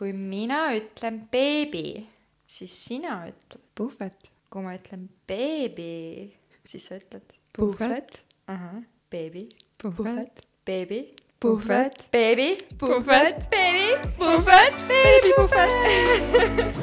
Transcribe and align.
kui 0.00 0.14
mina 0.16 0.70
ütlen 0.72 1.28
beebi, 1.28 2.08
siis 2.48 2.72
sina 2.86 3.18
ütled. 3.28 3.60
puhvet. 3.76 4.30
kui 4.48 4.62
ma 4.64 4.72
ütlen 4.78 5.02
beebi, 5.28 6.32
siis 6.64 6.86
sa 6.88 6.96
ütled. 6.96 7.34
puhvet. 7.52 8.22
ahah, 8.48 8.80
beebi, 9.12 9.44
puhvet. 9.76 10.40
beebi, 10.64 11.02
puhvet. 11.38 12.06
beebi, 12.12 12.48
puhvet. 12.80 13.44
beebi, 13.52 13.90
puhvet, 14.16 14.74
beebi, 14.88 15.30
puhvet. 15.36 16.80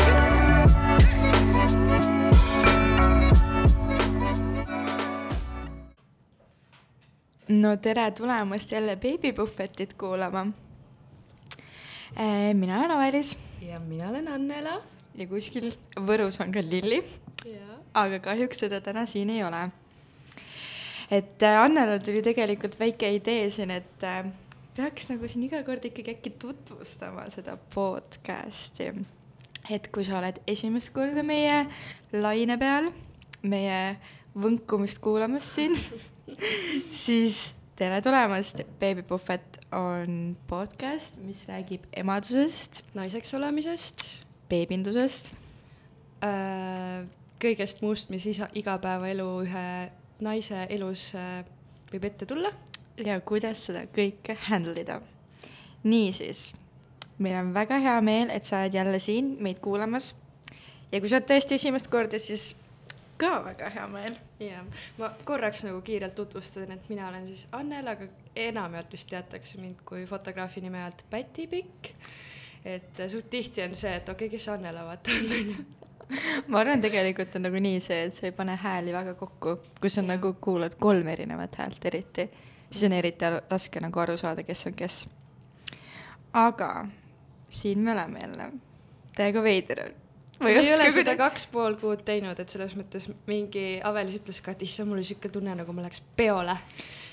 no 7.60 7.76
tere 7.76 8.10
tulemast 8.10 8.72
jälle 8.72 8.96
beebipuhvetit 8.96 9.94
kuulama. 9.94 10.46
mina 12.54 12.78
olen 12.78 12.90
Avelis 12.90 13.36
ja 13.62 13.80
mina 13.80 14.08
olen 14.08 14.28
Annela. 14.28 14.82
ja 15.14 15.26
kuskil 15.26 15.72
Võrus 15.96 16.40
on 16.42 16.52
ka 16.52 16.62
Lilli, 16.62 17.04
aga 17.94 18.18
kahjuks 18.18 18.58
teda 18.58 18.80
täna 18.80 19.06
siin 19.06 19.30
ei 19.30 19.44
ole. 19.44 19.68
et 21.10 21.42
äh, 21.42 21.60
Annelal 21.62 21.98
tuli 21.98 22.22
tegelikult 22.22 22.78
väike 22.80 23.12
idee 23.14 23.50
siin, 23.50 23.70
et 23.70 24.02
äh, 24.02 24.24
peaks 24.76 25.08
nagu 25.08 25.28
siin 25.28 25.44
iga 25.46 25.62
kord 25.62 25.84
ikkagi 25.84 26.16
äkki 26.16 26.30
tutvustama 26.30 27.28
seda 27.30 27.56
podcast'i. 27.74 28.90
et 29.70 29.88
kui 29.92 30.04
sa 30.04 30.18
oled 30.18 30.40
esimest 30.46 30.90
korda 30.92 31.22
meie 31.22 31.66
laine 32.12 32.58
peal, 32.58 32.90
meie 33.42 33.96
võnkumist 34.34 34.98
kuulamas 34.98 35.54
siin 35.54 35.78
siis 37.04 37.54
tere 37.76 38.00
tulemast, 38.02 38.60
Beebipuhvet 38.80 39.58
on 39.72 40.36
podcast, 40.48 41.18
mis 41.24 41.44
räägib 41.48 41.86
emadusest, 41.96 42.82
naiseks 42.94 43.34
olemisest, 43.34 44.04
beebindusest, 44.48 45.32
äh, 46.24 47.04
kõigest 47.42 47.82
muust, 47.84 48.12
mis 48.14 48.26
isa, 48.30 48.48
igapäevaelu 48.56 49.28
ühe 49.44 49.68
naise 50.24 50.66
elus 50.72 51.10
äh, 51.18 51.42
võib 51.92 52.06
ette 52.10 52.26
tulla. 52.26 52.52
ja 52.94 53.16
kuidas 53.26 53.64
seda 53.66 53.88
kõike 53.90 54.36
handle 54.46 54.80
ida. 54.80 55.00
niisiis, 55.82 56.52
meil 57.18 57.40
on 57.40 57.54
väga 57.54 57.78
hea 57.82 58.00
meel, 58.00 58.30
et 58.30 58.44
sa 58.44 58.62
oled 58.62 58.74
jälle 58.74 58.98
siin 58.98 59.36
meid 59.40 59.58
kuulamas. 59.60 60.14
ja 60.92 61.00
kui 61.00 61.08
sa 61.08 61.18
oled 61.18 61.28
tõesti 61.28 61.58
esimest 61.58 61.90
korda, 61.90 62.18
siis 62.18 62.54
ka 63.18 63.42
väga 63.44 63.68
hea 63.74 63.88
meel. 63.88 64.16
Ja 64.48 64.64
ma 64.98 65.10
korraks 65.24 65.64
nagu 65.64 65.80
kiirelt 65.84 66.14
tutvustan, 66.14 66.72
et 66.72 66.88
mina 66.88 67.08
olen 67.08 67.26
siis 67.26 67.46
Annela, 67.52 67.96
aga 67.96 68.08
enamjaolt 68.36 68.92
vist 68.92 69.08
teatakse 69.10 69.60
mind 69.60 69.82
kui 69.86 70.06
fotograafi 70.06 70.60
nime 70.64 70.84
alt 70.84 71.04
Pätipikk. 71.10 71.94
et 72.64 73.00
äh, 73.00 73.08
suht 73.08 73.30
tihti 73.30 73.62
on 73.62 73.74
see, 73.74 73.94
et 73.94 74.08
okei 74.08 74.26
okay,, 74.26 74.38
kes 74.38 74.48
Annela 74.48 74.84
vaata 74.84 75.10
on, 75.10 75.32
onju. 75.38 75.64
ma 76.48 76.60
arvan, 76.60 76.80
tegelikult 76.80 77.36
on 77.36 77.46
nagu 77.48 77.60
nii 77.60 77.80
see, 77.80 78.02
et 78.08 78.14
sa 78.14 78.26
ei 78.28 78.32
pane 78.36 78.56
hääli 78.60 78.92
väga 78.92 79.14
kokku, 79.20 79.56
kui 79.80 79.90
sa 79.90 80.00
Jah. 80.00 80.08
nagu 80.14 80.34
kuulad 80.40 80.76
kolm 80.80 81.08
erinevat 81.08 81.58
häält 81.60 81.84
eriti, 81.90 82.28
siis 82.70 82.84
on 82.88 82.96
eriti 82.96 83.32
raske 83.50 83.80
nagu 83.80 84.00
aru 84.00 84.16
saada, 84.20 84.42
kes 84.42 84.66
on 84.66 84.78
kes. 84.78 85.04
aga 86.32 86.86
siin 87.50 87.78
me 87.78 87.92
oleme 87.92 88.20
jälle, 88.20 88.52
täiega 89.16 89.42
veider 89.42 89.86
on. 89.86 90.03
Ma 90.40 90.50
ei 90.50 90.60
ole 90.74 90.90
seda 90.94 91.16
kaks 91.20 91.48
pool 91.52 91.76
kuud 91.80 92.04
teinud, 92.06 92.38
et 92.40 92.52
selles 92.52 92.74
mõttes 92.78 93.08
mingi 93.30 93.80
Avelis 93.84 94.20
ütles 94.20 94.40
ka, 94.44 94.54
et 94.54 94.64
issand, 94.66 94.90
mul 94.90 95.00
oli 95.00 95.08
siuke 95.08 95.30
tunne, 95.32 95.54
nagu 95.56 95.76
ma 95.76 95.84
läheks 95.84 96.02
peole. 96.16 96.56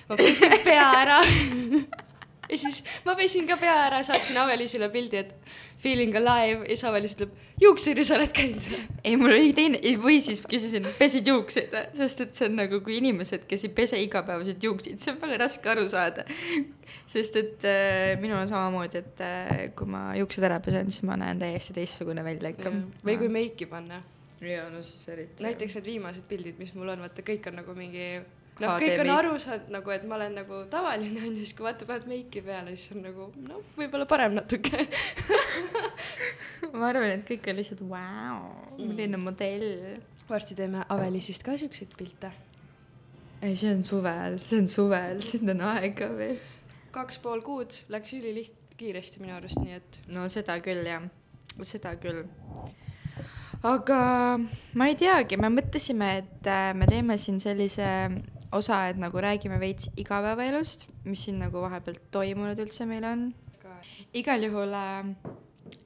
ma 0.10 0.18
pesin 0.20 0.58
pea 0.66 0.88
ära 1.02 1.20
ja 2.52 2.58
siis 2.60 2.82
ma 3.06 3.16
pesin 3.18 3.48
ka 3.50 3.58
pea 3.60 3.74
ära, 3.88 4.02
saatsin 4.06 4.38
Avelisile 4.42 4.90
pildi, 4.92 5.22
et 5.22 5.54
feeling 5.82 6.16
alive 6.20 6.66
ja 6.66 6.76
siis 6.76 6.84
Avelis 6.88 7.16
ütleb, 7.16 7.34
juuksuri 7.62 8.06
sa 8.08 8.18
oled 8.18 8.34
käinud 8.36 8.68
või? 8.74 8.82
ei, 9.04 9.18
mul 9.20 9.36
oli 9.36 9.54
teine, 9.58 9.80
või 10.02 10.20
siis 10.24 10.44
küsisin, 10.46 10.88
pesid 11.00 11.30
juukseid 11.32 11.72
või, 11.74 11.84
sest 12.02 12.26
et 12.26 12.34
see 12.38 12.50
on 12.50 12.58
nagu, 12.60 12.82
kui 12.86 12.98
inimesed, 13.00 13.46
kes 13.50 13.66
ei 13.68 13.74
pese 13.82 14.00
igapäevaselt 14.04 14.64
juukseid, 14.68 15.00
see 15.02 15.14
on 15.14 15.22
väga 15.24 15.40
raske 15.46 15.72
aru 15.74 15.88
saada. 15.92 16.26
sest 17.12 17.38
et 17.40 17.68
äh, 17.68 18.20
minul 18.22 18.42
on 18.42 18.52
samamoodi, 18.52 19.04
et 19.04 19.24
äh, 19.26 19.54
kui 19.78 19.90
ma 19.90 20.10
juuksed 20.20 20.48
ära 20.48 20.60
pesen, 20.64 20.92
siis 20.92 21.08
ma 21.08 21.18
näen 21.20 21.40
täiesti 21.42 21.78
teistsugune 21.78 22.26
välja 22.26 22.52
ikka. 22.54 22.74
või 23.06 23.18
kui 23.22 23.32
meiki 23.32 23.70
panna. 23.72 24.04
jaa, 24.42 24.68
no 24.74 24.84
siis 24.84 25.08
eriti. 25.14 25.44
näiteks 25.46 25.80
need 25.80 25.90
viimased 25.94 26.28
pildid, 26.30 26.60
mis 26.60 26.76
mul 26.76 26.94
on, 26.94 27.08
vaata 27.08 27.26
kõik 27.26 27.50
on 27.52 27.60
nagu 27.62 27.78
mingi 27.78 28.08
noh, 28.62 28.76
kõik 28.82 29.02
on 29.04 29.12
aru 29.16 29.34
saanud 29.42 29.74
nagu, 29.74 29.94
et 29.96 30.06
ma 30.10 30.20
olen 30.20 30.38
nagu 30.42 30.62
tavaline 30.72 31.26
onju, 31.26 31.42
siis 31.42 31.56
kui 31.58 31.68
vaata 31.68 31.88
paned 31.90 32.08
meiki 32.12 32.44
peale, 32.46 32.76
siis 32.76 32.96
on 32.96 33.06
nagu 33.08 33.32
noh, 33.48 33.66
võib-olla 33.80 34.08
parem 34.10 34.38
natuke 34.38 34.86
ma 36.78 36.92
arvan, 36.92 37.12
et 37.18 37.26
kõik 37.28 37.52
on 37.52 37.60
lihtsalt 37.60 37.84
vau, 37.90 38.54
milline 38.80 39.20
modell. 39.22 40.00
varsti 40.30 40.56
teeme 40.56 40.86
Avelisist 40.94 41.44
ka 41.44 41.58
siukseid 41.60 41.98
pilte 42.00 42.32
ei, 43.42 43.56
see 43.58 43.72
on 43.74 43.84
suvel, 43.84 44.38
see 44.46 44.60
on 44.62 44.68
suvel, 44.70 45.22
siin 45.26 45.50
on 45.54 45.64
aega 45.74 46.10
veel. 46.14 46.38
kaks 46.94 47.18
pool 47.24 47.42
kuud 47.46 47.74
läks 47.94 48.14
üliliht-, 48.18 48.58
kiiresti 48.78 49.22
minu 49.22 49.36
arust, 49.38 49.60
nii 49.62 49.78
et 49.78 50.00
no 50.14 50.28
seda 50.32 50.58
küll 50.64 50.86
jah, 50.86 51.08
seda 51.66 51.96
küll. 52.02 52.24
aga 53.66 54.02
ma 54.78 54.90
ei 54.90 54.98
teagi, 55.00 55.40
me 55.42 55.52
mõtlesime, 55.54 56.12
et 56.22 56.50
äh, 56.50 56.72
me 56.78 56.90
teeme 56.90 57.18
siin 57.22 57.42
sellise 57.42 57.90
osa, 58.52 58.88
et 58.92 59.00
nagu 59.00 59.22
räägime 59.24 59.60
veits 59.62 59.90
igapäevaelust, 60.00 60.88
mis 61.06 61.26
siin 61.28 61.40
nagu 61.42 61.64
vahepeal 61.64 62.00
toimunud 62.12 62.60
üldse 62.60 62.88
meil 62.90 63.08
on. 63.08 63.30
igal 64.14 64.44
juhul 64.44 64.74
äh, 64.76 65.12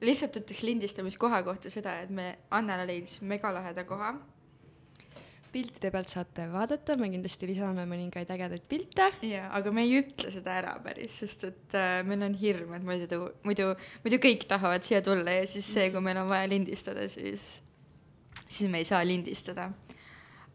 lihtsalt 0.02 0.40
ütleks 0.40 0.64
lindistamiskoha 0.66 1.42
kohta 1.46 1.70
seda, 1.70 2.00
et 2.02 2.10
me 2.10 2.32
Annela 2.50 2.86
leidis 2.88 3.20
megalaheda 3.22 3.84
koha 3.86 4.16
piltide 5.56 5.90
pealt 5.92 6.12
saate 6.12 6.46
vaadata, 6.52 6.96
me 7.00 7.08
kindlasti 7.12 7.48
lisame 7.48 7.86
mõningaid 7.88 8.30
ägedaid 8.34 8.64
pilte. 8.68 9.08
jaa, 9.24 9.48
aga 9.56 9.72
me 9.72 9.86
ei 9.86 10.00
ütle 10.02 10.32
seda 10.34 10.56
ära 10.60 10.74
päris, 10.84 11.16
sest 11.22 11.46
et 11.48 11.76
äh, 11.78 12.00
meil 12.06 12.26
on 12.26 12.36
hirm, 12.36 12.74
et 12.76 12.84
muidu, 12.84 13.20
muidu, 13.46 13.70
muidu 14.04 14.20
kõik 14.22 14.44
tahavad 14.50 14.84
siia 14.86 15.00
tulla 15.06 15.38
ja 15.38 15.46
siis 15.48 15.68
see, 15.72 15.88
kui 15.94 16.02
meil 16.04 16.20
on 16.20 16.28
vaja 16.32 16.50
lindistada, 16.50 17.06
siis, 17.12 17.46
siis 18.44 18.70
me 18.72 18.82
ei 18.82 18.88
saa 18.88 19.00
lindistada. 19.06 19.70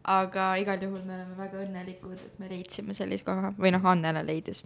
Aga 0.04 0.56
igal 0.58 0.82
juhul 0.82 1.02
me 1.06 1.14
oleme 1.14 1.36
väga 1.38 1.64
õnnelikud, 1.64 2.18
et 2.18 2.38
me 2.38 2.48
leidsime 2.50 2.94
sellise 2.94 3.24
koha 3.24 3.52
või 3.58 3.70
noh, 3.74 3.84
Annela 3.86 4.22
leidis. 4.26 4.64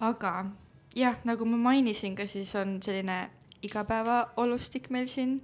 aga 0.00 0.46
jah, 0.94 1.16
nagu 1.24 1.44
ma 1.44 1.56
mainisin 1.70 2.16
ka, 2.16 2.26
siis 2.26 2.54
on 2.54 2.78
selline 2.82 3.30
igapäevaolustik 3.62 4.90
meil 4.90 5.08
siin 5.08 5.40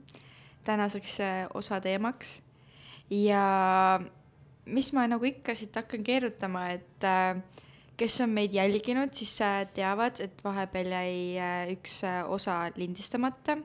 tänaseks 0.64 1.20
äh, 1.20 1.46
osa 1.54 1.80
teemaks 1.80 2.40
ja 3.10 4.00
mis 4.66 4.92
ma 4.92 5.06
nagu 5.08 5.24
ikka 5.28 5.54
siit 5.56 5.76
hakkan 5.76 6.04
keerutama, 6.04 6.68
et 6.76 7.04
äh, 7.04 7.36
kes 7.96 8.20
on 8.24 8.32
meid 8.34 8.54
jälginud, 8.54 9.12
siis 9.16 9.36
äh, 9.44 9.64
teavad, 9.74 10.20
et 10.24 10.44
vahepeal 10.44 10.94
jäi 10.96 11.14
äh, 11.38 11.72
üks 11.76 12.00
osa 12.28 12.70
lindistamata. 12.76 13.58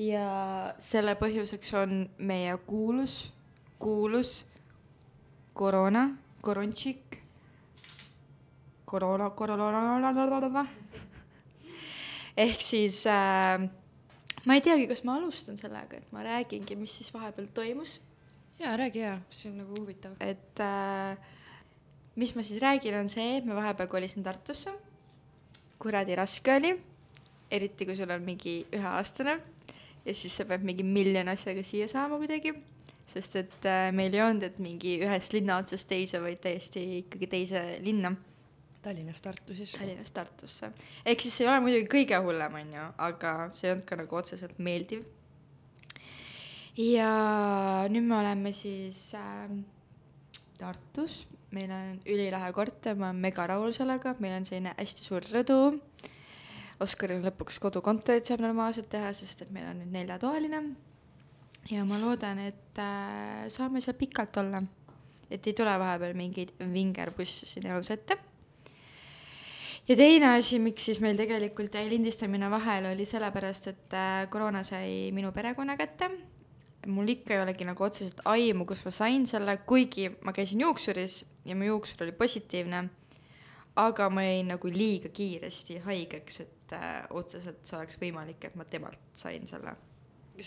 ja 0.00 0.74
selle 0.80 1.12
põhjuseks 1.20 1.74
on 1.76 1.90
meie 2.24 2.54
kuulus, 2.66 3.34
kuulus 3.80 4.44
koroona, 5.56 6.04
korontšik, 6.44 7.16
koroona, 8.84 9.30
koroona, 9.36 10.64
ehk 12.36 12.60
siis 12.64 13.02
äh, 13.08 13.64
ma 14.44 14.56
ei 14.56 14.64
teagi, 14.64 14.86
kas 14.90 15.02
ma 15.08 15.16
alustan 15.18 15.58
sellega, 15.60 16.00
et 16.00 16.12
ma 16.14 16.24
räägingi, 16.26 16.76
mis 16.78 16.94
siis 17.00 17.12
vahepeal 17.14 17.50
toimus. 17.56 17.98
Jaa, 18.60 18.74
räägi 18.76 19.00
jaa, 19.00 19.16
see 19.32 19.48
on 19.48 19.62
nagu 19.62 19.76
huvitav. 19.80 20.16
et 20.20 20.60
äh, 20.60 21.16
mis 22.20 22.34
ma 22.36 22.44
siis 22.44 22.60
räägin, 22.60 22.98
on 23.00 23.08
see, 23.08 23.38
et 23.38 23.46
ma 23.48 23.56
vahepeal 23.56 23.88
kolisin 23.88 24.22
Tartusse. 24.22 24.72
kuradi 25.80 26.16
raske 26.16 26.52
oli, 26.52 26.74
eriti 27.50 27.86
kui 27.88 27.96
sul 27.96 28.10
on 28.12 28.22
mingi 28.22 28.66
üheaastane. 28.76 29.38
Ja 30.04 30.14
siis 30.14 30.36
sa 30.36 30.44
pead 30.44 30.64
mingi 30.64 30.84
miljon 30.84 31.28
asjaga 31.28 31.62
siia 31.64 31.88
saama 31.88 32.16
kuidagi, 32.20 32.52
sest 33.10 33.36
et 33.40 33.68
äh, 33.68 33.90
meil 33.94 34.14
ei 34.14 34.22
olnud, 34.24 34.44
et 34.46 34.58
mingi 34.62 34.98
ühest 35.04 35.34
linna 35.34 35.58
otsast 35.60 35.88
teise, 35.90 36.20
vaid 36.22 36.42
täiesti 36.44 36.82
ikkagi 37.02 37.30
teise 37.30 37.64
linna, 37.84 38.14
Tallinnast 38.80 39.20
Tartu 39.24 39.54
siis. 39.54 39.74
Tallinnast 39.76 40.14
Tartusse. 40.16 40.70
ehk 41.04 41.20
siis 41.20 41.34
see 41.36 41.44
ei 41.44 41.50
ole 41.52 41.60
muidugi 41.60 41.88
kõige 41.92 42.20
hullem, 42.24 42.54
on 42.62 42.70
ju, 42.78 42.86
aga 43.08 43.32
see 43.52 43.68
ei 43.68 43.74
olnud 43.74 43.88
ka 43.88 43.98
nagu 44.00 44.16
otseselt 44.16 44.58
meeldiv. 44.58 45.04
ja 46.80 47.10
nüüd 47.92 48.08
me 48.08 48.16
oleme 48.22 48.54
siis 48.56 49.02
äh, 49.18 49.52
Tartus, 50.60 51.26
meil 51.56 51.70
on 51.72 52.00
ülilahe 52.06 52.52
korter, 52.56 52.96
ma 52.96 53.10
olen 53.10 53.20
mega 53.20 53.46
rahul 53.48 53.72
sellega, 53.76 54.14
meil 54.20 54.38
on 54.38 54.48
selline 54.48 54.74
hästi 54.78 55.06
suur 55.06 55.26
rõdu. 55.32 55.60
Oskaril 56.80 57.20
lõpuks 57.24 57.58
kodukontorit 57.60 58.28
saab 58.28 58.40
normaalselt 58.44 58.88
teha, 58.92 59.12
sest 59.16 59.44
et 59.44 59.50
meil 59.52 59.68
on 59.68 59.82
nüüd 59.82 59.92
neljatoaline. 59.92 60.62
Ja 61.70 61.84
ma 61.86 61.98
loodan, 62.00 62.40
et 62.42 62.78
äh, 62.82 63.46
saame 63.52 63.82
seal 63.82 63.96
pikalt 63.98 64.36
olla, 64.42 64.62
et 65.30 65.46
ei 65.46 65.54
tule 65.56 65.76
vahepeal 65.78 66.16
mingeid 66.18 66.52
vingerbusse 66.58 67.46
siin 67.46 67.68
elus 67.70 67.92
ette. 67.94 68.16
ja 69.88 69.96
teine 69.96 70.34
asi, 70.36 70.58
miks 70.58 70.88
siis 70.90 71.00
meil 71.02 71.18
tegelikult 71.18 71.74
jäi 71.74 71.88
lindistamine 71.90 72.50
vahele, 72.50 72.94
oli 72.94 73.06
sellepärast, 73.06 73.70
et 73.70 73.96
äh, 73.96 74.26
koroona 74.30 74.62
sai 74.66 75.10
minu 75.14 75.32
perekonna 75.32 75.76
kätte. 75.76 76.10
mul 76.86 77.08
ikka 77.12 77.34
ei 77.34 77.42
olegi 77.42 77.64
nagu 77.68 77.84
otseselt 77.84 78.22
aimu, 78.24 78.64
kus 78.66 78.84
ma 78.84 78.90
sain 78.90 79.26
selle, 79.26 79.58
kuigi 79.66 80.08
ma 80.24 80.32
käisin 80.32 80.64
juuksuris 80.64 81.24
ja 81.44 81.56
mu 81.56 81.68
juuksur 81.68 82.06
oli 82.06 82.12
positiivne. 82.12 82.88
aga 83.76 84.10
ma 84.10 84.22
jäin 84.26 84.48
nagu 84.50 84.68
liiga 84.68 85.08
kiiresti 85.08 85.78
haigeks, 85.86 86.40
et 86.40 86.74
äh, 86.74 87.06
otseselt 87.10 87.62
see 87.62 87.78
oleks 87.78 88.00
võimalik, 88.00 88.44
et 88.44 88.58
ma 88.58 88.64
temalt 88.64 88.98
sain 89.14 89.46
selle. 89.46 89.76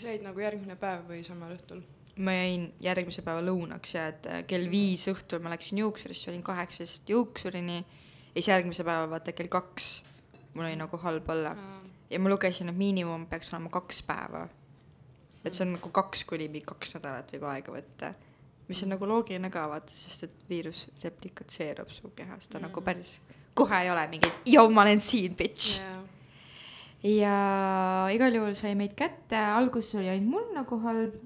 Sa 0.00 0.12
jäid 0.12 0.24
nagu 0.26 0.40
järgmine 0.40 0.76
päev 0.80 1.04
või 1.10 1.22
samal 1.26 1.54
õhtul? 1.56 1.82
ma 2.24 2.32
jäin 2.32 2.68
järgmise 2.82 3.24
päeva 3.26 3.42
lõunaks 3.42 3.96
ja 3.96 4.08
et 4.12 4.26
äh, 4.30 4.42
kell 4.46 4.68
viis 4.70 5.08
õhtul 5.10 5.42
ma 5.42 5.50
läksin 5.50 5.80
juuksurisse, 5.82 6.30
olin 6.30 6.44
kaheksast 6.46 7.10
juuksurini 7.10 7.80
ja 7.80 8.36
siis 8.36 8.52
järgmise 8.52 8.86
päeva 8.86 9.08
vaata 9.10 9.34
kell 9.34 9.50
kaks 9.50 9.96
mul 10.54 10.68
oli 10.68 10.76
nagu 10.78 10.98
halb 11.02 11.28
olla 11.30 11.56
ja 12.10 12.20
ma 12.20 12.30
lugesin, 12.30 12.70
et 12.70 12.78
miinimum 12.78 13.26
peaks 13.26 13.50
olema 13.52 13.70
kaks 13.74 14.02
päeva. 14.06 14.46
et 15.44 15.52
see 15.52 15.66
on 15.66 15.74
nagu 15.76 15.90
kaks 15.90 16.24
kuni 16.24 16.48
kaks 16.64 16.94
nädalat 16.96 17.32
võib 17.34 17.46
aega 17.50 17.74
võtta, 17.74 18.14
mis 18.68 18.82
on 18.82 18.94
nagu 18.94 19.08
loogiline 19.08 19.50
ka 19.52 19.66
vaata, 19.68 19.92
sest 19.92 20.28
et 20.28 20.48
viirus 20.48 20.86
replikatseerub 21.02 21.90
su 21.90 22.12
kehas, 22.16 22.48
ta 22.48 22.58
mm. 22.58 22.68
nagu 22.68 22.84
päris 22.86 23.18
kohe 23.54 23.82
ei 23.82 23.90
ole 23.90 24.06
mingi, 24.10 24.30
joo, 24.46 24.68
ma 24.70 24.86
olen 24.86 25.00
siin, 25.00 25.34
bitch 25.36 25.82
ja 27.04 28.08
igal 28.14 28.32
juhul 28.32 28.56
sai 28.56 28.72
meid 28.78 28.94
kätte, 28.96 29.36
alguses 29.36 29.94
oli 30.00 30.08
ainult 30.08 30.30
mul 30.30 30.50
nagu 30.56 30.80
halb. 30.86 31.20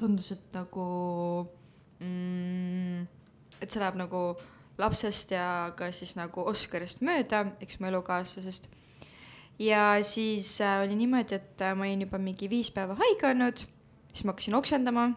tundus, 0.00 0.30
et 0.32 0.54
nagu 0.56 0.84
mm,, 2.00 3.02
et 3.60 3.68
see 3.68 3.80
läheb 3.82 3.98
nagu 4.00 4.20
lapsest 4.80 5.34
ja 5.34 5.74
ka 5.76 5.90
siis 5.92 6.14
nagu 6.16 6.40
Oscarist 6.48 7.02
mööda, 7.04 7.44
eks 7.60 7.76
mu 7.80 7.90
elukaaslasest. 7.90 8.68
ja 9.60 10.00
siis 10.02 10.60
äh, 10.60 10.80
oli 10.82 10.96
niimoodi, 10.96 11.36
et 11.36 11.60
äh, 11.60 11.74
ma 11.76 11.84
olin 11.84 12.06
juba 12.06 12.18
mingi 12.18 12.48
viis 12.48 12.72
päeva 12.72 12.96
haige 12.96 13.28
olnud, 13.28 13.60
siis 14.14 14.24
ma 14.24 14.32
hakkasin 14.32 14.56
oksendama, 14.56 15.10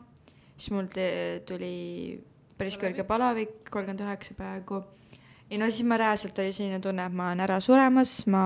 siis 0.58 0.74
mul 0.76 0.92
tuli 1.48 2.20
päris 2.60 2.78
kõrge 2.78 3.08
palavik, 3.08 3.72
kolmkümmend 3.72 4.04
üheksa 4.04 4.36
peaaegu. 4.38 4.84
ja 5.50 5.58
no 5.58 5.72
siis 5.72 5.88
ma 5.88 5.98
reaalselt 5.98 6.44
oli 6.44 6.52
selline 6.54 6.84
tunne, 6.84 7.08
et 7.08 7.16
ma 7.16 7.32
olen 7.32 7.48
ära 7.48 7.62
suremas, 7.64 8.20
ma 8.28 8.44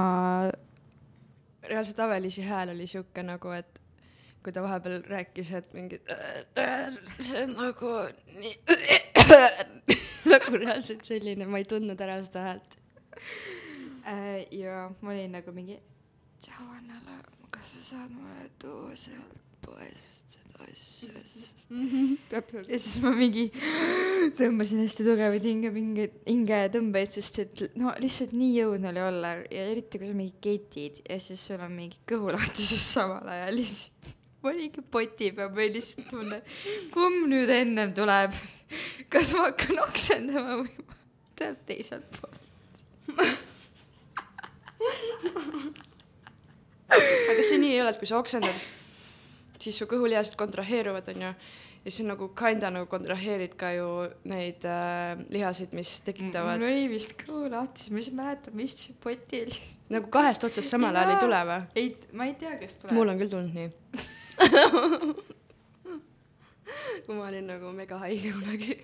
reaalselt 1.70 2.00
Avelisi 2.00 2.46
hääl 2.46 2.74
oli 2.74 2.88
sihuke 2.88 3.24
nagu, 3.24 3.52
et 3.56 3.80
kui 4.44 4.54
ta 4.54 4.64
vahepeal 4.64 5.02
rääkis, 5.10 5.52
et 5.58 5.74
mingi 5.76 6.00
see 7.20 7.44
on 7.44 7.56
nagu 7.58 7.94
nii 8.40 8.54
nagu 10.34 10.62
reaalselt 10.62 11.04
selline, 11.08 11.48
ma 11.50 11.62
ei 11.62 11.68
tundnud 11.70 12.02
ära 12.04 12.20
seda 12.24 12.46
häält. 12.50 12.78
Äh, 14.08 14.46
ja 14.56 14.88
ma 15.02 15.12
olin 15.12 15.36
nagu 15.36 15.52
mingi, 15.56 15.80
tšau 16.44 16.70
Annela, 16.78 17.20
kas 17.52 17.76
sa 17.76 17.86
saad 17.92 18.16
mulle 18.16 18.50
tuua 18.62 18.96
sealt 18.96 19.42
poest 19.66 20.40
seda 20.58 21.20
asja 21.20 21.24
siis? 21.28 21.54
täpselt. 22.32 22.70
ja 22.70 22.80
siis 22.80 22.98
ma 23.04 23.12
mingi 23.16 23.48
tõmbasin 24.40 24.84
hästi 24.84 25.06
tugevaid 25.08 25.46
hingepingeid, 25.48 26.20
hingetõmbeid, 26.28 27.16
sest 27.18 27.42
et 27.44 27.64
no 27.80 27.94
lihtsalt 28.02 28.34
nii 28.38 28.54
jõudnud 28.62 28.92
oli 28.92 29.04
olla 29.04 29.34
ja 29.44 29.66
eriti 29.72 30.02
kui 30.02 30.12
sa 30.12 30.18
mingi 30.18 30.38
ketid 30.44 31.02
ja 31.06 31.20
siis 31.22 31.44
sul 31.50 31.64
on 31.64 31.74
mingi 31.76 32.00
kõhulahtisus 32.10 32.86
samal 32.94 33.28
ajal 33.34 33.62
ja 33.62 33.68
siis 33.68 34.14
ma 34.42 34.54
olingi 34.54 34.84
poti 34.92 35.32
peal, 35.36 35.52
ma 35.52 35.64
olin 35.64 35.76
lihtsalt 35.78 36.10
tunne, 36.12 36.42
kumb 36.94 37.28
nüüd 37.32 37.52
ennem 37.54 37.94
tuleb. 37.98 38.38
kas 39.12 39.34
ma 39.36 39.48
hakkan 39.48 39.84
oksendama 39.88 40.62
või 40.62 40.88
ma 40.88 40.98
tuleb 41.38 41.62
teiselt 41.70 42.18
poolt. 42.18 42.42
aga 47.28 47.44
see 47.44 47.60
nii 47.60 47.76
ei 47.76 47.82
ole, 47.84 47.92
et 47.92 48.02
kui 48.02 48.10
sa 48.10 48.20
oksendad, 48.20 48.66
siis 49.62 49.78
su 49.80 49.88
kõhulihased 49.90 50.36
kontraheeruvad, 50.40 51.08
onju, 51.14 51.32
ja 51.86 51.92
siis 51.94 52.06
nagu 52.08 52.28
kinda 52.38 52.70
nagu 52.74 52.86
kontraheerid 52.92 53.54
ka 53.60 53.72
ju 53.76 53.88
neid 54.28 54.66
äh, 54.68 55.16
lihaseid, 55.34 55.72
mis 55.78 55.94
tekitavad 56.06 56.60
mul 56.60 56.68
oli 56.70 56.88
vist 56.92 57.14
kõhu 57.22 57.48
lahti, 57.52 57.86
siis 57.86 57.92
ma 57.94 58.00
lihtsalt 58.02 58.18
mäletan, 58.20 58.58
ma 58.58 58.66
istusin 58.68 58.98
potil. 59.04 59.54
nagu 59.94 60.12
kahest 60.14 60.44
otsast 60.50 60.70
samal 60.74 60.96
ajal 60.96 61.14
ei 61.16 61.22
tule 61.24 61.42
või? 61.52 61.62
ei, 61.80 61.88
ma 62.12 62.28
ei 62.30 62.36
tea, 62.42 62.54
kas 62.62 62.78
tuleb. 62.82 62.94
mul 62.98 63.14
on 63.14 63.22
küll 63.22 63.32
tulnud 63.32 63.54
nii. 63.56 63.70
kui 67.06 67.16
ma 67.16 67.28
olin 67.30 67.48
nagu 67.48 67.72
mega 67.76 68.00
haige 68.04 68.34
kunagi. 68.36 68.78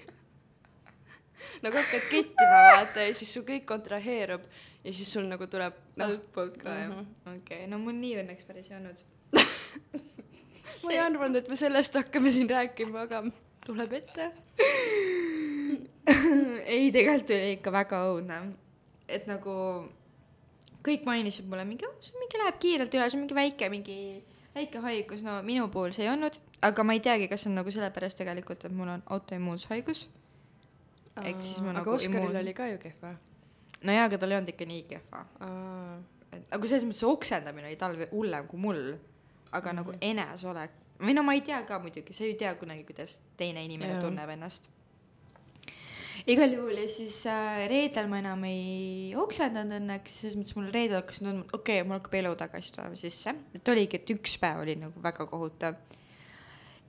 nagu 1.64 1.76
hakkad 1.78 2.08
kettima 2.12 2.62
vaata 2.70 3.08
ja 3.10 3.16
siis 3.18 3.34
su 3.36 3.44
kõik 3.48 3.66
kontraheerub 3.70 4.46
ja 4.84 4.94
siis 4.94 5.12
sul 5.14 5.28
nagu 5.28 5.48
tuleb 5.48 5.76
noh, 6.00 6.08
altpoolt 6.08 6.58
ka 6.62 6.70
jah 6.80 6.90
Mhm., 6.94 7.36
okei, 7.38 7.68
no 7.72 7.80
mul 7.84 7.96
nii 8.00 8.18
õnneks 8.24 8.48
päris 8.48 8.72
ei 8.72 8.78
olnud. 8.80 9.04
ma 10.86 10.94
ei 10.96 11.00
arvanud, 11.04 11.40
et 11.40 11.50
me 11.50 11.58
sellest 11.60 11.96
hakkame 12.00 12.32
siin 12.36 12.50
rääkima, 12.50 13.08
aga 13.08 13.24
tuleb 13.66 13.94
ette. 14.00 14.30
ei, 16.76 16.92
tegelikult 16.92 17.34
oli 17.36 17.52
ikka 17.58 17.74
väga 17.74 18.02
õudne, 18.12 18.40
et 19.08 19.28
nagu 19.30 19.56
kõik 20.84 21.06
mainisid 21.08 21.48
mulle 21.50 21.66
mingi, 21.68 21.88
see 22.04 22.20
mingi 22.20 22.42
läheb 22.42 22.60
kiirelt 22.62 22.96
üle, 22.98 23.08
see 23.10 23.18
on 23.18 23.24
mingi 23.26 23.38
väike, 23.38 23.70
mingi 23.72 23.98
väike 24.56 24.82
haigus, 24.84 25.24
no 25.26 25.38
minu 25.46 25.70
puhul 25.74 25.94
see 25.96 26.06
ei 26.06 26.12
olnud, 26.12 26.38
aga 26.66 26.86
ma 26.86 26.96
ei 26.98 27.04
teagi, 27.04 27.30
kas 27.32 27.46
see 27.46 27.52
on 27.52 27.58
nagu 27.62 27.72
sellepärast 27.74 28.20
tegelikult, 28.20 28.66
et 28.68 28.76
mul 28.76 28.92
on 28.98 29.06
autoimmuunshaigus. 29.16 30.08
Ehk 31.22 31.44
siis 31.46 31.62
ma 31.62 31.70
aga 31.72 31.80
nagu 31.80 31.94
Oscaril 31.94 32.18
immuun- 32.18 32.40
oli 32.42 32.54
ka 32.58 32.68
ju 32.72 32.82
kehva. 32.82 33.14
no 33.84 33.94
jaa, 33.94 34.06
aga 34.10 34.18
tal 34.18 34.32
ei 34.32 34.38
olnud 34.38 34.50
ikka 34.50 34.66
nii 34.66 34.84
kehva. 34.90 35.26
nagu 36.50 36.68
selles 36.68 36.86
mõttes 36.88 37.02
see 37.04 37.10
oksendamine 37.10 37.68
oli 37.70 37.78
tal 37.78 37.98
hullem 38.12 38.48
kui 38.48 38.60
mul, 38.60 38.82
aga 39.54 39.74
mm 39.74 39.78
-hmm. 39.78 39.82
nagu 39.82 39.94
eneseolek, 40.02 40.72
või 41.00 41.16
no 41.18 41.24
ma 41.24 41.36
ei 41.38 41.42
tea 41.46 41.64
ka 41.68 41.80
muidugi, 41.80 42.14
sa 42.16 42.24
ei 42.24 42.38
tea 42.40 42.54
kunagi, 42.60 42.86
kuidas 42.88 43.18
teine 43.38 43.64
inimene 43.66 43.98
Jaa. 43.98 44.02
tunneb 44.02 44.30
ennast. 44.30 44.70
igal 46.28 46.54
juhul 46.56 46.78
ja 46.80 46.88
siis 46.88 47.26
äh, 47.28 47.66
reedel 47.68 48.08
ma 48.08 48.20
enam 48.22 48.44
ei 48.48 49.16
oksendanud 49.20 49.76
õnneks, 49.82 50.20
selles 50.22 50.38
mõttes 50.40 50.56
mul 50.56 50.70
reedel 50.72 51.02
hakkas 51.02 51.20
tundma, 51.20 51.44
okei 51.52 51.82
okay,, 51.82 51.88
mul 51.88 52.00
hakkab 52.00 52.14
elu 52.22 52.36
tagasi 52.40 52.72
tulema 52.72 52.96
sisse, 52.96 53.36
et 53.54 53.74
oligi, 53.74 54.00
et 54.00 54.14
üks 54.16 54.38
päev 54.40 54.64
oli 54.64 54.78
nagu 54.80 55.04
väga 55.04 55.28
kohutav. 55.28 55.76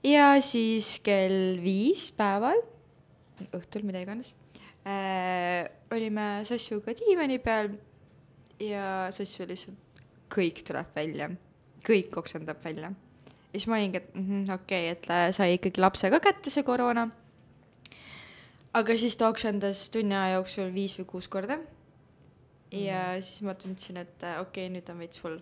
ja 0.03 0.29
siis 0.41 0.99
kell 1.03 1.59
viis 1.63 2.11
päeval, 2.15 2.63
õhtul, 3.51 3.83
mida 3.83 3.99
iganes 4.05 4.31
äh,, 4.87 5.67
olime 5.91 6.45
Sassuga 6.45 6.95
diivani 6.95 7.39
peal 7.39 7.73
ja 8.59 9.09
Sassu 9.11 9.43
lihtsalt 9.43 10.03
kõik 10.31 10.63
tuleb 10.65 10.95
välja, 10.95 11.29
kõik 11.85 12.17
oksendab 12.21 12.63
välja. 12.63 12.91
ja 12.91 13.59
siis 13.59 13.67
ma 13.69 13.77
olingi, 13.77 14.01
et 14.01 14.15
mm, 14.15 14.49
okei 14.55 14.89
okay,, 14.89 14.95
et 14.95 15.09
äh, 15.11 15.29
sai 15.35 15.55
ikkagi 15.57 15.81
lapse 15.81 16.09
ka 16.11 16.19
kätte 16.23 16.53
see 16.53 16.65
koroona. 16.67 17.07
aga 18.73 18.97
siis 18.99 19.15
ta 19.15 19.29
oksendas 19.29 19.87
tunni 19.93 20.15
aja 20.15 20.39
jooksul 20.39 20.73
viis 20.73 20.97
või 20.99 21.07
kuus 21.13 21.27
korda. 21.27 21.59
ja 22.71 23.03
siis 23.21 23.41
ma 23.47 23.55
tundsin, 23.55 24.01
et 24.03 24.23
äh, 24.23 24.39
okei 24.41 24.67
okay,, 24.67 24.73
nüüd 24.73 24.91
on 24.91 24.99
veits 25.03 25.23
hull, 25.23 25.39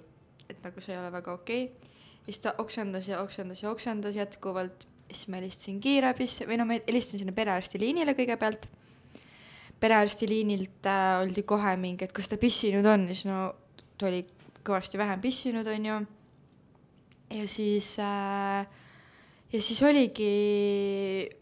et 0.49 0.63
nagu 0.63 0.83
see 0.83 0.95
ei 0.95 1.01
ole 1.01 1.11
väga 1.13 1.33
okei 1.33 1.65
okay.. 1.65 1.91
ja 2.19 2.31
siis 2.31 2.43
ta 2.45 2.55
oksendas 2.57 3.07
ja 3.07 3.21
oksendas 3.23 3.63
ja 3.63 3.71
oksendas 3.71 4.15
jätkuvalt, 4.19 4.87
siis 5.09 5.27
ma 5.27 5.41
helistasin 5.41 5.81
kiirabisse 5.83 6.47
või 6.49 6.61
no 6.61 6.69
ma 6.69 6.79
helistasin 6.87 7.23
sinna 7.23 7.35
perearstiliinile 7.35 8.15
kõigepealt 8.17 8.69
perearstiliinilt 9.83 10.87
äh, 10.87 11.19
oldi 11.23 11.43
kohe 11.47 11.75
mingi, 11.79 12.07
et 12.07 12.15
kas 12.15 12.29
ta 12.31 12.39
pissinud 12.39 12.85
on, 12.87 13.07
siis 13.11 13.25
no 13.27 13.49
ta 13.99 14.07
oli 14.07 14.23
kõvasti 14.63 14.99
vähem 14.99 15.21
pissinud, 15.23 15.67
onju. 15.67 15.97
Ja 17.29 17.47
siis 17.47 17.95
äh,, 17.99 18.67
ja 19.53 19.61
siis 19.61 19.83
oligi, 19.83 20.31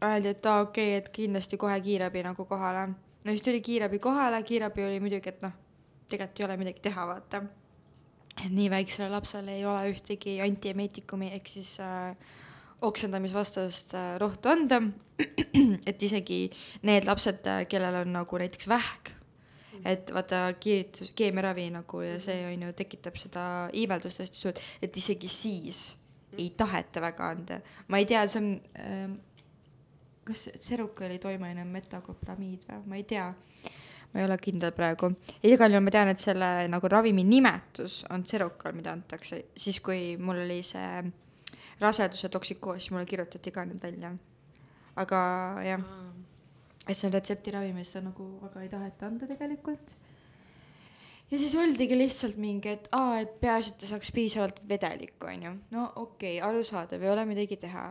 öeldi, 0.03 0.33
et 0.35 0.45
aa 0.45 0.65
okei 0.65 0.91
okay,, 0.91 1.00
et 1.00 1.09
kindlasti 1.15 1.57
kohe 1.57 1.77
kiirabi 1.81 2.23
nagu 2.25 2.45
kohale. 2.45 2.88
no 3.23 3.31
siis 3.31 3.41
tuli 3.45 3.61
kiirabi 3.61 4.00
kohale, 4.00 4.43
kiirabi 4.43 4.85
oli 4.85 5.00
muidugi, 5.00 5.29
et 5.29 5.41
noh, 5.41 5.55
tegelikult 6.09 6.39
ei 6.39 6.45
ole 6.45 6.57
midagi 6.59 6.83
teha, 6.83 7.07
vaata. 7.07 7.43
et 8.45 8.51
nii 8.51 8.69
väiksele 8.71 9.09
lapsele 9.09 9.55
ei 9.57 9.65
ole 9.65 9.93
ühtegi 9.93 10.39
antiemeetikumi 10.43 11.31
ehk 11.38 11.47
siis 11.47 11.77
äh, 11.79 12.15
oksendamisvastast 12.81 13.95
äh, 13.95 14.17
rohtu 14.19 14.50
anda. 14.50 14.81
et 15.89 16.03
isegi 16.03 16.43
need 16.88 17.05
lapsed, 17.05 17.45
kellel 17.69 18.01
on 18.01 18.15
nagu 18.15 18.38
näiteks 18.41 18.67
vähk, 18.67 19.11
et 19.85 20.13
vaata 20.13 20.43
kiiritus, 20.59 21.11
keemiaravi 21.15 21.69
nagu 21.73 22.03
ja 22.05 22.19
see 22.21 22.45
on 22.50 22.67
ju 22.67 22.73
tekitab 22.77 23.17
seda 23.19 23.43
iiveldust 23.73 24.23
hästi 24.23 24.38
suurt, 24.38 24.61
et 24.81 24.97
isegi 24.97 25.29
siis 25.31 25.81
ei 26.38 26.51
taheta 26.57 27.01
väga 27.01 27.29
anda. 27.29 27.59
ma 27.88 27.97
ei 27.97 28.05
tea, 28.05 28.25
see 28.27 28.41
on 28.41 28.50
ähm,, 28.79 29.15
kas 30.23 30.50
seruka 30.59 31.05
oli 31.05 31.19
toimeaine 31.19 31.65
metakoplamiid 31.65 32.67
või, 32.67 32.83
ma 32.88 33.00
ei 33.00 33.03
tea. 33.07 33.27
ma 34.11 34.19
ei 34.19 34.25
ole 34.27 34.38
kindel 34.38 34.71
praegu. 34.75 35.11
igal 35.43 35.71
juhul 35.71 35.85
ma 35.85 35.93
tean, 35.93 36.11
et 36.13 36.19
selle 36.19 36.51
nagu 36.71 36.88
ravimi 36.88 37.23
nimetus 37.23 38.01
on 38.09 38.25
serukal, 38.25 38.75
mida 38.77 38.93
antakse 38.93 39.45
siis, 39.57 39.81
kui 39.81 40.17
mul 40.17 40.43
oli 40.45 40.61
see 40.63 41.03
raseduse 41.81 42.29
toksikoos, 42.29 42.83
siis 42.83 42.91
mulle 42.93 43.05
kirjutati 43.09 43.51
ka 43.51 43.65
need 43.65 43.81
välja. 43.81 44.13
aga 44.95 45.19
jah, 45.65 45.83
et 46.91 47.00
see 47.00 47.10
on 47.10 47.15
retseptiravim 47.15 47.81
ja 47.81 47.88
seda 47.88 48.07
nagu 48.10 48.27
väga 48.43 48.63
ei 48.65 48.71
taheta 48.71 49.07
anda 49.07 49.27
tegelikult. 49.29 49.93
ja 51.31 51.39
siis 51.39 51.53
oldigi 51.55 51.98
lihtsalt 51.98 52.39
mingi, 52.41 52.74
et 52.75 52.89
aa, 52.95 53.21
et 53.24 53.38
peaasi, 53.41 53.74
et 53.74 53.83
ta 53.83 53.91
saaks 53.93 54.12
piisavalt 54.15 54.62
vedelikku, 54.67 55.29
onju. 55.31 55.53
no 55.75 55.86
okei 55.95 56.38
okay,, 56.39 56.50
arusaadav, 56.50 57.03
ei 57.03 57.13
ole 57.13 57.25
midagi 57.29 57.60
teha. 57.62 57.86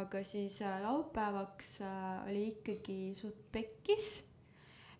aga 0.00 0.24
siis 0.24 0.58
äh, 0.62 0.80
laupäevaks 0.82 1.78
äh, 1.84 2.26
oli 2.26 2.48
ikkagi 2.54 2.98
suht 3.20 3.40
pekkis. 3.52 4.10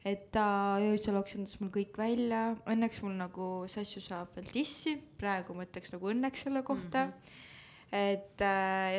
et 0.04 0.30
ta 0.33 0.78
öösel 0.80 1.19
oksendas 1.21 1.59
mul 1.61 1.73
kõik 1.75 1.99
välja, 1.99 2.57
õnneks 2.71 3.02
mul 3.04 3.19
nagu 3.19 3.52
Sassu 3.69 4.00
saab 4.00 4.37
veel 4.37 4.52
tissi, 4.54 4.97
praegu 5.21 5.57
ma 5.57 5.66
ütleks 5.66 5.92
nagu 5.92 6.12
õnneks 6.14 6.47
selle 6.47 6.62
kohta 6.62 7.07
mm. 7.07 7.12
-hmm. 7.12 7.97
et, 8.00 8.47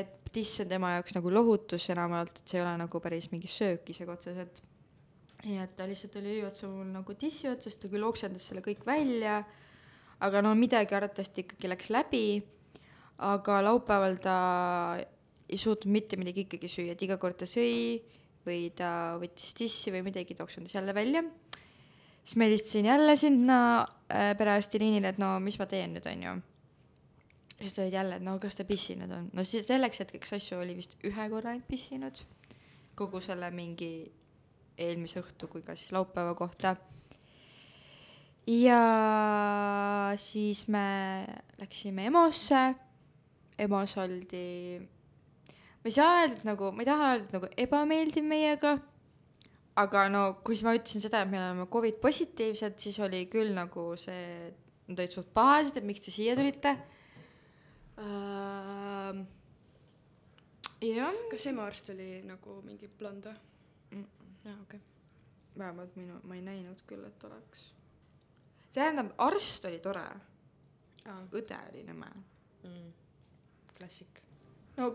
et 0.01 0.20
tiss 0.31 0.63
on 0.63 0.69
tema 0.71 0.95
jaoks 0.95 1.15
nagu 1.17 1.31
lohutus 1.33 1.89
enamjaolt, 1.93 2.41
et 2.41 2.53
see 2.53 2.59
ei 2.59 2.65
ole 2.65 2.75
nagu 2.83 3.01
päris 3.03 3.31
mingi 3.31 3.49
söök 3.51 3.89
isegi 3.93 4.11
otseselt 4.11 4.61
nii 5.45 5.57
et 5.61 5.73
ta 5.77 5.87
lihtsalt 5.89 6.15
oli 6.19 6.37
öö 6.37 6.47
otsa 6.49 6.69
mul 6.69 6.89
nagu 6.93 7.15
tissi 7.17 7.49
otsas, 7.49 7.77
ta 7.79 7.89
küll 7.89 8.05
oksendas 8.05 8.45
selle 8.49 8.61
kõik 8.65 8.83
välja, 8.85 9.41
aga 10.21 10.41
no 10.45 10.53
midagi 10.57 10.95
arvatavasti 10.95 11.45
ikkagi 11.45 11.71
läks 11.71 11.89
läbi, 11.93 12.25
aga 13.25 13.61
laupäeval 13.65 14.19
ta 14.21 14.35
ei 15.51 15.59
suutnud 15.59 15.91
mitte 15.93 16.19
midagi 16.21 16.45
ikkagi 16.45 16.69
süüa, 16.71 16.95
et 16.95 17.01
iga 17.05 17.17
kord 17.21 17.39
ta 17.41 17.49
sõi 17.49 18.01
või 18.45 18.69
ta 18.77 19.17
võttis 19.21 19.55
tissi 19.57 19.93
või 19.93 20.05
midagi, 20.05 20.37
ta 20.37 20.45
oksendas 20.45 20.73
jälle 20.77 20.93
välja. 20.97 21.23
siis 22.23 22.37
ma 22.37 22.45
helistasin 22.45 22.85
jälle 22.85 23.17
sinna 23.17 23.57
äh, 23.81 24.37
perearstiliinile, 24.37 25.09
et 25.09 25.21
no 25.21 25.39
mis 25.39 25.57
ma 25.59 25.65
teen 25.65 25.97
nüüd, 25.97 26.05
on 26.05 26.23
ju. 26.23 26.37
Siis 27.61 27.75
ta 27.75 27.83
oli 27.83 27.93
jälle, 27.93 28.15
et 28.17 28.23
no 28.25 28.37
kas 28.41 28.55
ta 28.57 28.65
pissinud 28.67 29.11
on, 29.11 29.29
no 29.33 29.43
siis 29.47 29.67
selleks 29.69 30.01
hetkeks 30.03 30.33
asju 30.37 30.59
oli 30.61 30.75
vist 30.77 30.97
ühe 31.07 31.27
korra 31.29 31.53
ainult 31.53 31.67
pissinud, 31.69 32.21
kogu 32.97 33.21
selle 33.23 33.51
mingi 33.53 33.91
eelmise 34.81 35.21
õhtu 35.21 35.49
kui 35.51 35.65
ka 35.65 35.75
siis 35.77 35.91
laupäeva 35.95 36.33
kohta. 36.37 36.75
ja 38.47 38.79
siis 40.17 40.67
me 40.67 41.25
läksime 41.61 42.07
EMO-sse, 42.09 42.61
EMO-s 43.61 43.97
oldi, 44.01 44.45
ma 45.51 45.91
ei 45.91 45.97
saa 45.97 46.15
öelda, 46.21 46.39
et 46.39 46.47
nagu, 46.47 46.71
ma 46.71 46.81
ei 46.81 46.89
taha 46.89 47.11
öelda, 47.11 47.27
et 47.27 47.35
nagu 47.37 47.51
ebameeldiv 47.65 48.25
meiega, 48.25 48.77
aga 49.81 50.07
no 50.09 50.23
kui 50.41 50.57
siis 50.57 50.65
ma 50.65 50.73
ütlesin 50.77 51.03
seda, 51.03 51.21
et 51.21 51.29
me 51.29 51.39
oleme 51.39 51.67
Covid 51.71 52.01
positiivsed, 52.01 52.79
siis 52.81 52.97
oli 53.05 53.27
küll 53.31 53.53
nagu 53.55 53.91
see, 53.99 54.49
nad 54.89 54.97
olid 54.97 55.13
suht 55.13 55.29
pahased, 55.35 55.77
et 55.77 55.87
miks 55.87 56.03
te 56.07 56.13
siia 56.13 56.33
tulite 56.35 56.75
uh,. 57.97 59.19
jah 60.81 61.19
kas 61.31 61.45
ema 61.51 61.65
arst 61.69 61.91
oli 61.93 62.21
nagu 62.27 62.61
mingi 62.65 62.89
blond 62.99 63.27
või? 63.29 63.35
Mm. 63.91 64.07
aa, 64.45 64.57
okei. 64.61 64.81
vähemalt 65.57 65.95
minu, 65.99 66.19
ma 66.23 66.35
ei 66.35 66.41
näinud 66.45 66.81
küll, 66.87 67.03
et 67.05 67.23
oleks. 67.27 67.71
tähendab, 68.73 69.13
arst 69.17 69.65
oli 69.69 69.79
tore, 69.83 70.07
aa, 71.05 71.21
õde 71.31 71.61
oli 71.69 71.85
nõme. 71.87 72.11
Mm. 72.63 72.91
klassik. 73.77 74.21
no 74.77 74.91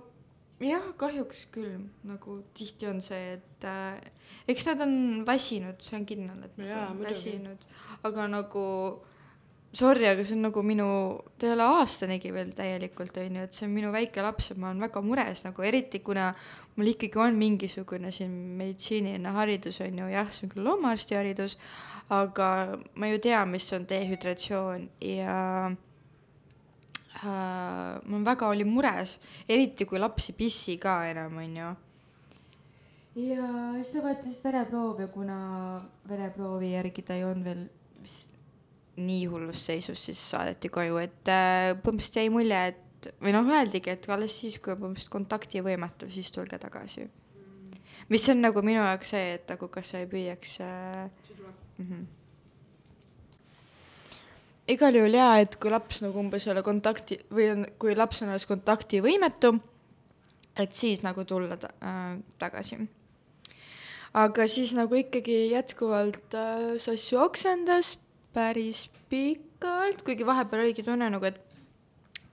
jah, 0.64 0.86
kahjuks 0.96 1.46
küll, 1.52 1.84
nagu 2.08 2.38
tihti 2.56 2.88
on 2.88 3.02
see, 3.04 3.36
et 3.36 3.66
äh, 3.68 3.98
eks 4.48 4.66
nad 4.70 4.80
on 4.84 4.94
väsinud, 5.26 5.82
see 5.84 5.98
on 5.98 6.06
kindel, 6.08 6.46
et 6.46 6.56
nad 6.60 6.70
Jaa, 6.70 6.86
on 6.90 7.00
muidugi. 7.00 7.12
väsinud, 7.14 7.66
aga 8.08 8.26
nagu 8.32 8.64
sorry, 9.76 10.06
aga 10.08 10.24
see 10.24 10.34
on 10.36 10.46
nagu 10.46 10.62
minu, 10.64 10.86
ta 11.36 11.48
ei 11.48 11.52
ole 11.52 11.64
aastanegi 11.76 12.30
veel 12.32 12.52
täielikult, 12.56 13.18
on 13.20 13.36
ju, 13.36 13.46
et 13.46 13.56
see 13.56 13.66
on 13.66 13.74
minu 13.76 13.90
väike 13.92 14.24
laps 14.24 14.50
ja 14.50 14.56
ma 14.56 14.70
olen 14.70 14.84
väga 14.86 15.02
mures 15.04 15.42
nagu 15.44 15.66
eriti, 15.68 16.00
kuna 16.06 16.30
mul 16.76 16.92
ikkagi 16.94 17.20
on 17.20 17.36
mingisugune 17.40 18.12
siin 18.14 18.32
meditsiiniline 18.56 19.34
haridus, 19.36 19.80
on 19.84 20.00
ju, 20.00 20.08
jah, 20.14 20.30
see 20.32 20.46
on 20.46 20.54
küll 20.54 20.68
loomaarsti 20.70 21.18
haridus, 21.18 21.58
aga 22.16 22.48
ma 22.96 23.10
ju 23.12 23.20
tean, 23.28 23.52
mis 23.52 23.68
on 23.76 23.84
dehüdratsioon 23.90 24.88
ja 25.04 25.38
äh, 27.20 27.96
ma 28.00 28.24
väga 28.32 28.52
olin 28.52 28.72
mures, 28.72 29.18
eriti 29.48 29.88
kui 29.88 30.00
laps 30.00 30.30
ei 30.32 30.38
pissi 30.40 30.78
ka 30.80 31.02
enam, 31.10 31.36
on 31.42 31.56
ju. 31.62 31.72
ja 33.28 33.48
siis 33.82 33.92
ta 33.92 34.08
võttis 34.08 34.44
vereproovi 34.44 35.12
kuna 35.12 35.40
vereproovi 36.08 36.72
järgi 36.78 37.04
ta 37.04 37.16
ei 37.16 37.28
olnud 37.28 37.44
veel 37.44 37.66
nii 38.96 39.26
hullus 39.28 39.66
seisus, 39.68 40.00
siis 40.08 40.20
saadeti 40.30 40.70
koju, 40.72 40.98
et 41.02 41.30
äh, 41.30 41.74
põhimõtteliselt 41.82 42.20
jäi 42.22 42.32
mulje, 42.32 42.60
et 42.72 42.82
või 43.22 43.32
noh, 43.34 43.48
öeldigi, 43.52 43.92
et 43.92 44.08
alles 44.10 44.34
siis, 44.40 44.58
kui 44.62 44.72
on 44.72 44.80
põhimõtteliselt 44.80 45.12
kontaktivõimetu, 45.12 46.08
siis 46.12 46.32
tulge 46.34 46.58
tagasi. 46.58 47.08
mis 48.08 48.28
on 48.28 48.40
nagu 48.40 48.62
minu 48.62 48.78
jaoks 48.80 49.10
see, 49.10 49.32
et 49.34 49.48
nagu 49.50 49.68
kas 49.68 49.90
sa 49.90 49.98
ei 49.98 50.06
püüaks 50.06 50.60
äh, 50.60 51.10
mm. 51.78 51.86
-hmm. 51.86 52.04
igal 54.68 54.94
juhul 54.94 55.14
jaa, 55.14 55.38
et 55.40 55.56
kui 55.56 55.70
laps 55.70 56.02
nagu 56.02 56.18
umbes 56.18 56.46
ei 56.46 56.52
ole 56.52 56.62
kontakti 56.62 57.18
või 57.30 57.50
on, 57.52 57.66
kui 57.78 57.96
laps 57.96 58.22
on 58.22 58.28
alles 58.28 58.46
kontaktivõimetu, 58.46 59.58
et 60.56 60.72
siis 60.72 61.02
nagu 61.02 61.24
tulla 61.24 61.56
ta, 61.56 61.68
äh, 61.82 62.18
tagasi. 62.38 62.88
aga 64.14 64.46
siis 64.46 64.72
nagu 64.72 64.94
ikkagi 64.94 65.50
jätkuvalt 65.50 66.34
äh, 66.34 66.78
Sassu 66.78 67.18
oksendas 67.18 67.98
päris 68.36 68.86
pikalt, 69.10 70.04
kuigi 70.04 70.26
vahepeal 70.28 70.66
oligi 70.66 70.84
tunne 70.86 71.08
nagu, 71.12 71.24
et 71.24 71.40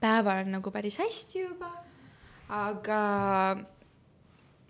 päeval 0.02 0.44
on 0.44 0.52
nagu 0.58 0.72
päris 0.74 1.00
hästi 1.00 1.46
juba, 1.46 1.70
aga 2.52 3.00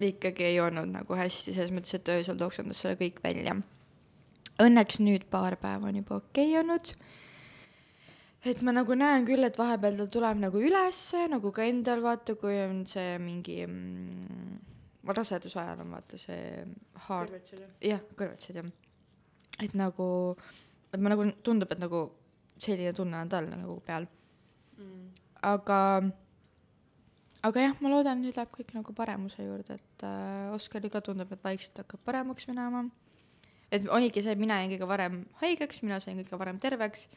ikkagi 0.05 0.47
ei 0.53 0.61
olnud 0.63 0.93
nagu 0.95 1.19
hästi, 1.19 1.55
selles 1.57 1.75
mõttes, 1.75 1.97
et 1.99 2.15
öösel 2.15 2.39
ta 2.39 2.47
oksendas 2.47 2.81
selle 2.85 2.99
kõik 3.01 3.21
välja. 3.25 3.57
Õnneks 4.63 5.01
nüüd 5.03 5.27
paar 5.31 5.57
päeva 5.59 5.91
on 5.91 5.99
juba 5.99 6.21
okei 6.23 6.53
okay 6.53 6.63
olnud 6.63 6.95
et 8.45 8.61
ma 8.63 8.75
nagu 8.77 8.97
näen 8.97 9.25
küll, 9.29 9.45
et 9.47 9.57
vahepeal 9.59 9.97
ta 9.99 10.07
tuleb 10.13 10.41
nagu 10.43 10.61
ülesse, 10.61 11.25
nagu 11.33 11.53
ka 11.55 11.65
endal 11.69 12.03
vaata, 12.05 12.37
kui 12.41 12.57
on 12.61 12.83
see 12.89 13.17
mingi 13.23 13.63
mm, 13.65 14.59
raseduse 15.17 15.61
ajal 15.63 15.85
on 15.85 15.95
vaata 15.97 16.21
see 16.21 16.65
haar, 17.07 17.33
jah, 17.85 18.05
kõrvetsed 18.19 18.61
jah. 18.61 18.69
et 19.65 19.75
nagu, 19.79 20.09
et 20.95 21.01
ma 21.03 21.13
nagu 21.13 21.27
tundub, 21.47 21.73
et 21.73 21.81
nagu 21.83 22.05
selline 22.59 22.93
tunne 22.97 23.19
on 23.25 23.29
tal 23.33 23.49
nagu 23.51 23.81
peal, 23.87 24.07
Mm. 24.75 25.11
aga, 25.47 25.79
aga 27.47 27.61
jah, 27.63 27.77
ma 27.79 27.93
loodan, 27.93 28.23
nüüd 28.25 28.35
läheb 28.35 28.51
kõik 28.51 28.73
nagu 28.75 28.95
paremuse 28.97 29.45
juurde, 29.45 29.77
et 29.79 30.03
äh, 30.03 30.51
Oskaril 30.57 30.91
ka 30.91 31.03
tundub, 31.05 31.31
et 31.31 31.45
vaikselt 31.45 31.79
hakkab 31.79 32.03
paremaks 32.05 32.49
minema. 32.51 32.89
et 33.71 33.87
oligi 33.89 34.23
see, 34.23 34.35
mina 34.39 34.59
jäin 34.61 34.71
kõige 34.75 34.89
varem 34.89 35.21
haigeks, 35.41 35.83
mina 35.83 36.01
sain 36.01 36.19
kõige 36.21 36.39
varem 36.39 36.59
terveks 36.59 37.09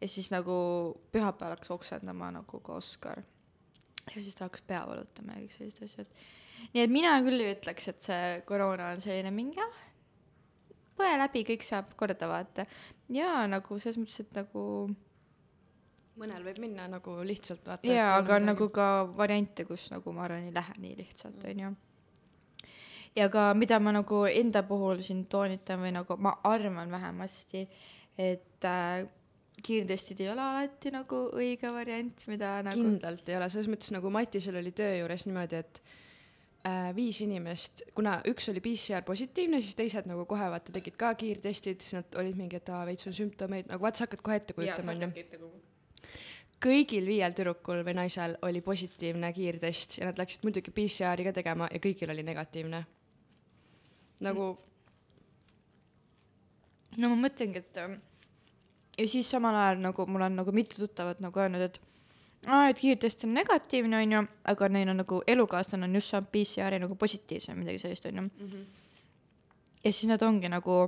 ja 0.00 0.08
siis 0.08 0.30
nagu 0.30 0.54
pühapäeval 1.12 1.56
hakkas 1.56 1.72
oksendama 1.74 2.30
nagu 2.32 2.60
ka 2.60 2.76
Oskar. 2.76 3.24
ja 4.14 4.22
siis 4.22 4.34
ta 4.34 4.44
hakkas 4.46 4.62
pea 4.66 4.84
valutama 4.86 5.32
ja 5.36 5.46
kõik 5.46 5.56
sellised 5.56 5.84
asjad. 5.84 6.06
nii 6.74 6.82
et 6.84 6.90
mina 6.90 7.16
küll 7.24 7.40
ei 7.40 7.54
ütleks, 7.56 7.88
et 7.88 8.02
see 8.02 8.42
koroona 8.46 8.92
on 8.94 9.00
selline 9.00 9.30
mingi 9.34 9.60
jah, 9.60 9.82
põe 10.98 11.12
läbi, 11.20 11.44
kõik 11.52 11.66
saab 11.66 11.92
korda 11.98 12.30
vaata. 12.30 12.66
jaa, 13.14 13.46
nagu 13.50 13.78
selles 13.78 14.00
mõttes, 14.00 14.20
et 14.24 14.32
nagu 14.36 14.64
mõnel 16.18 16.46
võib 16.46 16.62
minna 16.62 16.88
nagu 16.90 17.18
lihtsalt 17.26 17.66
vaata. 17.66 17.86
jaa, 17.88 18.16
aga 18.18 18.38
on 18.38 18.48
nagu 18.52 18.70
ka 18.74 18.88
variante, 19.18 19.66
kus 19.68 19.88
nagu 19.94 20.14
ma 20.14 20.26
arvan, 20.26 20.48
ei 20.48 20.54
lähe 20.54 20.80
nii 20.82 20.96
lihtsalt, 20.98 21.44
onju. 21.52 21.74
ja 23.18 23.28
ka 23.32 23.52
mida 23.58 23.78
ma 23.82 23.94
nagu 23.94 24.24
enda 24.30 24.64
puhul 24.66 25.04
siin 25.06 25.26
toonitan 25.30 25.82
või 25.84 25.94
nagu 25.98 26.18
ma 26.18 26.34
arvan 26.48 26.90
vähemasti, 26.94 27.64
et 28.18 28.66
äh, 28.66 29.06
kiirtestid 29.62 30.20
ei 30.22 30.30
ole 30.32 30.42
alati 30.42 30.92
nagu 30.94 31.24
õige 31.38 31.70
variant, 31.74 32.26
mida 32.30 32.58
nagu 32.66 32.78
kindlalt 32.78 33.30
ei 33.30 33.38
ole, 33.38 33.48
selles 33.52 33.70
mõttes 33.70 33.94
nagu 33.94 34.10
Matisel 34.14 34.58
oli 34.60 34.74
töö 34.76 35.00
juures 35.00 35.26
niimoodi, 35.26 35.62
et 35.62 35.82
äh, 36.68 36.90
viis 36.96 37.20
inimest, 37.24 37.82
kuna 37.96 38.18
üks 38.28 38.50
oli 38.52 38.62
PCR 38.64 39.06
positiivne, 39.06 39.62
siis 39.64 39.78
teised 39.78 40.08
nagu 40.10 40.26
kohe 40.28 40.50
vaata 40.52 40.74
tegid 40.74 40.98
ka 41.00 41.14
kiirtestid, 41.18 41.80
siis 41.84 41.96
nad 41.98 42.18
olid 42.20 42.36
mingi, 42.38 42.60
et 42.60 42.68
aa, 42.72 42.84
veits 42.88 43.08
on 43.08 43.16
sümptomeid, 43.16 43.70
nagu 43.70 43.84
vaata, 43.84 44.02
sa 44.02 44.08
hakkad 44.08 44.22
kohe 44.26 44.38
ette 44.40 44.56
kujutama, 44.56 44.94
onju. 44.94 45.50
kõigil 46.62 47.08
viiel 47.08 47.34
tüdrukul 47.38 47.82
või 47.86 47.96
naisel 48.00 48.36
oli 48.46 48.62
positiivne 48.66 49.32
kiirtest 49.34 50.00
ja 50.00 50.10
nad 50.10 50.20
läksid 50.20 50.46
muidugi 50.46 50.74
PCR-i 50.74 51.26
ka 51.28 51.34
tegema 51.40 51.70
ja 51.72 51.82
kõigil 51.82 52.14
oli 52.14 52.26
negatiivne. 52.26 52.84
nagu 54.26 54.48
no 56.98 57.10
ma 57.12 57.18
mõtlengi, 57.28 57.62
et 57.62 57.82
ähm, 57.82 57.98
ja 58.98 59.06
siis 59.08 59.30
samal 59.30 59.56
ajal 59.56 59.82
nagu 59.82 60.06
mul 60.10 60.26
on 60.26 60.40
nagu 60.40 60.54
mitu 60.54 60.80
tuttavat 60.80 61.20
nagu 61.22 61.40
öelnud, 61.40 61.62
et 61.68 61.80
aa, 62.46 62.68
et 62.68 62.80
kiirtest 62.80 63.24
on 63.24 63.34
negatiivne, 63.34 63.96
onju, 64.02 64.22
aga 64.52 64.68
neil 64.68 64.92
on 64.92 65.02
nagu 65.02 65.22
elukaaslane 65.26 65.88
on 65.88 65.94
just 65.94 66.14
saanud 66.14 66.30
PCR-i 66.32 66.78
nagu 66.78 66.94
positiivse 66.94 67.52
või 67.52 67.64
midagi 67.64 67.82
sellist, 67.82 68.06
onju. 68.06 68.28
ja 69.84 69.92
siis 69.92 70.08
nad 70.10 70.22
ongi 70.22 70.48
nagu 70.48 70.78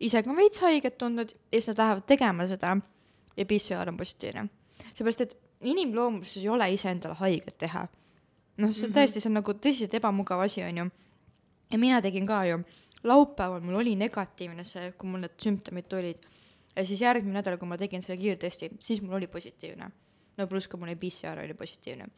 ise 0.00 0.22
ka 0.22 0.36
veits 0.36 0.62
haiget 0.64 0.98
tundnud 0.98 1.34
ja 1.52 1.60
siis 1.60 1.68
nad 1.72 1.84
lähevad 1.84 2.08
tegema 2.08 2.46
seda 2.48 2.76
ja 3.36 3.46
PCR 3.46 3.88
on 3.88 3.96
positiivne. 3.96 4.48
seepärast, 4.94 5.20
et 5.20 5.36
inimloomuses 5.60 6.42
ei 6.42 6.48
ole 6.48 6.72
iseendale 6.72 7.14
haiget 7.14 7.58
teha. 7.58 7.86
noh, 8.56 8.72
see 8.76 8.88
on 8.88 8.94
tõesti, 8.96 9.20
see 9.20 9.30
on 9.30 9.38
nagu 9.40 9.52
tõsiselt 9.52 9.94
ebamugav 9.96 10.40
asi, 10.44 10.62
onju. 10.64 10.90
ja 11.70 11.78
mina 11.78 12.00
tegin 12.02 12.26
ka 12.26 12.44
ju, 12.48 12.60
laupäeval 13.04 13.60
mul 13.64 13.80
oli 13.80 13.96
negatiivne 13.96 14.64
see, 14.64 14.92
kui 14.92 15.08
mul 15.08 15.24
need 15.26 15.36
sümptomid 15.40 15.88
tulid. 15.88 16.20
ja 16.76 16.86
siis 16.86 17.00
järgmine 17.00 17.40
nädal, 17.40 17.58
kui 17.58 17.68
ma 17.68 17.78
tegin 17.78 18.02
selle 18.02 18.18
kiirtesti, 18.20 18.70
siis 18.80 19.02
mul 19.02 19.20
oli 19.20 19.26
positiivne. 19.26 19.90
No 20.40 20.48
pluss 20.50 20.68
ka 20.68 20.80
mul 20.80 20.94
PCR 20.96 21.44
oli 21.44 21.54
positiivne. 21.54 22.08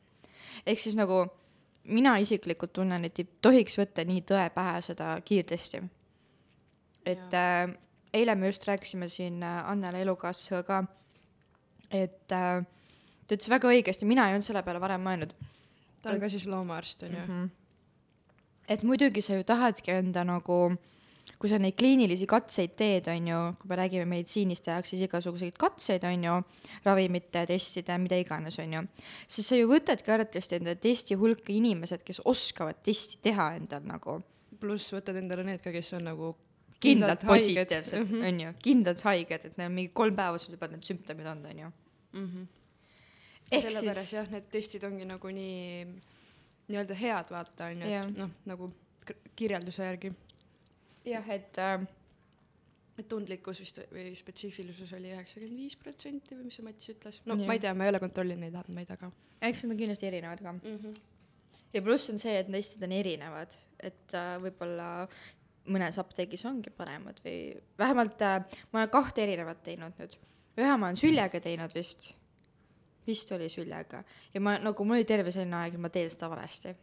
ehk 0.67 0.81
siis 0.81 0.97
nagu 0.99 1.25
mina 1.85 2.17
isiklikult 2.23 2.73
tunnen, 2.73 3.05
et 3.05 3.19
ei 3.19 3.29
tohiks 3.43 3.79
võtta 3.79 4.05
nii 4.07 4.23
tõe 4.29 4.49
pähe 4.55 4.81
seda 4.87 5.15
kiirtesti. 5.25 5.83
et 7.07 7.35
äh, 7.35 7.65
eile 8.15 8.35
me 8.35 8.53
just 8.53 8.67
rääkisime 8.69 9.09
siin 9.09 9.43
äh, 9.43 9.71
Annele 9.71 10.03
elukaaslasega 10.03 10.63
ka, 10.63 10.85
et 11.91 12.33
äh, 12.33 12.63
ta 13.27 13.35
ütles 13.35 13.51
väga 13.51 13.69
õigesti, 13.69 14.07
mina 14.07 14.29
ei 14.29 14.39
olnud 14.39 14.47
selle 14.47 14.63
peale 14.63 14.81
varem 14.81 15.03
mõelnud 15.03 15.35
ta 16.03 16.11
on 16.11 16.21
ka 16.21 16.29
siis 16.29 16.47
loomaarst 16.47 17.03
on 17.03 17.11
ju. 17.11 17.19
mm. 17.27 17.45
-hmm. 17.45 17.51
et 18.69 18.83
muidugi 18.83 19.23
sa 19.23 19.35
ju 19.35 19.45
tahadki 19.45 19.91
enda 19.91 20.25
nagu, 20.25 20.77
kui 21.43 21.51
sa 21.51 21.59
neid 21.59 21.75
kliinilisi 21.75 22.27
katseid 22.31 22.77
teed, 22.79 23.09
on 23.11 23.25
ju, 23.27 23.39
kui 23.59 23.71
me 23.73 23.77
räägime 23.81 24.05
meditsiinist, 24.07 24.63
tehakse 24.69 24.95
siis 24.95 25.09
igasuguseid 25.09 25.57
katseid, 25.59 26.05
on 26.07 26.23
ju, 26.29 26.35
ravimite, 26.85 27.43
testide, 27.51 27.97
mida 27.99 28.15
iganes, 28.23 28.61
on 28.63 28.77
ju, 28.77 28.83
siis 29.27 29.49
sa 29.51 29.59
ju 29.59 29.67
võtadki 29.73 30.13
arvatavasti 30.15 30.61
enda 30.61 30.77
testi 30.79 31.19
hulka 31.19 31.51
inimesed, 31.53 32.05
kes 32.07 32.23
oskavad 32.31 32.79
testi 32.87 33.19
teha 33.27 33.49
endal 33.59 33.83
nagu 33.91 34.21
pluss 34.63 34.93
võtad 34.95 35.19
endale 35.19 35.43
need 35.49 35.59
ka, 35.65 35.73
kes 35.75 35.93
on 35.99 36.07
nagu 36.13 36.31
kindlalt 36.83 37.23
haiged. 37.27 37.57
positiivsed, 37.67 37.99
Mhm. 38.07 38.25
on 38.29 38.41
ju, 38.41 38.55
kindlalt 38.63 39.01
haiged, 39.03 39.45
et 39.51 39.59
neil 39.59 39.67
on 39.71 39.75
mingi 39.75 39.91
kolm 39.93 40.15
päeva 40.17 40.39
sul 40.39 40.55
juba 40.55 40.69
need 40.71 40.87
sümptomid 40.87 41.27
olnud, 41.27 41.51
on 41.51 41.59
ju. 41.59 41.73
mm. 42.13 42.29
-hmm. 42.29 42.47
sellepärast 43.51 44.01
siis, 44.01 44.13
jah, 44.13 44.31
need 44.31 44.47
testid 44.51 44.85
ongi 44.85 45.05
nagu 45.05 45.29
nii 45.29 45.87
nii-öelda 46.69 46.95
head 46.95 47.31
vaata 47.31 47.65
on 47.65 47.81
ju, 47.83 47.89
Jah. 47.89 48.07
et 48.09 48.17
noh, 48.17 48.31
nagu 48.47 48.73
kirjelduse 49.37 49.83
järgi. 49.83 50.13
jah, 51.05 51.29
et 51.35 51.59
äh, 51.59 51.87
tundlikkus 53.09 53.61
vist 53.63 53.81
või 53.93 54.13
spetsiifilisus 54.17 54.93
oli 54.97 55.13
üheksakümmend 55.15 55.59
viis 55.59 55.77
protsenti 55.81 56.37
või 56.37 56.49
mis 56.49 56.59
see 56.59 56.67
Mats 56.67 56.91
ütles, 56.93 57.21
no 57.27 57.37
Jah. 57.39 57.47
ma 57.49 57.57
ei 57.57 57.63
tea, 57.63 57.73
ma 57.75 57.87
ei 57.87 57.93
ole 57.93 58.01
kontrollinud 58.03 58.45
neid 58.45 58.59
andmeid, 58.59 58.91
aga 58.95 59.09
eks 59.49 59.65
nad 59.65 59.75
on 59.75 59.81
kindlasti 59.81 60.09
erinevad 60.09 60.43
ka. 60.45 60.53
mm. 60.53 60.79
-hmm. 60.79 61.61
ja 61.73 61.83
pluss 61.83 62.11
on 62.13 62.21
see, 62.21 62.37
et 62.39 62.51
testid 62.53 62.85
on 62.87 62.93
erinevad, 62.93 63.57
et 63.81 64.15
äh, 64.19 64.35
võib-olla 64.43 64.89
mõnes 65.73 65.99
apteegis 65.99 66.45
ongi 66.45 66.71
paremad 66.75 67.21
või 67.25 67.57
vähemalt 67.79 68.23
äh, 68.23 68.45
ma 68.73 68.83
olen 68.83 68.91
kahte 68.91 69.23
erinevat 69.23 69.63
teinud 69.63 69.99
nüüd. 69.99 70.17
ühe 70.59 70.77
ma 70.77 70.87
olen 70.87 71.01
süljega 71.01 71.41
teinud 71.41 71.75
vist, 71.75 72.13
vist 73.07 73.33
oli 73.33 73.49
süljega 73.49 74.05
ja 74.35 74.41
ma 74.41 74.59
nagu 74.59 74.85
mul 74.85 75.01
oli 75.01 75.09
terve 75.09 75.33
selline 75.33 75.57
aeg, 75.57 75.79
ma 75.79 75.89
teen 75.89 76.11
seda 76.11 76.31
valesti. 76.31 76.77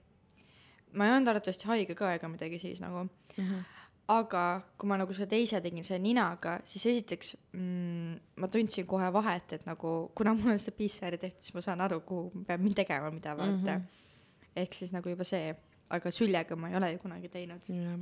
ma 0.94 1.06
ei 1.06 1.16
olnud 1.16 1.28
arvatavasti 1.28 1.68
haige 1.68 1.96
ka 1.96 2.14
ega 2.14 2.28
midagi 2.28 2.60
siis 2.60 2.82
nagu, 2.82 3.10
Mm 3.40 3.46
-hmm. 3.46 3.79
Aga 4.10 4.44
kui 4.80 4.90
ma 4.90 4.98
nagu 4.98 5.14
selle 5.14 5.30
teise 5.30 5.60
tegin 5.62 5.86
selle 5.86 6.02
ninaga, 6.02 6.56
siis 6.68 6.86
esiteks 6.92 7.36
mm, 7.54 8.14
ma 8.42 8.50
tundsin 8.52 8.88
kohe 8.90 9.10
vahet, 9.14 9.58
et 9.60 9.66
nagu 9.68 9.92
kuna 10.18 10.34
mul 10.38 10.56
on 10.56 10.62
seda 10.62 10.78
PCR-i 10.80 11.20
tehtud, 11.22 11.46
siis 11.46 11.58
ma 11.58 11.64
saan 11.66 11.84
aru, 11.86 12.00
kuhu 12.08 12.32
ma 12.34 12.46
pean 12.50 12.78
tegema, 12.78 13.12
mida 13.14 13.36
vaata 13.38 13.52
mm. 13.54 13.68
-hmm. 13.68 14.56
ehk 14.64 14.80
siis 14.80 14.96
nagu 14.96 15.14
juba 15.14 15.28
see, 15.28 15.54
aga 15.90 16.12
süljega 16.12 16.58
ma 16.58 16.72
ei 16.72 16.80
ole 16.80 16.92
ju 16.94 17.04
kunagi 17.04 17.30
teinud. 17.30 17.70
jah. 17.70 18.00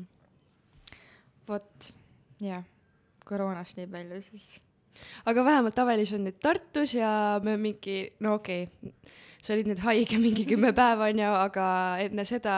vot, 1.47 1.91
jah, 2.39 2.63
koroonast 3.25 3.77
nii 3.77 3.91
palju 3.91 4.21
siis. 4.21 4.47
aga 5.25 5.45
vähemalt 5.45 5.79
Avelis 5.79 6.13
on 6.13 6.23
nüüd 6.23 6.39
Tartus 6.39 6.93
ja 6.93 7.41
me 7.43 7.57
mingi, 7.57 8.13
no 8.19 8.33
okei 8.39 8.63
okay,, 8.63 8.91
sa 9.41 9.53
olid 9.53 9.67
nüüd 9.67 9.83
haige 9.83 10.17
mingi 10.17 10.47
kümme 10.47 10.71
päeva 10.73 11.11
onju, 11.11 11.35
aga 11.35 11.67
enne 11.99 12.25
seda 12.25 12.55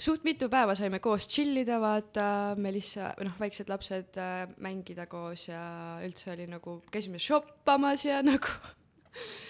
suht 0.00 0.24
mitu 0.24 0.48
päeva 0.52 0.74
saime 0.78 1.00
koos 1.04 1.28
chill 1.30 1.60
ida, 1.60 1.78
vaata, 1.82 2.26
Melissa, 2.60 3.12
noh, 3.24 3.36
väiksed 3.40 3.70
lapsed 3.72 4.18
äh, 4.20 4.44
mängida 4.62 5.06
koos 5.10 5.48
ja 5.48 5.62
üldse 6.04 6.32
oli 6.34 6.46
nagu, 6.50 6.80
käisime 6.92 7.20
shoppamas 7.20 8.04
ja 8.08 8.22
nagu 8.30 8.52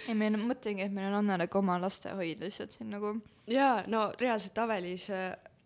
ei, 0.08 0.14
on, 0.14 0.40
mõtlengi, 0.48 0.86
et 0.86 0.94
meil 0.94 1.10
on 1.10 1.20
Annele 1.20 1.46
ka 1.50 1.60
oma 1.60 1.78
lastehoid 1.82 2.42
lihtsalt 2.44 2.74
siin 2.76 2.90
nagu. 2.94 3.14
jaa, 3.50 3.84
no 3.90 4.08
reaalselt 4.20 4.58
Avelis, 4.58 5.08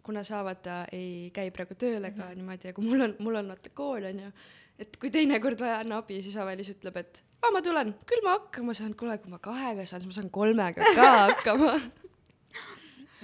kuna 0.04 0.24
sa 0.26 0.42
vaata 0.44 0.82
ei 0.92 1.30
käi 1.34 1.50
praegu 1.54 1.76
tööl 1.80 2.04
ega 2.04 2.16
mm 2.16 2.28
-hmm. 2.28 2.36
niimoodi 2.42 2.68
ja 2.68 2.76
kui 2.76 2.84
mul 2.84 3.08
on, 3.08 3.16
mul 3.18 3.40
on 3.40 3.48
vaata 3.54 3.70
kool 3.74 4.04
onju, 4.10 4.32
et 4.78 4.96
kui 4.96 5.10
teinekord 5.10 5.60
vaja 5.60 5.78
on 5.84 5.92
abi, 6.00 6.22
siis 6.22 6.36
Avelis 6.36 6.70
ütleb, 6.70 6.96
et 6.96 7.22
aa, 7.42 7.50
ma 7.52 7.62
tulen, 7.62 7.94
küll 8.06 8.24
ma 8.24 8.38
hakkama 8.38 8.74
saan, 8.74 8.94
kuule, 8.96 9.18
kui 9.18 9.30
ma 9.30 9.38
kahega 9.38 9.86
saan, 9.86 10.02
siis 10.02 10.10
ma 10.10 10.20
saan 10.20 10.30
kolmega 10.30 10.94
ka 10.94 11.10
hakkama. 11.28 11.78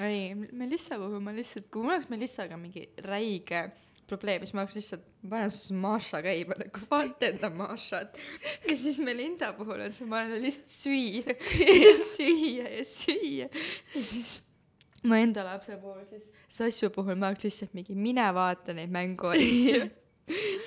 ei, 0.06 0.34
Melissa 0.34 0.98
puhul 1.00 1.22
ma 1.24 1.34
lihtsalt, 1.36 1.68
kui 1.72 1.84
mul 1.84 1.96
oleks 1.96 2.10
Melissaga 2.12 2.58
mingi 2.60 2.86
räige 3.04 3.64
probleem, 4.10 4.44
siis 4.44 4.54
ma 4.56 4.64
oleks 4.64 4.76
lihtsalt, 4.78 5.06
ma 5.22 5.30
panen 5.34 5.52
siis 5.54 5.72
Maša 5.84 6.20
käima 6.24 6.56
nagu 6.58 6.82
vaata 6.90 7.30
enda 7.30 7.50
Mašat. 7.54 8.20
ja 8.68 8.76
siis 8.76 8.98
Melinda 9.02 9.52
puhul 9.58 9.84
on 9.86 9.94
see, 9.94 10.08
ma 10.10 10.24
olen 10.24 10.42
lihtsalt 10.44 10.74
süüa, 10.74 11.36
lihtsalt 11.60 12.06
süüa 12.14 12.68
ja 12.76 12.86
süüa 12.88 13.48
ja 13.94 14.02
siis 14.02 14.40
ma 15.06 15.20
enda 15.22 15.44
lapse 15.46 15.78
puhul 15.80 16.04
siis, 16.10 16.32
Sassu 16.50 16.90
puhul 16.94 17.18
ma 17.20 17.30
oleks 17.30 17.46
lihtsalt 17.46 17.76
mingi 17.78 17.96
mine 17.96 18.26
vaata 18.34 18.74
neid 18.76 18.92
mänguasju. 18.94 19.86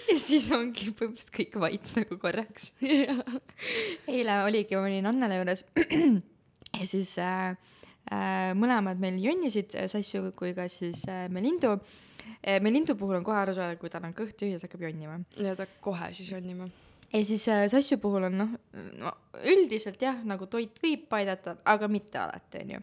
ja 0.09 0.17
siis 0.19 0.49
ongi 0.55 0.91
põhimõtteliselt 0.91 1.35
kõik 1.35 1.59
vait 1.61 1.93
nagu 1.97 2.17
korraks. 2.19 2.71
eile 2.81 4.41
oligi, 4.47 4.75
ma 4.75 4.87
olin 4.87 5.11
Annele 5.11 5.41
juures 5.41 5.63
ja 6.79 6.87
siis 6.89 7.15
äh, 7.21 7.55
mõlemad 8.59 8.99
meil 8.99 9.19
jonnisid, 9.21 9.75
Sassu 9.87 10.31
kui 10.35 10.53
ka 10.55 10.67
siis 10.71 11.03
äh, 11.09 11.27
Melindu 11.31 11.77
äh,. 11.77 12.59
Melindu 12.63 12.95
puhul 12.99 13.19
on 13.19 13.23
kohe 13.23 13.37
aru 13.39 13.53
saada, 13.55 13.77
kui 13.79 13.91
tal 13.91 14.03
on 14.07 14.15
kõht 14.15 14.35
tühi, 14.39 14.55
siis 14.55 14.65
hakkab 14.67 14.83
jonnima. 14.83 15.19
ja 15.39 15.55
ta 15.55 15.67
kohe 15.81 16.11
siis 16.13 16.31
on 16.35 16.43
niimoodi. 16.43 16.71
ja 17.13 17.23
siis 17.25 17.47
äh, 17.47 17.67
Sassu 17.71 17.97
puhul 18.03 18.27
on 18.29 18.37
noh 18.37 18.51
no,, 18.99 19.13
üldiselt 19.43 20.01
jah, 20.01 20.19
nagu 20.27 20.47
toit 20.51 20.77
võib 20.83 21.11
aidata, 21.15 21.57
aga 21.65 21.87
mitte 21.87 22.19
alati, 22.19 22.63
onju. 22.65 22.81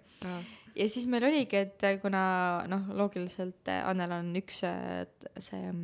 ja 0.77 0.89
siis 0.89 1.07
meil 1.07 1.29
oligi, 1.29 1.65
et 1.67 1.85
äh, 1.85 1.99
kuna 2.03 2.23
noh, 2.71 2.89
loogiliselt 2.97 3.69
äh, 3.69 3.85
Annel 3.89 4.17
on 4.21 4.33
üks 4.41 4.65
äh, 4.69 5.05
see 5.39 5.75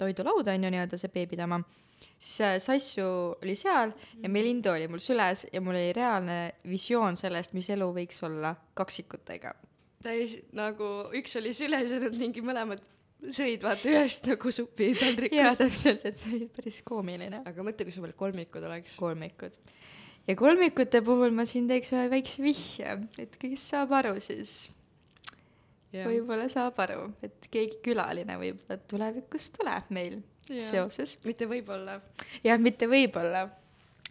mm, 0.00 0.04
toidulaud 0.04 0.48
on 0.48 0.66
ju 0.66 0.72
nii-öelda 0.74 1.00
see 1.00 1.12
beebide 1.14 1.44
oma, 1.46 1.60
siis 2.18 2.40
äh, 2.46 2.58
Sassu 2.62 3.08
oli 3.42 3.56
seal 3.58 3.92
ja 4.22 4.28
Melinda 4.32 4.74
oli 4.74 4.88
mul 4.88 5.02
süles 5.04 5.46
ja 5.52 5.60
mul 5.60 5.76
oli 5.76 5.92
reaalne 5.96 6.38
visioon 6.68 7.18
sellest, 7.20 7.54
mis 7.56 7.70
elu 7.70 7.90
võiks 7.96 8.22
olla 8.26 8.54
kaksikutega. 8.74 9.54
täis 10.02 10.38
nagu 10.56 11.10
üks 11.16 11.36
oli 11.40 11.52
süles 11.56 11.92
ja 11.92 12.00
nad 12.00 12.16
mingi 12.16 12.44
mõlemad 12.44 12.82
sõid 13.20 13.64
vaata 13.64 13.88
ühest 13.90 14.26
nagu 14.28 14.48
jaa, 14.48 14.56
supitaldrikust. 14.62 15.60
täpselt, 15.60 16.04
et 16.08 16.18
see 16.20 16.34
oli 16.38 16.48
päris 16.56 16.80
koomiline. 16.86 17.42
aga 17.46 17.66
mõtle, 17.66 17.86
kui 17.86 17.94
sul 17.94 18.06
veel 18.06 18.16
kolmikud 18.16 18.64
oleks. 18.64 18.96
kolmikud. 19.00 19.56
ja 20.28 20.36
kolmikute 20.36 21.02
puhul 21.04 21.34
ma 21.36 21.44
siin 21.48 21.68
teeks 21.68 21.92
ühe 21.96 22.08
väikse 22.12 22.44
vihje, 22.44 22.98
et 23.20 23.36
kes 23.40 23.68
saab 23.74 23.92
aru, 24.00 24.16
siis 24.24 24.70
võib-olla 25.92 26.48
saab 26.52 26.78
aru, 26.84 27.08
et 27.22 27.48
keegi 27.50 27.80
külaline 27.84 28.36
võib-olla 28.40 28.78
tulevikus 28.90 29.50
tuleb 29.56 29.90
meil 29.94 30.20
Jaa. 30.50 30.66
seoses, 30.68 31.16
mitte 31.24 31.48
võib-olla. 31.50 32.00
jah, 32.44 32.60
mitte 32.62 32.88
võib-olla, 32.90 33.46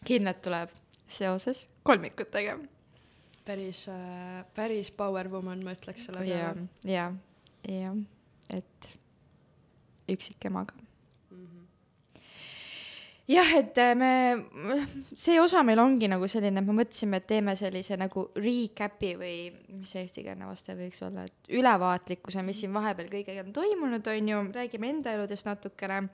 kindlalt 0.08 0.42
tuleb 0.46 0.76
seoses 1.10 1.66
kolmikutega. 1.84 2.58
päris 3.46 3.88
äh,, 3.90 4.46
päris 4.56 4.92
power 4.92 5.30
woman, 5.32 5.64
ma 5.64 5.74
ütleks 5.78 6.10
selle 6.10 6.26
ja 6.28 6.52
peale., 6.54 6.68
ja, 6.86 7.08
ja, 7.68 7.96
et 8.54 8.92
üksikemaga. 10.10 10.89
jah, 13.30 13.50
et 13.60 13.78
äh, 13.78 13.96
me, 13.98 14.12
see 15.24 15.40
osa 15.42 15.64
meil 15.66 15.82
ongi 15.82 16.10
nagu 16.12 16.28
selline, 16.32 16.62
et 16.62 16.68
me 16.68 16.76
mõtlesime, 16.82 17.22
et 17.22 17.28
teeme 17.30 17.56
sellise 17.60 17.98
nagu 18.00 18.28
recap'i 18.40 19.14
või 19.20 19.36
mis 19.78 19.94
see 19.94 20.06
eestikeelne 20.06 20.50
vaste 20.50 20.76
võiks 20.80 21.04
olla, 21.06 21.28
et 21.30 21.52
ülevaatlikkuse, 21.60 22.44
mis 22.46 22.64
siin 22.64 22.74
vahepeal 22.76 23.12
kõigega 23.12 23.46
on 23.46 23.54
toimunud, 23.56 24.10
on 24.14 24.32
ju, 24.34 24.42
räägime 24.56 24.94
enda 24.96 25.14
eludest 25.18 25.50
natukene. 25.50 26.08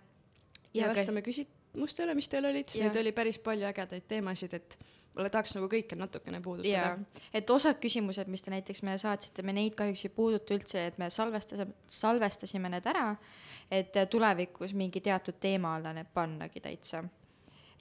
ja 0.74 0.90
ka- 0.90 0.98
vastame 0.98 1.24
küsimustele, 1.26 2.16
mis 2.18 2.28
teil 2.32 2.52
olid, 2.52 2.68
sest 2.70 2.84
neid 2.84 3.00
oli 3.04 3.16
päris 3.16 3.40
palju 3.40 3.68
ägedaid 3.72 4.08
teemasid, 4.12 4.54
et 4.60 4.78
mulle 5.16 5.32
tahaks 5.32 5.56
nagu 5.56 5.70
kõike 5.72 5.96
natukene 5.96 6.42
puudutada., 6.44 6.98
et 7.34 7.50
osad 7.50 7.80
küsimused, 7.80 8.28
mis 8.32 8.44
te 8.44 8.52
näiteks 8.52 8.84
meile 8.84 9.00
saatsite, 9.00 9.46
me 9.48 9.56
neid 9.56 9.76
kahjuks 9.80 10.04
ei 10.08 10.12
puuduta 10.12 10.56
üldse, 10.58 10.88
et 10.92 10.98
me 11.00 11.08
salvestasime, 11.14 11.72
salvestasime 11.88 12.72
need 12.74 12.90
ära, 12.92 13.14
et 13.72 13.94
tulevikus 14.10 14.74
mingi 14.74 15.02
teatud 15.02 15.40
teema 15.40 15.76
alla 15.76 15.94
need 15.94 16.12
pannagi 16.14 16.62
täitsa. 16.62 17.04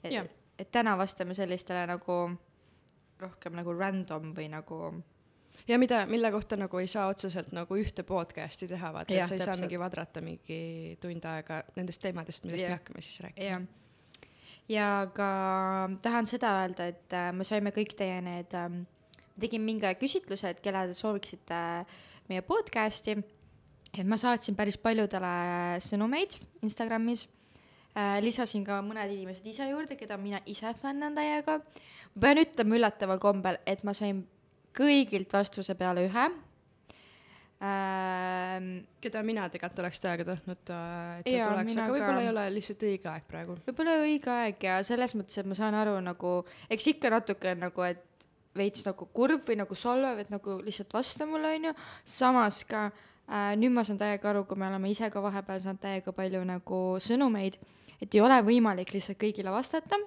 Et, 0.03 0.31
et 0.59 0.71
täna 0.71 0.97
vastame 0.97 1.33
sellistele 1.33 1.85
nagu 1.87 2.19
rohkem 3.19 3.55
nagu 3.55 3.73
random 3.73 4.33
või 4.35 4.49
nagu 4.51 4.79
ja 5.67 5.79
mida, 5.79 6.05
mille 6.05 6.31
kohta 6.31 6.57
nagu 6.59 6.79
ei 6.81 6.87
saa 6.87 7.07
otseselt 7.07 7.51
nagu 7.55 7.77
ühte 7.79 8.03
podcast'i 8.03 8.67
teha, 8.69 8.91
vaata, 8.93 9.13
et 9.13 9.27
sa 9.27 9.35
ei 9.35 9.39
saa 9.39 9.53
täpselt. 9.53 9.65
mingi 9.65 9.79
vadrata 9.79 10.21
mingi 10.21 10.59
tund 11.01 11.25
aega 11.29 11.61
nendest 11.77 12.03
teemadest, 12.03 12.45
millest 12.45 12.65
Jah. 12.65 12.73
me 12.73 12.79
hakkame 12.79 13.05
siis 13.05 13.21
rääkima. 13.25 13.61
ja 14.69 14.89
ka 15.13 15.29
tahan 16.01 16.25
seda 16.29 16.57
öelda, 16.61 16.89
et 16.93 17.13
äh, 17.13 17.31
me 17.33 17.47
saime 17.47 17.73
kõik 17.75 17.95
teie 17.97 18.19
need 18.25 18.53
ähm,, 18.57 18.83
tegin 19.39 19.61
mingi 19.65 19.95
küsitluse, 20.01 20.49
et 20.49 20.61
kellele 20.63 20.93
te 20.93 20.99
sooviksite 20.99 21.61
meie 22.29 22.41
podcast'i. 22.41 23.17
Et 24.01 24.07
ma 24.07 24.17
saatsin 24.19 24.55
päris 24.57 24.77
paljudele 24.81 25.31
sõnumeid 25.83 26.37
Instagramis 26.65 27.25
äh,. 27.95 28.17
lisasin 28.23 28.65
ka 28.67 28.81
mõned 28.85 29.11
inimesed 29.13 29.45
ise 29.47 29.67
juurde, 29.69 29.97
keda 29.99 30.17
mina 30.19 30.41
ise 30.45 30.73
fännan 30.81 31.15
täiega. 31.15 31.59
ma 32.15 32.25
pean 32.27 32.41
ütlema 32.43 32.79
üllataval 32.79 33.21
kombel, 33.23 33.59
et 33.65 33.83
ma 33.87 33.95
sain 33.95 34.25
kõigilt 34.75 35.31
vastuse 35.31 35.77
peale 35.79 36.07
ühe 36.09 36.25
ähm,. 37.63 38.69
keda 39.01 39.23
mina 39.23 39.47
tegelikult 39.49 39.85
oleks 39.85 40.03
täiega 40.03 40.27
tahtnud, 40.31 40.57
et 40.57 40.65
ta 40.67 40.81
tuleks, 41.23 41.77
aga 41.77 41.87
ka. 41.87 41.93
võib-olla 41.95 42.25
ei 42.25 42.33
ole 42.33 42.49
lihtsalt 42.57 42.87
õige 42.89 43.11
aeg 43.13 43.31
praegu. 43.31 43.57
võib-olla 43.69 43.97
õige 44.03 44.35
aeg 44.41 44.69
ja 44.69 44.81
selles 44.83 45.15
mõttes, 45.15 45.39
et 45.39 45.47
ma 45.47 45.57
saan 45.57 45.79
aru 45.79 45.97
nagu, 46.03 46.37
eks 46.69 46.91
ikka 46.95 47.13
natuke 47.15 47.55
nagu, 47.59 47.87
et 47.87 48.03
veits 48.55 48.85
nagu 48.87 49.07
kurb 49.11 49.43
või 49.47 49.57
nagu 49.59 49.75
solvav, 49.75 50.19
et 50.19 50.29
nagu 50.31 50.61
lihtsalt 50.63 50.93
vasta 50.95 51.25
mulle, 51.27 51.57
onju. 51.57 51.73
samas 52.07 52.61
ka 52.67 52.85
äh, 52.87 53.14
nüüd 53.29 53.73
ma 53.73 53.83
saan 53.83 53.97
täiega 54.01 54.29
aru, 54.29 54.43
kui 54.45 54.59
me 54.59 54.67
oleme 54.67 54.91
ise 54.91 55.09
ka 55.09 55.21
vahepeal 55.23 55.63
saanud 55.63 55.81
täiega 55.81 56.13
palju 56.13 56.43
nagu 56.45 56.81
sõnumeid, 57.01 57.57
et 58.01 58.13
ei 58.13 58.21
ole 58.21 58.41
võimalik 58.45 58.93
lihtsalt 58.93 59.17
kõigile 59.21 59.53
vastata 59.53 59.97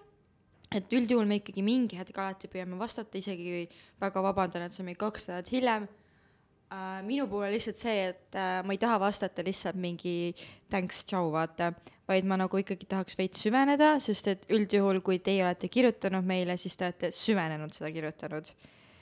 et 0.75 0.93
üldjuhul 0.93 1.29
me 1.29 1.39
ikkagi 1.41 1.65
mingi 1.65 1.99
hetk 1.99 2.19
alati 2.21 2.49
püüame 2.53 2.77
vastata, 2.81 3.19
isegi 3.19 3.65
väga 4.03 4.23
vabandan, 4.25 4.67
et 4.67 4.75
see 4.75 4.83
on 4.85 4.91
mingi 4.91 5.01
kaks 5.01 5.29
nädalat 5.31 5.53
hiljem 5.55 5.87
uh,. 5.89 6.99
minu 7.09 7.29
puhul 7.31 7.47
on 7.49 7.55
lihtsalt 7.55 7.81
see, 7.81 8.09
et 8.11 8.37
uh, 8.37 8.61
ma 8.67 8.77
ei 8.77 8.81
taha 8.83 8.99
vastata 9.01 9.45
lihtsalt 9.45 9.79
mingi 9.81 10.35
thanks, 10.71 11.05
tšau, 11.09 11.31
vaata, 11.33 11.73
vaid 12.09 12.29
ma 12.29 12.37
nagu 12.41 12.61
ikkagi 12.61 12.89
tahaks 12.89 13.17
veits 13.19 13.47
süveneda, 13.47 13.95
sest 14.05 14.29
et 14.35 14.49
üldjuhul, 14.53 15.01
kui 15.05 15.23
teie 15.25 15.45
olete 15.47 15.71
kirjutanud 15.73 16.27
meile, 16.29 16.59
siis 16.61 16.77
te 16.77 16.89
olete 16.89 17.13
süvenenud 17.17 17.73
seda 17.77 17.93
kirjutanud 17.95 18.53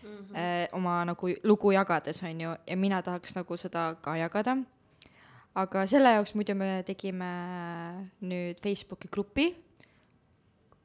mm. 0.07 0.25
-hmm. 0.31 0.69
Oma 0.73 1.05
nagu 1.05 1.29
lugu 1.45 1.73
jagades, 1.73 2.23
on 2.23 2.41
ju, 2.41 2.57
ja 2.67 2.77
mina 2.77 3.03
tahaks 3.03 3.35
nagu 3.35 3.57
seda 3.57 3.95
ka 4.03 4.17
jagada. 4.17 4.57
aga 5.55 5.87
selle 5.87 6.11
jaoks 6.13 6.35
muidu 6.35 6.55
me 6.55 6.83
tegime 6.87 7.31
nüüd 8.21 8.61
Facebooki 8.61 9.09
grupi 9.09 9.55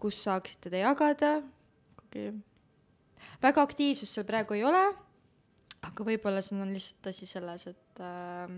kus 0.02 0.18
saaksite 0.26 0.72
te 0.74 0.82
jagada 0.82 1.36
okay.. 2.02 2.34
väga 3.44 3.66
aktiivsust 3.68 4.18
seal 4.18 4.28
praegu 4.28 4.58
ei 4.58 4.66
ole, 4.66 4.82
aga 5.86 6.08
võib-olla 6.08 6.42
see 6.46 6.58
on 6.62 6.74
lihtsalt 6.74 7.12
asi 7.14 7.30
selles, 7.30 7.68
et 7.70 8.02
äh, 8.02 8.56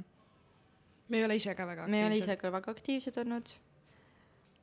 me 1.10 1.20
ei 1.20 1.28
ole 1.28 1.38
ise 1.40 1.56
ka 1.58 1.68
väga 1.68 1.90
me 1.92 2.02
ei 2.02 2.08
ole 2.08 2.22
ise 2.22 2.38
ka 2.40 2.52
väga 2.54 2.72
aktiivsed 2.78 3.20
olnud. 3.26 3.54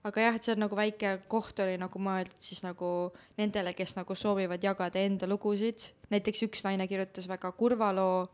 Aga 0.04 0.26
jah, 0.26 0.36
et 0.36 0.46
see 0.46 0.54
on 0.54 0.62
nagu 0.64 0.76
väike 0.76 1.14
koht 1.30 1.60
oli 1.60 1.76
nagu 1.80 2.02
mõeldud 2.02 2.44
siis 2.44 2.62
nagu 2.64 3.10
nendele, 3.38 3.74
kes 3.76 3.96
nagu 3.98 4.16
soovivad 4.16 4.62
jagada 4.64 5.02
enda 5.04 5.28
lugusid. 5.28 5.90
näiteks 6.10 6.46
üks 6.48 6.64
naine 6.64 6.88
kirjutas 6.88 7.28
väga 7.28 7.52
kurva 7.52 7.92
loo, 7.92 8.28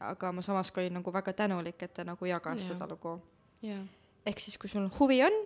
aga 0.00 0.32
ma 0.32 0.42
samas 0.42 0.70
ka 0.70 0.80
olin 0.80 0.96
nagu 1.00 1.12
väga 1.12 1.32
tänulik, 1.32 1.82
et 1.82 1.94
ta 1.94 2.04
nagu 2.04 2.26
jagas 2.26 2.62
Jaa. 2.62 2.72
seda 2.72 2.88
lugu 2.88 3.18
jah, 3.62 3.84
ehk 4.26 4.40
siis, 4.40 4.56
kui 4.58 4.72
sul 4.72 4.88
huvi 4.98 5.20
on 5.26 5.36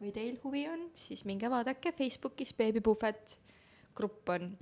või 0.00 0.14
teil 0.16 0.40
huvi 0.44 0.64
on, 0.70 0.88
siis 0.96 1.24
minge 1.28 1.50
vaadake 1.52 1.92
Facebookis 1.92 2.54
Baby 2.56 2.80
Puhvet 2.80 3.36
grupp 3.94 4.28
on 4.32 4.54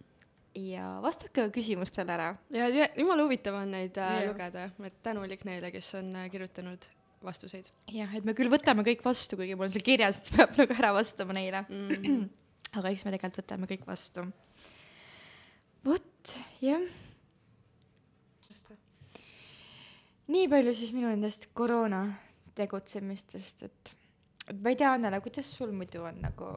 ja 0.58 0.98
vastake 1.02 1.48
küsimustele 1.54 2.12
ära. 2.12 2.32
ja, 2.50 2.68
ja 2.68 2.88
jumala 2.98 3.22
huvitav 3.22 3.60
on 3.60 3.70
neid 3.76 3.98
äh, 4.02 4.24
lugeda, 4.26 4.70
et 4.84 5.02
tänulik 5.02 5.44
neile, 5.46 5.70
kes 5.70 5.94
on 6.00 6.16
äh, 6.16 6.30
kirjutanud 6.32 6.88
vastuseid 7.24 7.68
jah, 7.92 8.12
et 8.16 8.26
me 8.26 8.34
küll 8.36 8.50
võtame 8.52 8.84
kõik 8.86 9.02
vastu, 9.04 9.38
kuigi 9.38 9.56
mul 9.56 9.68
on 9.68 9.72
seal 9.74 9.84
kirjas, 9.86 10.20
et 10.20 10.30
peab 10.36 10.54
nagu 10.60 10.76
ära 10.78 10.92
vastama 10.96 11.36
neile, 11.36 11.64
mm. 11.66 12.24
aga 12.78 12.92
eks 12.92 13.04
me 13.06 13.14
tegelikult 13.14 13.42
võtame 13.42 13.70
kõik 13.70 13.84
vastu. 13.88 14.24
vot, 15.88 16.34
jah. 16.64 16.88
nii 20.28 20.48
palju 20.52 20.74
siis 20.76 20.90
minu 20.92 21.08
nendest 21.08 21.48
koroona 21.56 22.02
tegutsemistest, 22.58 23.62
et, 23.64 23.94
et 24.48 24.58
ma 24.58 24.74
ei 24.74 24.76
tea, 24.76 24.90
Annele, 24.92 25.22
kuidas 25.24 25.48
sul 25.54 25.72
muidu 25.72 26.02
on 26.04 26.20
nagu, 26.24 26.50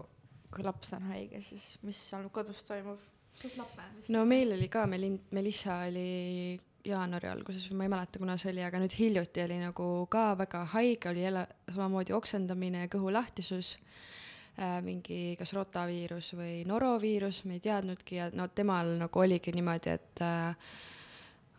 kui 0.51 0.65
laps 0.65 0.91
on 0.97 1.07
haige, 1.13 1.39
siis 1.45 1.77
mis 1.87 1.99
seal 2.09 2.27
kodus 2.33 2.65
toimub? 2.67 2.99
no 4.11 4.25
meil 4.27 4.51
oli 4.57 4.67
ka, 4.69 4.83
Melin-, 4.91 5.21
Melissa 5.31 5.85
oli 5.87 6.59
jaanuari 6.85 7.29
alguses 7.29 7.67
või 7.69 7.79
ma 7.79 7.87
ei 7.87 7.93
mäleta, 7.95 8.21
kuna 8.21 8.37
see 8.41 8.51
oli, 8.53 8.63
aga 8.65 8.81
nüüd 8.81 8.95
hiljuti 8.97 9.43
oli 9.43 9.57
nagu 9.61 9.87
ka 10.11 10.31
väga 10.39 10.63
haige, 10.75 11.11
oli 11.11 11.25
jälle 11.25 11.45
samamoodi 11.69 12.15
oksendamine 12.17 12.85
ja 12.85 12.91
kõhulahtisus 12.91 13.73
äh,, 14.59 14.79
mingi 14.85 15.35
kas 15.39 15.53
rotaviirus 15.57 16.33
või 16.37 16.61
noroviirus, 16.69 17.43
me 17.49 17.59
ei 17.59 17.65
teadnudki 17.67 18.17
ja 18.17 18.29
no 18.33 18.47
temal 18.55 18.95
nagu 19.03 19.23
oligi 19.23 19.53
niimoodi, 19.55 19.97
et 19.97 20.23
äh, 20.25 20.71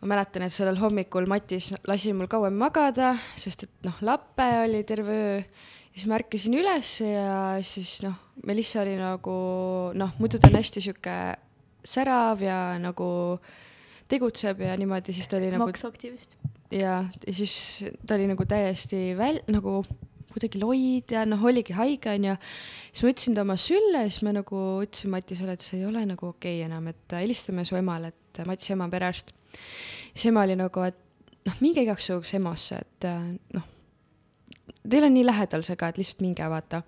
ma 0.03 0.15
mäletan, 0.15 0.47
et 0.47 0.55
sellel 0.55 0.81
hommikul 0.83 1.29
Matis 1.31 1.73
lasi 1.87 2.15
mul 2.17 2.31
kauem 2.31 2.57
magada, 2.59 3.15
sest 3.39 3.69
et 3.69 3.87
noh, 3.87 4.03
lape 4.03 4.49
oli 4.65 4.83
terve 4.89 5.21
öö. 5.21 5.45
Ja 5.93 6.01
siis 6.01 6.09
ma 6.09 6.17
ärkasin 6.17 6.55
üles 6.57 6.91
ja 7.05 7.33
siis 7.69 7.99
noh, 8.01 8.15
Melissa 8.49 8.81
oli 8.81 8.95
nagu 8.97 9.35
noh, 9.93 10.15
muidu 10.17 10.39
ta 10.41 10.49
on 10.49 10.57
hästi 10.57 10.81
sihuke 10.81 11.17
särav 11.85 12.41
ja 12.41 12.79
nagu 12.81 13.09
tegutseb 14.13 14.63
ja 14.65 14.77
niimoodi, 14.79 15.15
siis 15.17 15.29
ta 15.31 15.39
oli 15.41 15.51
nagu 15.53 15.69
maksaktivist. 15.69 16.37
ja, 16.71 17.03
ja 17.27 17.35
siis 17.37 17.85
ta 18.07 18.17
oli 18.19 18.29
nagu 18.31 18.47
täiesti 18.49 19.13
väl-, 19.19 19.43
nagu 19.53 19.81
kuidagi 20.33 20.61
loid 20.61 21.13
ja 21.13 21.25
noh, 21.29 21.43
oligi 21.45 21.77
haige 21.77 22.13
onju. 22.15 22.37
siis 22.91 23.05
ma 23.05 23.13
ütlesin 23.13 23.37
ta 23.37 23.45
oma 23.45 23.57
sülle 23.61 24.05
siis 24.09 24.23
ma 24.27 24.35
nagu 24.37 24.65
ütlesin 24.85 25.13
Matisele, 25.13 25.57
et 25.57 25.65
see 25.65 25.81
ei 25.81 25.87
ole 25.89 26.05
nagu 26.09 26.29
okei 26.33 26.61
okay 26.61 26.69
enam, 26.69 26.89
et 26.93 27.17
helistame 27.19 27.67
su 27.69 27.79
emale, 27.79 28.13
et 28.13 28.45
Matise 28.49 28.77
ema 28.77 28.89
on 28.89 28.95
perearst. 28.95 29.35
siis 30.15 30.29
ema 30.33 30.47
oli 30.47 30.57
nagu, 30.59 30.87
et 30.89 30.99
noh, 31.49 31.59
minge 31.65 31.85
igaks 31.85 32.11
juhuks 32.11 32.35
EMO-sse, 32.39 32.81
et 32.85 33.09
noh, 33.57 33.67
teil 34.89 35.09
on 35.09 35.15
nii 35.15 35.27
lähedal 35.27 35.65
see 35.67 35.79
ka, 35.79 35.93
et 35.93 36.01
lihtsalt 36.01 36.25
minge 36.25 36.49
vaata 36.49 36.83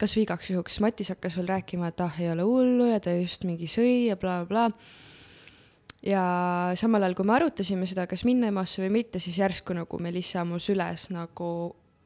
kas 0.00 0.14
või 0.16 0.24
igaks 0.24 0.48
juhuks, 0.48 0.80
Matis 0.80 1.10
hakkas 1.12 1.36
veel 1.36 1.50
rääkima, 1.50 1.90
et 1.90 2.00
ah, 2.00 2.20
ei 2.22 2.30
ole 2.32 2.46
hullu 2.46 2.88
ja 2.88 3.00
ta 3.04 3.12
just 3.18 3.44
mingi 3.44 3.68
sõi 3.68 4.08
ja 4.08 4.16
blablabla 4.20 4.70
bla.. 4.70 5.08
Ja 6.06 6.22
samal 6.80 7.04
ajal, 7.04 7.16
kui 7.18 7.28
me 7.28 7.36
arutasime 7.36 7.88
seda, 7.88 8.06
kas 8.10 8.24
minna 8.28 8.48
EMO-sse 8.50 8.82
või 8.84 8.94
mitte, 9.00 9.20
siis 9.22 9.38
järsku 9.40 9.76
nagu 9.76 10.00
Melissa 10.02 10.44
mul 10.48 10.62
süles 10.64 11.08
nagu 11.12 11.50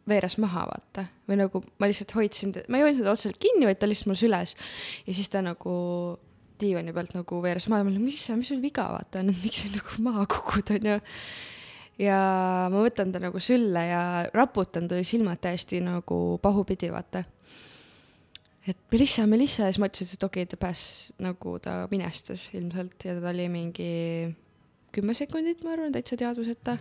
veeres 0.08 0.36
maha, 0.42 0.66
vaata. 0.68 1.06
või 1.28 1.38
nagu 1.40 1.62
ma 1.80 1.88
lihtsalt 1.88 2.12
hoidsin, 2.16 2.52
ma 2.68 2.80
ei 2.80 2.88
hoidnud 2.88 3.08
otseselt 3.08 3.38
kinni, 3.40 3.64
vaid 3.68 3.80
ta 3.80 3.88
lihtsalt 3.88 4.10
mul 4.12 4.20
süles. 4.20 4.54
ja 5.06 5.14
siis 5.14 5.30
ta 5.32 5.42
nagu 5.44 5.74
diivani 6.60 6.92
pealt 6.94 7.14
nagu 7.16 7.40
veeres 7.42 7.68
maha, 7.68 7.84
ma 7.84 7.92
olin, 7.92 8.04
mis 8.04 8.20
sa, 8.26 8.36
mis 8.36 8.50
sul 8.52 8.60
viga, 8.62 8.86
vaata, 8.92 9.24
miks 9.44 9.64
sa 9.64 9.72
nagu 9.72 10.02
maha 10.04 10.26
kukud, 10.30 10.74
onju 10.76 11.00
ja 12.02 12.18
ma 12.72 12.82
võtan 12.82 13.12
ta 13.14 13.22
nagu 13.22 13.40
sülle 13.42 13.86
ja 13.86 14.02
raputan 14.34 14.88
tal 14.90 15.04
silmad 15.06 15.40
täiesti 15.42 15.80
nagu 15.84 16.38
pahupidi, 16.42 16.90
vaata 16.90 17.24
et 18.68 18.78
Melissa, 18.92 19.26
Melissa 19.28 19.66
ja 19.66 19.72
siis 19.72 19.80
ma 19.82 19.90
ütlesin, 19.90 20.16
et 20.16 20.24
okei 20.26 20.44
okay,, 20.44 20.50
ta 20.50 20.60
pääses 20.60 21.12
nagu 21.22 21.58
ta 21.62 21.82
minestas 21.90 22.48
ilmselt 22.56 23.04
ja 23.04 23.16
ta 23.18 23.32
oli 23.32 23.48
mingi 23.52 23.90
kümme 24.94 25.16
sekundit, 25.16 25.64
ma 25.66 25.74
arvan, 25.74 25.92
täitsa 25.94 26.16
teadvuseta. 26.18 26.76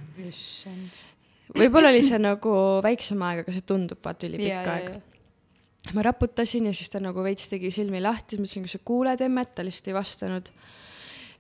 võib-olla 1.58 1.90
oli 1.92 2.04
see 2.06 2.20
nagu 2.22 2.54
väiksem 2.86 3.26
aeg, 3.26 3.44
aga 3.44 3.56
see 3.56 3.66
tundub 3.68 4.00
vaata 4.06 4.30
ülipikk 4.30 4.70
aeg. 4.76 4.94
ma 5.98 6.06
raputasin 6.06 6.70
ja 6.70 6.76
siis 6.78 6.94
ta 6.94 7.02
nagu 7.04 7.26
veits 7.26 7.50
tegi 7.52 7.74
silmi 7.74 8.02
lahti, 8.04 8.38
siis 8.38 8.40
ma 8.40 8.48
ütlesin, 8.48 8.68
kas 8.70 8.78
sa 8.78 8.86
kuuled 8.92 9.26
emmet, 9.28 9.54
ta 9.56 9.66
lihtsalt 9.66 9.92
ei 9.92 9.98
vastanud. 9.98 10.54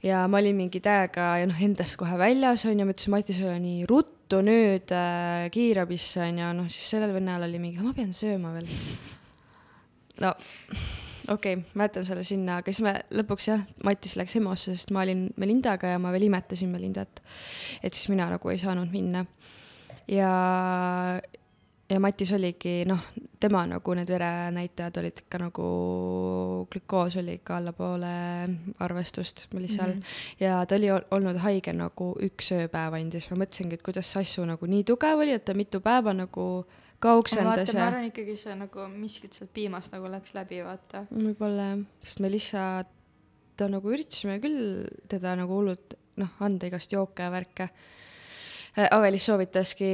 ja 0.03 0.25
ma 0.27 0.43
olin 0.43 0.60
mingi 0.60 0.84
täiega 0.84 1.29
ja 1.39 1.47
noh, 1.47 1.63
endast 1.69 1.95
kohe 2.01 2.19
väljas 2.19 2.65
onju, 2.67 2.84
ma 2.84 2.97
ütlesin 2.97 3.15
Matisele 3.15 3.58
nii 3.63 3.88
ruttu 3.88 4.43
nüüd 4.43 4.91
äh, 4.91 5.47
kiirabisse 5.53 6.25
onju, 6.27 6.53
noh 6.60 6.71
siis 6.71 6.95
sellel 6.95 7.15
vennal 7.15 7.47
oli 7.47 7.62
mingi, 7.62 7.79
ma 7.86 7.95
pean 7.95 8.12
sööma 8.17 8.58
veel. 8.58 8.71
No 10.21 10.34
okei 11.28 11.54
okay,, 11.54 11.65
ma 11.73 11.88
jätan 11.88 12.06
selle 12.06 12.23
sinna, 12.28 12.60
aga 12.62 12.71
siis 12.73 12.84
me 12.86 12.95
lõpuks 13.15 13.47
jah, 13.49 13.62
Matis 13.86 14.17
läks 14.19 14.36
EMO-sse, 14.39 14.76
sest 14.76 14.91
ma 14.95 15.04
olin 15.06 15.28
Melindaga 15.39 15.93
ja 15.93 16.02
ma 16.02 16.12
veel 16.15 16.28
imetasin 16.28 16.71
Melindat. 16.73 17.23
et 17.84 17.93
siis 17.93 18.10
mina 18.12 18.30
nagu 18.32 18.49
ei 18.49 18.60
saanud 18.60 18.91
minna. 18.91 19.26
ja, 20.08 20.32
ja 21.89 21.99
Matis 22.04 22.34
oligi 22.36 22.84
noh, 22.89 23.08
tema 23.39 23.63
nagu 23.67 23.95
need 23.95 24.12
verenäitajad 24.12 24.99
olid 24.99 25.23
ikka 25.23 25.41
nagu, 25.45 25.67
glükoos 26.71 27.17
oli 27.21 27.39
ikka 27.39 27.58
allapoole 27.62 28.13
arvestust 28.80 29.47
Melissal 29.54 29.93
mm. 29.93 29.99
-hmm. 29.99 30.43
ja 30.43 30.65
ta 30.65 30.76
oli 30.76 30.91
ol- 30.91 31.08
olnud 31.12 31.39
haige 31.39 31.73
nagu 31.73 32.13
üks 32.19 32.52
ööpäev 32.52 32.99
siis 33.12 33.32
ma 33.32 33.43
mõtlesingi, 33.45 33.73
et 33.73 33.84
kuidas 33.84 34.12
Sassu 34.12 34.45
nagu 34.45 34.65
nii 34.65 34.84
tugev 34.84 35.19
oli, 35.19 35.32
et 35.32 35.45
ta 35.45 35.54
mitu 35.54 35.80
päeva 35.80 36.13
nagu 36.13 36.65
ka 37.04 37.16
ma 37.16 37.22
oksendas 37.22 37.50
vaatan, 37.50 37.76
ma 37.76 37.82
ja 37.82 37.88
arvan 37.92 38.10
ikkagi 38.10 38.36
see 38.39 38.60
nagu 38.60 38.89
miskit 38.92 39.36
sealt 39.38 39.52
piimast 39.56 39.96
nagu 39.96 40.12
läks 40.12 40.36
läbi, 40.38 40.62
vaata. 40.66 41.06
võib-olla 41.12 41.72
jah, 41.74 41.82
sest 42.06 42.24
Melissa, 42.24 42.68
ta 43.60 43.68
nagu 43.72 43.92
üritasime 43.94 44.39
küll 44.44 44.88
teda 45.12 45.36
nagu 45.39 45.60
hullult 45.60 45.98
noh, 46.22 46.39
anda 46.46 46.70
igast 46.70 46.94
jooke 46.94 47.26
ja 47.26 47.34
värke. 47.34 47.70
Avelis 48.74 49.28
soovitaski 49.30 49.88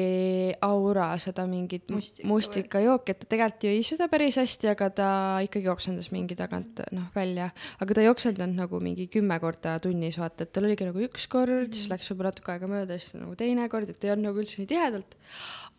Aura 0.64 1.10
seda 1.20 1.44
mingit 1.52 1.90
Mustika 1.92 2.28
mustikajooki, 2.30 3.12
et 3.12 3.20
ta 3.20 3.28
tegelikult 3.34 3.66
jõi 3.68 3.82
seda 3.84 4.06
päris 4.08 4.38
hästi, 4.40 4.70
aga 4.72 4.88
ta 4.96 5.10
ikkagi 5.44 5.68
oksendas 5.68 6.08
mingi 6.14 6.38
tagant 6.40 6.80
noh 6.96 7.10
välja, 7.12 7.50
aga 7.84 7.98
ta 7.98 8.06
ei 8.06 8.08
oksendanud 8.08 8.56
nagu 8.56 8.80
mingi 8.80 9.10
kümme 9.12 9.36
korda 9.44 9.74
tunnis, 9.84 10.16
vaata, 10.22 10.48
et 10.48 10.54
tal 10.56 10.70
oligi 10.70 10.88
nagu 10.88 11.04
üks 11.10 11.28
kord 11.28 11.52
mm, 11.52 11.66
-hmm. 11.66 11.76
siis 11.76 11.92
läks 11.92 12.14
võib-olla 12.14 12.32
natuke 12.32 12.56
aega 12.56 12.72
mööda, 12.72 13.02
siis 13.04 13.20
nagu 13.20 13.36
teine 13.36 13.68
kord, 13.68 13.92
et 13.92 14.08
ei 14.08 14.14
olnud 14.16 14.30
nagu 14.30 14.46
üldse 14.46 14.62
nii 14.62 14.72
tihedalt, 14.72 15.20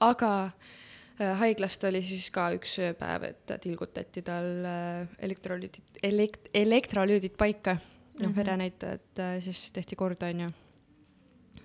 aga 0.05 0.35
Äh, 0.51 0.77
haiglast 1.21 1.85
oli 1.85 2.03
siis 2.07 2.31
ka 2.33 2.49
üks 2.57 2.79
ööpäev, 2.81 3.27
et 3.29 3.55
tilgutati 3.61 4.23
tal 4.25 4.51
äh, 4.65 5.09
elektrolüüdid, 5.19 6.01
elekt-, 6.07 6.51
elektrolüüdid 6.55 7.37
paika, 7.39 7.79
noh 8.21 8.29
Mhm. 8.31 8.37
verenäitajad 8.37 9.19
äh, 9.19 9.39
siis 9.45 9.71
tehti 9.73 9.97
korda, 9.97 10.27
onju. 10.27 10.51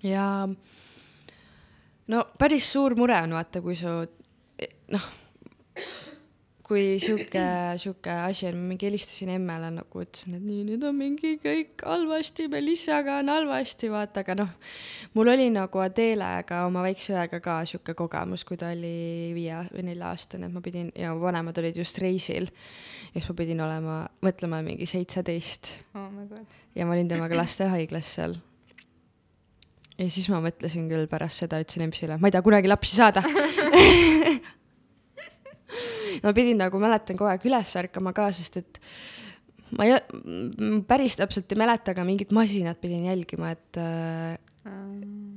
ja 0.02 0.48
no 2.08 2.24
päris 2.38 2.72
suur 2.72 2.94
mure 2.96 3.18
on 3.22 3.32
vaata, 3.36 3.60
kui 3.60 3.76
su 3.76 3.92
noh, 4.92 5.08
kui 6.66 6.96
sihuke, 6.98 7.42
sihuke 7.78 8.10
asi 8.10 8.48
on, 8.48 8.56
ma 8.58 8.72
mingi 8.72 8.88
helistasin 8.88 9.30
emmele 9.36 9.68
nagu 9.76 10.00
ütlesin, 10.02 10.34
et 10.34 10.42
nii, 10.42 10.64
nüüd 10.66 10.86
on 10.88 10.96
mingi 10.98 11.36
kõik 11.42 11.84
halvasti, 11.86 12.48
Melissaga 12.50 13.20
on 13.20 13.30
halvasti, 13.30 13.90
vaata, 13.92 14.24
aga 14.24 14.34
noh, 14.40 14.50
mul 15.14 15.30
oli 15.30 15.46
nagu 15.54 15.82
Adeelega, 15.84 16.64
oma 16.66 16.82
väikse 16.88 17.14
õega 17.14 17.38
ka 17.44 17.60
sihuke 17.70 17.94
kogemus, 17.98 18.42
kui 18.48 18.58
ta 18.58 18.72
oli 18.74 19.30
viie 19.36 19.60
või 19.70 19.86
nelja-aastane, 19.92 20.50
et 20.50 20.56
ma 20.56 20.64
pidin 20.64 20.90
ja 20.98 21.14
vanemad 21.20 21.62
olid 21.62 21.78
just 21.78 22.02
reisil. 22.02 22.50
ja 23.12 23.20
siis 23.20 23.30
ma 23.30 23.38
pidin 23.38 23.62
olema, 23.62 24.00
mõtlema 24.26 24.60
mingi 24.66 24.90
seitseteist 24.90 25.76
oh 25.94 26.10
ja 26.74 26.84
ma 26.84 26.98
olin 26.98 27.08
temaga 27.08 27.38
lastehaiglas 27.38 28.10
seal. 28.18 28.36
ja 29.94 30.10
siis 30.10 30.26
ma 30.34 30.42
mõtlesin 30.42 30.90
küll 30.90 31.06
pärast 31.06 31.46
seda, 31.46 31.62
ütlesin 31.62 31.86
EMS-ile, 31.86 32.18
ma 32.18 32.26
ei 32.26 32.34
taha 32.34 32.50
kunagi 32.50 32.74
lapsi 32.74 32.98
saada. 32.98 33.22
ma 36.24 36.32
pidin 36.36 36.60
nagu 36.62 36.80
mäletan 36.82 37.18
kogu 37.18 37.30
aeg 37.30 37.46
üles 37.48 37.76
ärkama 37.82 38.14
ka, 38.16 38.30
sest 38.36 38.60
et 38.62 38.80
ma 39.76 39.86
ei, 39.88 39.96
päris 40.88 41.18
täpselt 41.18 41.50
ei 41.52 41.60
mäleta, 41.60 41.92
aga 41.94 42.04
mingit 42.06 42.34
masinat 42.34 42.80
pidin 42.82 43.08
jälgima, 43.08 43.54
et 43.56 43.80
äh, 43.80 44.36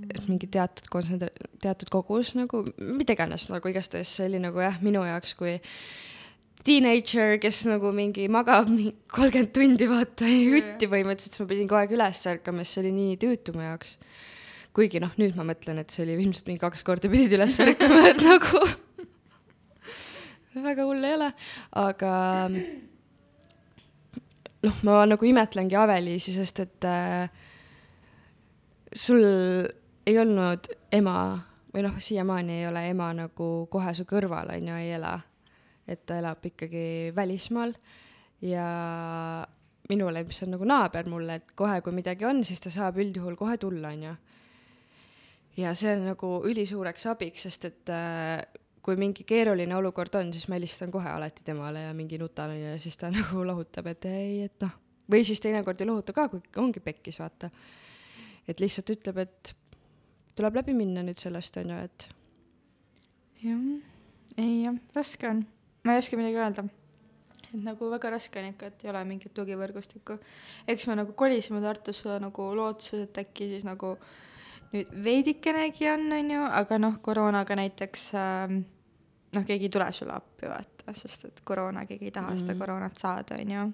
et 0.10 0.26
mingi 0.30 0.50
teatud 0.52 0.88
kontsentra-, 0.92 1.50
teatud 1.62 1.92
kogus 1.94 2.34
nagu, 2.38 2.64
mida 2.80 3.14
iganes 3.14 3.48
nagu 3.52 3.72
igastahes 3.72 4.12
see 4.18 4.30
oli 4.30 4.42
nagu 4.42 4.62
jah, 4.64 4.80
minu 4.86 5.04
jaoks 5.06 5.36
kui 5.38 5.58
teenager, 6.66 7.38
kes 7.42 7.62
nagu 7.70 7.94
mingi 7.96 8.26
magab 8.32 8.72
kolmkümmend 9.14 9.54
tundi 9.56 9.88
vaata 9.90 10.28
jutti 10.28 10.90
põhimõtteliselt, 10.92 11.38
siis 11.38 11.44
ma 11.44 11.50
pidin 11.52 11.70
kogu 11.70 11.82
aeg 11.84 11.96
üles 11.96 12.26
ärkama, 12.34 12.66
sest 12.66 12.78
see 12.78 12.84
oli 12.84 12.96
nii 12.98 13.16
tüütu 13.22 13.56
mu 13.56 13.64
jaoks. 13.64 13.98
kuigi 14.76 15.02
noh, 15.02 15.14
nüüd 15.20 15.38
ma 15.38 15.46
mõtlen, 15.48 15.80
et 15.82 15.94
see 15.94 16.04
oli 16.06 16.18
ilmselt 16.20 16.50
mingi 16.50 16.62
kaks 16.62 16.86
korda 16.88 17.12
pidid 17.12 17.38
üles 17.38 17.58
ärkama, 17.64 18.04
et 18.12 18.22
nagu 18.26 18.66
väga 20.64 20.86
hull 20.88 21.04
ei 21.04 21.16
ole, 21.18 21.30
aga 21.82 22.14
noh, 24.64 24.82
ma 24.84 25.04
nagu 25.08 25.30
imetlengi 25.30 25.78
Aveliisi, 25.80 26.34
sest 26.36 26.64
et 26.66 26.88
äh, 26.88 27.30
sul 28.96 29.24
ei 30.10 30.18
olnud 30.20 30.72
ema 30.96 31.20
või 31.74 31.86
noh, 31.86 31.98
siiamaani 32.02 32.60
ei 32.62 32.68
ole 32.70 32.86
ema 32.90 33.12
nagu 33.14 33.50
kohe 33.72 33.94
su 33.98 34.06
kõrval 34.10 34.56
on 34.56 34.72
ju, 34.72 34.80
ei 34.82 34.94
ela. 34.98 35.20
et 35.90 36.06
ta 36.06 36.20
elab 36.22 36.44
ikkagi 36.46 37.12
välismaal 37.16 37.72
ja 38.46 38.66
minule, 39.90 40.24
mis 40.24 40.44
on 40.46 40.52
nagu 40.54 40.66
naaber 40.70 41.08
mulle, 41.10 41.40
et 41.40 41.54
kohe, 41.58 41.80
kui 41.82 41.94
midagi 41.96 42.28
on, 42.30 42.44
siis 42.46 42.62
ta 42.62 42.70
saab 42.70 43.00
üldjuhul 43.02 43.38
kohe 43.40 43.58
tulla, 43.58 43.90
on 43.90 44.04
ju. 44.04 44.16
ja 45.64 45.74
see 45.74 45.96
on 45.96 46.06
nagu 46.12 46.34
ülisuureks 46.50 47.08
abiks, 47.10 47.48
sest 47.48 47.66
et 47.70 47.94
äh, 47.94 48.44
kui 48.84 49.00
mingi 49.00 49.26
keeruline 49.28 49.76
olukord 49.76 50.16
on, 50.20 50.32
siis 50.34 50.48
ma 50.50 50.58
helistan 50.58 50.92
kohe 50.92 51.10
alati 51.12 51.44
temale 51.46 51.84
ja 51.88 51.96
mingi 51.98 52.20
nutan 52.22 52.56
ja 52.58 52.78
siis 52.80 52.98
ta 52.98 53.12
nagu 53.16 53.44
lohutab, 53.46 53.90
et 53.92 54.08
ei, 54.10 54.44
et 54.48 54.66
noh, 54.66 54.76
või 55.12 55.26
siis 55.28 55.42
teinekord 55.44 55.82
ei 55.82 55.90
lohuta 55.90 56.16
ka, 56.16 56.28
kui 56.32 56.42
ongi 56.62 56.84
pekkis, 56.84 57.20
vaata. 57.22 57.50
Et 58.50 58.62
lihtsalt 58.62 58.90
ütleb, 58.96 59.20
et 59.26 59.54
tuleb 60.38 60.62
läbi 60.62 60.74
minna 60.74 61.04
nüüd 61.06 61.20
sellest, 61.22 61.58
on 61.62 61.74
ju, 61.74 61.80
et 61.86 62.08
jah, 63.44 63.66
ei 64.40 64.62
jah, 64.64 64.78
raske 64.96 65.30
on, 65.30 65.44
ma 65.86 65.96
ei 65.96 66.04
oska 66.04 66.20
midagi 66.20 66.40
öelda. 66.40 66.66
et 67.50 67.62
nagu 67.66 67.90
väga 67.90 68.12
raske 68.14 68.40
on 68.40 68.50
ikka, 68.52 68.70
et 68.70 68.84
ei 68.86 68.92
ole 68.92 69.04
mingit 69.10 69.34
tugivõrgustikku. 69.34 70.20
eks 70.68 70.88
me 70.88 70.96
nagu 71.02 71.14
kolisime 71.14 71.62
Tartusse 71.62 72.20
nagu 72.22 72.50
lootuses, 72.56 73.08
et 73.08 73.22
äkki 73.26 73.50
siis 73.54 73.66
nagu 73.68 73.98
nüüd 74.74 74.92
veidikenegi 75.04 75.90
on, 75.90 76.12
on 76.14 76.36
ju, 76.36 76.42
aga 76.62 76.78
noh, 76.82 77.00
koroonaga 77.06 77.56
näiteks 77.58 78.12
ähm, 78.18 78.60
noh, 79.36 79.46
keegi 79.46 79.70
ei 79.70 79.74
tule 79.74 79.92
sulle 79.96 80.14
appi, 80.18 80.50
vaata, 80.50 80.94
sest 80.98 81.26
et 81.30 81.42
koroona, 81.46 81.86
keegi 81.90 82.10
ei 82.10 82.16
taha 82.16 82.34
mm. 82.34 82.44
seda 82.44 82.54
Mhm. 82.54 82.60
koroonat 82.60 83.02
saada, 83.02 83.40
on 83.40 83.56
ju. 83.56 83.66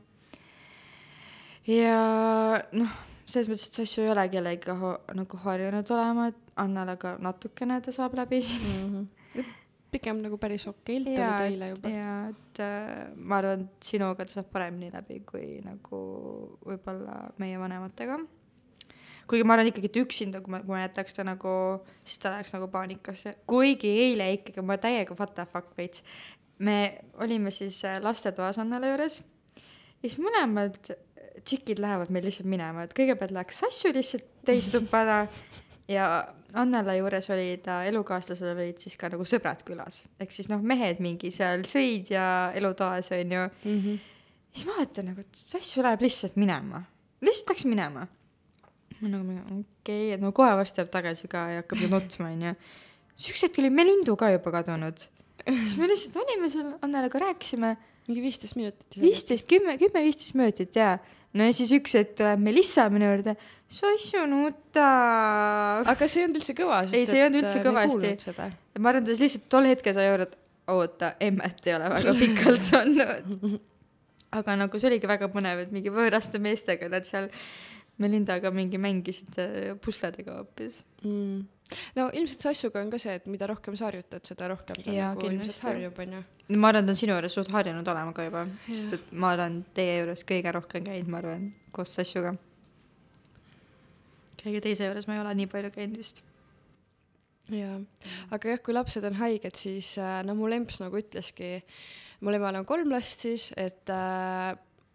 ja 1.75 1.99
noh, 2.71 2.95
selles 3.25 3.49
mõttes, 3.49 3.67
et 3.69 3.77
see 3.79 3.87
asju 3.89 4.05
ei 4.05 4.13
ole 4.13 4.25
kellegagi 4.29 4.95
nagu 5.19 5.43
harjunud 5.45 5.93
olema, 5.97 6.31
et 6.31 6.41
Annele 6.55 6.95
ka 6.95 7.17
natukene 7.19 7.81
ta 7.83 7.91
saab 7.91 8.13
läbi 8.15 8.41
siin 8.41 8.61
mm 8.63 8.91
-hmm. 9.35 9.45
pigem 9.91 10.21
nagu 10.23 10.37
päris 10.37 10.67
okeilt 10.67 11.07
oli 11.07 11.15
teile 11.15 11.69
juba. 11.69 11.89
ja 11.89 12.29
et 12.29 12.59
äh, 12.59 13.11
ma 13.15 13.37
arvan, 13.37 13.61
et 13.61 13.83
sinuga 13.83 14.25
ta 14.25 14.31
saab 14.33 14.45
paremini 14.51 14.91
läbi 14.93 15.19
kui 15.19 15.61
nagu 15.65 15.99
võib-olla 16.65 17.33
meie 17.37 17.59
vanematega. 17.59 18.19
Kuigi 19.27 19.45
ma 19.47 19.55
arvan 19.55 19.71
ikkagi, 19.71 19.89
et 19.91 20.01
üksinda, 20.03 20.41
kui 20.43 20.53
ma, 20.53 20.61
ma 20.67 20.83
jätaks 20.83 21.17
ta 21.17 21.25
nagu, 21.27 21.53
siis 22.05 22.21
ta 22.21 22.33
läheks 22.35 22.53
nagu 22.55 22.69
paanikasse, 22.73 23.35
kuigi 23.49 23.91
eile 24.05 24.31
ikkagi 24.37 24.65
ma 24.65 24.77
täiega 24.81 25.17
what 25.19 25.35
the 25.35 25.47
fuck 25.51 25.73
veits. 25.77 26.03
me 26.59 26.97
olime 27.19 27.51
siis 27.51 27.81
äh, 27.85 27.99
lastetoas 28.01 28.57
Annele 28.61 28.93
juures 28.93 29.19
ja 29.19 30.07
siis 30.07 30.19
mõlemad 30.23 30.77
tšikid 31.43 31.81
lähevad 31.83 32.11
meil 32.13 32.25
lihtsalt 32.29 32.47
minema, 32.49 32.85
et 32.85 32.93
kõigepealt 32.95 33.33
läks 33.35 33.59
Sassu 33.63 33.91
lihtsalt 33.93 34.25
teise 34.47 34.71
tuppa 34.71 35.01
ära 35.03 35.19
ja 35.91 36.07
Annela 36.55 36.95
juures 36.95 37.27
oli 37.33 37.57
ta 37.63 37.81
elukaaslasel 37.89 38.53
olid 38.53 38.79
siis 38.79 38.95
ka 38.99 39.09
nagu 39.11 39.25
sõbrad 39.27 39.63
külas, 39.67 40.03
ehk 40.21 40.31
siis 40.31 40.47
noh, 40.51 40.61
mehed 40.63 41.01
mingi 41.03 41.31
seal 41.35 41.65
sõid 41.67 42.11
ja 42.13 42.51
elutoas 42.55 43.11
onju. 43.11 43.47
Mm 43.65 43.81
-hmm. 43.81 43.97
siis 44.53 44.67
ma 44.67 44.77
vaatan 44.79 45.11
nagu, 45.11 45.21
et 45.21 45.41
Sassu 45.41 45.83
läheb 45.83 46.01
lihtsalt 46.01 46.35
minema, 46.39 46.83
lihtsalt 47.21 47.49
läks 47.55 47.65
minema. 47.65 48.07
Ma 49.13 49.33
nagu 49.37 49.59
okei 49.59 49.63
okay,, 49.63 50.13
et 50.15 50.23
no 50.23 50.31
kohe 50.35 50.53
varsti 50.57 50.81
tuleb 50.81 50.93
tagasi 50.93 51.29
ka 51.31 51.47
ja 51.53 51.63
hakkab 51.63 51.83
ju 51.83 51.89
nutma 51.91 52.29
onju. 52.31 52.55
üks 53.31 53.43
hetk 53.47 53.59
oli 53.61 53.73
Melindu 53.73 54.15
ka 54.19 54.31
juba 54.33 54.53
kadunud. 54.59 55.07
siis 55.45 55.75
me 55.79 55.89
lihtsalt 55.91 56.17
olime 56.23 56.49
seal 56.53 56.71
Annelega 56.85 57.21
rääkisime 57.27 57.75
mingi 58.07 58.21
viisteist 58.21 58.55
minutit. 58.55 58.97
viisteist, 59.01 59.47
kümme, 59.49 59.77
kümme, 59.81 60.03
viisteist 60.05 60.35
minutit 60.37 60.75
jaa. 60.77 60.97
no 61.33 61.47
ja 61.47 61.53
siis 61.57 61.71
üks 61.75 61.95
hetk 61.97 62.17
tuleb 62.21 62.41
Melissa 62.41 62.87
minu 62.93 63.09
juurde, 63.09 63.35
Sassu 63.75 64.25
nutab. 64.29 65.87
aga 65.89 66.07
see 66.07 66.21
ei 66.21 66.27
olnud 66.27 66.41
üldse 66.41 66.55
kõva, 66.57 66.81
sest 66.85 66.99
Ei, 66.99 67.07
see 67.09 67.21
ei 67.21 67.27
olnud 67.27 67.41
üldse 67.41 67.59
äh, 67.59 67.63
me 67.63 67.69
kõvasti. 67.69 68.49
ma 68.79 68.91
arvan, 68.91 69.07
ta 69.07 69.15
lihtsalt 69.21 69.47
tol 69.51 69.69
hetkel 69.69 69.95
sai 69.97 70.09
aru, 70.11 70.27
et 70.29 70.35
oota, 70.71 71.13
emmet 71.21 71.65
ei 71.65 71.77
ole 71.77 71.89
väga 71.93 72.13
pikalt 72.19 72.73
olnud. 72.81 73.55
aga 74.39 74.57
nagu 74.59 74.81
see 74.81 74.89
oligi 74.91 75.09
väga 75.09 75.29
põnev, 75.33 75.65
et 75.65 75.73
mingi 75.73 75.93
võõraste 75.93 76.41
meestega 76.43 76.89
nad 76.91 77.07
seal 77.09 77.29
Melindaga 78.01 78.51
mingi 78.51 78.79
mängisid 78.81 79.37
äh, 79.39 79.75
pusledega 79.79 80.39
hoopis. 80.39 80.81
mm.. 81.03 81.43
no 81.95 82.07
ilmselt 82.11 82.43
Sassuga 82.43 82.81
on 82.83 82.89
ka 82.91 82.99
see, 82.99 83.13
et 83.21 83.29
mida 83.31 83.47
rohkem 83.47 83.77
sa 83.79 83.87
harjutad, 83.87 84.25
seda 84.27 84.49
rohkem 84.51 84.81
ta 84.81 84.91
Jaa, 84.91 85.13
nagu 85.13 85.29
ilmselt 85.29 85.61
harjub, 85.69 86.01
onju. 86.03 86.23
ma 86.59 86.71
arvan, 86.73 86.89
ta 86.89 86.95
on 86.95 86.99
sinu 86.99 87.15
juures 87.15 87.37
suht 87.39 87.53
harjunud 87.55 87.87
olema 87.93 88.11
ka 88.17 88.27
juba, 88.27 88.43
sest 88.67 88.97
et 88.99 89.15
ma 89.15 89.31
olen 89.37 89.61
teie 89.77 90.01
juures 90.01 90.25
kõige 90.27 90.53
rohkem 90.57 90.85
käinud, 90.89 91.13
ma 91.13 91.23
arvan, 91.23 91.47
koos 91.75 91.95
Sassuga. 91.95 92.35
keegi 94.43 94.63
teise 94.67 94.91
juures 94.91 95.07
ma 95.07 95.15
ei 95.15 95.23
ole 95.23 95.35
nii 95.39 95.51
palju 95.55 95.71
käinud 95.79 96.03
vist. 96.03 96.19
jaa, 97.55 97.79
aga 98.35 98.55
jah, 98.55 98.63
kui 98.65 98.75
lapsed 98.75 99.07
on 99.07 99.19
haiged, 99.23 99.55
siis 99.55 99.95
äh, 100.03 100.19
no 100.27 100.35
mu 100.35 100.51
lemps 100.51 100.83
nagu 100.83 100.99
ütleski, 100.99 101.61
mul 102.27 102.41
emal 102.41 102.59
on 102.59 102.67
kolm 102.67 102.91
last 102.91 103.23
siis, 103.23 103.53
et 103.55 103.87
äh, 103.87 104.51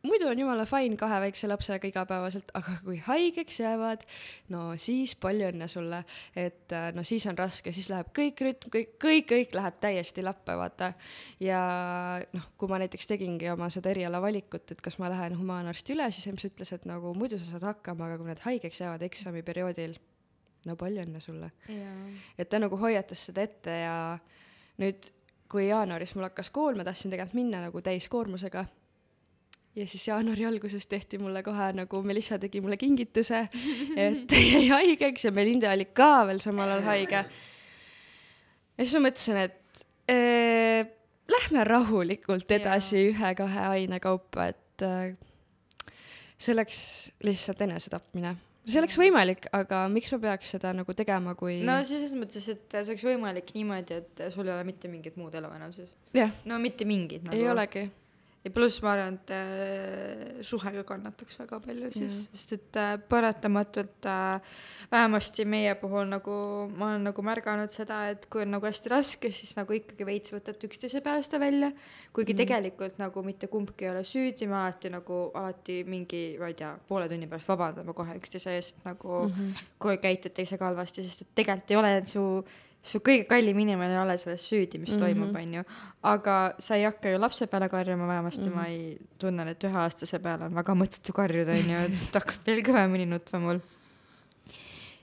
muidu 0.07 0.29
on 0.31 0.39
jumala 0.39 0.65
fine 0.69 0.97
kahe 0.97 1.21
väikse 1.25 1.49
lapsega 1.51 1.89
igapäevaselt, 1.89 2.51
aga 2.57 2.77
kui 2.85 2.99
haigeks 3.05 3.61
jäävad, 3.61 4.05
no 4.53 4.63
siis 4.81 5.15
palju 5.21 5.51
õnne 5.51 5.69
sulle, 5.71 6.03
et 6.37 6.73
äh, 6.77 6.89
no 6.97 7.05
siis 7.07 7.27
on 7.31 7.39
raske, 7.39 7.73
siis 7.77 7.91
läheb 7.93 8.13
kõik 8.17 8.41
rütm, 8.47 8.73
kõik, 8.73 8.95
kõik, 9.03 9.29
kõik 9.33 9.57
läheb 9.59 9.81
täiesti 9.83 10.25
lappe, 10.25 10.57
vaata. 10.57 10.93
ja 11.43 11.61
noh, 12.33 12.51
kui 12.59 12.73
ma 12.73 12.81
näiteks 12.83 13.13
tegingi 13.13 13.51
oma 13.53 13.71
seda 13.73 13.93
erialavalikut, 13.93 14.73
et 14.73 14.81
kas 14.85 14.99
ma 15.03 15.13
lähen 15.13 15.37
humaanarsti 15.39 15.97
üle, 15.97 16.09
siis 16.15 16.31
EMS 16.31 16.49
ütles, 16.53 16.75
et 16.77 16.89
nagu 16.89 17.15
muidu 17.17 17.39
sa 17.41 17.55
saad 17.55 17.69
hakkama, 17.75 18.09
aga 18.09 18.21
kui 18.21 18.33
nad 18.33 18.45
haigeks 18.47 18.85
jäävad 18.85 19.05
eksamiperioodil, 19.11 19.97
no 20.69 20.77
palju 20.81 21.07
õnne 21.07 21.21
sulle 21.25 21.53
et 22.39 22.49
ta 22.49 22.59
nagu 22.61 22.77
hoiatas 22.77 23.29
seda 23.31 23.45
ette 23.47 23.77
ja 23.83 23.95
nüüd, 24.81 25.13
kui 25.51 25.67
jaanuaris 25.69 26.15
mul 26.17 26.29
hakkas 26.29 26.51
kool, 26.55 26.77
ma 26.79 26.87
tahtsin 26.87 27.13
tegelikult 27.13 27.37
minna 27.39 27.65
nagu 27.67 27.83
täiskoormusega. 27.85 28.65
Ja 29.77 29.87
siis 29.87 30.09
jaanuari 30.09 30.47
alguses 30.49 30.87
tehti 30.91 31.19
mulle 31.19 31.43
kohe 31.47 31.71
nagu 31.77 32.03
Melissa 32.03 32.39
tegi 32.43 32.61
mulle 32.61 32.77
kingituse, 32.81 33.45
et 33.97 34.33
jäi 34.53 34.67
haigeks 34.69 35.29
ja 35.29 35.33
Melinda 35.35 35.73
oli 35.75 35.87
ka 35.95 36.27
veel 36.27 36.43
samal 36.43 36.69
ajal 36.69 36.87
haige. 36.89 37.25
ja 38.77 38.85
siis 38.85 38.97
ma 38.99 39.07
mõtlesin, 39.09 39.41
et 39.47 39.85
ee, 40.11 40.85
lähme 41.31 41.65
rahulikult 41.65 42.51
edasi 42.51 43.09
ühe-kahe 43.13 43.67
aine 43.77 44.01
kaupa, 44.03 44.51
et 44.51 44.87
äh, 44.87 45.95
see 46.41 46.55
oleks 46.57 46.81
lihtsalt 47.27 47.63
enesetapmine, 47.69 48.35
see 48.67 48.81
oleks 48.83 48.99
võimalik, 48.99 49.47
aga 49.57 49.85
miks 49.93 50.11
ma 50.17 50.21
peaks 50.27 50.57
seda 50.57 50.75
nagu 50.77 50.95
tegema, 50.99 51.37
kui 51.39 51.61
no 51.67 51.79
selles 51.87 52.17
mõttes, 52.19 52.51
et 52.51 52.67
see 52.75 52.91
oleks 52.95 53.07
võimalik 53.07 53.55
niimoodi, 53.55 54.03
et 54.03 54.27
sul 54.35 54.51
ei 54.51 54.57
ole 54.57 54.67
mitte 54.67 54.91
mingit 54.91 55.17
muud 55.21 55.39
elu 55.39 55.55
enam 55.61 55.73
siis. 55.77 55.95
no 56.51 56.59
mitte 56.59 56.89
mingit 56.89 57.29
nagu. 57.29 57.39
ei 57.39 57.49
olegi. 57.55 57.87
Ja 58.41 58.51
pluss 58.55 58.81
ma 58.81 58.95
arvan, 58.95 59.19
et 59.19 59.31
äh, 59.37 60.39
suhe 60.47 60.73
ka 60.79 60.85
kannataks 60.95 61.37
väga 61.43 61.59
palju 61.61 61.91
siis, 61.93 62.23
sest 62.33 62.55
et 62.57 62.79
äh, 62.81 62.95
paratamatult 63.11 64.09
äh, 64.09 64.55
vähemasti 64.93 65.45
meie 65.45 65.75
puhul 65.81 66.09
nagu 66.09 66.37
ma 66.73 66.89
olen 66.93 67.05
nagu 67.11 67.25
märganud 67.27 67.73
seda, 67.75 68.01
et 68.15 68.25
kui 68.33 68.47
on 68.47 68.55
nagu 68.57 68.65
hästi 68.65 68.93
raske, 68.93 69.33
siis 69.37 69.53
nagu 69.59 69.77
ikkagi 69.77 70.09
veits 70.09 70.33
võtate 70.33 70.71
üksteise 70.71 71.03
peale 71.05 71.27
seda 71.27 71.43
välja. 71.43 71.69
kuigi 72.17 72.33
mm. 72.33 72.41
tegelikult 72.41 72.97
nagu 73.03 73.23
mitte 73.27 73.51
kumbki 73.53 73.87
ei 73.87 73.93
ole 73.93 74.07
süüdi, 74.09 74.49
me 74.49 74.57
alati 74.63 74.95
nagu 74.95 75.21
alati 75.37 75.83
mingi, 75.85 76.25
ma 76.41 76.49
ei 76.49 76.57
tea, 76.57 76.73
poole 76.89 77.11
tunni 77.13 77.29
pärast 77.29 77.53
vabandame 77.53 77.93
kohe 77.97 78.17
üksteise 78.17 78.57
ees, 78.57 78.73
et 78.73 78.89
nagu 78.89 79.27
mm 79.27 79.37
-hmm. 79.37 79.69
kui 79.79 80.01
käitud 80.01 80.33
teisega 80.33 80.65
halvasti, 80.65 81.05
sest 81.05 81.29
et 81.29 81.35
tegelikult 81.35 81.71
ei 81.71 81.77
ole 81.77 81.95
su 82.07 82.25
su 82.83 83.01
kõige 83.05 83.27
kallim 83.29 83.59
inimene 83.61 83.93
ei 83.93 84.01
ole 84.01 84.17
selles 84.21 84.45
süüdi, 84.49 84.79
mis 84.81 84.91
mm 84.91 84.97
-hmm. 84.97 85.01
toimub, 85.01 85.37
onju. 85.37 85.65
aga 86.03 86.37
sa 86.59 86.77
ei 86.77 86.85
hakka 86.85 87.11
ju 87.11 87.19
lapse 87.21 87.47
peale 87.47 87.69
karjuma, 87.69 88.07
vähemasti 88.09 88.43
mm 88.43 88.49
-hmm. 88.49 88.55
ma 88.55 88.67
ei 88.67 88.99
tunnen, 89.19 89.49
et 89.49 89.65
üheaastase 89.65 90.19
peale 90.19 90.45
on 90.45 90.55
väga 90.55 90.75
mõttetu 90.75 91.13
karjuda, 91.13 91.53
onju, 91.53 91.77
et 91.85 92.15
hakkab 92.19 92.47
veel 92.47 92.63
kõvemini 92.65 93.07
nutma 93.07 93.39
mul. 93.39 93.61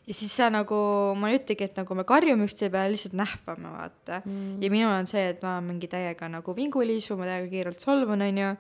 ja 0.08 0.14
siis 0.14 0.36
sa 0.36 0.50
nagu, 0.50 0.76
ma 1.16 1.30
ei 1.30 1.38
ütlegi, 1.38 1.64
et 1.64 1.78
nagu 1.78 1.96
me 1.96 2.04
karjume 2.04 2.46
üksteise 2.46 2.72
peale, 2.72 2.92
lihtsalt 2.92 3.14
nähvame, 3.14 3.70
vaata 3.70 4.22
mm.. 4.26 4.64
ja 4.64 4.70
minul 4.70 4.92
on 4.92 5.08
see, 5.08 5.30
et 5.30 5.42
ma 5.42 5.62
mingi 5.62 5.88
täiega 5.88 6.30
nagu 6.30 6.56
vinguliisu, 6.56 7.18
ma 7.18 7.26
täiega 7.26 7.50
kiirelt 7.50 7.80
solvun, 7.80 8.22
onju. 8.22 8.56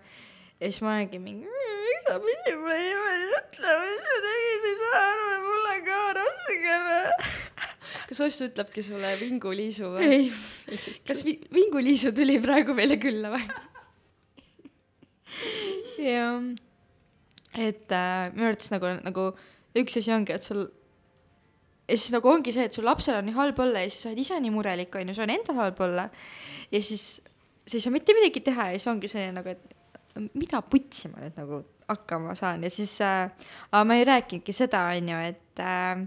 ja 0.59 0.71
siis 0.71 0.81
ma 0.81 0.93
olengi 0.93 1.19
mingi, 1.19 1.47
miks 1.47 2.03
sa 2.05 2.19
pidid 2.19 2.59
mulle 2.61 2.79
niimoodi 2.85 3.27
ütlema, 3.41 3.83
mis 3.89 4.07
ma 4.07 4.17
tegin, 4.29 4.57
sa 4.61 4.67
ei 4.69 4.79
saa 4.85 5.03
aru, 5.11 5.27
et 5.35 5.43
mulle 5.49 5.75
ka 5.89 5.99
raske 6.21 6.79
või? 6.87 7.43
kas 8.07 8.21
Ostu 8.23 8.47
ütlebki 8.47 8.83
sulle 8.85 9.13
vinguliisu 9.19 9.89
või? 9.95 10.07
ei, 10.07 10.29
kas 11.07 11.23
vi- 11.27 11.41
vinguliisu 11.53 12.13
tuli 12.15 12.37
praegu 12.43 12.75
meile 12.77 12.97
külla 13.01 13.33
või? 13.35 13.43
jah. 16.01 16.41
et 17.57 17.91
äh, 17.91 18.31
minu 18.33 18.49
arvates 18.49 18.71
nagu, 18.73 18.91
nagu 19.03 19.29
üks 19.77 19.99
asi 19.99 20.13
ongi, 20.15 20.35
et 20.37 20.45
sul 20.45 20.65
ja 21.87 21.95
siis 21.95 22.11
nagu 22.15 22.29
ongi 22.31 22.53
see, 22.55 22.67
et 22.67 22.75
sul 22.75 22.87
lapsel 22.87 23.19
on 23.19 23.27
nii 23.27 23.37
halb 23.37 23.59
olla 23.63 23.83
ja 23.83 23.91
siis 23.91 24.03
sa 24.03 24.11
oled 24.11 24.21
ise 24.23 24.39
nii 24.43 24.53
murelik, 24.55 24.95
on 24.99 25.11
ju, 25.11 25.15
sul 25.17 25.27
on 25.27 25.33
endal 25.37 25.59
halb 25.61 25.81
olla. 25.87 26.07
ja 26.71 26.81
siis 26.83 27.07
sa 27.67 27.75
ei 27.77 27.83
saa 27.83 27.93
mitte 27.95 28.15
midagi 28.17 28.43
teha 28.45 28.71
ja 28.71 28.79
siis 28.79 28.89
ongi 28.91 29.11
selline 29.11 29.35
nagu, 29.39 29.53
et 29.55 30.31
mida 30.37 30.61
putsi 30.65 31.11
ma 31.11 31.21
nüüd 31.21 31.35
nagu 31.37 31.61
hakkama 31.87 32.33
saan 32.35 32.65
ja 32.65 32.71
siis 32.73 32.97
äh,, 33.05 33.29
ma 33.71 33.95
ei 33.95 34.07
rääkinudki 34.07 34.55
seda, 34.55 34.87
on 34.95 35.11
ju, 35.13 35.19
et 35.31 35.61
äh, 35.63 36.03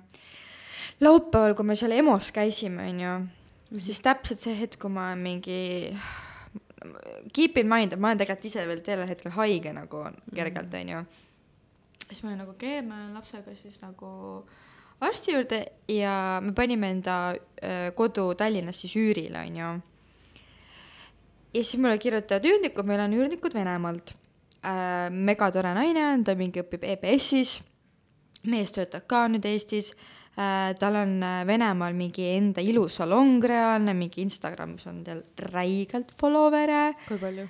laupäeval, 1.00 1.54
kui 1.54 1.68
me 1.68 1.76
seal 1.78 1.94
EMO-s 1.96 2.32
käisime, 2.34 2.88
on 2.90 3.00
ju, 3.04 3.14
siis 3.78 4.02
täpselt 4.04 4.42
see 4.42 4.56
hetk, 4.58 4.80
kui 4.82 4.92
ma 4.92 5.12
mingi 5.18 5.60
keep 7.32 7.58
in 7.58 7.68
mind, 7.68 7.92
et 7.92 8.00
ma 8.00 8.10
olen 8.10 8.20
tegelikult 8.20 8.48
ise 8.48 8.64
veel 8.68 8.80
sellel 8.84 9.10
hetkel 9.10 9.34
haige 9.34 9.72
nagu 9.76 10.02
kergelt, 10.34 10.74
onju. 10.80 11.04
siis 12.08 12.22
ma 12.22 12.30
olen 12.30 12.42
nagu 12.42 12.54
okei 12.56 12.78
okay,, 12.78 12.88
ma 12.88 13.02
olen 13.04 13.14
lapsega 13.18 13.54
siis 13.58 13.80
nagu 13.82 14.10
arsti 15.00 15.34
juurde 15.34 15.60
ja 15.88 16.14
me 16.42 16.54
panime 16.56 16.90
enda 16.96 17.18
äh, 17.32 17.90
kodu 17.96 18.34
Tallinnas 18.34 18.80
siis 18.80 18.96
üürile, 18.96 19.44
onju. 19.46 19.72
ja 21.54 21.64
siis 21.64 21.76
mulle 21.76 21.98
kirjutavad 21.98 22.48
üürnikud, 22.48 22.88
meil 22.88 23.04
on 23.04 23.18
üürnikud 23.18 23.54
Venemaalt 23.54 24.14
äh,. 24.64 25.10
megatore 25.10 25.74
naine 25.76 26.06
on, 26.14 26.24
ta 26.24 26.34
mingi 26.34 26.64
õpib 26.64 26.86
EBS-is, 26.96 27.60
mees 28.48 28.72
töötab 28.72 29.04
ka 29.06 29.26
nüüd 29.28 29.44
Eestis 29.44 29.92
tal 30.34 30.96
on 30.96 31.16
äh, 31.22 31.46
Venemaal 31.46 31.96
mingi 31.98 32.28
enda 32.36 32.62
ilusalong 32.64 33.42
reaalne, 33.44 33.94
mingi 33.94 34.22
Instagramis 34.22 34.86
on 34.86 35.02
tal 35.04 35.24
räigelt 35.52 36.14
follower'e. 36.20 36.84
kui 37.08 37.18
palju? 37.18 37.48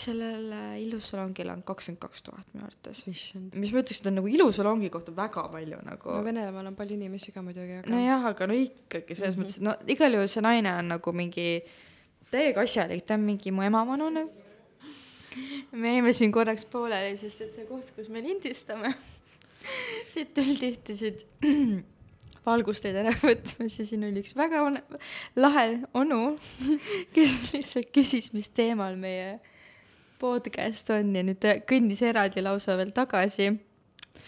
sellel 0.00 0.52
äh, 0.52 0.82
ilusalongil 0.84 1.50
on 1.52 1.62
kakskümmend 1.66 2.00
kaks 2.00 2.22
tuhat 2.22 2.46
minu 2.54 2.64
arvates. 2.64 3.02
issand. 3.10 3.54
mis 3.58 3.72
ma 3.74 3.82
ütleks, 3.82 4.00
et 4.00 4.08
on 4.10 4.18
nagu 4.20 4.30
ilusalongi 4.30 4.90
kohta 4.92 5.14
väga 5.16 5.46
palju 5.52 5.80
nagu 5.84 6.14
no. 6.14 6.24
Venemaal 6.24 6.70
on 6.70 6.76
palju 6.78 6.96
inimesi 6.96 7.34
ka 7.34 7.42
muidugi, 7.44 7.80
aga 7.82 7.92
nojah, 7.92 8.26
aga 8.32 8.48
no 8.48 8.56
ikkagi 8.56 9.16
selles 9.18 9.36
mm. 9.36 9.42
-hmm. 9.42 9.50
mõttes, 9.50 9.56
et 9.58 9.66
no 9.66 9.94
igal 9.94 10.16
juhul 10.16 10.30
see 10.30 10.44
naine 10.46 10.72
on 10.78 10.92
nagu 10.94 11.12
mingi 11.12 11.48
täiega 12.30 12.64
asjalik, 12.64 13.04
ta 13.06 13.18
on 13.18 13.26
mingi 13.26 13.52
mu 13.52 13.66
ema 13.66 13.84
vanune. 13.86 14.26
me 15.72 15.94
jäime 15.94 16.12
siin 16.12 16.32
korraks 16.32 16.64
pooleli, 16.64 17.16
sest 17.16 17.40
et 17.40 17.52
see 17.52 17.66
koht, 17.66 17.90
kus 17.96 18.08
me 18.08 18.22
lindistame, 18.22 18.94
siit 20.12 20.34
tuldi 20.36 20.72
ühtesid 20.74 21.24
valgusteid 22.46 22.96
ära 23.02 23.14
võtmas 23.20 23.78
ja 23.78 23.86
siin 23.86 24.04
oli 24.08 24.22
üks 24.24 24.34
väga 24.36 24.62
one- 24.66 25.00
lahe 25.36 25.66
onu, 25.96 26.36
kes 27.14 27.38
lihtsalt 27.54 27.90
küsis, 27.94 28.30
mis 28.36 28.50
teemal 28.54 28.96
meie 29.00 29.38
podcast 30.20 30.90
on 30.92 31.14
ja 31.16 31.24
nüüd 31.24 31.40
ta 31.40 31.56
kõndis 31.64 32.02
eraldi 32.04 32.44
lausa 32.44 32.76
veel 32.80 32.92
tagasi 32.96 33.50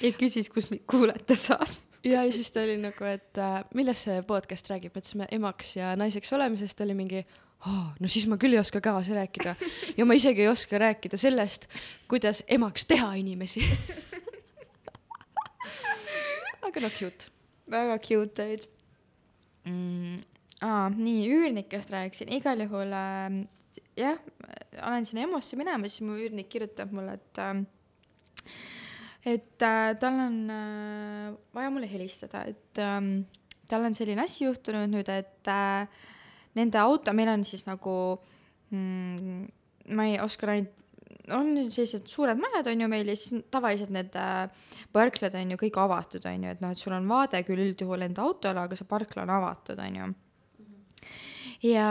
ja 0.01 0.13
küsis, 0.17 0.49
kus 0.53 0.71
meid 0.73 0.85
kuulata 0.89 1.37
saab. 1.39 1.69
ja, 2.13 2.25
siis 2.33 2.51
ta 2.53 2.65
oli 2.65 2.79
nagu, 2.81 3.07
et 3.09 3.41
äh, 3.41 3.61
millest 3.77 4.09
see 4.09 4.21
podcast 4.29 4.71
räägib, 4.73 4.95
me 4.95 5.03
ütlesime 5.03 5.31
emaks 5.39 5.77
ja 5.79 5.95
naiseks 5.99 6.33
olemisest, 6.37 6.79
ta 6.79 6.87
oli 6.87 6.97
mingi 6.99 7.25
oh, 7.67 7.93
no 8.01 8.11
siis 8.11 8.27
ma 8.31 8.39
küll 8.41 8.57
ei 8.57 8.63
oska 8.63 8.83
kaasa 8.85 9.15
rääkida 9.21 9.55
ja 9.97 10.07
ma 10.09 10.17
isegi 10.19 10.45
ei 10.45 10.51
oska 10.51 10.81
rääkida 10.83 11.21
sellest, 11.21 11.69
kuidas 12.11 12.43
emaks 12.49 12.89
teha 12.91 13.13
inimesi. 13.21 13.63
Aga 16.63 16.85
noh, 16.85 16.95
cute. 16.99 17.31
väga 17.71 17.99
cute 18.03 18.47
olid 18.47 18.69
mm,. 19.69 20.21
aa, 20.63 20.89
nii 20.95 21.27
üürnikest 21.31 21.93
rääkisin, 21.95 22.33
igal 22.39 22.65
juhul 22.65 22.93
äh, 22.97 23.43
jah, 23.99 24.21
olen 24.83 25.07
sinna 25.09 25.27
EMO-sse 25.27 25.59
minema, 25.61 25.89
siis 25.89 26.07
mu 26.07 26.17
üürnik 26.19 26.51
kirjutab 26.53 26.93
mulle, 26.95 27.19
et 27.21 27.43
äh, 27.43 27.65
et 29.25 29.63
äh, 29.63 29.95
tal 30.01 30.19
on 30.19 30.39
äh, 30.51 31.35
vaja 31.55 31.71
mulle 31.71 31.87
helistada, 31.91 32.45
et 32.51 32.79
ähm, 32.79 33.25
tal 33.71 33.87
on 33.87 33.95
selline 33.95 34.25
asi 34.25 34.45
juhtunud 34.45 34.91
nüüd, 34.91 35.09
et 35.13 35.49
äh, 35.51 35.87
nende 36.59 36.81
auto, 36.83 37.15
meil 37.15 37.31
on 37.31 37.45
siis 37.47 37.65
nagu 37.69 37.95
mm,, 38.71 39.45
ma 39.95 40.09
ei 40.11 40.19
oska 40.23 40.51
ainult, 40.51 40.75
on 41.31 41.53
sellised 41.71 42.09
suured 42.11 42.41
majad 42.41 42.67
on 42.73 42.83
ju 42.83 42.89
meil 42.91 43.11
ja 43.13 43.15
siis 43.19 43.45
tavaliselt 43.53 43.93
need 43.95 44.15
äh, 44.19 44.49
parklad 44.95 45.35
on 45.39 45.55
ju 45.55 45.59
kõik 45.61 45.79
avatud, 45.79 46.25
on 46.27 46.47
ju, 46.47 46.55
et 46.55 46.63
noh, 46.65 46.73
et 46.75 46.81
sul 46.81 46.95
on 46.97 47.07
vaade 47.11 47.43
küll 47.47 47.63
üldjuhul 47.69 48.07
enda 48.09 48.25
autole, 48.27 48.65
aga 48.65 48.79
see 48.79 48.89
parkla 48.89 49.23
on 49.23 49.35
avatud, 49.37 49.83
on 49.83 49.99
ju. 50.01 50.09
ja 51.71 51.91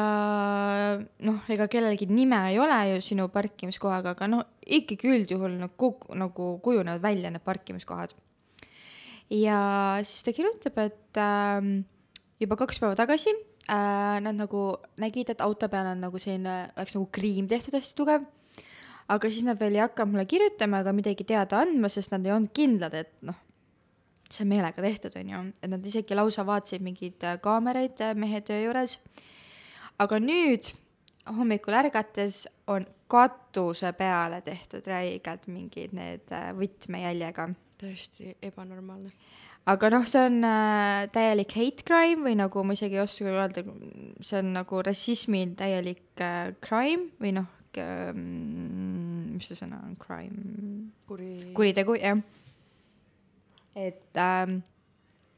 noh, 1.28 1.46
ega 1.56 1.70
kellelgi 1.72 2.10
nime 2.12 2.42
ei 2.50 2.60
ole 2.60 2.80
ju 2.96 3.06
sinu 3.06 3.30
parkimiskohaga, 3.32 4.18
aga 4.18 4.28
noh, 4.32 4.44
ikkagi 4.68 5.14
üldjuhul 5.16 5.56
nagu, 5.62 5.94
nagu 6.20 6.50
kujunevad 6.66 7.04
välja 7.04 7.32
need 7.32 7.46
parkimiskohad. 7.46 8.12
ja 9.32 9.62
siis 10.04 10.28
ta 10.28 10.36
kirjutab, 10.36 10.84
et 10.84 11.24
ähm, 11.24 11.80
juba 12.42 12.60
kaks 12.60 12.84
päeva 12.84 13.00
tagasi 13.00 13.32
äh, 13.32 14.20
nad 14.20 14.36
nagu 14.36 14.76
nägid, 15.00 15.32
et 15.32 15.48
auto 15.48 15.72
peal 15.72 15.94
on 15.96 16.04
nagu 16.04 16.20
selline, 16.20 16.74
oleks 16.76 17.00
nagu 17.00 17.08
kriim 17.16 17.48
tehtud 17.48 17.80
hästi 17.80 17.96
tugev 17.96 18.28
aga 19.08 19.32
siis 19.32 19.46
nad 19.48 19.60
veel 19.60 19.78
ei 19.80 19.86
hakanud 19.86 20.16
mulle 20.16 20.28
kirjutama 20.30 20.82
ega 20.84 20.94
midagi 20.96 21.26
teada 21.28 21.62
andma, 21.62 21.90
sest 21.90 22.14
nad 22.14 22.26
ei 22.26 22.36
olnud 22.36 22.54
kindlad, 22.56 22.94
et 22.94 23.14
noh, 23.28 23.40
see 24.32 24.46
on 24.46 24.52
meelega 24.54 24.84
tehtud, 24.84 25.16
onju, 25.20 25.42
et 25.62 25.72
nad 25.72 25.86
isegi 25.88 26.16
lausa 26.16 26.46
vaatasid 26.48 26.84
mingeid 26.86 27.26
äh, 27.28 27.40
kaameraid 27.44 28.02
äh, 28.04 28.16
mehe 28.16 28.42
töö 28.46 28.62
juures. 28.66 29.00
aga 30.02 30.18
nüüd 30.20 30.72
hommikul 31.30 31.76
ärgates 31.78 32.48
on 32.68 32.86
katuse 33.12 33.92
peale 33.98 34.42
tehtud 34.42 34.88
räigelt 34.88 35.48
mingid 35.52 35.94
need 35.96 36.32
äh, 36.32 36.52
võtmejäljega. 36.58 37.50
täiesti 37.82 38.36
ebanormaalne. 38.42 39.12
aga 39.66 39.90
noh, 39.94 40.06
see 40.08 40.26
on 40.30 40.44
äh, 40.48 41.08
täielik 41.14 41.56
hate 41.58 41.86
crime 41.88 42.30
või 42.30 42.38
nagu 42.40 42.64
ma 42.64 42.78
isegi 42.78 43.00
ei 43.00 43.04
oska 43.04 43.30
öelda, 43.30 43.66
see 44.22 44.40
on 44.40 44.54
nagu 44.56 44.84
rassismi 44.86 45.48
täielik 45.58 46.24
äh, 46.24 46.54
crime 46.64 47.12
või 47.22 47.36
noh 47.42 47.50
äh,, 47.80 48.12
mis 48.16 49.48
see 49.48 49.60
sõna 49.60 49.82
on, 49.86 49.96
crime, 50.02 50.92
kuri. 51.10 51.52
kuritegu, 51.56 51.96
jah. 52.00 52.20
et 53.76 54.20
ähm, 54.20 54.60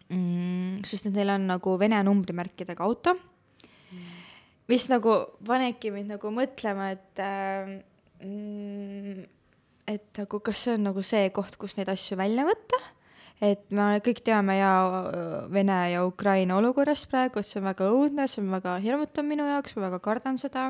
mm,, 0.10 0.82
sest 0.90 1.10
et 1.10 1.16
neil 1.16 1.36
on 1.36 1.48
nagu 1.54 1.78
vene 1.82 2.02
numbrimärkidega 2.08 2.86
auto, 2.86 3.16
mis 4.72 4.90
nagu 4.90 5.20
panebki 5.46 5.94
mind 5.94 6.16
nagu 6.16 6.34
mõtlema, 6.34 6.90
et 6.96 7.22
ähm, 7.22 7.78
mm, 8.24 9.24
et 9.88 10.20
nagu 10.20 10.40
kas 10.40 10.66
see 10.66 10.78
on 10.78 10.90
nagu 10.90 11.04
see 11.06 11.30
koht, 11.36 11.58
kus 11.60 11.76
neid 11.78 11.92
asju 11.92 12.18
välja 12.20 12.46
võtta, 12.48 12.80
et 13.44 13.66
me 13.76 14.00
kõik 14.04 14.24
teame 14.26 14.56
ja 14.60 14.72
äh, 14.88 15.36
Vene 15.54 15.80
ja 15.92 16.06
Ukraina 16.08 16.58
olukorrast 16.60 17.10
praegu, 17.12 17.42
et 17.42 17.50
see 17.50 17.60
on 17.60 17.68
väga 17.68 17.90
õudne, 17.92 18.28
see 18.32 18.44
on 18.44 18.54
väga 18.54 18.78
hirmutav 18.84 19.28
minu 19.28 19.48
jaoks, 19.50 19.76
ma 19.76 19.90
väga 19.90 20.00
kardan 20.04 20.40
seda. 20.40 20.70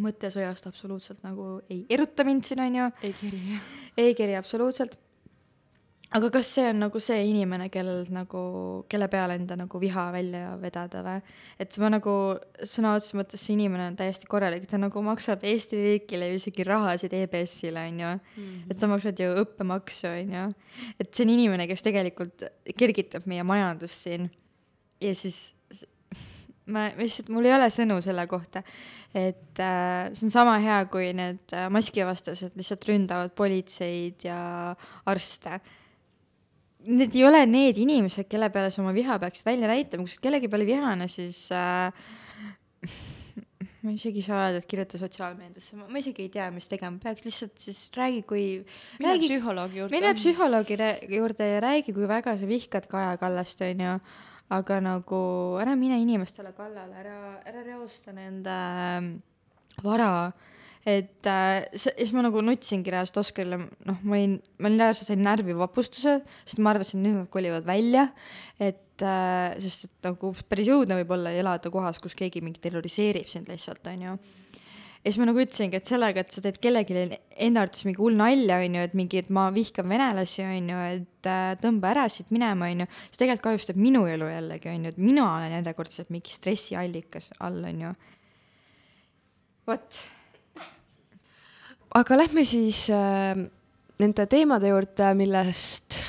Mõte 0.00 0.30
sõjast 0.32 0.66
absoluutselt 0.68 1.24
nagu 1.24 1.58
ei 1.70 1.84
eruta 1.92 2.26
mind 2.26 2.46
siin, 2.46 2.62
onju 2.64 2.90
ei 3.06 3.16
keri. 3.20 3.40
ei 4.04 4.14
keri 4.18 4.36
absoluutselt. 4.38 4.96
aga 6.14 6.28
kas 6.30 6.50
see 6.56 6.68
on 6.70 6.78
nagu 6.84 7.00
see 7.02 7.24
inimene, 7.26 7.68
kellel 7.74 8.04
nagu, 8.14 8.42
kelle 8.90 9.08
peale 9.10 9.34
enda 9.38 9.56
nagu 9.58 9.80
viha 9.82 10.04
välja 10.14 10.52
vedada 10.62 11.02
või? 11.06 11.22
et 11.62 11.78
ma 11.82 11.90
nagu 11.96 12.14
sõna 12.62 12.94
otseses 12.98 13.18
mõttes 13.18 13.46
see 13.46 13.56
inimene 13.56 13.88
on 13.92 13.98
täiesti 13.98 14.30
korralik, 14.30 14.68
ta 14.70 14.78
nagu 14.78 15.02
maksab 15.06 15.42
Eesti 15.44 15.80
riigile 15.80 16.30
ju 16.30 16.38
isegi 16.42 16.68
rahasid 16.68 17.16
EBS-ile 17.18 17.88
onju 17.90 18.12
mm. 18.14 18.20
-hmm. 18.36 18.70
et 18.70 18.80
sa 18.80 18.90
maksad 18.90 19.20
ju 19.20 19.34
õppemaksu 19.42 20.12
onju. 20.12 20.46
et 21.00 21.10
see 21.12 21.26
on 21.26 21.34
inimene, 21.38 21.68
kes 21.70 21.82
tegelikult 21.82 22.48
kergitab 22.78 23.26
meie 23.26 23.42
majandust 23.42 24.06
siin. 24.06 24.30
ja 25.00 25.14
siis 25.14 25.54
ma 26.72 26.88
lihtsalt, 26.96 27.30
mul 27.32 27.48
ei 27.48 27.54
ole 27.56 27.68
sõnu 27.72 27.98
selle 28.04 28.24
kohta, 28.30 28.62
et 29.12 29.60
äh, 29.62 30.10
see 30.16 30.28
on 30.28 30.34
sama 30.34 30.56
hea, 30.62 30.80
kui 30.92 31.10
need 31.16 31.54
äh, 31.56 31.66
maskivastased 31.72 32.56
lihtsalt 32.58 32.86
ründavad 32.88 33.34
politseid 33.36 34.24
ja 34.28 34.38
arste. 35.10 35.60
Need 36.84 37.16
ei 37.16 37.24
ole 37.24 37.44
need 37.48 37.80
inimesed, 37.80 38.28
kelle 38.28 38.50
peale 38.52 38.72
sa 38.72 38.82
oma 38.82 38.92
viha 38.96 39.16
peaks 39.20 39.44
välja 39.44 39.68
näitama, 39.70 40.04
kui 40.04 40.12
sa 40.12 40.18
oled 40.18 40.26
kellegi 40.28 40.52
peale 40.52 40.68
vihane, 40.68 41.08
siis 41.12 41.46
äh, 41.52 41.92
ma 43.84 43.92
isegi 43.92 44.20
ei 44.20 44.26
saa 44.26 44.42
öelda, 44.46 44.64
et 44.64 44.68
kirjuta 44.68 45.00
sotsiaalmeediasse, 45.00 45.80
ma 45.84 46.00
isegi 46.00 46.24
ei 46.24 46.32
tea, 46.32 46.50
mis 46.52 46.68
tegema 46.70 47.00
peaks, 47.02 47.24
lihtsalt 47.28 47.56
siis 47.60 47.86
räägi, 47.96 48.22
kui 48.28 48.44
mine 49.00 49.16
psühholoogi 49.20 49.82
juurde. 49.82 49.96
mine 49.98 50.12
psühholoogi 50.16 50.78
juurde 51.12 51.48
ja 51.50 51.64
räägi, 51.64 51.92
kui 51.92 52.08
väga 52.08 52.38
sa 52.40 52.48
vihkad 52.48 52.88
Kaja 52.88 53.18
Kallast, 53.20 53.60
onju 53.64 53.98
aga 54.52 54.80
nagu 54.84 55.20
ära 55.62 55.76
mine 55.78 55.98
inimestele 56.02 56.52
kallale, 56.56 56.98
ära, 57.00 57.20
ära 57.48 57.62
reosta 57.64 58.12
nende 58.12 58.52
ähm, 58.52 59.08
vara. 59.82 60.32
et 60.84 61.24
äh, 61.24 61.64
siis 61.72 62.12
ma 62.12 62.26
nagu 62.26 62.42
nutsingi 62.44 62.92
reaalselt 62.92 63.22
Oskarile, 63.22 63.56
noh, 63.88 64.00
ma 64.04 64.18
olin, 64.18 64.36
ma 64.60 64.68
olin 64.68 64.82
reaalselt 64.84 65.08
sain 65.08 65.24
närvivapustuse, 65.24 66.18
sest 66.44 66.60
ma 66.60 66.74
arvasin, 66.74 67.00
nüüd 67.00 67.22
nad 67.22 67.30
kolivad 67.32 67.64
välja, 67.64 68.10
et 68.60 69.00
äh, 69.00 69.56
sest 69.64 69.88
et 69.88 70.10
nagu 70.10 70.34
päris 70.48 70.68
õudne 70.74 71.00
võib 71.00 71.16
olla 71.16 71.32
elada 71.32 71.72
kohas, 71.72 72.02
kus 72.04 72.16
keegi 72.18 72.44
mingi 72.44 72.60
terroriseerib 72.60 73.30
sind 73.32 73.48
lihtsalt, 73.48 73.86
onju 73.94 74.18
ja 75.04 75.12
siis 75.12 75.20
ma 75.20 75.26
nagu 75.28 75.42
ütlesingi, 75.42 75.76
et 75.76 75.90
sellega, 75.90 76.22
et 76.24 76.32
sa 76.32 76.40
teed 76.44 76.56
kellelegi 76.64 76.96
enda 76.96 77.64
arvates 77.64 77.84
mingi 77.84 78.00
hull 78.00 78.16
nalja, 78.16 78.56
on 78.64 78.78
ju, 78.78 78.84
et 78.88 78.94
mingi, 78.96 79.20
et 79.20 79.28
ma 79.36 79.50
vihkan 79.52 79.88
venelasi, 79.90 80.46
on 80.48 80.70
ju, 80.72 80.78
et 80.94 81.28
äh, 81.28 81.50
tõmba 81.60 81.90
ära 81.90 82.06
siit 82.12 82.32
minema, 82.32 82.70
on 82.72 82.84
ju, 82.84 82.88
see 83.10 83.20
tegelikult 83.20 83.44
kahjustab 83.50 83.80
minu 83.80 84.06
elu 84.08 84.30
jällegi, 84.32 84.72
on 84.72 84.88
ju, 84.88 84.94
et 84.94 85.02
mina 85.02 85.26
olen 85.26 85.58
järjekordselt 85.58 86.12
mingi 86.14 86.32
stressiallikas 86.32 87.28
all, 87.44 87.60
on 87.68 87.84
ju. 87.84 87.92
vot. 89.68 90.00
aga 92.00 92.20
lähme 92.22 92.48
siis 92.48 92.86
äh, 92.94 93.44
nende 94.00 94.28
teemade 94.32 94.72
juurde, 94.72 95.12
millest 95.20 96.00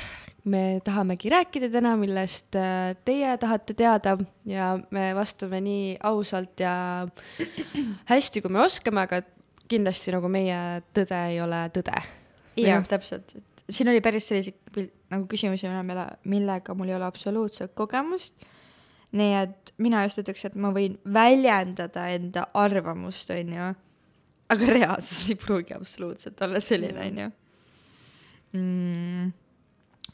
me 0.46 0.80
tahamegi 0.84 1.30
rääkida 1.32 1.68
täna, 1.72 1.96
millest 1.98 2.56
äh, 2.58 2.94
teie 3.04 3.34
tahate 3.38 3.74
teada. 3.74 4.16
Ja 4.46 4.76
me 4.94 5.08
vastame 5.16 5.60
nii 5.64 5.96
ausalt 6.06 6.60
ja 6.62 7.06
hästi, 8.12 8.42
kui 8.44 8.54
me 8.54 8.62
oskame, 8.64 9.06
aga 9.06 9.22
kindlasti 9.70 10.14
nagu 10.14 10.30
meie 10.30 10.58
tõde 10.94 11.22
ei 11.32 11.40
ole 11.42 11.64
tõde. 11.74 11.96
jah, 12.62 12.84
täpselt, 12.88 13.34
et 13.36 13.64
siin 13.74 13.90
oli 13.90 14.00
päris 14.00 14.28
selliseid 14.30 14.92
nagu 15.10 15.26
küsimusi, 15.28 15.68
mille, 15.84 16.04
millega 16.24 16.76
mul 16.78 16.92
ei 16.92 16.96
ole 16.96 17.08
absoluutselt 17.08 17.74
kogemust. 17.74 18.46
nii 19.16 19.32
et 19.40 19.72
mina 19.82 20.04
just 20.06 20.22
ütleks, 20.22 20.44
et 20.46 20.54
ma 20.54 20.70
võin 20.74 20.94
väljendada 21.02 22.06
enda 22.14 22.46
arvamust, 22.54 23.30
onju, 23.34 23.72
aga 24.54 24.70
reaalsus 24.70 25.26
ei 25.32 25.40
pruugi 25.40 25.74
absoluutselt 25.74 26.40
olla 26.46 26.62
selline, 26.62 27.10
onju. 27.10 27.32
Mm 28.56 29.34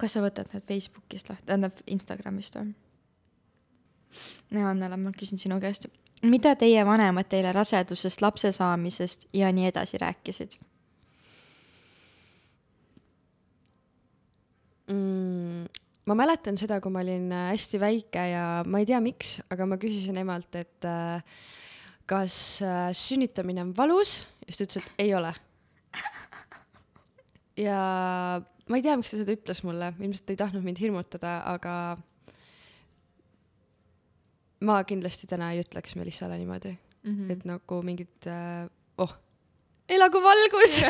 kas 0.00 0.16
sa 0.16 0.22
võtad 0.24 0.50
need 0.52 0.64
Facebookist 0.68 1.30
lahti, 1.30 1.46
tähendab 1.50 1.82
Instagramist 1.86 2.56
või? 2.58 2.72
ja 4.52 4.68
Annela, 4.70 4.98
ma 5.00 5.12
küsin 5.16 5.40
sinu 5.40 5.58
käest, 5.60 5.88
mida 6.22 6.54
teie 6.60 6.84
vanemad 6.86 7.28
teile 7.32 7.52
rasedusest, 7.56 8.20
lapse 8.24 8.52
saamisest 8.52 9.26
ja 9.36 9.48
nii 9.52 9.70
edasi 9.70 10.00
rääkisid 10.02 10.58
mm,? 14.92 15.64
ma 16.06 16.16
mäletan 16.18 16.58
seda, 16.60 16.80
kui 16.82 16.92
ma 16.92 17.02
olin 17.04 17.30
äh, 17.32 17.48
hästi 17.52 17.80
väike 17.82 18.26
ja 18.32 18.44
ma 18.66 18.82
ei 18.82 18.88
tea, 18.88 19.00
miks, 19.04 19.38
aga 19.52 19.66
ma 19.70 19.78
küsisin 19.80 20.18
emalt, 20.22 20.54
et 20.58 20.88
äh, 20.88 21.22
kas 22.10 22.36
äh, 22.64 22.90
sünnitamine 22.96 23.62
on 23.64 23.74
valus 23.76 24.22
ja 24.42 24.50
siis 24.50 24.58
ta 24.58 24.66
ütles, 24.68 24.82
et 24.82 25.04
ei 25.06 25.14
ole. 25.16 25.32
ja 27.66 27.82
ma 28.70 28.78
ei 28.78 28.84
tea, 28.84 28.96
miks 28.98 29.12
ta 29.12 29.20
seda 29.20 29.34
ütles 29.34 29.62
mulle, 29.66 29.92
ilmselt 29.98 30.26
ta 30.26 30.34
ei 30.34 30.40
tahtnud 30.40 30.66
mind 30.66 30.80
hirmutada, 30.82 31.34
aga 31.50 31.74
ma 34.62 34.78
kindlasti 34.86 35.28
täna 35.30 35.50
ei 35.52 35.62
ütleks 35.64 35.96
Melissale 35.98 36.38
niimoodi 36.38 36.72
mm, 36.72 37.12
-hmm. 37.12 37.32
et 37.34 37.44
nagu 37.48 37.82
mingit 37.82 38.28
äh, 38.30 38.68
oh, 38.98 39.14
elagu 39.88 40.22
valgus 40.22 40.82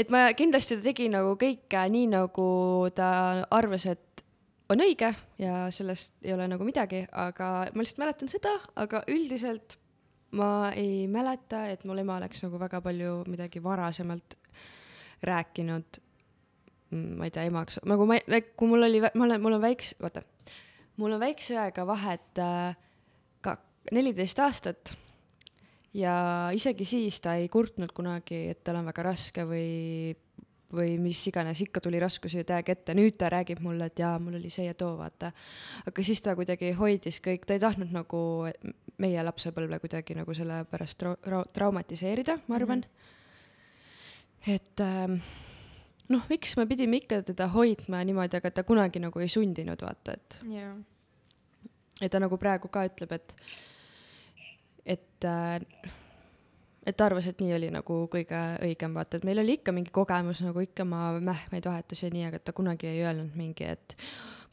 et 0.00 0.10
ma 0.10 0.28
kindlasti 0.36 0.78
ta 0.78 0.86
tegi 0.86 1.08
nagu 1.12 1.34
kõike 1.40 1.86
nii, 1.90 2.10
nagu 2.12 2.48
ta 2.94 3.08
arvas, 3.50 3.86
et 3.86 4.24
on 4.70 4.82
õige 4.82 5.12
ja 5.38 5.66
sellest 5.70 6.14
ei 6.22 6.34
ole 6.34 6.48
nagu 6.50 6.66
midagi, 6.66 7.04
aga 7.12 7.68
ma 7.72 7.82
lihtsalt 7.82 8.02
mäletan 8.02 8.30
seda, 8.30 8.56
aga 8.76 9.02
üldiselt 9.10 9.78
ma 10.36 10.72
ei 10.74 11.06
mäleta, 11.08 11.66
et 11.70 11.84
mul 11.86 12.02
ema 12.02 12.18
oleks 12.20 12.42
nagu 12.44 12.58
väga 12.60 12.82
palju 12.84 13.22
midagi 13.30 13.62
varasemalt 13.62 14.36
rääkinud, 15.22 16.00
mm, 16.90 17.16
ma 17.18 17.28
ei 17.28 17.34
tea, 17.34 17.46
emaks, 17.50 17.80
nagu 17.88 18.06
ma, 18.08 18.20
kui 18.56 18.68
mul 18.68 18.88
oli, 18.88 19.00
ma 19.06 19.24
olen, 19.28 19.40
mul 19.42 19.58
on 19.58 19.64
väikse, 19.64 19.96
vaata, 20.02 20.22
mul 21.00 21.16
on 21.16 21.22
väikse 21.22 21.56
õega 21.56 21.86
vahet 21.88 22.42
äh, 22.42 22.76
ka 23.44 23.56
neliteist 23.92 24.40
aastat 24.44 24.96
ja 25.96 26.14
isegi 26.54 26.84
siis 26.88 27.20
ta 27.24 27.36
ei 27.40 27.48
kurtnud 27.52 27.92
kunagi, 27.96 28.46
et 28.52 28.62
tal 28.64 28.80
on 28.80 28.88
väga 28.90 29.04
raske 29.06 29.44
või, 29.48 30.14
või 30.74 30.96
mis 31.00 31.22
iganes, 31.30 31.60
ikka 31.64 31.80
tuli 31.84 32.00
raskusi 32.02 32.44
täiega 32.46 32.74
ette, 32.74 32.96
nüüd 32.98 33.16
ta 33.18 33.30
räägib 33.32 33.62
mulle, 33.64 33.88
et 33.90 34.02
jaa, 34.02 34.16
mul 34.22 34.38
oli 34.40 34.50
see 34.52 34.66
ja 34.68 34.76
too, 34.78 34.96
vaata. 34.98 35.32
aga 35.86 36.06
siis 36.06 36.22
ta 36.22 36.36
kuidagi 36.38 36.72
hoidis 36.76 37.20
kõik, 37.24 37.46
ta 37.46 37.56
ei 37.56 37.62
tahtnud 37.62 37.94
nagu 37.94 38.20
meie 39.02 39.24
lapsepõlve 39.24 39.80
kuidagi 39.82 40.16
nagu 40.16 40.34
selle 40.34 40.62
pärast 40.70 41.00
tra 41.00 41.42
traumatiseerida, 41.52 42.40
ma 42.46 42.60
arvan 42.60 42.84
mm. 42.84 42.88
-hmm 42.88 43.05
et 44.46 44.82
ähm, 44.84 45.18
noh, 46.12 46.26
miks 46.30 46.56
me 46.56 46.66
pidime 46.70 47.00
ikka 47.02 47.22
teda 47.32 47.48
hoidma 47.54 48.02
niimoodi, 48.06 48.38
aga 48.38 48.50
ta 48.50 48.66
kunagi 48.66 49.02
nagu 49.02 49.22
ei 49.22 49.30
sundinud, 49.32 49.82
vaata, 49.82 50.16
et 50.16 50.40
yeah.. 50.50 50.74
ja 52.00 52.10
ta 52.12 52.22
nagu 52.22 52.38
praegu 52.38 52.70
ka 52.72 52.86
ütleb, 52.88 53.16
et, 53.16 53.36
et 54.96 55.26
äh, 55.26 55.94
et 56.86 56.94
ta 56.94 57.08
arvas, 57.08 57.26
et 57.26 57.40
nii 57.42 57.54
oli 57.56 57.68
nagu 57.74 57.98
kõige 58.10 58.40
õigem, 58.62 58.94
vaata, 58.94 59.18
et 59.18 59.26
meil 59.26 59.42
oli 59.42 59.56
ikka 59.58 59.74
mingi 59.74 59.90
kogemus 59.94 60.40
nagu 60.44 60.62
ikka 60.62 60.86
ma 60.86 61.08
mähkmeid 61.18 61.66
vahetas 61.66 62.04
ja 62.04 62.10
nii, 62.14 62.28
aga 62.28 62.38
ta 62.38 62.54
kunagi 62.56 62.86
ei 62.86 63.02
öelnud 63.02 63.34
mingi, 63.38 63.66
et 63.66 63.96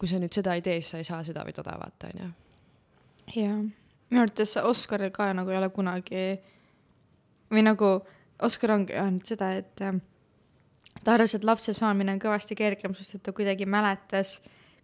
kui 0.01 0.09
sa 0.09 0.17
nüüd 0.21 0.33
seda 0.33 0.55
ei 0.57 0.65
tee, 0.65 0.79
siis 0.81 0.95
sa 0.95 1.01
ei 1.03 1.07
saa 1.07 1.21
seda 1.27 1.45
või 1.45 1.53
toda, 1.55 1.75
vaata, 1.77 2.09
onju. 2.09 2.31
jaa, 3.37 3.59
minu 4.09 4.23
arvates 4.23 4.57
Oscaril 4.63 5.13
ka 5.13 5.29
nagu 5.37 5.53
ei 5.53 5.59
ole 5.61 5.69
kunagi 5.75 6.25
või 7.53 7.65
nagu 7.69 7.93
Oskar 8.41 8.71
ongi 8.71 8.93
öelnud 8.93 9.25
seda, 9.25 9.51
et 9.61 9.81
äh, 9.81 9.99
ta 11.03 11.13
arvas, 11.13 11.35
et 11.35 11.43
lapse 11.43 11.73
saamine 11.73 12.15
on 12.15 12.21
kõvasti 12.21 12.57
kergem, 12.57 12.95
sest 12.97 13.15
et 13.17 13.23
ta 13.23 13.33
kuidagi 13.35 13.67
mäletas, 13.69 14.39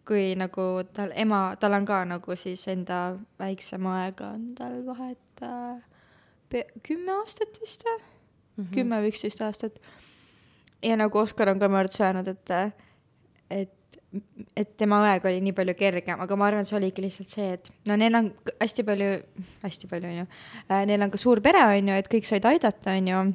kui 0.08 0.34
nagu 0.40 0.66
tal 0.94 1.14
ema, 1.18 1.56
tal 1.62 1.76
on 1.78 1.86
ka 1.86 2.04
nagu 2.10 2.36
siis 2.40 2.66
enda 2.72 3.18
väiksema 3.40 3.96
aega 4.04 4.32
on 4.38 4.54
tal 4.58 4.80
vahet 4.88 5.44
äh, 5.46 6.64
kümme 6.86 7.14
aastat 7.20 7.60
vist 7.62 7.84
või 7.86 7.98
mm 7.98 8.64
-hmm., 8.64 8.74
kümme 8.74 9.02
või 9.02 9.12
üksteist 9.14 9.42
aastat. 9.42 9.80
ja 10.84 10.98
nagu 10.98 11.18
Oskar 11.18 11.50
on 11.50 11.60
ka 11.60 11.68
minu 11.68 11.80
arvates 11.80 12.02
öelnud, 12.02 12.28
et, 12.28 12.74
et 13.50 13.79
et 14.58 14.72
tema 14.80 15.04
õega 15.06 15.30
oli 15.30 15.42
nii 15.46 15.54
palju 15.58 15.76
kergem, 15.78 16.22
aga 16.24 16.38
ma 16.40 16.48
arvan, 16.48 16.66
et 16.66 16.70
see 16.70 16.78
oligi 16.80 17.04
lihtsalt 17.04 17.34
see, 17.36 17.52
et 17.60 17.70
no 17.90 17.98
neil 18.00 18.16
on 18.18 18.32
hästi 18.58 18.86
palju, 18.88 19.10
hästi 19.66 19.90
palju, 19.92 20.14
onju, 20.16 20.26
äh, 20.66 20.82
neil 20.90 21.06
on 21.06 21.14
ka 21.14 21.22
suur 21.22 21.42
pere, 21.46 21.62
onju, 21.78 22.00
et 22.02 22.10
kõik 22.12 22.28
said 22.28 22.48
aidata, 22.50 22.96
onju 22.98 23.28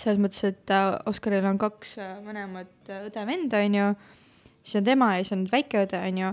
selles 0.00 0.20
mõttes, 0.22 0.42
et 0.48 0.72
äh, 0.74 0.94
Oskaril 1.10 1.46
on 1.46 1.58
kaks 1.60 1.98
vanemat 2.26 2.90
äh, 2.90 3.04
õde-venda, 3.08 3.60
onju, 3.66 3.90
siis 4.62 4.80
on 4.80 4.88
tema 4.88 5.12
ja 5.16 5.22
siis 5.24 5.36
on 5.36 5.44
väikeõde, 5.52 6.00
onju. 6.08 6.32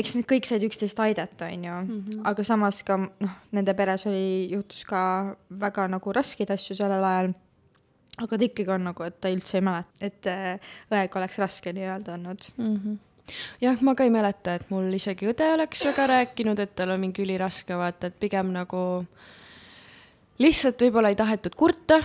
eks 0.00 0.16
need 0.16 0.28
kõik 0.28 0.48
said 0.48 0.64
üksteist 0.66 1.00
aidata, 1.04 1.50
onju, 1.52 1.78
mhm. 1.84 2.24
aga 2.28 2.46
samas 2.48 2.82
ka 2.86 2.98
noh, 3.02 3.38
nende 3.54 3.76
peres 3.78 4.06
oli, 4.10 4.48
juhtus 4.52 4.82
ka 4.88 5.02
väga 5.62 5.86
nagu 5.92 6.18
raskeid 6.18 6.50
asju 6.54 6.78
sellel 6.78 7.06
ajal. 7.06 7.32
Aga 8.18 8.38
ta 8.38 8.44
ikkagi 8.44 8.74
on 8.74 8.84
nagu, 8.90 9.06
et 9.06 9.20
ta 9.20 9.30
üldse 9.32 9.56
ei 9.58 9.64
mäleta, 9.64 9.96
et 10.00 10.28
õega 10.92 11.20
oleks 11.20 11.38
raske 11.40 11.72
nii-öelda 11.72 12.18
olnud 12.18 12.50
mm. 12.56 12.76
-hmm 12.76 13.00
jah, 13.62 13.78
ma 13.80 13.94
ka 13.94 14.04
ei 14.04 14.10
mäleta, 14.10 14.56
et 14.58 14.70
mul 14.70 14.92
isegi 14.92 15.28
õde 15.30 15.46
oleks 15.54 15.84
väga 15.86 16.06
rääkinud, 16.10 16.58
et 16.58 16.74
tal 16.74 16.90
on 16.90 17.00
mingi 17.00 17.22
üliraske, 17.22 17.76
vaata, 17.78 18.10
et 18.10 18.18
pigem 18.20 18.50
nagu 18.52 19.06
lihtsalt 20.42 20.82
võib-olla 20.82 21.12
ei 21.12 21.16
tahetud 21.16 21.54
kurta 21.54 22.00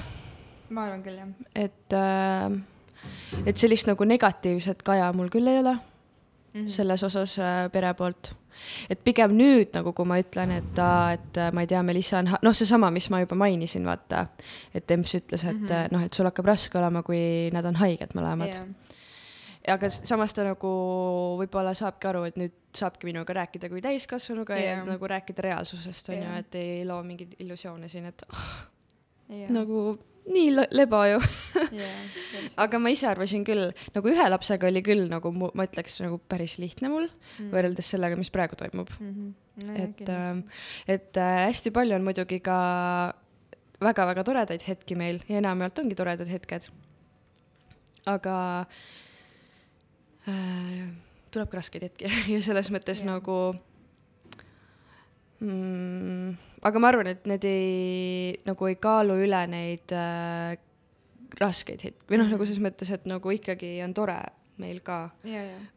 ma 0.69 0.87
arvan 0.87 1.03
küll, 1.03 1.19
jah. 1.19 1.29
et 1.55 1.95
äh, 1.95 2.57
et 3.47 3.59
sellist 3.59 3.87
nagu 3.89 4.07
negatiivset 4.07 4.83
kaja 4.85 5.09
mul 5.15 5.31
küll 5.33 5.47
ei 5.47 5.61
ole 5.61 5.73
mm. 5.73 5.81
-hmm. 6.53 6.69
selles 6.69 7.03
osas 7.03 7.37
äh, 7.39 7.71
pere 7.71 7.93
poolt 7.93 8.33
et 8.89 9.03
pigem 9.03 9.35
nüüd 9.37 9.73
nagu, 9.75 9.93
kui 9.97 10.07
ma 10.07 10.19
ütlen, 10.21 10.53
et 10.57 10.81
et 10.81 11.39
äh, 11.41 11.51
ma 11.53 11.63
ei 11.63 11.69
tea, 11.69 11.83
Melissa 11.85 12.19
on, 12.21 12.31
noh, 12.43 12.57
seesama, 12.57 12.91
mis 12.93 13.09
ma 13.13 13.21
juba 13.23 13.37
mainisin, 13.39 13.85
vaata, 13.87 14.25
et 14.75 14.91
Emps 14.91 15.15
ütles, 15.17 15.43
et 15.43 15.55
mm. 15.55 15.67
-hmm. 15.67 15.93
noh, 15.95 16.03
et 16.05 16.13
sul 16.13 16.27
hakkab 16.29 16.45
raske 16.45 16.77
olema, 16.77 17.03
kui 17.03 17.49
nad 17.53 17.65
on 17.65 17.75
haiged 17.75 18.15
mõlemad 18.17 18.53
Jaa. 18.53 18.65
aga 19.73 19.89
samas 19.89 20.33
ta 20.33 20.43
nagu 20.47 20.71
võib-olla 21.41 21.73
saabki 21.73 22.07
aru, 22.07 22.23
et 22.23 22.37
nüüd 22.37 22.55
saabki 22.77 23.09
minuga 23.09 23.33
rääkida 23.33 23.69
kui 23.69 23.81
täiskasvanuga 23.81 24.55
yeah. 24.55 24.79
ja 24.79 24.85
nagu 24.85 25.07
rääkida 25.07 25.41
reaalsusest, 25.41 26.09
on 26.09 26.15
ju, 26.15 26.23
Jah. 26.23 26.37
et 26.37 26.55
ei 26.55 26.85
loo 26.85 27.03
mingeid 27.03 27.35
illusioone 27.39 27.89
siin, 27.89 28.05
et 28.05 28.23
oh, 28.31 28.53
Jaa. 29.29 29.51
nagu 29.51 29.97
nii 30.27 30.49
le- 30.53 30.67
leba 30.75 31.01
ju 31.11 31.19
täpselt. 31.53 32.55
aga 32.63 32.79
ma 32.81 32.91
ise 32.93 33.07
arvasin 33.09 33.45
küll, 33.47 33.71
nagu 33.95 34.11
ühe 34.11 34.29
lapsega 34.29 34.67
oli 34.69 34.83
küll 34.85 35.07
nagu 35.11 35.31
mu, 35.35 35.51
ma 35.57 35.67
ütleks 35.67 35.99
nagu 36.03 36.19
päris 36.29 36.57
lihtne 36.61 36.91
mul 36.91 37.07
mm. 37.07 37.51
võrreldes 37.53 37.93
sellega, 37.93 38.19
mis 38.19 38.33
praegu 38.33 38.59
toimub. 38.59 38.91
Mhm. 38.99 39.35
No 39.57 39.73
et 39.73 40.03
äh, 40.05 40.43
et 40.97 41.17
äh, 41.17 41.37
hästi 41.47 41.71
palju 41.73 41.95
on 41.97 42.05
muidugi 42.05 42.37
ka 42.45 42.57
väga-väga 43.81 44.23
toredaid 44.25 44.63
hetki 44.67 44.97
meil 44.97 45.23
ja 45.29 45.39
enamjaolt 45.41 45.81
ongi 45.81 45.97
toredad 45.97 46.29
hetked. 46.29 46.69
aga 48.07 48.35
äh, 50.29 50.85
tuleb 51.31 51.49
ka 51.51 51.59
raskeid 51.59 51.87
hetki 51.89 52.11
ja 52.35 52.41
selles 52.45 52.69
mõttes 52.73 53.01
Jah. 53.03 53.09
nagu 53.15 53.37
mm, 55.41 56.37
aga 56.65 56.81
ma 56.81 56.89
arvan, 56.91 57.11
et 57.13 57.27
need 57.29 57.45
ei, 57.47 58.39
nagu 58.47 58.69
ei 58.69 58.79
kaalu 58.81 59.19
üle 59.25 59.43
neid 59.51 59.93
äh, 59.93 60.57
raskeid 61.41 61.83
hetki. 61.85 62.07
Või 62.09 62.21
noh, 62.21 62.31
nagu 62.33 62.47
selles 62.47 62.63
mõttes, 62.63 62.91
et 62.93 63.05
nagu 63.09 63.33
ikkagi 63.33 63.77
on 63.85 63.93
tore 63.97 64.17
meil 64.61 64.81
ka. 64.85 65.07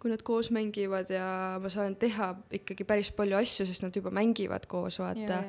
Kui 0.00 0.12
nad 0.12 0.24
koos 0.24 0.50
mängivad 0.54 1.10
ja 1.12 1.58
ma 1.60 1.70
saan 1.72 1.96
teha 2.00 2.32
ikkagi 2.60 2.86
päris 2.88 3.12
palju 3.16 3.38
asju, 3.40 3.68
sest 3.68 3.84
nad 3.84 3.96
juba 3.96 4.12
mängivad 4.14 4.66
koos, 4.70 5.00
vaata. 5.02 5.42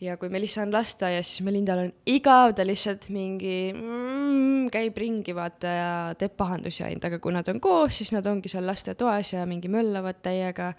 Ja 0.00 0.14
kui 0.16 0.30
Melissa 0.32 0.62
on 0.64 0.70
lasteaias, 0.72 1.28
siis 1.28 1.44
Melindal 1.44 1.82
on 1.82 1.90
igav, 2.08 2.54
ta 2.56 2.64
lihtsalt 2.64 3.10
mingi 3.12 3.68
mm, 3.74 4.70
käib 4.72 4.96
ringi, 4.96 5.34
vaata, 5.36 5.74
ja 5.76 5.90
teeb 6.16 6.38
pahandusi 6.40 6.86
ainult, 6.86 7.04
aga 7.04 7.18
kui 7.20 7.34
nad 7.36 7.50
on 7.52 7.60
koos, 7.60 7.98
siis 7.98 8.14
nad 8.16 8.24
ongi 8.30 8.48
seal 8.48 8.64
lastetoas 8.64 9.34
ja 9.34 9.44
mingi 9.48 9.68
möllavad 9.68 10.22
täiega. 10.24 10.72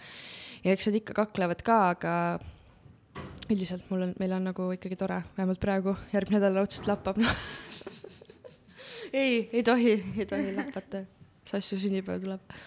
ja 0.63 0.73
eks 0.73 0.89
nad 0.89 0.97
ikka 1.03 1.19
kaklevad 1.19 1.61
ka, 1.67 1.77
aga 1.93 2.15
üldiselt 3.53 3.89
mul 3.91 4.07
on, 4.07 4.15
meil 4.21 4.35
on 4.37 4.47
nagu 4.49 4.69
ikkagi 4.75 4.97
tore, 4.99 5.21
vähemalt 5.37 5.61
praegu, 5.63 5.95
järgmine 6.13 6.39
nädal 6.39 6.61
raudselt 6.61 6.89
lappab 6.89 7.19
ei, 9.13 9.49
ei 9.51 9.63
tohi, 9.63 9.95
ei 10.17 10.25
tohi 10.29 10.55
lapata, 10.55 11.05
sassu 11.47 11.79
sünnipäev 11.81 12.23
tuleb 12.23 12.57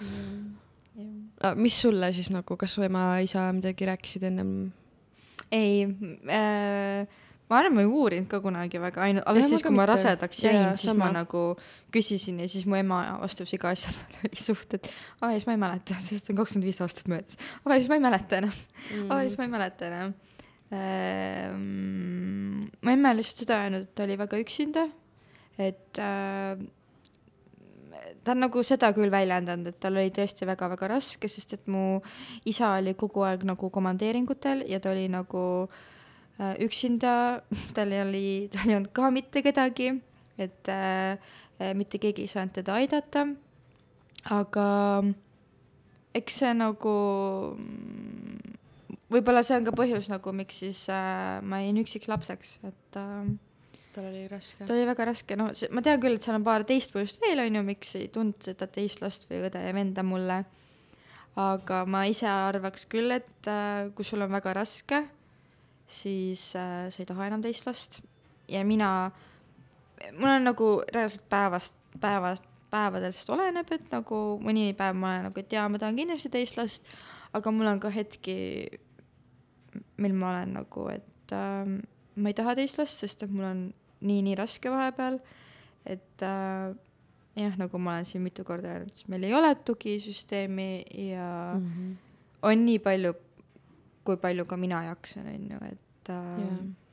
Jah. 0.95 1.51
ah, 1.51 1.59
mis 1.59 1.80
sulle 1.82 2.12
siis 2.14 2.30
nagu, 2.30 2.57
kas 2.57 2.76
su 2.76 2.85
ema-isa 2.87 3.49
midagi 3.57 3.89
rääkisid 3.89 4.28
ennem? 4.28 4.51
ei 5.51 5.87
äh,, 6.30 7.07
ma 7.51 7.59
arvan, 7.59 7.74
ma 7.76 7.82
ei 7.85 7.89
uurinud 7.91 8.28
ka 8.30 8.41
kunagi 8.45 8.80
väga, 8.80 9.03
ainult 9.09 9.26
alles 9.28 9.47
ma 9.47 9.51
siis, 9.53 9.64
kui 9.64 9.74
ma 9.74 9.82
mitte. 9.82 9.91
rasedaks 9.93 10.43
jäin, 10.45 10.68
siis 10.78 10.89
sama. 10.91 11.07
ma 11.07 11.11
nagu 11.18 11.43
küsisin 11.95 12.39
ja 12.43 12.49
siis 12.51 12.66
mu 12.70 12.78
ema 12.78 13.01
vastus 13.20 13.53
iga 13.57 13.72
asja 13.74 13.93
peale 13.95 14.22
oli 14.30 14.41
suht, 14.41 14.78
et 14.78 14.91
aa, 15.20 15.32
siis 15.35 15.49
ma 15.49 15.57
ei 15.57 15.62
mäleta, 15.64 15.99
sest 16.05 16.30
on 16.32 16.41
kakskümmend 16.41 16.70
viis 16.70 16.80
aastat 16.85 17.11
möödas. 17.11 17.41
aa, 17.64 17.76
siis 17.76 17.91
ma 17.91 17.99
ei 17.99 18.05
mäleta 18.07 18.41
enam 18.41 18.55
mm., 18.55 19.11
aa, 19.11 19.24
siis 19.26 19.37
ma 19.41 19.49
ei 19.49 19.53
mäleta 19.57 19.91
enam. 19.91 20.14
Mu 21.55 22.91
ema 22.91 23.12
on 23.12 23.18
lihtsalt 23.18 23.45
seda 23.45 23.61
öelnud, 23.64 23.87
et 23.87 23.95
ta 23.95 24.07
oli 24.07 24.16
väga 24.18 24.41
üksinda, 24.43 24.89
et 25.59 26.01
äh, 26.03 26.57
ta 28.25 28.33
on 28.35 28.43
nagu 28.45 28.62
seda 28.66 28.91
küll 28.97 29.12
väljendanud, 29.12 29.70
et 29.70 29.81
tal 29.83 29.99
oli 30.01 30.12
tõesti 30.14 30.49
väga-väga 30.49 30.89
raske, 30.97 31.31
sest 31.31 31.57
et 31.59 31.66
mu 31.70 32.01
isa 32.49 32.75
oli 32.79 32.97
kogu 32.99 33.25
aeg 33.29 33.45
nagu 33.49 33.70
komandeeringutel 33.72 34.64
ja 34.70 34.81
ta 34.83 34.93
oli 34.95 35.07
nagu 35.12 35.45
äh, 35.68 36.55
üksinda, 36.64 37.14
tal 37.77 37.95
ei 37.95 38.05
oli, 38.05 38.27
tal 38.55 38.72
ei 38.72 38.79
olnud 38.81 38.93
ka 38.97 39.11
mitte 39.14 39.45
kedagi, 39.47 39.93
et 40.39 40.72
äh, 40.72 41.18
mitte 41.77 42.01
keegi 42.03 42.25
ei 42.25 42.33
saanud 42.33 42.57
teda 42.57 42.81
aidata. 42.81 43.29
aga 44.33 44.66
eks 46.16 46.39
see 46.41 46.53
nagu, 46.57 46.95
võib-olla 49.13 49.43
see 49.47 49.59
on 49.59 49.67
ka 49.67 49.75
põhjus 49.77 50.09
nagu, 50.13 50.33
miks 50.37 50.63
siis 50.65 50.85
äh, 50.93 51.41
ma 51.45 51.61
jäin 51.65 51.81
üksiklapseks, 51.83 52.59
et 52.69 53.01
äh, 53.01 53.33
tal 53.95 54.09
oli 54.11 54.27
raske. 54.31 54.67
ta 54.67 54.75
oli 54.75 54.87
väga 54.89 55.09
raske, 55.11 55.39
no 55.39 55.51
see, 55.57 55.71
ma 55.75 55.83
tean 55.85 56.01
küll, 56.03 56.19
et 56.19 56.27
seal 56.27 56.39
on 56.39 56.47
paar 56.47 56.67
teist 56.69 56.95
põhjust 56.95 57.21
veel, 57.23 57.43
on 57.45 57.59
ju, 57.61 57.65
miks 57.67 57.95
ei 58.01 58.09
tundnud 58.13 58.49
seda 58.49 58.69
teist 58.71 59.03
last 59.05 59.29
või 59.31 59.45
õde 59.49 59.63
ja 59.63 59.75
venda 59.77 60.05
mulle. 60.07 60.45
aga 61.41 61.83
ma 61.91 62.05
ise 62.07 62.29
arvaks 62.31 62.87
küll, 62.91 63.11
et 63.15 63.51
äh, 63.51 63.91
kui 63.95 64.07
sul 64.07 64.23
on 64.25 64.33
väga 64.35 64.55
raske, 64.61 65.05
siis 65.91 66.51
äh, 66.59 66.89
sa 66.91 67.03
ei 67.03 67.09
taha 67.09 67.29
enam 67.31 67.43
teist 67.45 67.67
last. 67.67 68.01
Ja 68.49 68.65
mina, 68.65 69.11
mul 70.19 70.31
on 70.31 70.51
nagu 70.51 70.69
reaalselt 70.93 71.25
päevast, 71.33 71.77
päevast, 72.01 72.47
päevadest 72.71 73.31
oleneb, 73.31 73.71
et 73.73 73.91
nagu 73.93 74.21
mõni 74.43 74.73
päev 74.77 74.97
ma 74.99 75.15
olen 75.15 75.29
nagu, 75.31 75.41
et 75.41 75.53
jaa, 75.55 75.69
ma 75.71 75.81
tahan 75.81 75.99
kindlasti 75.99 76.31
teist 76.33 76.59
last, 76.59 76.87
aga 77.35 77.53
mul 77.55 77.71
on 77.71 77.81
ka 77.83 77.91
hetki, 77.95 78.37
mil 79.97 80.14
ma 80.18 80.31
olen 80.35 80.55
nagu, 80.61 80.87
et 80.93 81.35
äh, 81.35 81.75
ma 82.16 82.31
ei 82.31 82.37
taha 82.37 82.57
teist 82.59 82.79
last, 82.81 83.03
sest 83.03 83.25
et 83.27 83.33
mul 83.33 83.49
on 83.49 83.64
nii-nii 84.05 84.37
raske 84.39 84.72
vahepeal, 84.72 85.18
et 85.89 86.25
äh, 86.25 86.75
jah, 87.41 87.59
nagu 87.61 87.81
ma 87.83 87.97
olen 87.97 88.09
siin 88.09 88.25
mitu 88.25 88.45
korda 88.47 88.77
öelnud, 88.77 88.95
siis 88.95 89.09
meil 89.12 89.27
ei 89.27 89.35
ole 89.35 89.55
tugisüsteemi 89.55 90.85
ja 91.11 91.29
mm. 91.59 91.68
-hmm. 91.70 91.93
on 92.43 92.64
nii 92.66 92.79
palju, 92.79 93.14
kui 94.05 94.16
palju 94.16 94.45
ka 94.45 94.57
mina 94.57 94.85
jaksan, 94.91 95.29
on 95.35 95.51
ju, 95.51 95.61
et 95.72 96.11
äh, 96.11 96.41
Jaa. 96.41 96.84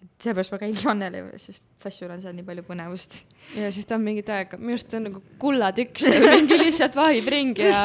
Et 0.00 0.24
seepärast 0.24 0.52
ma 0.52 0.58
käin 0.60 0.76
Jannele 0.76 1.22
juures, 1.22 1.44
sest 1.50 1.66
Sassul 1.80 2.12
on 2.12 2.20
seal 2.22 2.34
nii 2.36 2.46
palju 2.46 2.64
põnevust. 2.68 3.18
ja 3.56 3.70
siis 3.72 3.88
ta 3.88 3.96
on 3.98 4.04
mingit 4.04 4.28
aega, 4.32 4.58
minu 4.60 4.76
arust 4.76 4.90
ta 4.92 5.00
on 5.00 5.08
nagu 5.08 5.22
kullatükk 5.42 6.00
seal 6.04 6.28
mingi 6.28 6.60
lihtsalt 6.60 6.96
vahib 6.96 7.28
ringi 7.34 7.68
ja 7.68 7.82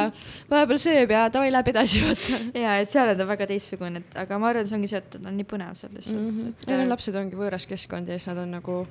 vahepeal 0.51 0.81
sööb 0.85 1.15
ja 1.15 1.25
davai, 1.33 1.51
läheb 1.55 1.73
edasi, 1.73 2.03
vaata 2.05 2.41
ja 2.65 2.77
et 2.83 2.93
seal 2.93 3.13
on 3.13 3.19
ta 3.19 3.27
väga 3.31 3.49
teistsugune, 3.51 4.03
et 4.03 4.17
aga 4.25 4.39
ma 4.39 4.53
arvan, 4.53 4.69
see 4.69 4.79
ongi 4.79 4.91
see, 4.91 5.03
et 5.03 5.11
ta 5.17 5.23
on 5.23 5.37
nii 5.39 5.51
põnev 5.51 5.75
seal 5.79 5.93
lihtsalt 5.95 6.19
mm. 6.19 6.31
mm, 6.31 6.39
-hmm. 6.39 6.65
-hmm. 6.65 6.71
ja 6.71 6.89
lapsed 6.89 7.21
ongi 7.23 7.39
võõras 7.39 7.67
keskkond 7.69 8.11
ja 8.11 8.19
siis 8.19 8.31
nad 8.31 8.43
on 8.45 8.57
nagu 8.59 8.81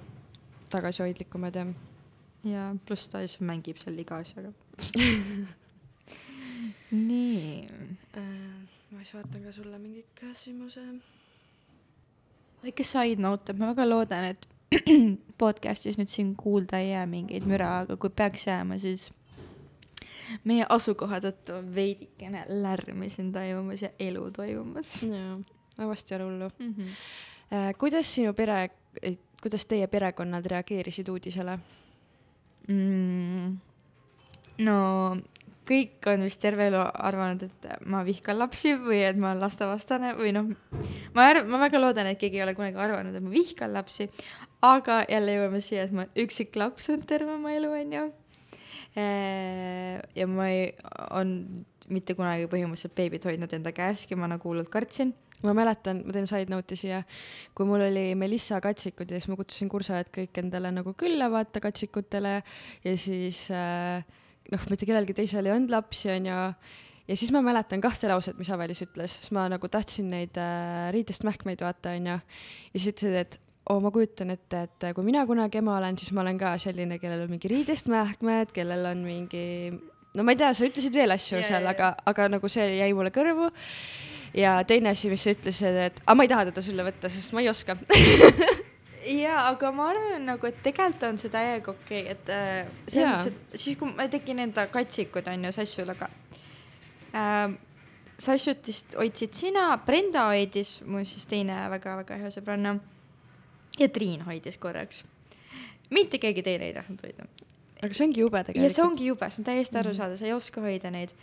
tagasihoidlikumad 0.75 1.61
ja 1.61 1.67
ja 2.45 2.77
pluss 2.87 3.09
ta 3.09 3.23
lihtsalt 3.23 3.47
mängib 3.49 3.81
seal 3.81 3.99
iga 3.99 4.19
asjaga. 4.21 4.53
nii. 7.09 7.67
äh, 8.17 8.23
ma 8.91 9.03
siis 9.03 9.15
vaatan 9.17 9.47
ka 9.47 9.53
sulle 9.53 9.79
mingi 9.79 10.05
küsimuse. 10.19 10.85
Väike 12.65 12.87
side 12.87 13.23
note, 13.23 13.53
et 13.53 13.61
ma 13.61 13.73
väga 13.73 13.87
loodan, 13.89 14.31
et 14.33 14.49
podcast'is 15.43 15.99
nüüd 16.01 16.11
siin 16.11 16.33
kuulda 16.39 16.81
ei 16.83 16.91
jää 16.93 17.05
mingeid 17.11 17.47
müra, 17.49 17.71
aga 17.85 17.97
kui 18.01 18.11
peaks 18.11 18.47
jääma, 18.49 18.79
siis 18.83 19.11
meie 20.49 20.67
asukoha 20.73 21.21
tõttu 21.25 21.59
on 21.59 21.69
veidikene 21.75 22.45
lärmi 22.49 23.11
siin 23.13 23.31
toimumas 23.35 23.85
ja 23.85 23.91
elu 24.01 24.25
toimumas 24.35 24.97
jaa, 25.05 25.37
varsti 25.79 26.15
ei 26.15 26.17
ole 26.17 26.31
hullu 26.31 26.49
mm. 26.59 26.75
-hmm. 26.79 26.97
äh,. 27.53 27.75
kuidas 27.79 28.15
sinu 28.15 28.33
pere, 28.35 28.71
kuidas 29.43 29.67
teie 29.67 29.87
perekonnad 29.87 30.47
reageerisid 30.47 31.09
uudisele? 31.09 31.59
mm,. 32.69 33.57
no 34.59 35.17
kõik 35.69 36.09
on 36.13 36.25
vist 36.27 36.41
terve 36.43 36.69
elu 36.69 36.81
arvanud, 36.81 37.45
et 37.47 37.69
ma 37.91 38.03
vihkan 38.07 38.39
lapsi 38.39 38.75
või 38.81 39.01
et 39.07 39.19
ma 39.21 39.33
olen 39.33 39.43
lastevastane 39.45 40.13
või 40.19 40.35
noh, 40.37 40.51
ma 41.17 41.29
arv-, 41.33 41.49
ma 41.49 41.61
väga 41.65 41.81
loodan, 41.81 42.11
et 42.11 42.21
keegi 42.21 42.41
ei 42.41 42.45
ole 42.45 42.57
kunagi 42.57 42.81
arvanud, 42.81 43.17
et 43.17 43.25
ma 43.25 43.33
vihkan 43.33 43.73
lapsi, 43.73 44.11
aga 44.65 45.03
jälle 45.09 45.39
jõuame 45.39 45.63
siia, 45.65 45.87
et 45.87 45.95
ma 45.95 46.05
olen 46.05 46.25
üksiklaps 46.25 46.91
olnud 46.93 47.09
terve 47.09 47.37
oma 47.37 47.55
elu, 47.57 47.71
onju. 47.81 48.07
ja 48.95 50.27
ma 50.31 50.49
ei, 50.53 50.67
on 51.17 51.37
mitte 51.93 52.17
kunagi 52.17 52.49
põhimõtteliselt 52.49 52.95
beebit 52.97 53.25
hoidnud 53.29 53.53
enda 53.57 53.73
käeski, 53.75 54.17
ma 54.17 54.29
nagu 54.31 54.49
hullult 54.49 54.71
kartsin. 54.73 55.15
ma 55.45 55.53
mäletan, 55.53 55.99
ma 56.07 56.13
teen 56.15 56.29
side 56.29 56.49
note'i 56.49 56.79
siia, 56.79 57.03
kui 57.57 57.67
mul 57.69 57.83
oli 57.85 58.05
Melissa 58.17 58.61
katsikud 58.65 59.11
ja 59.11 59.19
siis 59.19 59.29
ma 59.29 59.37
kutsusin 59.37 59.69
kursajad 59.69 60.09
kõik 60.15 60.39
endale 60.41 60.71
nagu 60.73 60.95
külla 60.97 61.29
vaata 61.29 61.61
katsikutele 61.61 62.39
ja 62.85 62.95
siis 62.97 63.51
äh, 63.53 64.07
noh, 64.53 64.67
mitte 64.71 64.89
kellelgi 64.89 65.17
teisel 65.17 65.47
ei 65.49 65.55
olnud 65.55 65.73
lapsi, 65.73 66.11
onju. 66.15 66.41
ja 67.09 67.17
siis 67.17 67.33
ma 67.35 67.43
mäletan 67.45 67.83
kahte 67.85 68.11
lauset, 68.11 68.37
mis 68.41 68.51
Avelis 68.53 68.83
ütles, 68.85 69.19
siis 69.21 69.33
ma 69.37 69.47
nagu 69.53 69.71
tahtsin 69.71 70.11
neid 70.13 70.37
äh, 70.41 70.91
riidest 70.95 71.25
mähkmeid 71.27 71.65
vaata, 71.65 71.95
onju. 71.97 72.19
ja 72.19 72.75
siis 72.77 72.93
ütlesid, 72.93 73.19
et 73.23 73.41
oo, 73.71 73.79
ma 73.81 73.93
kujutan 73.95 74.35
ette, 74.35 74.67
et 74.69 74.89
kui 74.97 75.07
mina 75.07 75.25
kunagi 75.29 75.61
ema 75.63 75.79
olen, 75.79 75.97
siis 76.01 76.13
ma 76.13 76.25
olen 76.25 76.39
ka 76.41 76.57
selline, 76.61 76.99
kellel 77.01 77.25
on 77.25 77.33
mingi 77.33 77.51
riidest 77.51 77.89
mähkmed, 77.93 78.53
kellel 78.57 78.91
on 78.93 79.05
mingi 79.07 79.47
no 80.15 80.27
ma 80.27 80.35
ei 80.35 80.41
tea, 80.41 80.53
sa 80.55 80.67
ütlesid 80.69 80.95
veel 80.95 81.15
asju 81.15 81.39
yeah, 81.39 81.49
seal 81.49 81.65
yeah,, 81.65 81.73
aga, 81.73 81.95
aga 82.11 82.29
nagu 82.37 82.51
see 82.53 82.67
jäi 82.77 82.93
mulle 82.97 83.13
kõrvu 83.15 83.49
ja 84.37 84.59
teine 84.69 84.93
asi, 84.93 85.11
mis 85.13 85.25
sa 85.25 85.35
ütlesid, 85.35 85.81
et 85.89 86.05
aga 86.05 86.19
ma 86.19 86.27
ei 86.27 86.31
taha 86.31 86.49
teda 86.51 86.65
sulle 86.65 86.87
võtta, 86.87 87.11
sest 87.13 87.35
ma 87.35 87.43
ei 87.45 87.51
oska. 87.53 87.79
jaa, 89.07 89.49
aga 89.51 89.71
ma 89.75 89.89
arvan 89.93 90.27
nagu, 90.29 90.49
et 90.49 90.59
tegelikult 90.65 91.07
on 91.09 91.21
see 91.21 91.33
täiega 91.33 91.73
okei 91.73 92.03
okay,, 92.05 92.15
et 92.15 92.33
äh, 92.33 92.73
selles 92.89 93.11
mõttes, 93.11 93.31
et 93.31 93.61
siis 93.61 93.79
kui 93.81 93.93
ma 93.93 94.07
tegin 94.13 94.43
enda 94.45 94.67
katsikud 94.73 95.29
on 95.33 95.49
ju 95.49 95.55
Sassule 95.59 95.97
ka 95.99 96.11
äh,. 97.15 97.55
Sassutist 98.15 98.95
hoidsid 98.95 99.33
sina, 99.35 99.73
Brenda 99.83 100.29
hoidis, 100.29 100.77
mu 100.87 101.01
siis 101.03 101.25
teine 101.27 101.57
väga-väga 101.73 102.15
hea 102.21 102.29
sõbranna. 102.31 102.77
ja 103.75 103.89
Triin 103.91 104.23
hoidis 104.23 104.59
korraks. 104.63 105.03
mitte 105.91 106.19
keegi 106.23 106.43
teine 106.43 106.71
ei 106.71 106.75
tahtnud 106.75 107.03
hoida. 107.03 107.27
aga 107.83 107.93
see 107.93 108.07
ongi 108.07 108.21
jube 108.21 108.39
ja 108.39 108.45
see 108.45 108.53
tegelikult. 108.55 108.85
ongi 108.87 109.07
jube, 109.11 109.31
see 109.31 109.43
on 109.43 109.49
täiesti 109.51 109.79
arusaadav, 109.79 110.19
sa 110.19 110.29
ei 110.31 110.33
oska 110.33 110.63
hoida 110.63 110.91
neid 110.95 111.15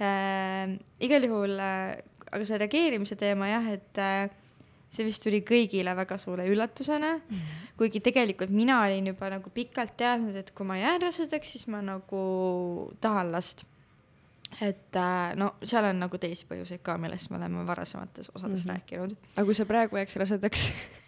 äh,. 0.00 0.78
igal 1.00 1.28
juhul 1.28 1.58
äh,, 1.60 1.98
aga 2.32 2.44
see 2.44 2.58
reageerimise 2.64 3.16
teema 3.20 3.52
jah, 3.52 3.72
et 3.76 4.00
äh, 4.00 4.30
see 4.88 5.04
vist 5.06 5.22
tuli 5.24 5.40
kõigile 5.46 5.92
väga 5.96 6.16
suure 6.20 6.46
üllatusena 6.48 7.14
mm, 7.18 7.56
kuigi 7.80 8.00
tegelikult 8.04 8.52
mina 8.54 8.80
olin 8.86 9.10
juba 9.12 9.30
nagu 9.34 9.50
pikalt 9.54 9.96
teadnud, 10.00 10.36
et 10.40 10.52
kui 10.56 10.68
ma 10.68 10.78
jään 10.80 11.02
rasedaks, 11.08 11.56
siis 11.56 11.66
ma 11.68 11.82
nagu 11.84 12.22
tahan 13.04 13.32
last. 13.32 13.66
et 14.64 14.96
äh, 14.96 15.34
no 15.36 15.54
seal 15.62 15.90
on 15.90 16.00
nagu 16.00 16.18
teisi 16.18 16.46
põhjuseid 16.48 16.82
ka, 16.82 16.96
millest 16.98 17.30
me 17.30 17.36
oleme 17.36 17.66
varasemates 17.66 18.32
osades 18.34 18.64
mm. 18.64 18.70
-hmm. 18.70 18.72
rääkinud. 18.74 19.16
aga 19.36 19.44
kui 19.44 19.54
sa 19.54 19.66
praegu 19.66 19.96
jääks 19.96 20.16
rasedaks? 20.16 20.70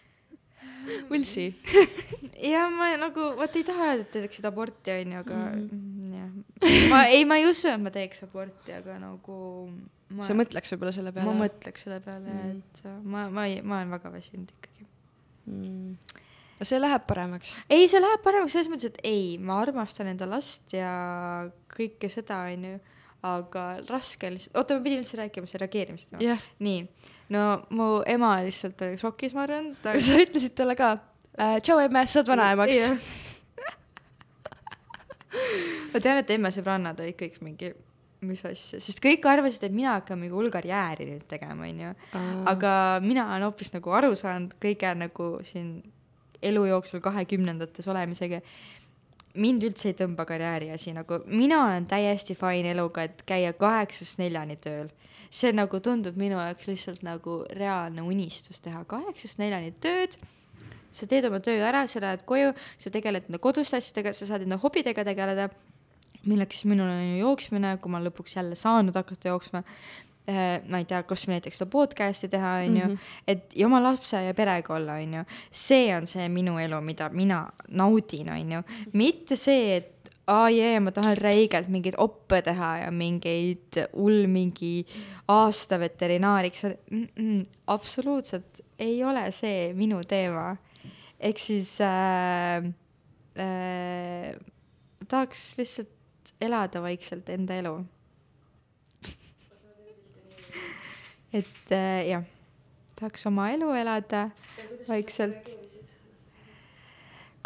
We'll 1.11 1.25
see. 1.25 1.55
ja 2.53 2.67
ma 2.73 2.91
nagu, 3.01 3.31
vot 3.39 3.57
ei 3.59 3.65
taha 3.67 3.91
öelda, 3.93 4.07
et 4.07 4.15
teeksid 4.15 4.47
aborti, 4.49 4.93
onju, 4.95 5.23
aga 5.23 5.41
mm. 5.55 6.13
jah. 6.17 6.85
ma 6.93 7.01
ei, 7.11 7.25
ma 7.29 7.41
ei 7.41 7.49
usu, 7.49 7.69
et 7.73 7.83
ma 7.83 7.93
teeks 7.95 8.25
aborti, 8.27 8.75
aga 8.77 8.99
nagu 9.03 9.39
ma, 10.15 10.27
sa 10.27 10.37
mõtleks 10.39 10.73
võib-olla 10.75 10.95
selle 10.97 11.13
peale? 11.17 11.29
ma 11.29 11.45
mõtleks 11.45 11.87
selle 11.87 12.01
peale 12.05 12.33
mm., 12.33 12.57
et 12.57 12.85
ma, 13.05 13.27
ma 13.33 13.47
ei, 13.51 13.61
ma 13.63 13.81
olen 13.81 13.95
väga 13.97 14.15
väsinud 14.15 14.55
ikkagi. 14.57 14.87
mm.. 15.51 16.23
see 16.63 16.81
läheb 16.81 17.05
paremaks. 17.11 17.57
ei, 17.69 17.89
see 17.91 18.03
läheb 18.03 18.25
paremaks 18.25 18.57
selles 18.57 18.71
mõttes, 18.73 18.95
et 18.95 19.03
ei, 19.07 19.37
ma 19.39 19.61
armastan 19.65 20.11
enda 20.13 20.29
last 20.31 20.77
ja 20.77 20.95
kõike 21.75 22.11
seda, 22.13 22.45
onju, 22.51 22.79
aga 23.27 23.65
raske 23.89 24.31
lihtsalt, 24.33 24.57
oota, 24.57 24.77
ma 24.77 24.85
pidin 24.85 25.03
üldse 25.03 25.19
rääkima 25.21 25.49
selle 25.49 25.67
reageerimisest 25.67 26.15
no?. 26.15 26.23
jah, 26.25 26.41
nii, 26.65 26.85
no 27.35 27.45
mu 27.77 27.89
ema 28.09 28.37
lihtsalt 28.47 28.81
oli 28.87 28.97
šokis, 29.01 29.35
ma 29.37 29.45
arvan. 29.45 29.75
sa 29.83 30.23
ütlesid 30.25 30.57
talle 30.57 30.77
ka 30.79 30.95
äh,, 31.37 31.59
tšau 31.61 31.83
emme, 31.85 32.07
sa 32.07 32.21
saad 32.21 32.33
vanaemaks. 32.33 32.81
ma 35.93 36.03
tean, 36.03 36.23
et 36.23 36.35
emme 36.37 36.53
sõbrannad 36.55 37.05
olid 37.05 37.19
kõik 37.21 37.39
mingi, 37.45 37.75
mis 38.25 38.43
asja, 38.49 38.81
sest 38.81 39.05
kõik 39.05 39.29
arvasid, 39.29 39.69
et 39.69 39.77
mina 39.77 39.99
hakkan 39.99 40.21
mingi 40.21 40.37
hull 40.37 40.53
karjääri 40.53 41.11
nüüd 41.13 41.29
tegema, 41.29 41.69
onju. 41.69 41.95
aga 42.51 42.75
mina 43.05 43.29
olen 43.29 43.49
hoopis 43.51 43.75
nagu 43.77 43.97
aru 44.01 44.15
saanud 44.17 44.57
kõige 44.63 44.97
nagu 44.97 45.33
siin 45.45 45.81
elu 46.43 46.65
jooksul 46.71 47.03
kahekümnendates 47.05 47.89
olemisega. 47.89 48.41
Mind 49.39 49.65
üldse 49.67 49.91
ei 49.91 49.97
tõmba 49.99 50.27
karjääri 50.29 50.71
asi, 50.75 50.93
nagu 50.95 51.21
mina 51.27 51.61
olen 51.67 51.87
täiesti 51.91 52.35
fine 52.39 52.73
eluga, 52.75 53.05
et 53.07 53.23
käia 53.29 53.53
kaheksast 53.57 54.19
neljani 54.23 54.57
tööl. 54.57 54.91
see 55.31 55.53
nagu 55.55 55.79
tundub 55.79 56.17
minu 56.19 56.41
jaoks 56.41 56.67
lihtsalt 56.67 57.05
nagu 57.07 57.45
reaalne 57.55 58.03
unistus 58.03 58.59
teha 58.61 58.83
kaheksast 58.85 59.39
neljani 59.39 59.71
tööd. 59.79 60.17
Sa 60.91 61.07
teed 61.07 61.29
oma 61.29 61.39
töö 61.39 61.63
ära, 61.63 61.85
sa 61.87 62.01
lähed 62.03 62.25
koju, 62.27 62.51
sa 62.79 62.91
tegeled 62.91 63.29
enda 63.29 63.39
koduste 63.39 63.79
asjadega, 63.79 64.13
sa 64.13 64.27
saad 64.27 64.43
enda 64.43 64.59
hobidega 64.59 65.05
tegeleda, 65.07 65.47
milleks 66.27 66.65
minul 66.67 66.91
on 66.91 67.05
ju 67.13 67.21
jooksmine, 67.21 67.77
kui 67.79 67.93
ma 67.95 68.03
lõpuks 68.03 68.35
jälle 68.35 68.59
saanud 68.59 68.99
hakata 68.99 69.31
jooksma 69.31 69.63
ma 70.27 70.79
ei 70.79 70.85
tea, 70.87 71.03
kas 71.09 71.25
või 71.27 71.35
näiteks 71.39 71.57
seda 71.59 71.71
podcast'i 71.73 72.29
teha, 72.31 72.51
onju 72.67 72.85
Mhm., 72.87 72.99
et 73.27 73.57
ja 73.57 73.67
oma 73.67 73.81
lapse 73.83 74.21
ja 74.23 74.35
perega 74.35 74.75
olla, 74.75 75.01
onju. 75.01 75.25
see 75.51 75.97
on 75.97 76.07
see 76.07 76.29
minu 76.29 76.59
elu, 76.59 76.81
mida 76.81 77.09
mina 77.09 77.47
naudin, 77.69 78.29
onju. 78.31 78.63
mitte 78.93 79.37
see, 79.37 79.77
et 79.77 80.01
aa 80.31 80.49
jee, 80.53 80.79
ma 80.83 80.93
tahan 80.95 81.17
räigelt 81.19 81.71
mingeid 81.73 81.97
oppe 81.99 82.41
teha 82.47 82.71
ja 82.85 82.91
mingeid 82.95 83.81
hull 83.97 84.27
mingi 84.31 84.85
aasta 85.29 85.79
veterinaariks 85.81 86.65
mm. 86.65 87.07
-mm, 87.17 87.47
absoluutselt 87.67 88.61
ei 88.79 89.03
ole 89.05 89.31
see 89.33 89.73
minu 89.75 90.03
teema. 90.05 90.57
ehk 91.21 91.39
siis 91.39 91.79
äh, 91.81 92.65
äh, 93.37 94.37
tahaks 95.09 95.59
lihtsalt 95.59 96.33
elada 96.41 96.83
vaikselt 96.83 97.29
enda 97.29 97.55
elu. 97.55 97.75
Et 101.33 101.73
äh, 101.75 102.11
jah, 102.11 102.25
tahaks 102.99 103.27
oma 103.31 103.51
elu 103.55 103.71
elada 103.79 104.31
vaikselt. 104.89 105.57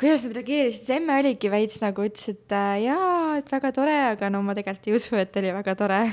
kuidas 0.00 0.24
nad 0.26 0.36
reageerisid, 0.40 0.86
see 0.88 0.96
emme 0.98 1.18
oligi 1.20 1.50
veits 1.52 1.76
nagu 1.82 2.06
ütles, 2.06 2.28
et 2.32 2.54
äh, 2.56 2.84
jaa, 2.88 3.36
et 3.38 3.52
väga 3.52 3.70
tore, 3.76 3.98
aga 4.14 4.30
no 4.32 4.40
ma 4.42 4.56
tegelikult 4.56 4.88
ei 4.88 4.96
usu, 4.96 5.14
et 5.20 5.36
oli 5.38 5.52
väga 5.54 5.74
tore 5.78 6.00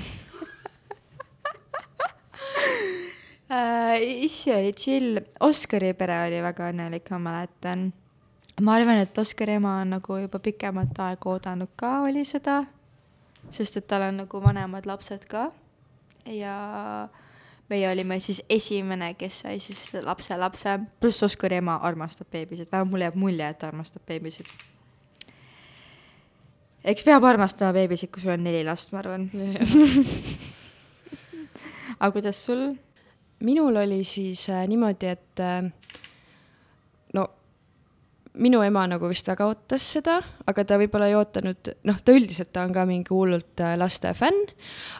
äh,. 3.56 3.96
issi 4.28 4.54
oli 4.54 4.74
chill, 4.78 5.18
Oskari 5.48 5.94
pere 5.98 6.18
oli 6.28 6.44
väga 6.44 6.70
õnnelik, 6.74 7.10
ma 7.16 7.20
mäletan. 7.30 7.88
ma 8.62 8.76
arvan, 8.76 9.02
et 9.02 9.18
Oskari 9.18 9.58
ema 9.58 9.80
on 9.86 9.96
nagu 9.96 10.20
juba 10.22 10.44
pikemat 10.44 10.94
aega 11.08 11.26
oodanud 11.34 11.72
ka, 11.80 11.90
oli 12.06 12.28
seda, 12.28 12.66
sest 13.50 13.80
et 13.80 13.88
tal 13.88 14.12
on 14.12 14.16
nagu 14.26 14.44
vanemad 14.44 14.86
lapsed 14.86 15.26
ka 15.32 15.50
ja 16.30 16.56
meie 17.72 17.88
olime 17.90 18.20
siis 18.20 18.42
esimene, 18.52 19.14
kes 19.20 19.42
sai 19.46 19.60
siis 19.64 19.80
lapse 20.04 20.36
lapse, 20.38 20.76
pluss 21.00 21.24
Oskari 21.28 21.62
ema 21.62 21.78
armastab 21.88 22.28
beebisid, 22.34 22.68
vähemalt 22.72 22.92
mulle 22.92 23.08
jääb 23.08 23.20
mulje, 23.24 23.48
et 23.48 23.60
ta 23.62 23.72
armastab 23.72 24.04
beebisid. 24.08 24.48
eks 26.84 27.08
peab 27.08 27.24
armastama 27.28 27.74
beebisid, 27.78 28.12
kui 28.12 28.24
sul 28.24 28.36
on 28.36 28.44
neli 28.44 28.64
last, 28.68 28.92
ma 28.92 29.04
arvan. 29.04 29.30
aga 32.02 32.12
kuidas 32.12 32.46
sul? 32.46 32.72
minul 33.42 33.78
oli 33.82 34.04
siis 34.06 34.44
äh, 34.50 34.66
niimoodi, 34.70 35.16
et 35.16 35.40
äh, 35.42 35.72
minu 38.40 38.62
ema 38.64 38.86
nagu 38.88 39.10
vist 39.12 39.28
väga 39.28 39.48
ootas 39.50 39.86
seda, 39.98 40.20
aga 40.48 40.64
ta 40.68 40.78
võib-olla 40.80 41.10
ei 41.10 41.18
ootanud, 41.20 41.72
noh, 41.88 42.00
ta 42.04 42.16
üldiselt 42.16 42.52
ta 42.54 42.64
on 42.68 42.74
ka 42.76 42.86
mingi 42.88 43.12
hullult 43.12 43.64
äh, 43.64 43.76
laste 43.80 44.14
fänn, 44.16 44.46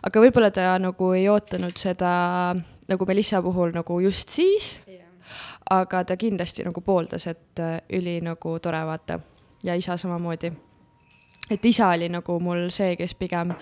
aga 0.04 0.24
võib-olla 0.24 0.52
ta 0.56 0.74
nagu 0.82 1.12
ei 1.16 1.28
ootanud 1.32 1.78
seda 1.80 2.12
nagu 2.92 3.08
Melissa 3.08 3.42
puhul 3.44 3.72
nagu 3.76 4.00
just 4.04 4.34
siis, 4.36 4.74
aga 5.72 6.04
ta 6.04 6.18
kindlasti 6.20 6.66
nagu 6.68 6.84
pooldas, 6.84 7.28
et 7.32 7.64
äh, 7.64 7.80
üli 7.98 8.20
nagu 8.26 8.58
tore 8.60 8.84
vaata 8.88 9.20
ja 9.64 9.78
isa 9.80 9.98
samamoodi. 9.98 10.52
et 11.52 11.66
isa 11.66 11.90
oli 11.96 12.10
nagu 12.10 12.40
mul 12.40 12.70
see, 12.70 12.96
kes 12.96 13.16
pigem 13.16 13.56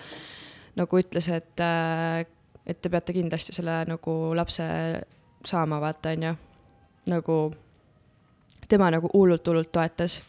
nagu 0.76 0.98
ütles, 0.98 1.28
et 1.28 1.60
äh, 1.60 2.26
et 2.66 2.82
te 2.82 2.90
peate 2.90 3.12
kindlasti 3.12 3.54
selle 3.54 3.84
nagu 3.88 4.34
lapse 4.36 4.64
saama, 5.46 5.80
vaata, 5.80 6.12
onju. 6.14 6.34
nagu 7.10 7.36
tema 8.70 8.90
nagu 8.92 9.10
hullult-hullult 9.12 9.72
toetas. 9.72 10.20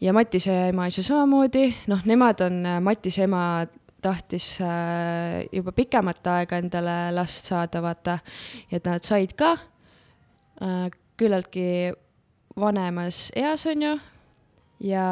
ja 0.00 0.12
Matise 0.12 0.68
ema 0.68 0.86
ise 0.86 1.02
samamoodi, 1.02 1.68
noh, 1.90 2.04
nemad 2.04 2.40
on, 2.46 2.62
Matise 2.84 3.24
ema 3.26 3.66
tahtis 4.02 4.58
äh, 4.60 5.46
juba 5.52 5.72
pikemat 5.72 6.26
aega 6.26 6.60
endale 6.62 6.96
last 7.14 7.48
saada, 7.50 7.82
vaata, 7.82 8.18
et 8.70 8.84
nad 8.86 9.04
said 9.04 9.34
ka 9.36 9.56
äh, 10.62 10.90
küllaltki 11.16 11.92
vanemas 12.56 13.30
eas, 13.36 13.66
onju, 13.66 13.96
ja 14.80 15.06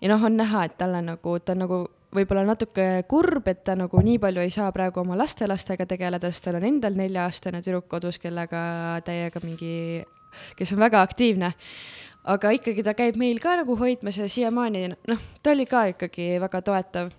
ja 0.00 0.10
noh, 0.12 0.24
on 0.24 0.36
näha, 0.38 0.66
et 0.68 0.76
talle 0.78 1.00
nagu, 1.04 1.38
ta 1.42 1.54
on 1.56 1.64
nagu 1.64 1.78
võib-olla 2.14 2.44
natuke 2.48 2.86
kurb, 3.08 3.48
et 3.50 3.64
ta 3.66 3.74
nagu 3.76 4.00
nii 4.04 4.20
palju 4.22 4.44
ei 4.44 4.52
saa 4.52 4.70
praegu 4.72 5.02
oma 5.02 5.18
lastelastega 5.18 5.86
tegeleda, 5.88 6.30
sest 6.32 6.46
tal 6.46 6.60
on 6.60 6.68
endal 6.68 6.96
nelja-aastane 6.96 7.60
tüdruk 7.64 7.88
kodus, 7.90 8.20
kellega 8.22 8.60
täiega 9.04 9.42
mingi, 9.44 10.04
kes 10.56 10.72
on 10.72 10.82
väga 10.82 11.02
aktiivne. 11.02 11.52
aga 12.28 12.50
ikkagi 12.52 12.82
ta 12.84 12.92
käib 12.94 13.16
meil 13.16 13.38
ka 13.40 13.56
nagu 13.56 13.76
hoidmas 13.76 14.18
ja 14.18 14.28
siiamaani, 14.28 14.88
noh, 15.08 15.24
ta 15.42 15.54
oli 15.54 15.66
ka 15.66 15.86
ikkagi 15.94 16.36
väga 16.40 16.62
toetav. 16.62 17.10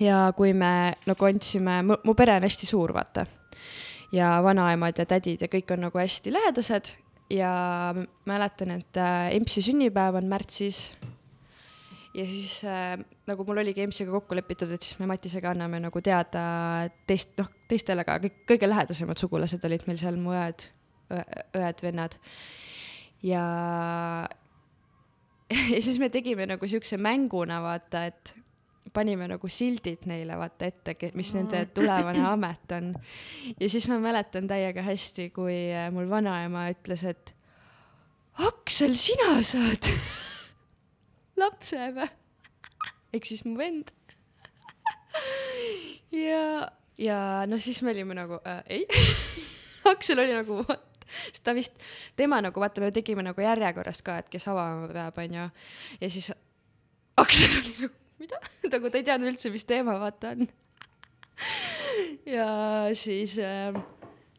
ja 0.00 0.32
kui 0.36 0.52
me 0.52 0.94
nagu 1.06 1.24
andsime, 1.24 1.82
mu 1.82 2.14
pere 2.14 2.36
on 2.36 2.46
hästi 2.46 2.66
suur, 2.66 2.94
vaata. 2.94 3.26
ja 4.12 4.38
vanaemad 4.42 4.98
ja 4.98 5.06
tädid 5.06 5.42
ja 5.42 5.48
kõik 5.48 5.72
on 5.72 5.86
nagu 5.88 5.98
hästi 5.98 6.32
lähedased 6.32 6.94
ja 7.30 7.94
mäletan, 8.26 8.70
et 8.80 8.96
äh, 8.96 9.36
EMS-i 9.36 9.62
sünnipäev 9.62 10.16
on 10.16 10.28
märtsis 10.28 10.92
ja 12.14 12.24
siis 12.24 12.62
äh, 12.64 12.96
nagu 13.28 13.44
mul 13.44 13.60
oligi 13.62 13.82
EMS-iga 13.84 14.12
kokku 14.14 14.36
lepitud, 14.38 14.70
et 14.72 14.84
siis 14.84 14.98
me 15.00 15.08
Matisega 15.10 15.52
anname 15.52 15.80
nagu 15.82 16.02
teada 16.04 16.42
teist, 17.08 17.34
noh, 17.40 17.50
teistele 17.70 18.04
ka, 18.08 18.18
kõik 18.24 18.42
kõige 18.48 18.70
lähedasemad 18.70 19.20
sugulased 19.20 19.64
olid 19.68 19.84
meil 19.88 20.00
seal, 20.00 20.18
mu 20.20 20.32
õed, 20.36 20.68
õed-vennad. 21.08 22.18
ja, 23.22 23.44
ja 25.74 25.80
siis 25.82 25.98
me 25.98 26.10
tegime 26.12 26.46
nagu 26.46 26.68
siukse 26.68 27.00
mänguna, 27.00 27.62
vaata, 27.64 28.04
et 28.10 28.34
panime 28.92 29.28
nagu 29.30 29.48
sildid 29.52 30.06
neile 30.08 30.36
vaata 30.38 30.68
ette, 30.68 30.94
mis 31.18 31.32
nende 31.36 31.64
tulevane 31.74 32.24
amet 32.32 32.76
on. 32.76 32.92
ja 33.60 33.70
siis 33.70 33.88
ma 33.90 33.98
mäletan 34.02 34.48
täiega 34.50 34.84
hästi, 34.86 35.30
kui 35.34 35.56
äh, 35.72 35.88
mul 35.94 36.08
vanaema 36.10 36.68
ütles, 36.74 37.04
et 37.08 37.34
Aksel, 38.38 38.94
sina 38.94 39.40
saad 39.42 39.88
lapse 41.42 41.90
või? 41.96 42.08
ehk 43.16 43.26
siis 43.26 43.44
mu 43.46 43.56
vend. 43.58 43.90
ja, 46.14 46.68
ja 47.00 47.20
no 47.50 47.58
siis 47.62 47.80
me 47.82 47.94
olime 47.94 48.18
nagu 48.18 48.40
äh, 48.44 48.62
ei. 48.78 48.86
Aksel 49.88 50.20
oli 50.20 50.34
nagu 50.36 50.60
what, 50.60 50.87
sest 51.32 51.44
ta 51.46 51.54
vist, 51.56 51.78
tema 52.16 52.42
nagu 52.44 52.60
vaata, 52.60 52.84
me 52.84 52.92
tegime 52.94 53.24
nagu 53.26 53.44
järjekorras 53.44 54.04
ka, 54.06 54.18
et 54.22 54.28
kes 54.32 54.48
avama 54.50 54.90
peab, 54.92 55.22
onju. 55.24 55.48
ja 56.00 56.12
siis 56.12 56.32
Aksel 57.18 57.56
oli 57.58 57.74
nagu 57.80 57.94
mida, 58.22 58.40
nagu 58.74 58.90
ta 58.90 59.00
ei 59.00 59.06
teadnud 59.06 59.32
üldse, 59.32 59.52
mis 59.54 59.66
teema 59.68 59.98
vaata 60.00 60.34
on. 60.34 60.48
ja 62.36 62.48
siis 62.98 63.36
äh, 63.42 63.76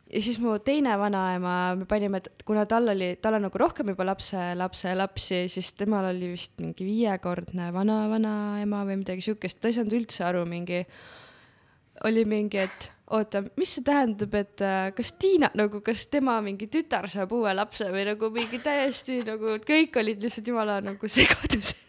ja 0.10 0.24
siis 0.26 0.40
mu 0.42 0.56
teine 0.66 0.96
vanaema, 1.00 1.56
me 1.80 1.88
panime, 1.90 2.22
kuna 2.48 2.66
tal 2.70 2.92
oli, 2.94 3.14
tal 3.22 3.38
on 3.38 3.48
nagu 3.48 3.62
rohkem 3.62 3.94
juba 3.94 4.08
lapse, 4.10 4.42
lapse 4.60 4.94
lapsi, 4.98 5.44
siis 5.52 5.72
temal 5.78 6.10
oli 6.12 6.34
vist 6.34 6.58
mingi 6.62 6.88
viiekordne 6.88 7.70
vana-vanaema 7.76 8.84
või 8.90 9.02
midagi 9.04 9.26
siukest, 9.30 9.62
ta 9.62 9.70
ei 9.70 9.78
saanud 9.78 9.96
üldse 10.02 10.26
aru, 10.28 10.46
mingi, 10.50 10.82
oli 12.10 12.26
mingi, 12.28 12.66
et 12.66 12.90
oota, 13.16 13.42
mis 13.58 13.74
see 13.76 13.86
tähendab, 13.86 14.34
et 14.38 14.64
äh, 14.66 14.90
kas 14.96 15.14
Tiina 15.20 15.50
nagu, 15.58 15.82
kas 15.86 16.08
tema 16.12 16.40
mingi 16.46 16.70
tütar 16.72 17.10
saab 17.12 17.34
uue 17.38 17.54
lapse 17.56 17.90
või 17.94 18.06
nagu 18.12 18.32
mingi 18.34 18.62
täiesti 18.64 19.22
nagu, 19.28 19.58
kõik 19.66 20.02
olid 20.02 20.26
lihtsalt 20.26 20.52
jumala 20.52 20.80
nagu 20.86 21.10
segaduses. 21.10 21.78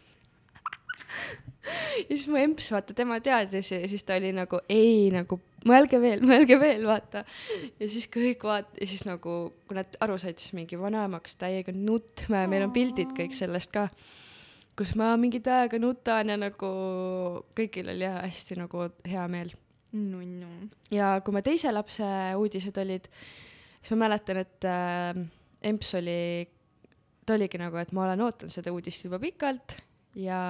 ja 2.08 2.16
siis 2.16 2.26
mu 2.30 2.38
emps, 2.40 2.70
vaata, 2.72 2.96
tema 2.96 3.20
teadis 3.24 3.72
ja 3.72 3.80
siis 3.88 4.04
ta 4.06 4.16
oli 4.20 4.32
nagu 4.36 4.60
ei 4.72 5.08
nagu 5.14 5.40
mõelge 5.68 6.00
veel, 6.00 6.22
mõelge 6.24 6.56
veel, 6.60 6.84
vaata. 6.88 7.24
ja 7.80 7.90
siis 7.90 8.08
kõik 8.12 8.44
vaat-, 8.46 8.72
ja 8.80 8.88
siis 8.88 9.04
nagu, 9.08 9.36
kui 9.68 9.78
nad 9.78 9.98
aru 10.04 10.18
said, 10.20 10.40
siis 10.40 10.54
mingi 10.56 10.78
vanaema 10.80 11.20
hakkas 11.20 11.38
täiega 11.40 11.74
nutma 11.76 12.44
ja 12.44 12.50
meil 12.50 12.68
on 12.68 12.74
pildid 12.74 13.12
kõik 13.16 13.36
sellest 13.36 13.72
ka, 13.74 13.88
kus 14.78 14.94
ma 14.98 15.12
mingi 15.20 15.42
täiega 15.44 15.80
nutan 15.82 16.32
ja 16.32 16.38
nagu 16.40 16.70
kõigil 17.56 17.92
oli 17.92 18.08
hästi 18.08 18.60
nagu 18.62 18.88
hea 19.08 19.26
meel. 19.32 19.52
nunnu. 19.93 20.70
ja 20.95 21.12
kui 21.24 21.34
me 21.34 21.43
teise 21.47 21.72
lapse 21.72 22.07
uudised 22.38 22.76
olid, 22.82 23.07
siis 23.80 23.93
ma 23.95 24.07
mäletan, 24.07 24.43
et 24.45 24.66
äh, 24.68 25.22
emps 25.70 25.95
oli, 25.99 26.18
ta 27.26 27.36
oligi 27.36 27.61
nagu, 27.61 27.78
et 27.80 27.95
ma 27.97 28.07
olen 28.07 28.26
ootanud 28.26 28.55
seda 28.55 28.72
uudist 28.74 29.07
juba 29.07 29.20
pikalt 29.22 29.78
ja 30.18 30.41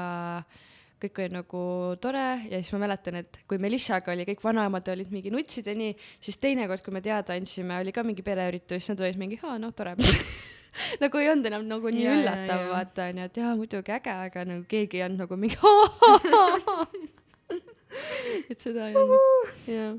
kõik 1.01 1.23
oli 1.23 1.33
nagu 1.33 1.63
tore 2.03 2.27
ja 2.51 2.61
siis 2.61 2.73
ma 2.77 2.83
mäletan, 2.85 3.21
et 3.23 3.41
kui 3.49 3.61
Melissaga 3.63 4.13
oli 4.13 4.27
kõik 4.29 4.43
vanaemad 4.45 4.89
olid 4.93 5.13
mingi 5.15 5.33
nutsid 5.33 5.71
ja 5.71 5.75
nii, 5.77 5.95
siis 6.21 6.41
teinekord, 6.43 6.85
kui 6.85 6.95
me 6.95 7.03
teada 7.05 7.37
andsime, 7.37 7.79
oli 7.81 7.95
ka 7.97 8.05
mingi 8.05 8.25
pereüritus, 8.27 8.91
nad 8.93 9.05
olid 9.05 9.21
mingi, 9.21 9.41
aa 9.45 9.57
no 9.61 9.73
tore. 9.77 9.97
Nagu 11.03 11.19
ei 11.19 11.27
olnud 11.33 11.49
enam 11.49 11.65
nagu 11.67 11.91
nii 11.91 12.05
jaa, 12.05 12.13
üllatav, 12.21 12.61
vaata 12.71 13.09
onju, 13.11 13.25
et 13.27 13.39
jaa 13.41 13.57
muidugi 13.59 13.91
äge, 13.91 14.13
aga 14.29 14.45
nagu 14.47 14.63
keegi 14.71 15.01
ei 15.01 15.07
olnud 15.09 15.25
nagu 15.25 15.39
mingi 15.41 15.59
et 18.51 18.61
seda 18.61 18.89
ei 18.91 18.97
olnud, 18.97 19.51
jah. 19.67 19.97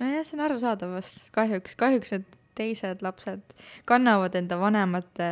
nojah, 0.00 0.24
see 0.26 0.36
on 0.38 0.44
arusaadav 0.48 0.96
vast, 0.98 1.24
kahjuks, 1.34 1.76
kahjuks 1.78 2.12
need 2.16 2.26
teised 2.58 3.02
lapsed 3.06 3.42
kannavad 3.86 4.34
enda 4.34 4.56
vanemate 4.58 5.28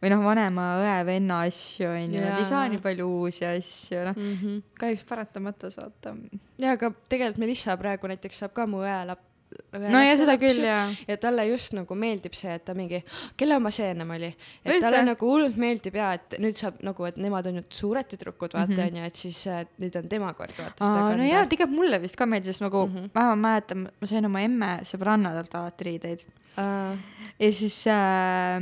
või 0.00 0.12
noh, 0.12 0.22
vanema 0.24 0.68
õe-venna 0.80 1.42
asju 1.48 1.90
onju, 1.90 2.22
nad 2.24 2.38
ei 2.40 2.46
saa 2.48 2.62
nii 2.72 2.80
palju 2.80 3.08
uusi 3.18 3.44
asju, 3.44 3.98
noh, 4.08 4.16
Mm 4.16 4.38
-hmm. 4.38 4.62
kahjuks 4.80 5.04
paratamatus 5.08 5.76
vaata. 5.76 6.14
jaa, 6.58 6.72
aga 6.72 6.92
tegelikult 7.08 7.38
Melissa 7.44 7.76
praegu 7.76 8.08
näiteks 8.08 8.38
saab 8.40 8.52
ka 8.56 8.66
mu 8.66 8.80
õe 8.86 8.96
lap-. 9.10 9.28
No 9.72 10.02
ja 10.02 10.16
seda 10.16 10.36
küll. 10.40 10.60
jaa. 10.64 10.86
ja 11.08 11.16
talle 11.20 11.46
just 11.48 11.72
nagu 11.76 11.94
meeldib 11.98 12.34
see, 12.38 12.54
et 12.54 12.64
ta 12.64 12.74
mingi, 12.78 13.02
kelle 13.36 13.56
oma 13.56 13.70
see 13.74 13.90
ennem 13.92 14.10
oli, 14.16 14.30
et 14.64 14.70
Üldse? 14.74 14.80
talle 14.86 15.02
nagu 15.06 15.30
hullult 15.32 15.56
meeldib 15.60 15.96
ja 15.98 16.12
et 16.18 16.38
nüüd 16.42 16.58
saab 16.60 16.82
nagu, 16.86 17.06
et 17.08 17.16
nemad 17.16 17.46
on 17.50 17.60
ju 17.60 17.64
suured 17.82 18.08
tüdrukud, 18.12 18.52
vaata 18.54 18.72
Mhm. 18.72 18.80
onju 18.80 18.92
mm 18.92 19.02
-hmm., 19.02 19.06
et 19.06 19.14
siis 19.14 19.46
äh, 19.46 19.64
nüüd 19.80 19.96
on 19.98 20.08
tema 20.08 20.32
kord 20.34 20.54
vaata 20.58 20.84
seda 20.84 20.92
Aa, 20.92 21.00
no 21.00 21.08
kanda 21.16 21.24
jaa, 21.32 21.46
tegelikult 21.46 21.76
mulle 21.78 22.02
vist 22.02 22.16
ka 22.16 22.26
meeldis 22.26 22.60
nagu 22.60 22.86
mm. 22.86 22.96
-hmm. 22.96 23.10
ma 23.14 23.36
mäletan, 23.36 23.88
ma 24.00 24.06
sain 24.06 24.24
oma 24.26 24.40
emme 24.40 24.70
sõbrannadelt 24.82 25.54
alati 25.54 25.84
riideid 25.84 26.24
uh,. 26.58 26.96
ja 27.38 27.52
siis 27.52 27.84
äh, 27.86 28.60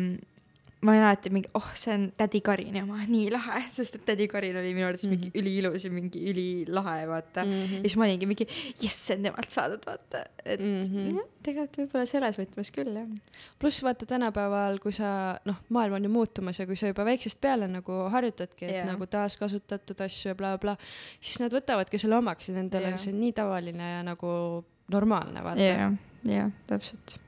ma 0.80 0.94
olin 0.94 1.02
alati 1.04 1.30
mingi, 1.32 1.50
oh, 1.58 1.66
see 1.76 1.92
on 1.92 2.04
tädi 2.16 2.40
Karini 2.44 2.80
oma, 2.80 3.02
nii 3.08 3.28
lahe, 3.32 3.60
sest 3.76 3.98
et 3.98 4.04
tädi 4.08 4.26
Karin 4.30 4.56
oli 4.56 4.72
minu 4.72 4.86
arvates 4.86 5.04
mm 5.04 5.12
-hmm. 5.12 5.26
mingi 5.26 5.40
üliilus 5.42 5.84
ja 5.84 5.90
mingi 5.92 6.22
ülilahe, 6.32 7.08
vaata 7.08 7.44
mm. 7.44 7.50
Mhm. 7.50 7.66
-hmm. 7.66 7.82
ja 7.82 7.88
siis 7.88 7.96
ma 7.96 8.04
olingi 8.04 8.26
mingi, 8.26 8.46
jess, 8.82 9.06
see 9.06 9.16
on 9.16 9.22
temalt 9.28 9.50
saadud, 9.50 9.84
vaata, 9.86 10.24
et 10.44 10.60
mm 10.60 10.80
Mhm. 10.80 10.96
-hmm. 10.96 11.28
tegelikult 11.42 11.78
võib-olla 11.78 12.06
selles 12.06 12.38
võtmes 12.38 12.72
küll, 12.72 12.96
jah. 12.96 13.08
pluss 13.58 13.82
vaata 13.82 14.06
tänapäeval, 14.06 14.78
kui 14.78 14.92
sa 14.92 15.38
noh, 15.44 15.60
maailm 15.68 15.94
on 15.94 16.04
ju 16.04 16.10
muutumas 16.10 16.58
ja 16.58 16.66
kui 16.66 16.76
sa 16.76 16.86
juba 16.86 17.04
väiksest 17.04 17.40
peale 17.40 17.68
nagu 17.68 17.92
harjutadki, 17.92 18.64
et 18.64 18.70
yeah. 18.70 18.86
nagu 18.86 19.06
taaskasutatud 19.06 20.00
asju 20.00 20.28
ja 20.28 20.34
blablabla 20.34 20.76
bla,, 20.76 20.86
siis 21.20 21.40
nad 21.40 21.52
võtavadki 21.52 21.98
selle 21.98 22.16
omaks 22.16 22.48
ja 22.48 22.54
nendele 22.54 22.94
yeah. 22.94 22.98
see 22.98 23.12
on 23.12 23.20
nii 23.20 23.32
tavaline 23.32 23.92
ja 23.96 24.02
nagu 24.02 24.64
normaalne 24.90 25.44
vaata 25.44 25.60
jah, 25.60 25.92
jah, 26.24 26.50
täpselt. 26.66 27.18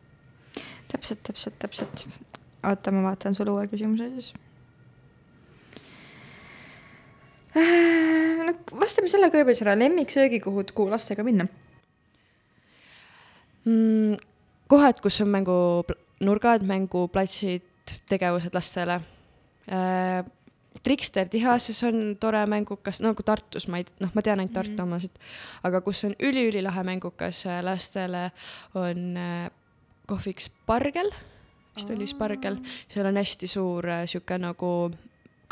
täpselt, 0.88 1.22
täpselt, 1.22 1.58
täpselt. 1.58 2.41
oota, 2.68 2.92
ma 2.94 3.02
vaatan 3.10 3.34
sulle 3.34 3.54
uue 3.54 3.66
küsimuse 3.70 4.08
siis. 4.14 4.32
no 7.54 8.54
vastame 8.80 9.10
selle 9.12 9.30
siis 9.30 9.62
ära, 9.64 9.74
lemmiksöögikohad, 9.78 10.72
kuhu 10.76 10.90
lastega 10.90 11.24
minna. 11.26 11.46
mm,. 13.64 14.16
kohad, 14.66 15.00
kus 15.02 15.20
on 15.20 15.28
mängunurgad, 15.28 16.62
mänguplatsid, 16.66 17.98
tegevused 18.08 18.54
lastele 18.54 19.00
äh,. 19.70 20.24
Trikster 20.82 21.28
tihases 21.30 21.78
on 21.86 22.16
tore 22.18 22.40
mängukas, 22.50 22.98
nagu 23.04 23.22
Tartus, 23.22 23.68
ma 23.70 23.78
ei, 23.78 23.84
noh, 24.00 24.10
ma 24.16 24.22
tean 24.24 24.40
ainult 24.40 24.54
Tartu 24.56 24.72
Mhm. 24.72 24.82
omasid, 24.82 25.18
aga 25.62 25.80
kus 25.80 26.00
on 26.08 26.14
üliülilahe 26.18 26.82
mängukas 26.82 27.44
äh, 27.46 27.60
lastele, 27.62 28.32
on 28.74 29.16
äh, 29.16 29.50
kohvik 30.08 30.40
Spargel, 30.40 31.12
vist 31.76 31.90
oli 31.94 32.06
Spargel, 32.10 32.58
seal 32.90 33.08
on 33.08 33.16
hästi 33.20 33.48
suur 33.50 33.88
äh, 33.88 34.04
sihuke 34.10 34.38
nagu 34.40 34.72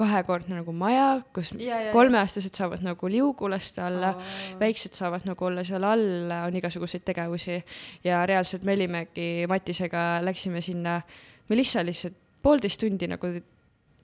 kahekordne 0.01 0.61
nagu 0.61 0.73
maja, 0.73 1.21
kus 1.35 1.53
Ja, 1.53 1.61
ja, 1.61 1.81
ja. 1.89 1.93
kolmeaastased 1.93 2.57
saavad 2.57 2.85
nagu 2.85 3.09
liugu 3.11 3.51
lasta 3.53 3.87
alla 3.89 4.15
väiksed 4.61 4.97
saavad 4.97 5.27
nagu 5.29 5.45
olla 5.45 5.65
seal 5.67 5.85
all, 5.85 6.33
on 6.47 6.57
igasuguseid 6.57 7.05
tegevusi. 7.05 7.61
Ja 8.05 8.25
reaalselt 8.29 8.65
me 8.65 8.77
olimegi 8.79 9.47
Matisega, 9.49 10.25
läksime 10.25 10.63
sinna, 10.65 11.01
Melissa 11.49 11.85
lihtsalt 11.85 12.17
poolteist 12.43 12.81
tundi 12.81 13.09
nagu, 13.11 13.33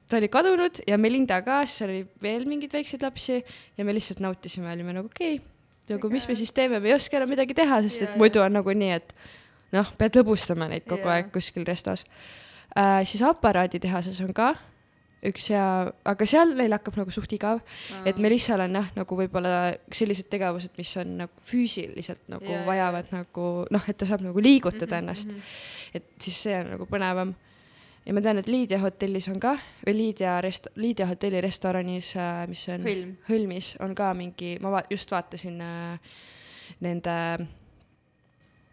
ta 0.09 0.21
oli 0.21 0.29
kadunud 0.29 0.83
ja 0.89 0.99
Melinda 1.01 1.41
ka, 1.47 1.63
siis 1.67 1.87
oli 1.87 2.01
veel 2.23 2.45
mingeid 2.49 2.75
väikseid 2.77 3.05
lapsi 3.07 3.41
ja 3.79 3.85
me 3.85 3.95
lihtsalt 3.97 4.21
nautisime, 4.25 4.73
olime 4.73 4.93
nagu 4.97 5.09
okei 5.09 5.39
okay,, 5.39 5.47
nagu 5.95 6.11
mis 6.13 6.29
me 6.29 6.37
siis 6.37 6.53
teeme, 6.53 6.81
me 6.81 6.93
ei 6.93 6.99
oska 6.99 7.17
enam 7.17 7.33
midagi 7.33 7.57
teha, 7.57 7.81
sest 7.87 8.03
Jaa, 8.03 8.11
et 8.11 8.21
muidu 8.21 8.43
on 8.45 8.59
nagu 8.59 8.77
nii, 8.77 8.93
et 9.01 9.17
noh, 9.73 9.93
pead 9.99 10.17
lõbustama 10.21 10.69
neid 10.71 10.87
kogu 10.87 11.07
Jaa. 11.07 11.21
aeg 11.21 11.33
kuskil 11.35 11.67
restos 11.67 12.05
äh,. 12.77 13.03
siis 13.05 13.23
aparaaditehases 13.23 14.21
on 14.21 14.35
ka 14.37 14.55
üks 15.27 15.49
hea, 15.51 15.63
aga 16.07 16.29
seal 16.29 16.53
neil 16.59 16.75
hakkab 16.77 16.99
nagu 17.01 17.15
suht 17.15 17.33
igav 17.35 17.63
et 18.07 18.19
Melissal 18.23 18.63
on 18.67 18.79
jah, 18.79 18.91
nagu 18.97 19.19
võib-olla 19.19 19.73
sellised 19.95 20.29
tegevused, 20.33 20.75
mis 20.79 20.93
on 21.01 21.17
nagu 21.23 21.47
füüsiliselt 21.49 22.29
nagu 22.33 22.47
jaa, 22.51 22.63
vajavad 22.69 23.11
ja. 23.11 23.23
nagu 23.23 23.49
noh, 23.73 23.89
et 23.89 23.99
ta 23.99 24.09
saab 24.09 24.23
nagu 24.27 24.43
liigutada 24.43 24.87
mm 24.87 24.93
-hmm, 24.93 24.99
ennast 25.03 25.29
mm, 25.29 25.35
-hmm. 25.35 25.95
et 25.95 26.07
siis 26.21 26.43
see 26.43 26.61
on 26.61 26.71
nagu 26.77 26.87
põnevam. 26.87 27.35
ja 28.07 28.15
ma 28.15 28.21
tean, 28.21 28.39
et 28.39 28.47
Lydia 28.47 28.79
hotellis 28.79 29.29
on 29.29 29.41
ka 29.41 29.59
või 29.87 29.95
Lydia 29.97 30.41
rest-, 30.41 30.71
Lydia 30.77 31.07
hotelli 31.07 31.41
restoranis, 31.41 32.15
mis 32.49 32.69
on 32.69 32.81
Hõlm. 32.81 33.17
Hõlmis 33.29 33.77
on 33.81 33.95
ka 33.95 34.15
mingi, 34.15 34.59
ma 34.61 34.71
va- 34.71 34.87
just 34.91 35.11
vaatasin 35.11 35.61
äh, 35.61 35.99
nende 36.81 37.49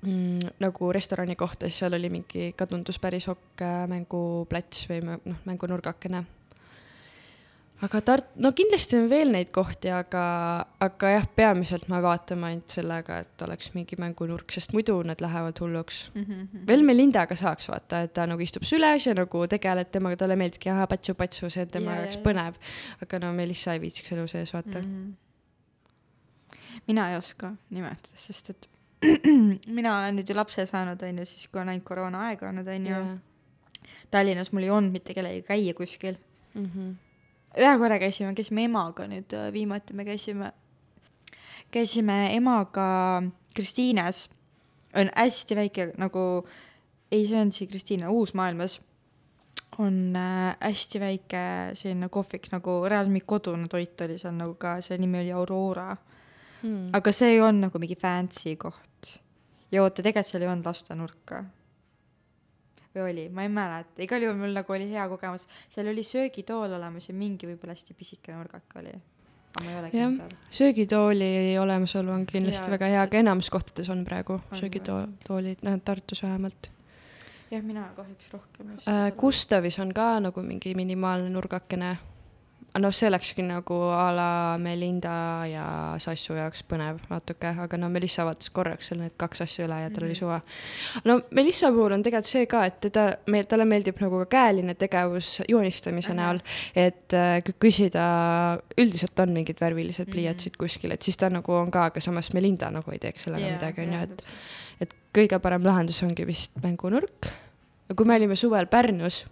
mm, 0.03 0.53
nagu 0.63 0.91
restorani 0.95 1.35
kohta, 1.39 1.67
siis 1.67 1.83
seal 1.83 1.97
oli 1.97 2.11
mingi 2.13 2.51
kadundus 2.57 2.99
päris 3.03 3.27
okk 3.31 3.65
äh, 3.65 3.83
mänguplats 3.91 4.87
või 4.91 5.01
noh, 5.07 5.43
mängunurgakene 5.49 6.23
aga 7.83 7.99
Tart-, 8.05 8.35
no 8.39 8.51
kindlasti 8.55 8.97
on 8.97 9.07
veel 9.11 9.31
neid 9.33 9.49
kohti, 9.55 9.89
aga, 9.93 10.23
aga 10.83 11.11
jah, 11.15 11.25
peamiselt 11.35 11.89
me 11.91 11.99
vaatame 12.03 12.49
ainult 12.49 12.75
sellega, 12.75 13.19
et 13.25 13.43
oleks 13.45 13.73
mingi 13.75 13.97
mängunurk, 13.99 14.53
sest 14.55 14.73
muidu 14.75 14.95
nad 15.07 15.21
lähevad 15.23 15.59
hulluks. 15.63 16.05
Mhm, 16.15 16.63
veel 16.69 16.85
Melindaga 16.87 17.35
saaks 17.39 17.67
vaata, 17.71 18.03
et 18.07 18.13
ta 18.15 18.27
nagu 18.29 18.43
istub 18.43 18.65
süles 18.67 19.07
ja 19.07 19.15
nagu 19.17 19.43
tegeled 19.51 19.91
temaga, 19.93 20.19
talle 20.23 20.37
meeldibki 20.39 20.71
ahah, 20.71 20.87
patsu-patsu, 20.91 21.51
see 21.53 21.65
on 21.67 21.73
tema 21.73 21.99
jaoks 21.99 22.19
jaa, 22.19 22.25
põnev. 22.27 22.61
aga 23.03 23.21
no 23.23 23.33
Melissa 23.35 23.75
ei 23.75 23.83
viitsiks 23.83 24.15
elu 24.15 24.27
sees 24.31 24.53
vaata 24.55 24.79
mm. 24.79 24.87
Mhm. 24.93 25.13
mina 26.87 27.09
ei 27.11 27.17
oska 27.17 27.53
nimetada, 27.71 28.19
sest 28.19 28.49
et 28.53 28.69
mina 29.77 29.97
olen 29.97 30.17
nüüd 30.17 30.29
ju 30.29 30.35
lapse 30.37 30.65
saanud, 30.69 31.01
onju, 31.03 31.25
siis 31.27 31.47
kui 31.51 31.61
on 31.61 31.71
ainult 31.71 31.85
koroonaaeg 31.87 32.43
olnud, 32.47 32.67
onju. 32.75 32.99
Tallinnas 34.13 34.51
mul 34.53 34.67
ei 34.67 34.73
olnud 34.73 34.93
mitte 34.93 35.15
kellegagi 35.17 35.45
käia 35.47 35.73
kuskil. 35.77 36.19
Mm 36.53 36.69
-hmm. 36.69 36.93
ühe 37.57 37.77
korra 37.77 37.99
käisime, 37.99 38.33
käisime 38.35 38.63
emaga 38.63 39.07
nüüd 39.09 39.33
äh, 39.33 39.53
viimati 39.53 39.93
me 39.93 40.05
käisime, 40.05 40.51
käisime 41.71 42.35
emaga 42.35 43.23
Kristiines. 43.53 44.29
on 44.95 45.09
hästi 45.15 45.55
väike 45.55 45.91
nagu, 45.97 46.47
ei, 47.11 47.27
see 47.27 47.41
on 47.41 47.51
siis 47.51 47.69
Kristiine 47.69 48.07
Uusmaailmas. 48.07 48.81
on 49.77 50.15
äh, 50.15 50.55
hästi 50.61 50.99
väike 50.99 51.71
selline 51.73 52.09
kohvik 52.09 52.51
nagu 52.51 52.85
reaalselt 52.89 53.13
mingi 53.13 53.25
kodune 53.25 53.67
toit 53.67 54.01
oli 54.01 54.17
seal 54.17 54.33
nagu 54.33 54.53
ka, 54.53 54.81
selle 54.81 55.01
nimi 55.01 55.19
oli 55.19 55.31
Aurora 55.31 55.95
mm.. 55.95 56.12
Aga 56.93 57.11
see 57.11 57.35
ei 57.35 57.41
olnud 57.41 57.67
nagu 57.67 57.79
mingi 57.81 57.95
fancy 57.99 58.55
koht. 58.55 59.19
ja 59.71 59.83
oota, 59.83 60.01
tegelikult 60.01 60.31
seal 60.31 60.45
ei 60.45 60.51
olnud 60.51 60.65
lastenurka. 60.69 61.43
või 62.93 63.07
oli, 63.09 63.29
ma 63.29 63.47
ei 63.47 63.49
mäleta, 63.49 64.01
igal 64.05 64.21
juhul 64.21 64.37
mul 64.37 64.53
nagu 64.53 64.73
oli 64.73 64.89
hea 64.91 65.07
kogemus, 65.09 65.47
seal 65.69 65.89
oli 65.89 66.03
söögitool 66.03 66.77
olemas 66.77 67.09
ja 67.09 67.15
mingi 67.17 67.49
võib-olla 67.49 67.73
hästi 67.73 67.97
pisike 67.97 68.35
nurgake 68.35 68.79
oli. 68.79 68.93
aga 69.55 69.65
ma 69.65 69.71
ei 69.71 69.79
ole 69.79 69.89
Jah. 69.93 70.13
kindel. 70.13 70.37
söögitooli 70.51 71.57
olemasolu 71.59 72.11
on 72.11 72.25
kindlasti 72.29 72.69
Jaa, 72.69 72.77
väga 72.77 72.93
hea, 72.93 73.01
aga 73.01 73.17
enamus 73.25 73.49
kohtades 73.49 73.89
on 73.89 74.05
praegu 74.05 74.39
söögitoolid, 74.53 75.65
noh 75.65 75.81
Tartus 75.83 76.23
vähemalt 76.23 76.69
jah, 77.53 77.61
mina 77.61 77.89
kahjuks 77.95 78.31
rohkem 78.33 78.73
just 78.73 78.87
äh,. 78.87 79.11
Gustavis 79.17 79.79
on 79.79 79.93
ka 79.93 80.19
nagu 80.19 80.41
mingi 80.41 80.73
minimaalne 80.75 81.29
nurgakene. 81.29 81.97
noh, 82.79 82.89
see 82.91 83.05
olekski 83.07 83.43
nagu 83.45 83.75
a 83.93 84.07
la 84.15 84.57
Melinda 84.57 85.45
ja 85.45 85.65
Sassu 86.01 86.33
jaoks 86.33 86.63
põnev 86.65 86.97
natuke, 87.11 87.51
aga 87.65 87.77
no 87.77 87.89
Melissa 87.93 88.25
vaatas 88.25 88.49
korraks 88.49 88.87
seal 88.89 88.99
need 89.03 89.13
kaks 89.21 89.43
asja 89.45 89.67
üle 89.67 89.77
ja 89.83 89.89
tal 89.93 90.03
oli 90.07 90.15
Mhm. 90.15 90.19
suva. 90.19 90.39
no 91.05 91.19
Melissa 91.31 91.69
puhul 91.71 91.93
on 91.93 92.01
tegelikult 92.03 92.25
see 92.31 92.45
ka, 92.49 92.63
et 92.65 92.79
teda, 92.81 93.03
meil, 93.27 93.45
talle 93.45 93.65
meeldib 93.65 94.01
nagu 94.01 94.23
ka 94.25 94.29
käeline 94.37 94.73
tegevus 94.75 95.41
joonistamise 95.47 96.11
Ahah. 96.11 96.17
näol, 96.17 96.39
et 96.75 97.13
äh, 97.13 97.43
kui 97.45 97.53
küsida, 97.69 98.59
üldiselt 98.77 99.19
on 99.19 99.29
mingid 99.33 99.59
värvilised 99.61 100.07
Mhm. 100.07 100.11
pliiatsid 100.13 100.57
kuskil, 100.57 100.91
et 100.93 101.01
siis 101.03 101.17
ta 101.17 101.29
nagu 101.29 101.51
on 101.53 101.69
ka, 101.71 101.85
aga 101.91 101.99
samas 102.01 102.33
Melinda 102.33 102.71
nagu 102.71 102.91
ei 102.91 102.97
teeks 102.99 103.23
sellega 103.27 103.53
midagi, 103.53 103.81
on 103.81 103.93
ju, 103.93 104.01
et 104.01 104.23
et 104.81 104.93
kõige 105.13 105.37
parem 105.39 105.63
lahendus 105.63 106.01
ongi 106.03 106.25
vist 106.25 106.51
mängunurk. 106.63 107.29
kui 107.95 108.05
me 108.05 108.15
olime 108.15 108.35
suvel 108.35 108.65
Pärnus, 108.65 109.25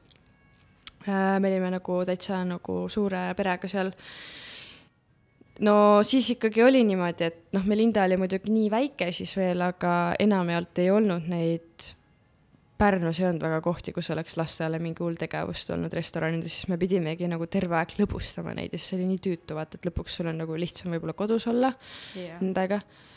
me 1.08 1.50
olime 1.50 1.72
nagu 1.74 2.02
täitsa 2.08 2.44
nagu 2.48 2.84
suure 2.92 3.32
perega 3.38 3.70
seal. 3.72 3.92
no 5.66 5.76
siis 6.06 6.30
ikkagi 6.36 6.64
oli 6.66 6.84
niimoodi, 6.88 7.30
et 7.30 7.58
noh, 7.58 7.66
Melinda 7.70 8.06
oli 8.08 8.20
muidugi 8.22 8.54
nii 8.54 8.70
väike 8.74 9.12
siis 9.16 9.34
veel, 9.38 9.62
aga 9.66 10.14
enamjaolt 10.20 10.84
ei 10.84 10.94
olnud 10.94 11.28
neid. 11.32 11.92
Pärnus 12.82 13.20
ei 13.20 13.28
olnud 13.28 13.44
väga 13.46 13.60
kohti, 13.62 13.92
kus 13.94 14.08
oleks 14.10 14.40
lastele 14.40 14.80
mingi 14.82 15.04
hull 15.04 15.14
tegevust 15.14 15.70
olnud 15.70 15.94
restoranides, 15.94 16.56
siis 16.56 16.70
me 16.72 16.80
pidimegi 16.82 17.28
nagu 17.30 17.46
terve 17.46 17.78
aeg 17.78 17.94
lõbustama 18.00 18.56
neid 18.58 18.74
ja 18.74 18.80
siis 18.80 18.88
see 18.90 18.98
oli 18.98 19.12
nii 19.12 19.22
tüütu, 19.22 19.54
vaata, 19.54 19.78
et 19.78 19.86
lõpuks 19.86 20.18
sul 20.18 20.32
on 20.32 20.42
nagu 20.42 20.58
lihtsam 20.58 20.90
võib-olla 20.96 21.14
kodus 21.14 21.46
olla 21.52 21.76
jah, 22.18 22.42
nendega 22.42 22.82
äh,. 22.82 23.11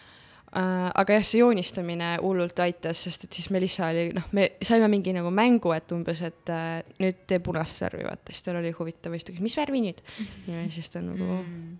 Aga 0.54 1.16
jah, 1.18 1.24
see 1.26 1.40
joonistamine 1.40 2.10
hullult 2.22 2.60
aitas, 2.62 3.04
sest 3.06 3.26
et 3.26 3.38
siis 3.38 3.48
Melissa 3.54 3.88
oli, 3.90 4.08
noh, 4.14 4.28
me 4.36 4.50
saime 4.62 4.88
mingi 4.92 5.14
nagu 5.16 5.32
mängu, 5.34 5.72
et 5.74 5.94
umbes, 5.96 6.22
et 6.26 6.52
äh, 6.54 6.76
nüüd 7.02 7.24
tee 7.30 7.40
punast 7.44 7.82
värvi, 7.82 8.04
vaata, 8.06 8.30
siis 8.30 8.46
tal 8.46 8.60
oli 8.60 8.70
huvitav 8.76 9.16
siis 9.16 9.26
ta 9.26 9.34
küsis, 9.34 9.46
mis 9.48 9.58
värvi 9.58 9.82
nüüd? 9.88 10.04
ja 10.50 10.62
siis 10.74 10.92
ta 10.94 11.02
nagu 11.02 11.26
mm., 11.40 11.74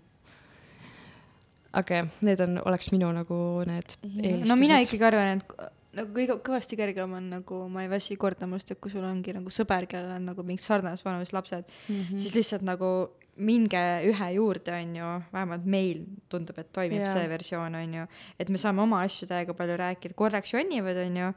aga 1.79 2.01
jah, 2.01 2.11
need 2.27 2.43
on, 2.43 2.59
oleks 2.67 2.91
minu 2.93 3.11
nagu 3.15 3.39
need 3.67 3.95
eelistused. 3.95 4.49
no 4.51 4.59
mina 4.59 4.79
ikkagi 4.83 5.07
arvan, 5.07 5.39
et 5.39 5.71
nagu 5.95 6.15
kõige 6.15 6.39
kõvasti 6.43 6.79
kergem 6.79 7.15
on 7.17 7.29
nagu, 7.37 7.61
ma 7.71 7.85
ei 7.85 7.91
väsi 7.91 8.17
kordamast, 8.19 8.71
et 8.71 8.81
kui 8.83 8.91
sul 8.91 9.05
ongi 9.07 9.35
nagu 9.35 9.51
sõber, 9.53 9.87
kellel 9.91 10.17
on 10.17 10.31
nagu 10.31 10.43
mingid 10.47 10.65
sarnases 10.65 11.05
vanuses 11.05 11.35
lapsed 11.35 11.63
mm, 11.63 11.95
-hmm. 11.95 12.19
siis 12.19 12.35
lihtsalt 12.35 12.67
nagu 12.67 12.91
minge 13.35 13.81
ühe 14.07 14.27
juurde, 14.35 14.73
on 14.73 14.95
ju, 14.95 15.07
vähemalt 15.33 15.65
meil 15.65 16.05
tundub, 16.31 16.59
et 16.61 16.71
toimib 16.73 17.01
yeah. 17.01 17.11
see 17.11 17.29
versioon, 17.29 17.75
on 17.75 17.97
ju, 17.99 18.05
et 18.39 18.49
me 18.49 18.61
saame 18.61 18.83
oma 18.85 19.01
asju 19.03 19.27
täiega 19.27 19.55
palju 19.57 19.75
rääkida, 19.81 20.15
korraks 20.15 20.53
jonnivad, 20.53 20.99
on 21.03 21.17
ju, 21.21 21.31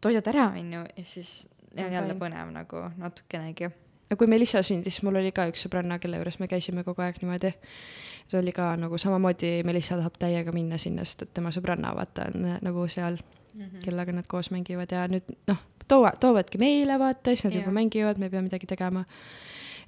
toidad 0.00 0.30
ära, 0.32 0.50
on 0.56 0.72
ju, 0.78 0.84
ja 0.96 1.04
siis 1.08 1.34
ja 1.76 1.86
on 1.86 1.92
jälle 1.92 2.14
põnev 2.14 2.52
nagu 2.54 2.88
natukenegi. 2.96 3.70
ja 4.10 4.16
kui 4.16 4.26
Melissa 4.26 4.62
sündis, 4.62 5.02
mul 5.02 5.18
oli 5.20 5.32
ka 5.34 5.46
üks 5.50 5.66
sõbranna, 5.66 5.98
kelle 5.98 6.20
juures 6.20 6.38
me 6.40 6.48
käisime 6.48 6.84
kogu 6.84 7.02
aeg 7.02 7.20
niimoodi. 7.22 7.52
see 8.26 8.40
oli 8.40 8.52
ka 8.52 8.74
nagu 8.80 8.98
samamoodi, 8.98 9.62
Melissa 9.64 9.98
tahab 10.00 10.18
täiega 10.18 10.52
minna 10.52 10.78
sinna, 10.78 11.04
sest 11.04 11.26
et 11.26 11.34
tema 11.34 11.52
sõbranna 11.52 11.94
vaata 11.96 12.28
on 12.32 12.50
äh, 12.50 12.58
nagu 12.62 12.88
seal 12.88 13.18
mm. 13.18 13.62
-hmm. 13.62 13.84
kellega 13.84 14.12
nad 14.12 14.26
koos 14.26 14.50
mängivad 14.50 14.92
ja 14.92 15.06
nüüd 15.08 15.34
noh, 15.48 15.60
toovad, 15.88 16.20
toovadki 16.20 16.58
meile 16.58 16.98
vaata, 16.98 17.30
siis 17.30 17.44
nad 17.44 17.52
Jaa. 17.52 17.62
juba 17.62 17.72
mängivad, 17.72 18.18
me 18.18 18.26
ei 18.26 18.30
pea 18.30 18.42
midagi 18.42 18.66
tegema. 18.66 19.04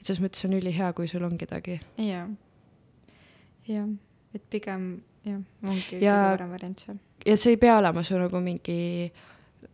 Selles 0.07 0.23
mõttes 0.25 0.45
on 0.49 0.57
ülihea, 0.59 0.93
kui 0.97 1.09
sul 1.11 1.25
on 1.27 1.37
kedagi. 1.39 1.81
jah, 1.99 2.29
jah, 3.69 3.89
et 4.35 4.43
pigem 4.53 4.91
jah, 5.27 5.41
ongi 5.67 6.01
Ja- 6.03 6.19
kõige 6.21 6.37
parem 6.37 6.51
variant 6.57 6.81
seal. 6.85 6.99
ja 7.27 7.37
see 7.37 7.51
ei 7.57 7.57
pea 7.57 7.79
olema 7.81 8.03
su 8.07 8.19
nagu 8.19 8.41
mingi, 8.41 9.11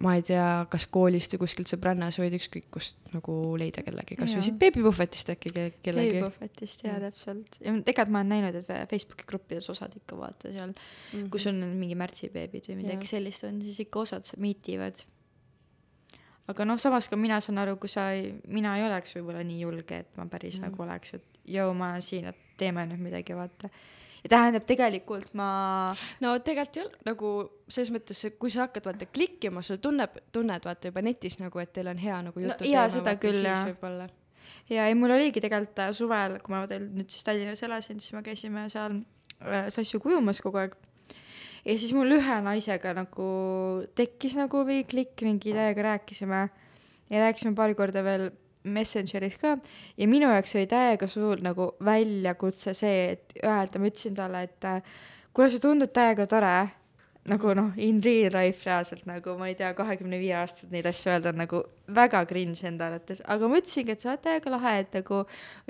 ma 0.00 0.14
ei 0.16 0.22
tea, 0.24 0.66
kas 0.72 0.86
koolist 0.88 1.34
või 1.34 1.42
kuskilt 1.44 1.68
sõbranna, 1.68 2.08
sa 2.10 2.22
võid 2.22 2.32
ükskõik 2.38 2.70
kust 2.72 2.96
nagu 3.12 3.34
leida 3.60 3.82
kellegi, 3.84 4.16
kasvõi 4.16 4.38
Jaa. 4.40 4.46
siit 4.46 4.58
beebipuhvetist 4.58 5.28
äkki 5.34 5.52
ke- 5.52 5.72
kellegi. 5.82 6.18
Playpuhvetist 6.22 6.84
jaa, 6.84 6.94
Mm. 6.96 7.02
täpselt. 7.10 7.58
ja 7.60 7.72
tegelikult 7.84 8.08
ma 8.10 8.20
olen 8.22 8.28
näinud, 8.32 8.54
et 8.54 8.88
Facebooki 8.90 9.24
gruppides 9.28 9.68
osad 9.68 9.92
ikka 9.96 10.16
vaata 10.16 10.50
seal 10.52 10.68
mm, 10.72 10.74
-hmm. 11.12 11.28
kus 11.30 11.46
on 11.46 11.54
mingi 11.76 11.94
märtsibeebid 11.94 12.64
või 12.70 12.76
midagi 12.76 13.04
Jaa. 13.04 13.10
sellist 13.18 13.44
on, 13.44 13.60
siis 13.60 13.80
ikka 13.80 14.00
osad 14.00 14.24
s- 14.24 14.36
miitivad. 14.38 15.04
Aga 16.50 16.66
noh, 16.66 16.78
samas 16.80 17.08
ka 17.08 17.18
mina 17.18 17.40
saan 17.44 17.60
aru, 17.62 17.76
kui 17.80 17.90
sa 17.90 18.10
ei, 18.16 18.32
mina 18.50 18.74
ei 18.78 18.86
oleks 18.86 19.14
võib-olla 19.16 19.42
nii 19.46 19.62
julge, 19.62 20.02
et 20.04 20.18
ma 20.18 20.26
päris 20.30 20.58
mm. 20.58 20.68
nagu 20.68 20.84
oleks, 20.84 21.14
et 21.18 21.42
jõu, 21.56 21.74
ma 21.78 21.92
olen 21.92 22.04
siin, 22.04 22.30
et 22.32 22.38
teeme 22.58 22.84
nüüd 22.90 23.02
midagi, 23.02 23.36
vaata. 23.36 23.70
ja 24.22 24.30
tähendab, 24.34 24.66
tegelikult 24.68 25.32
ma 25.38 25.48
no 26.22 26.34
tegelikult 26.44 26.78
ei 26.78 26.84
ole 26.84 27.06
nagu 27.08 27.32
selles 27.68 27.92
mõttes, 27.94 28.24
kui 28.38 28.52
sa 28.54 28.66
hakkad 28.66 28.90
vaata 28.90 29.08
klikkima, 29.10 29.62
sa 29.66 29.78
tunneb, 29.82 30.18
tunned 30.34 30.68
vaata 30.68 30.92
juba 30.92 31.04
netis 31.04 31.38
nagu, 31.42 31.62
et 31.62 31.72
teil 31.74 31.90
on 31.92 32.02
hea 32.02 32.20
nagu 32.28 32.42
No 32.42 32.50
jutu 32.50 32.70
jaa, 32.70 32.88
seda 32.92 33.16
küll, 33.22 33.42
jah. 33.46 33.66
ja 34.70 34.86
ei, 34.90 34.98
mul 34.98 35.14
oligi 35.14 35.42
tegelikult 35.42 35.84
äh, 35.86 35.92
suvel, 35.96 36.38
kui 36.42 36.54
ma 36.54 36.64
nüüd 36.66 37.10
siis 37.10 37.26
Tallinnas 37.26 37.62
elasin, 37.66 38.02
siis 38.02 38.14
me 38.16 38.24
käisime 38.26 38.68
seal 38.72 39.00
äh, 39.42 39.68
sassu 39.74 40.02
kujumas 40.02 40.42
kogu 40.42 40.62
aeg. 40.62 40.78
Ja 41.64 41.78
siis 41.78 41.92
mul 41.96 42.16
ühe 42.18 42.38
naisega 42.44 42.94
nagu 42.96 43.28
tekkis 43.98 44.36
nagu 44.38 44.64
mingi 44.68 44.86
klikk, 44.90 45.24
mingi 45.26 45.54
täiega 45.56 45.88
rääkisime. 45.92 46.44
Ja 47.12 47.20
rääkisime 47.26 47.54
paari 47.54 47.74
korda 47.76 48.00
veel 48.04 48.30
Messengeris 48.64 49.36
ka. 49.40 49.56
Ja 49.98 50.06
minu 50.08 50.30
jaoks 50.30 50.54
oli 50.56 50.68
täiega 50.70 51.08
suur 51.10 51.42
nagu 51.44 51.72
väljakutse 51.84 52.74
see, 52.78 53.16
et 53.16 53.34
öelda, 53.42 53.80
ma 53.82 53.90
ütlesin 53.90 54.14
talle, 54.16 54.46
et 54.46 54.68
äh, 54.68 54.94
kuule, 55.34 55.50
sa 55.52 55.60
tundud 55.62 55.92
täiega 55.94 56.26
tore, 56.30 56.54
nagu 57.30 57.52
noh, 57.54 57.70
in 57.78 58.00
real 58.02 58.34
life 58.34 58.66
reaalselt 58.66 59.04
nagu 59.06 59.36
ma 59.38 59.50
ei 59.50 59.54
tea, 59.58 59.70
kahekümne 59.78 60.18
viie 60.18 60.34
aastaselt 60.40 60.72
neid 60.74 60.88
asju 60.90 61.12
öelda 61.12 61.30
on 61.30 61.38
nagu 61.44 61.60
väga 61.94 62.24
cringe 62.30 62.66
enda 62.66 62.88
arvates, 62.88 63.22
aga 63.30 63.50
ma 63.50 63.60
ütlesingi, 63.60 63.94
et 63.94 64.02
sa 64.02 64.12
oled 64.12 64.24
täiega 64.24 64.54
lahe, 64.56 64.72
et 64.82 64.96
nagu 64.98 65.20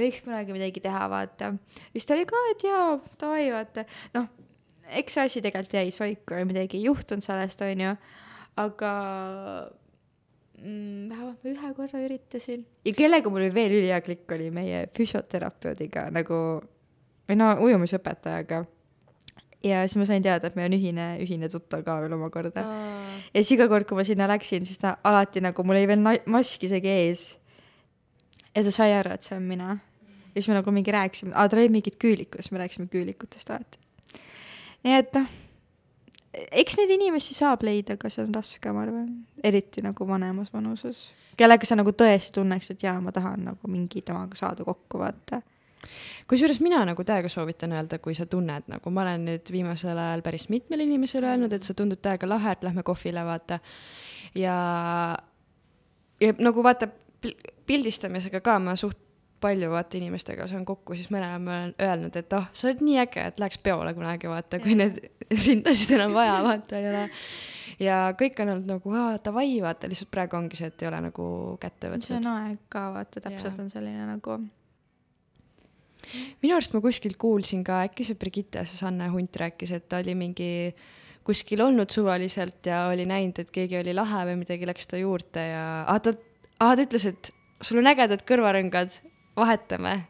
võiks 0.01 0.23
kunagi 0.25 0.57
midagi 0.57 0.85
teha, 0.85 1.03
vaata. 1.13 1.53
siis 1.93 2.09
ta 2.09 2.17
oli 2.17 2.25
ka, 2.29 2.41
et 2.55 2.65
jaa, 2.69 2.87
davai, 3.21 3.45
vaata, 3.53 3.85
noh, 4.17 4.31
eks 5.01 5.19
see 5.19 5.29
asi 5.29 5.45
tegelikult 5.45 5.79
jäi 5.79 5.95
soiku 5.95 6.41
ja 6.41 6.49
midagi 6.49 6.81
ei 6.81 6.89
juhtunud 6.89 7.25
sellest, 7.25 7.63
onju, 7.65 7.95
aga 8.63 8.93
mm, 10.61 11.09
vähemalt 11.11 11.45
ma 11.45 11.55
ühe 11.55 11.73
korra 11.79 12.05
üritasin 12.05 12.67
ja 12.85 12.95
kellega 12.97 13.31
mul 13.31 13.45
oli 13.45 13.55
veel 13.55 13.79
ülihea 13.81 14.01
klikk, 14.05 14.29
oli 14.37 14.51
meie 14.55 14.87
füsioterapeudiga 14.97 16.09
nagu 16.15 16.39
või 17.29 17.39
no 17.39 17.51
ujumisõpetajaga. 17.65 18.65
ja 19.65 19.85
siis 19.87 19.99
ma 20.01 20.07
sain 20.09 20.25
teada, 20.25 20.49
et 20.49 20.57
meil 20.59 20.71
on 20.71 20.77
ühine, 20.79 21.07
ühine 21.23 21.49
tuttav 21.53 21.85
ka 21.87 22.01
veel 22.03 22.17
omakorda. 22.17 22.65
ja 22.65 23.39
siis 23.39 23.55
iga 23.57 23.69
kord, 23.69 23.87
kui 23.89 23.99
ma 23.99 24.05
sinna 24.07 24.29
läksin, 24.31 24.67
siis 24.67 24.81
ta 24.83 24.97
alati 25.05 25.43
nagu, 25.45 25.65
mul 25.65 25.79
oli 25.79 25.89
veel 25.91 26.03
mask 26.27 26.65
isegi 26.69 26.89
ees. 26.89 27.29
ja 28.55 28.65
ta 28.65 28.75
sai 28.75 28.93
aru, 28.99 29.15
et 29.17 29.23
see 29.23 29.37
on 29.37 29.47
mina. 29.49 29.79
ja 30.33 30.41
siis 30.41 30.49
me 30.49 30.59
nagu 30.61 30.75
mingi 30.75 30.95
rääkisime, 30.95 31.35
aa 31.35 31.49
tal 31.49 31.63
olid 31.63 31.79
mingid 31.79 31.99
küülikud, 32.03 32.43
siis 32.43 32.53
me 32.53 32.63
rääkisime 32.65 32.91
küülikutest 32.93 33.51
alati. 33.51 33.82
Nii 34.83 34.99
et 34.99 35.15
noh, 35.17 35.31
eks 36.33 36.79
neid 36.81 36.93
inimesi 36.97 37.37
saab 37.37 37.65
leida, 37.67 37.97
aga 37.99 38.11
see 38.13 38.25
on 38.25 38.35
raske, 38.35 38.73
ma 38.75 38.85
arvan, 38.87 39.09
eriti 39.45 39.85
nagu 39.85 40.07
vanemas 40.09 40.53
vanuses. 40.55 41.11
kellega 41.37 41.67
sa 41.67 41.77
nagu 41.79 41.93
tõesti 41.97 42.37
tunneks, 42.39 42.71
et 42.75 42.85
jaa, 42.85 42.99
ma 43.01 43.13
tahan 43.13 43.49
nagu 43.51 43.71
mingi 43.71 44.03
temaga 44.07 44.37
saada 44.39 44.65
kokku, 44.65 45.01
vaata. 45.01 45.43
kusjuures 46.31 46.61
mina 46.61 46.85
nagu 46.89 47.05
täiega 47.05 47.29
soovitan 47.29 47.73
öelda, 47.77 47.99
kui 47.99 48.15
sa 48.15 48.27
tunned 48.27 48.69
nagu, 48.71 48.91
ma 48.91 49.03
olen 49.03 49.27
nüüd 49.29 49.53
viimasel 49.53 49.99
ajal 49.99 50.23
päris 50.23 50.49
mitmele 50.49 50.87
inimesele 50.89 51.33
öelnud, 51.35 51.53
et 51.53 51.63
sa 51.67 51.75
tundud 51.75 52.01
täiega 52.03 52.29
lahe, 52.29 52.53
et 52.53 52.65
lähme 52.65 52.83
kohvile, 52.83 53.25
vaata. 53.27 53.59
ja, 54.35 54.57
ja 56.21 56.35
nagu 56.39 56.63
vaata 56.65 56.89
pil- 57.21 57.39
pildistamisega 57.67 58.41
ka 58.41 58.59
ma 58.59 58.77
suht 58.77 58.99
palju 59.43 59.71
vaata 59.73 59.99
inimestega 59.99 60.47
saan 60.51 60.67
kokku, 60.69 60.97
siis 60.99 61.11
ma 61.13 61.21
olen 61.21 61.75
öelnud, 61.83 62.17
et 62.19 62.37
oh, 62.39 62.47
sa 62.57 62.69
oled 62.69 62.83
nii 62.85 63.01
äge, 63.03 63.27
et 63.33 63.43
läheks 63.43 63.61
peole 63.65 63.95
kunagi 63.97 64.31
vaata, 64.31 64.61
kui 64.63 64.77
need 64.79 65.01
rindasid 65.47 65.97
enam 65.99 66.15
vaja 66.17 66.39
vaata 66.47 66.79
ei 66.79 66.89
ole. 66.93 67.05
ja 67.83 67.99
kõik 68.19 68.41
on 68.45 68.55
olnud 68.57 68.73
nagu 68.77 68.97
aa 68.97 69.19
davai, 69.25 69.53
vaata 69.65 69.91
lihtsalt 69.91 70.13
praegu 70.15 70.39
ongi 70.39 70.59
see, 70.61 70.73
et 70.73 70.85
ei 70.85 70.91
ole 70.91 71.05
nagu 71.09 71.29
kätte 71.63 71.91
see 71.91 71.93
on 71.93 72.01
võtnud. 72.01 72.33
aeg 72.33 72.67
ka, 72.73 72.89
vaata, 72.97 73.25
täpselt 73.29 73.53
Jaa. 73.53 73.63
on 73.67 73.71
selline 73.73 74.09
nagu 74.15 74.41
minu 76.43 76.57
arust 76.57 76.75
ma 76.75 76.83
kuskilt 76.85 77.19
kuulsin 77.21 77.63
ka, 77.67 77.85
äkki 77.87 78.07
see 78.07 78.19
Brigitte, 78.19 78.65
see 78.67 78.81
Sanne 78.81 79.09
Hunt 79.13 79.37
rääkis, 79.39 79.75
et 79.75 79.89
ta 79.91 80.03
oli 80.03 80.17
mingi 80.19 80.51
kuskil 81.27 81.63
olnud 81.63 81.91
suvaliselt 81.95 82.67
ja 82.67 82.87
oli 82.91 83.07
näinud, 83.07 83.39
et 83.39 83.53
keegi 83.55 83.79
oli 83.79 83.95
lahe 83.95 84.25
või 84.31 84.41
midagi, 84.43 84.67
läks 84.69 84.91
ta 84.91 84.99
juurde 84.99 85.45
ja 85.47 85.63
ah, 85.87 86.01
ta, 86.03 86.15
ah, 86.59 86.75
ta 86.75 86.83
ütles, 86.83 87.07
et 87.13 87.31
sul 87.63 87.79
on 87.83 87.91
ägedad 87.93 88.25
kõrvarõngad, 88.27 88.99
vahetame. 89.37 90.03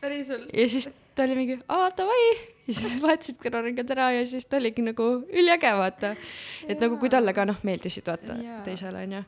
päriselt. 0.00 0.50
ja 0.52 0.68
siis 0.68 0.90
ta 1.14 1.24
oli 1.24 1.36
mingi, 1.36 1.58
aa 1.68 1.90
davai. 1.96 2.24
ja 2.66 2.74
siis 2.74 2.96
vahetasid 3.04 3.38
kõrvarõngad 3.42 3.92
ära 3.96 4.10
ja 4.18 4.24
siis 4.28 4.46
ta 4.46 4.60
oligi 4.60 4.84
nagu 4.84 5.10
üliäge, 5.26 5.72
vaata. 5.78 6.14
et 6.68 6.82
nagu 6.82 6.98
kui 7.00 7.12
talle 7.12 7.34
ka 7.36 7.46
noh, 7.48 7.60
meeldisid, 7.66 8.06
vaata 8.06 8.36
teisele 8.66 9.04
onju. 9.06 9.22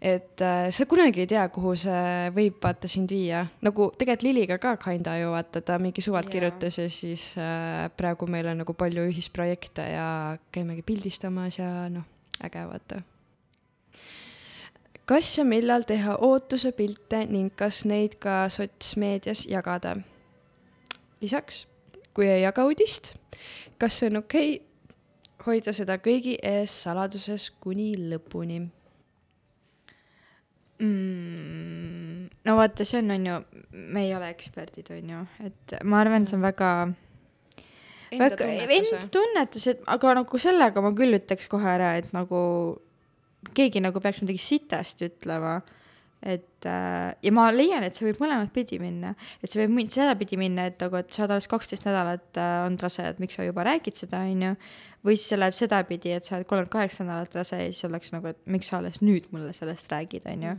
et 0.00 0.44
äh, 0.44 0.68
sa 0.76 0.86
kunagi 0.88 1.24
ei 1.24 1.30
tea, 1.30 1.46
kuhu 1.52 1.74
see 1.80 2.30
võib 2.36 2.60
vaata 2.62 2.88
sind 2.88 3.12
viia, 3.12 3.46
nagu 3.64 3.90
tegelikult 3.98 4.28
Liliga 4.28 4.60
ka 4.62 4.76
kinda 4.80 5.18
ju 5.20 5.34
vaata, 5.34 5.60
ta 5.60 5.80
mingi 5.82 6.04
suvalt 6.04 6.30
Jaa. 6.30 6.36
kirjutas 6.36 6.78
ja 6.80 6.88
siis 6.92 7.34
äh, 7.40 7.88
praegu 7.96 8.28
meil 8.30 8.48
on 8.52 8.64
nagu 8.64 8.76
palju 8.76 9.08
ühisprojekte 9.10 9.90
ja 9.92 10.08
käimegi 10.52 10.86
pildistamas 10.86 11.60
ja 11.60 11.90
noh, 11.92 12.08
äge 12.44 12.64
vaata. 12.72 13.02
Kas 15.06 15.38
ja 15.38 15.44
millal 15.46 15.86
teha 15.86 16.18
ootuse 16.26 16.72
pilte 16.76 17.24
ning 17.30 17.52
kas 17.56 17.84
neid 17.86 18.18
ka 18.22 18.46
sotsmeedias 18.52 19.46
jagada? 19.50 19.96
lisaks, 21.22 21.64
kui 22.14 22.28
ei 22.28 22.42
jaga 22.42 22.66
uudist, 22.68 23.14
kas 23.80 24.00
see 24.00 24.10
on 24.10 24.20
okei 24.20 24.56
okay, 24.56 24.64
hoida 25.46 25.72
seda 25.76 25.96
kõigi 26.02 26.36
ees 26.42 26.74
saladuses 26.84 27.48
kuni 27.62 27.92
lõpuni? 28.10 28.60
mm,. 30.82 32.28
no 32.44 32.56
vaata, 32.58 32.84
see 32.84 33.00
on, 33.00 33.14
on 33.16 33.26
ju, 33.30 33.40
me 33.72 34.06
ei 34.08 34.14
ole 34.16 34.30
eksperdid, 34.34 34.90
on 34.98 35.12
ju, 35.14 35.24
et 35.48 35.76
ma 35.84 36.02
arvan, 36.02 36.26
see 36.28 36.36
on 36.36 36.44
väga, 36.44 36.72
väga 38.12 38.50
enda 38.66 39.04
tunnetus, 39.12 39.70
et 39.72 39.86
aga 39.96 40.18
nagu 40.20 40.42
sellega 40.42 40.84
ma 40.84 40.92
küll 40.98 41.16
ütleks 41.20 41.48
kohe 41.52 41.70
ära, 41.78 41.94
et 42.02 42.12
nagu 42.16 42.42
keegi 43.54 43.82
nagu 43.84 44.02
peaks 44.02 44.22
midagi 44.24 44.42
sitast 44.42 45.02
ütlema. 45.06 45.60
et 46.26 46.64
äh, 46.66 47.12
ja 47.22 47.30
ma 47.30 47.50
leian, 47.52 47.84
et 47.84 47.94
see 47.94 48.06
võib 48.08 48.22
mõlemat 48.24 48.50
pidi 48.50 48.78
minna, 48.82 49.12
et 49.44 49.52
see 49.52 49.60
võib 49.60 49.92
sedapidi 49.92 50.38
minna, 50.40 50.64
et 50.70 50.80
nagu, 50.80 50.96
et 50.98 51.12
sa 51.12 51.22
oled 51.22 51.36
alles 51.36 51.46
kaksteist 51.50 51.84
nädalat 51.86 52.40
äh, 52.40 52.54
olnud 52.64 52.82
rase, 52.82 53.04
et 53.04 53.20
miks 53.22 53.36
sa 53.36 53.44
juba 53.46 53.66
räägid 53.68 54.00
seda, 54.00 54.24
onju. 54.24 54.54
või 55.06 55.18
siis 55.18 55.28
see 55.30 55.38
läheb 55.38 55.54
sedapidi, 55.54 56.16
et 56.16 56.24
sa 56.24 56.38
oled 56.38 56.48
kolmkümmend 56.48 56.72
kaheksa 56.72 57.06
nädalat 57.06 57.36
rase 57.36 57.60
ja 57.60 57.68
siis 57.68 57.86
oleks 57.86 58.10
nagu, 58.16 58.32
et 58.32 58.40
miks 58.50 58.72
sa 58.72 58.80
alles 58.80 59.02
nüüd 59.04 59.28
mulle 59.30 59.52
sellest 59.54 59.92
räägid, 59.92 60.26
onju. 60.32 60.56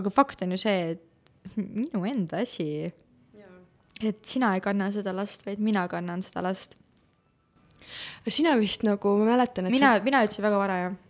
aga 0.00 0.14
fakt 0.16 0.42
on 0.42 0.56
ju 0.56 0.62
see, 0.64 0.96
et 0.96 1.56
minu 1.60 2.02
enda 2.08 2.42
asi, 2.42 2.88
et 4.02 4.24
sina 4.26 4.54
ei 4.56 4.62
kanna 4.64 4.90
seda 4.94 5.14
last, 5.14 5.44
vaid 5.46 5.62
mina 5.62 5.84
kannan 5.90 6.22
seda 6.24 6.42
last. 6.48 6.76
sina 8.28 8.56
vist 8.58 8.84
nagu, 8.86 9.16
ma 9.18 9.34
mäletan, 9.34 9.66
et 9.66 9.74
mina, 9.74 9.96
mina 10.04 10.22
ütlesin 10.26 10.44
väga 10.46 10.58
vara, 10.58 10.76
jah. 10.86 11.00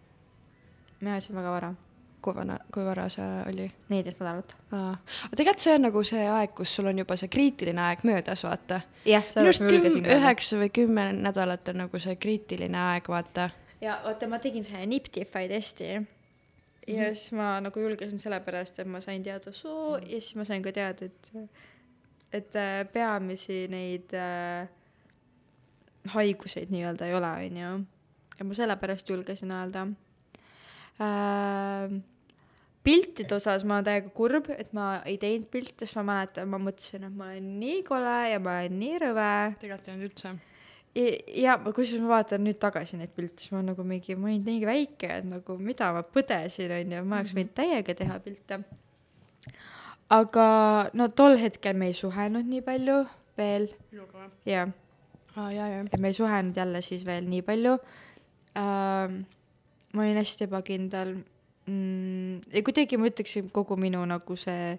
Mina 1.02 1.18
ütlesin 1.18 1.36
väga 1.36 1.50
vara, 1.50 1.72
kui 2.22 2.34
vana, 2.36 2.56
kui 2.74 2.84
vara 2.86 3.08
see 3.10 3.28
oli? 3.50 3.66
neliteist 3.90 4.22
nädalat. 4.22 4.54
aga 4.70 5.36
tegelikult 5.36 5.64
see 5.66 5.74
on 5.74 5.86
nagu 5.88 6.04
see 6.06 6.24
aeg, 6.38 6.54
kus 6.56 6.74
sul 6.78 6.86
on 6.92 7.02
juba 7.02 7.16
see 7.18 7.28
kriitiline 7.32 7.82
aeg 7.88 8.06
möödas, 8.08 8.44
vaata. 8.46 8.80
minu 9.04 9.48
arust 9.48 9.66
üheksa 10.16 10.62
või 10.62 10.70
kümme 10.80 11.10
nädalat 11.18 11.68
on 11.74 11.82
nagu 11.84 12.02
see 12.02 12.16
kriitiline 12.16 12.78
aeg, 12.78 13.10
vaata. 13.10 13.50
ja 13.80 14.00
oota, 14.06 14.28
ma 14.30 14.38
tegin 14.38 14.64
selle 14.64 14.86
Niptify 14.86 15.48
testi 15.50 15.92
ja 15.92 16.02
Mhm. 16.82 17.14
siis 17.14 17.32
ma 17.32 17.60
nagu 17.60 17.80
julgesin 17.80 18.18
sellepärast, 18.18 18.78
et 18.78 18.86
ma 18.90 19.00
sain 19.00 19.22
teada 19.22 19.52
soo 19.52 19.96
ja 19.98 20.20
siis 20.20 20.34
ma 20.36 20.44
sain 20.44 20.62
ka 20.62 20.72
teada, 20.72 21.04
et, 21.04 21.32
et 22.32 22.56
äh, 22.56 22.86
peamisi 22.92 23.68
neid 23.70 24.14
äh, 24.18 24.68
haiguseid 26.14 26.72
nii-öelda 26.74 27.06
ei 27.06 27.14
ole, 27.14 27.30
onju. 27.46 27.74
ja 28.38 28.44
ma 28.44 28.54
sellepärast 28.54 29.08
julgesin 29.10 29.50
öelda 29.54 29.86
äh,. 31.00 32.00
piltide 32.82 33.36
osas 33.36 33.62
ma 33.64 33.78
olen 33.78 33.86
täiega 33.86 34.10
kurb, 34.16 34.48
et 34.50 34.72
ma 34.74 34.86
ei 35.06 35.18
teinud 35.22 35.46
pilte, 35.52 35.86
sest 35.86 36.00
ma 36.00 36.06
mäletan, 36.10 36.48
ma 36.50 36.58
mõtlesin, 36.58 37.06
et 37.06 37.14
ma 37.14 37.30
olen 37.30 37.52
nii 37.60 37.82
kole 37.86 38.16
ja 38.32 38.40
ma 38.42 38.56
olen 38.62 38.80
nii 38.80 38.96
rõve 39.04 39.28
tegelikult 39.60 39.88
ei 39.88 39.94
olnud 39.94 40.08
üldse. 40.08 40.32
ja, 40.98 41.06
ja 41.44 41.56
kusjuures 41.62 42.02
ma 42.02 42.14
vaatan 42.16 42.44
nüüd 42.48 42.58
tagasi 42.62 42.98
neid 42.98 43.14
pilte, 43.14 43.44
siis 43.44 43.54
ma 43.54 43.62
nagu 43.64 43.86
mingi, 43.86 44.18
ma 44.18 44.32
olin 44.32 44.44
nii 44.50 44.66
väike, 44.66 45.12
et 45.20 45.28
nagu 45.30 45.58
mida 45.62 45.92
ma 45.94 46.02
põdesin, 46.02 46.74
onju, 46.80 47.04
ma 47.06 47.22
oleks 47.22 47.36
võinud 47.38 47.56
täiega 47.62 47.96
teha 48.02 48.18
pilte. 48.26 48.62
aga 50.12 50.46
no 50.98 51.08
tol 51.16 51.38
hetkel 51.40 51.78
me 51.78 51.92
ei 51.92 51.96
suhelnud 51.96 52.50
nii 52.50 52.64
palju 52.66 53.02
veel 53.38 53.68
minuga 53.92 54.24
või? 54.24 54.32
ja, 54.48 54.66
aa, 55.36 55.50
jaa, 55.54 55.68
jaa. 55.76 55.84
ja 55.86 56.00
me 56.00 56.10
ei 56.10 56.16
suhelnud 56.18 56.58
jälle 56.58 56.82
siis 56.84 57.06
veel 57.06 57.28
nii 57.28 57.44
palju 57.46 57.76
ähm,. 58.58 59.22
Ma 59.92 60.04
olin 60.04 60.20
hästi 60.20 60.48
ebakindel 60.48 61.14
mm, 61.66 62.52
ja 62.52 62.62
kuidagi 62.64 62.98
ma 63.00 63.08
ütleksin, 63.10 63.50
kogu 63.54 63.76
minu 63.80 64.04
nagu 64.08 64.36
see 64.38 64.76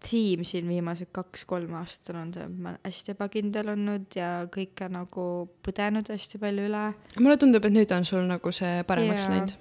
tiim 0.00 0.44
siin 0.48 0.68
viimased 0.68 1.10
kaks-kolm 1.12 1.74
aastat 1.80 2.14
on 2.16 2.30
see, 2.34 2.46
ma 2.48 2.72
olen 2.72 2.84
hästi 2.86 3.14
ebakindel 3.14 3.72
olnud 3.74 4.16
ja 4.16 4.28
kõike 4.52 4.88
nagu 4.92 5.24
põdenud 5.66 6.08
hästi 6.08 6.40
palju 6.40 6.68
üle. 6.70 6.84
mulle 7.18 7.40
tundub, 7.40 7.66
et 7.68 7.74
nüüd 7.74 7.92
on 7.96 8.06
sul 8.08 8.24
nagu 8.28 8.52
see 8.54 8.80
paremaks 8.88 9.26
Jaa. 9.26 9.34
läinud. 9.34 9.56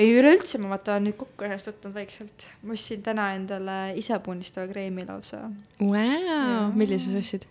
ei 0.00 0.14
üleüldse 0.16 0.60
ma 0.62 0.72
vaata 0.72 0.94
olen 0.94 1.10
nüüd 1.10 1.18
kokku 1.20 1.48
ennast 1.48 1.68
võtnud 1.68 1.96
vaikselt. 1.98 2.46
ma 2.62 2.76
ostsin 2.76 3.02
täna 3.04 3.32
endale 3.36 3.80
isepunnistava 4.00 4.70
kreemi 4.72 5.04
lausa, 5.08 5.44
Vau, 5.80 6.70
millise 6.76 7.12
sa 7.12 7.20
ostsid? 7.20 7.48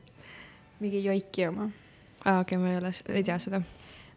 mingi 0.81 1.03
joiki 1.05 1.45
oma. 1.51 1.69
aa, 2.25 2.41
okei, 2.41 2.57
ma 2.57 2.73
ei 2.73 2.81
ole, 2.81 2.93
ei 3.13 3.23
tea 3.27 3.37
seda. 3.41 3.61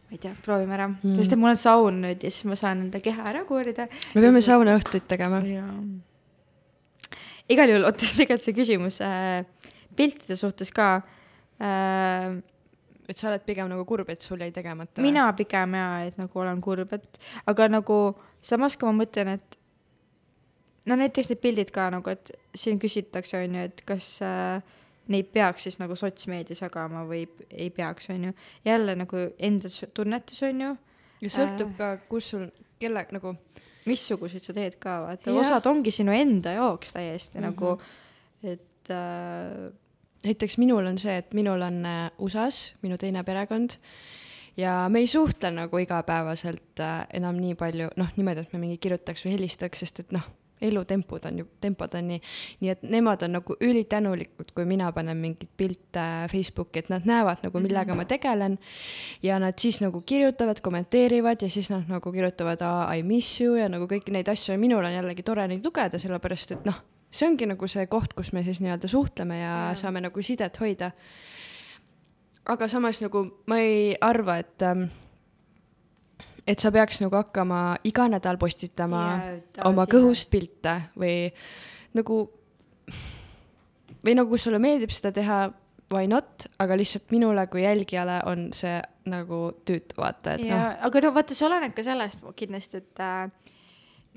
Ma 0.05 0.17
ei 0.17 0.21
tea, 0.21 0.35
proovime 0.45 0.77
ära 0.77 0.89
Mm. 0.89 1.17
sest 1.17 1.33
et 1.33 1.39
mul 1.39 1.51
on 1.51 1.57
saun 1.57 2.01
nüüd 2.03 2.23
ja 2.23 2.31
siis 2.31 2.45
ma 2.45 2.57
saan 2.59 2.87
enda 2.87 3.01
keha 3.01 3.25
ära 3.31 3.45
koorida. 3.49 3.89
me 4.15 4.21
peame 4.21 4.41
saunaõhtuid 4.45 5.07
tegema. 5.09 5.41
jaa. 5.41 5.75
igal 7.49 7.69
juhul, 7.69 7.85
oota, 7.85 8.07
tegelikult 8.19 8.45
see 8.45 8.57
küsimus 8.57 9.01
äh, 9.01 9.45
piltide 9.97 10.37
suhtes 10.37 10.71
ka 10.71 11.03
äh,. 11.61 12.43
et 13.09 13.17
sa 13.17 13.29
oled 13.29 13.45
pigem 13.45 13.69
nagu 13.69 13.85
kurb, 13.85 14.09
et 14.11 14.23
sul 14.23 14.41
jäi 14.41 14.53
tegemata. 14.53 15.03
mina 15.03 15.33
pigem 15.33 15.75
jaa, 15.75 16.05
et 16.07 16.19
nagu 16.19 16.41
olen 16.41 16.61
kurb, 16.61 16.93
et 16.93 17.21
aga 17.47 17.69
nagu 17.69 17.99
samas, 18.43 18.77
kui 18.77 18.89
ma 18.91 19.05
mõtlen, 19.05 19.35
et 19.39 19.59
no 20.87 20.97
näiteks 21.01 21.33
need 21.33 21.41
pildid 21.41 21.71
ka 21.75 21.89
nagu, 21.91 22.11
et 22.11 22.33
siin 22.55 22.79
küsitakse, 22.79 23.41
on 23.41 23.55
ju, 23.57 23.69
et 23.71 23.85
kas 23.89 24.09
äh, 24.23 24.61
neid 25.13 25.29
peaks 25.35 25.67
siis 25.67 25.79
nagu 25.81 25.97
sotsmeedias 25.99 26.63
jagama 26.65 27.05
või 27.09 27.25
ei 27.51 27.71
peaks, 27.75 28.09
on 28.15 28.31
ju. 28.31 28.35
jälle 28.65 28.97
nagu 28.97 29.27
enda 29.39 29.71
tunnetus, 29.95 30.43
on 30.49 30.61
ju, 30.61 30.73
ja 31.21 31.33
sõltub 31.33 31.75
ka, 31.79 31.91
kus 32.09 32.33
sul, 32.35 32.49
kelle 32.81 33.07
nagu, 33.13 33.35
missuguseid 33.85 34.45
sa 34.45 34.57
teed 34.57 34.79
ka, 34.81 35.01
vaata 35.05 35.35
osad 35.37 35.67
ongi 35.69 35.93
sinu 35.93 36.15
enda 36.17 36.57
jaoks 36.57 36.95
täiesti 36.97 37.39
mm. 37.39 37.45
-hmm. 37.45 37.51
nagu, 37.51 37.81
et 38.43 38.91
äh, 38.91 39.73
näiteks 40.25 40.59
minul 40.59 40.87
on 40.87 40.99
see, 40.99 41.17
et 41.17 41.35
minul 41.35 41.63
on 41.63 41.85
äh, 41.87 42.11
USA-s 42.19 42.75
minu 42.83 42.99
teine 42.99 43.25
perekond 43.25 43.77
ja 44.57 44.87
me 44.89 44.99
ei 44.99 45.07
suhtle 45.07 45.51
nagu 45.51 45.79
igapäevaselt 45.79 46.81
äh, 46.81 47.07
enam 47.13 47.37
nii 47.37 47.55
palju, 47.55 47.91
noh, 47.97 48.09
niimoodi, 48.17 48.47
et 48.47 48.53
me 48.53 48.63
mingi 48.63 48.79
kirjutaks 48.79 49.27
või 49.27 49.37
helistaks, 49.37 49.85
sest 49.85 50.01
et 50.01 50.13
noh, 50.13 50.25
elutempod 50.61 51.25
on 51.25 51.39
ju, 51.39 51.47
tempod 51.61 51.95
on 51.99 52.09
nii, 52.09 52.21
nii 52.63 52.71
et 52.73 52.83
nemad 52.89 53.23
on 53.27 53.37
nagu 53.39 53.57
ülitänulikud, 53.61 54.53
kui 54.55 54.65
mina 54.69 54.91
panen 54.95 55.19
mingeid 55.21 55.51
pilte 55.57 56.07
Facebooki, 56.33 56.85
et 56.85 56.91
nad 56.93 57.07
näevad 57.09 57.43
nagu, 57.45 57.63
millega 57.63 57.97
ma 57.99 58.07
tegelen 58.09 58.57
ja 59.23 59.39
nad 59.43 59.59
siis 59.59 59.81
nagu 59.83 60.01
kirjutavad, 60.07 60.63
kommenteerivad 60.65 61.43
ja 61.43 61.51
siis 61.51 61.71
nad 61.73 61.91
nagu 61.91 62.13
kirjutavad 62.13 62.63
I 62.97 63.03
miss 63.03 63.41
you 63.41 63.59
ja 63.59 63.69
nagu 63.69 63.89
kõiki 63.91 64.15
neid 64.15 64.29
asju 64.31 64.55
ja 64.55 64.61
minul 64.61 64.85
on 64.85 64.95
jällegi 64.95 65.27
tore 65.27 65.47
neid 65.51 65.65
lugeda, 65.65 65.99
sellepärast 66.01 66.57
et 66.57 66.67
noh, 66.69 66.81
see 67.15 67.29
ongi 67.29 67.49
nagu 67.51 67.69
see 67.71 67.87
koht, 67.91 68.15
kus 68.17 68.33
me 68.33 68.45
siis 68.47 68.61
nii-öelda 68.63 68.91
suhtleme 68.91 69.39
ja 69.39 69.53
Jaa. 69.53 69.79
saame 69.79 70.03
nagu 70.05 70.23
sidet 70.23 70.61
hoida. 70.61 70.91
aga 72.45 72.69
samas 72.69 73.01
nagu 73.01 73.25
ma 73.47 73.59
ei 73.59 73.95
arva, 74.01 74.39
et 74.39 74.63
ähm, 74.63 74.89
et 76.47 76.61
sa 76.61 76.73
peaks 76.73 77.01
nagu 77.01 77.17
hakkama 77.17 77.61
iga 77.89 78.09
nädal 78.13 78.39
postitama 78.41 79.03
Jaa, 79.17 79.69
oma 79.71 79.87
kõhust 79.91 80.31
pilte 80.33 80.81
või 80.99 81.29
nagu 81.97 82.25
või 84.05 84.17
nagu 84.19 84.41
sulle 84.41 84.61
meeldib 84.61 84.93
seda 84.93 85.13
teha, 85.17 85.39
why 85.93 86.09
not, 86.11 86.47
aga 86.61 86.77
lihtsalt 86.77 87.13
minule 87.15 87.47
kui 87.53 87.65
jälgijale 87.65 88.21
on 88.29 88.51
see 88.57 88.77
nagu 89.11 89.41
tüütu, 89.69 89.97
vaata, 90.01 90.37
et 90.37 90.47
ja 90.49 90.61
noh, 90.61 90.85
aga 90.89 91.03
no 91.05 91.13
vaata, 91.17 91.37
see 91.37 91.49
oleneb 91.49 91.75
ka 91.77 91.85
sellest 91.87 92.25
kindlasti, 92.37 92.81
et 92.81 93.03
äh, 93.05 93.55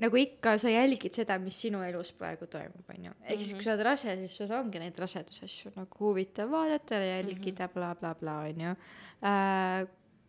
nagu 0.02 0.20
ikka 0.20 0.54
sa 0.60 0.72
jälgid 0.72 1.16
seda, 1.18 1.38
mis 1.42 1.58
sinu 1.60 1.82
elus 1.84 2.12
praegu 2.16 2.48
toimub, 2.50 2.84
onju. 2.94 3.14
ehk 3.24 3.42
siis, 3.42 3.54
kui 3.56 3.66
sa 3.66 3.74
oled 3.74 3.84
rase, 3.88 4.16
siis 4.22 4.36
sul 4.40 4.52
ongi 4.56 4.80
neid 4.82 4.98
rasedusasju 5.00 5.74
nagu 5.76 6.04
huvitav 6.04 6.52
vaadata 6.52 7.00
ja 7.00 7.18
jälgida 7.18 7.70
blablabla, 7.72 8.38
onju. 8.48 8.74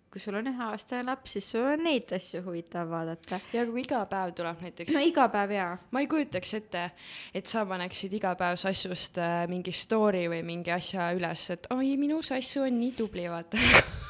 Kui 0.09 0.21
sul 0.21 0.37
on 0.39 0.49
üheaastane 0.49 1.05
laps, 1.05 1.35
siis 1.35 1.47
sul 1.53 1.67
on 1.69 1.83
neid 1.85 2.09
asju 2.17 2.41
huvitav 2.45 2.89
vaadata. 2.89 3.39
ja 3.53 3.65
kui 3.69 3.83
iga 3.83 4.01
päev 4.09 4.33
tuleb 4.37 4.63
näiteks 4.65 4.95
no 4.95 5.03
iga 5.05 5.27
päev 5.29 5.53
jaa. 5.53 5.77
ma 5.91 6.01
ei 6.03 6.09
kujutaks 6.09 6.53
ette, 6.57 6.85
et 7.33 7.49
sa 7.49 7.65
paneksid 7.69 8.13
iga 8.17 8.33
päev 8.39 8.57
sassust 8.61 9.19
äh, 9.21 9.43
mingi 9.51 9.73
story 9.75 10.25
või 10.31 10.41
mingi 10.47 10.73
asja 10.73 11.11
üles, 11.17 11.45
et 11.53 11.69
oi, 11.75 11.93
minu 12.01 12.23
sassu 12.25 12.65
on 12.65 12.79
nii 12.81 12.95
tubli, 12.97 13.27
vaata. 13.29 13.61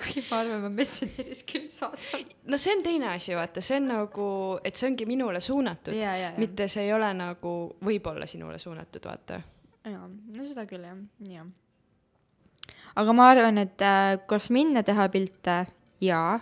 kuigi 0.00 0.24
ma 0.30 0.42
arvan, 0.42 0.64
ma 0.66 0.72
Messengeris 0.74 1.44
küll 1.46 1.70
saadan. 1.70 2.26
no 2.50 2.58
see 2.60 2.74
on 2.74 2.84
teine 2.86 3.08
asi, 3.14 3.34
vaata, 3.38 3.62
see 3.62 3.78
on 3.78 3.88
nagu, 3.90 4.26
et 4.66 4.78
see 4.78 4.90
ongi 4.90 5.06
minule 5.06 5.40
suunatud, 5.44 5.94
mitte 6.42 6.68
see 6.70 6.88
ei 6.88 6.94
ole 6.94 7.10
nagu 7.14 7.54
võib-olla 7.86 8.26
sinule 8.30 8.58
suunatud, 8.62 9.06
vaata. 9.06 9.40
jaa, 9.86 10.06
no 10.10 10.46
seda 10.46 10.66
küll 10.70 10.86
jah, 10.90 11.02
jah. 11.38 11.50
Aga 12.96 13.12
ma 13.16 13.28
arvan, 13.30 13.58
et 13.58 13.82
äh, 13.82 14.16
kas 14.26 14.50
minna 14.50 14.82
teha 14.82 15.08
pilte, 15.12 15.64
jaa. 16.00 16.40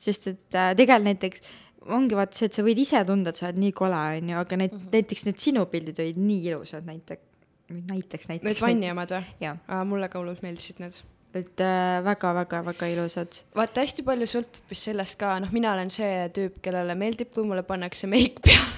sest 0.00 0.30
et 0.30 0.56
äh, 0.56 0.72
tegelikult 0.76 1.10
näiteks 1.10 1.42
ongi 1.88 2.16
vaata 2.18 2.36
see, 2.36 2.48
et 2.50 2.56
sa 2.56 2.64
võid 2.64 2.80
ise 2.82 3.00
tunda, 3.08 3.32
et 3.32 3.40
sa 3.40 3.48
oled 3.48 3.60
nii 3.60 3.72
kole, 3.76 4.00
onju, 4.18 4.36
aga 4.40 4.58
need 4.58 4.74
mm, 4.74 4.82
-hmm. 4.82 4.92
näiteks 4.96 5.24
need 5.26 5.40
sinu 5.40 5.64
pildid 5.70 6.00
olid 6.02 6.18
nii 6.20 6.50
ilusad, 6.50 6.84
näiteks, 6.86 7.24
näiteks, 7.70 8.28
näiteks. 8.28 8.44
Need 8.44 8.60
vanni 8.60 8.90
omad 8.92 9.14
või? 9.14 9.56
mulle 9.88 10.08
ka 10.08 10.20
hullult 10.20 10.42
meeldisid 10.42 10.80
need. 10.82 11.00
et 11.34 11.60
äh, 11.62 12.04
väga-väga-väga 12.04 12.86
ilusad. 12.94 13.42
vaata, 13.56 13.80
hästi 13.80 14.02
palju 14.02 14.26
sõltub 14.26 14.70
vist 14.70 14.88
sellest 14.88 15.18
ka, 15.18 15.38
noh, 15.40 15.52
mina 15.52 15.72
olen 15.72 15.90
see 15.90 16.28
tüüp, 16.36 16.60
kellele 16.62 16.94
meeldib, 16.94 17.32
kui 17.34 17.44
mulle 17.44 17.62
pannakse 17.62 18.06
meik 18.06 18.40
peale. 18.44 18.72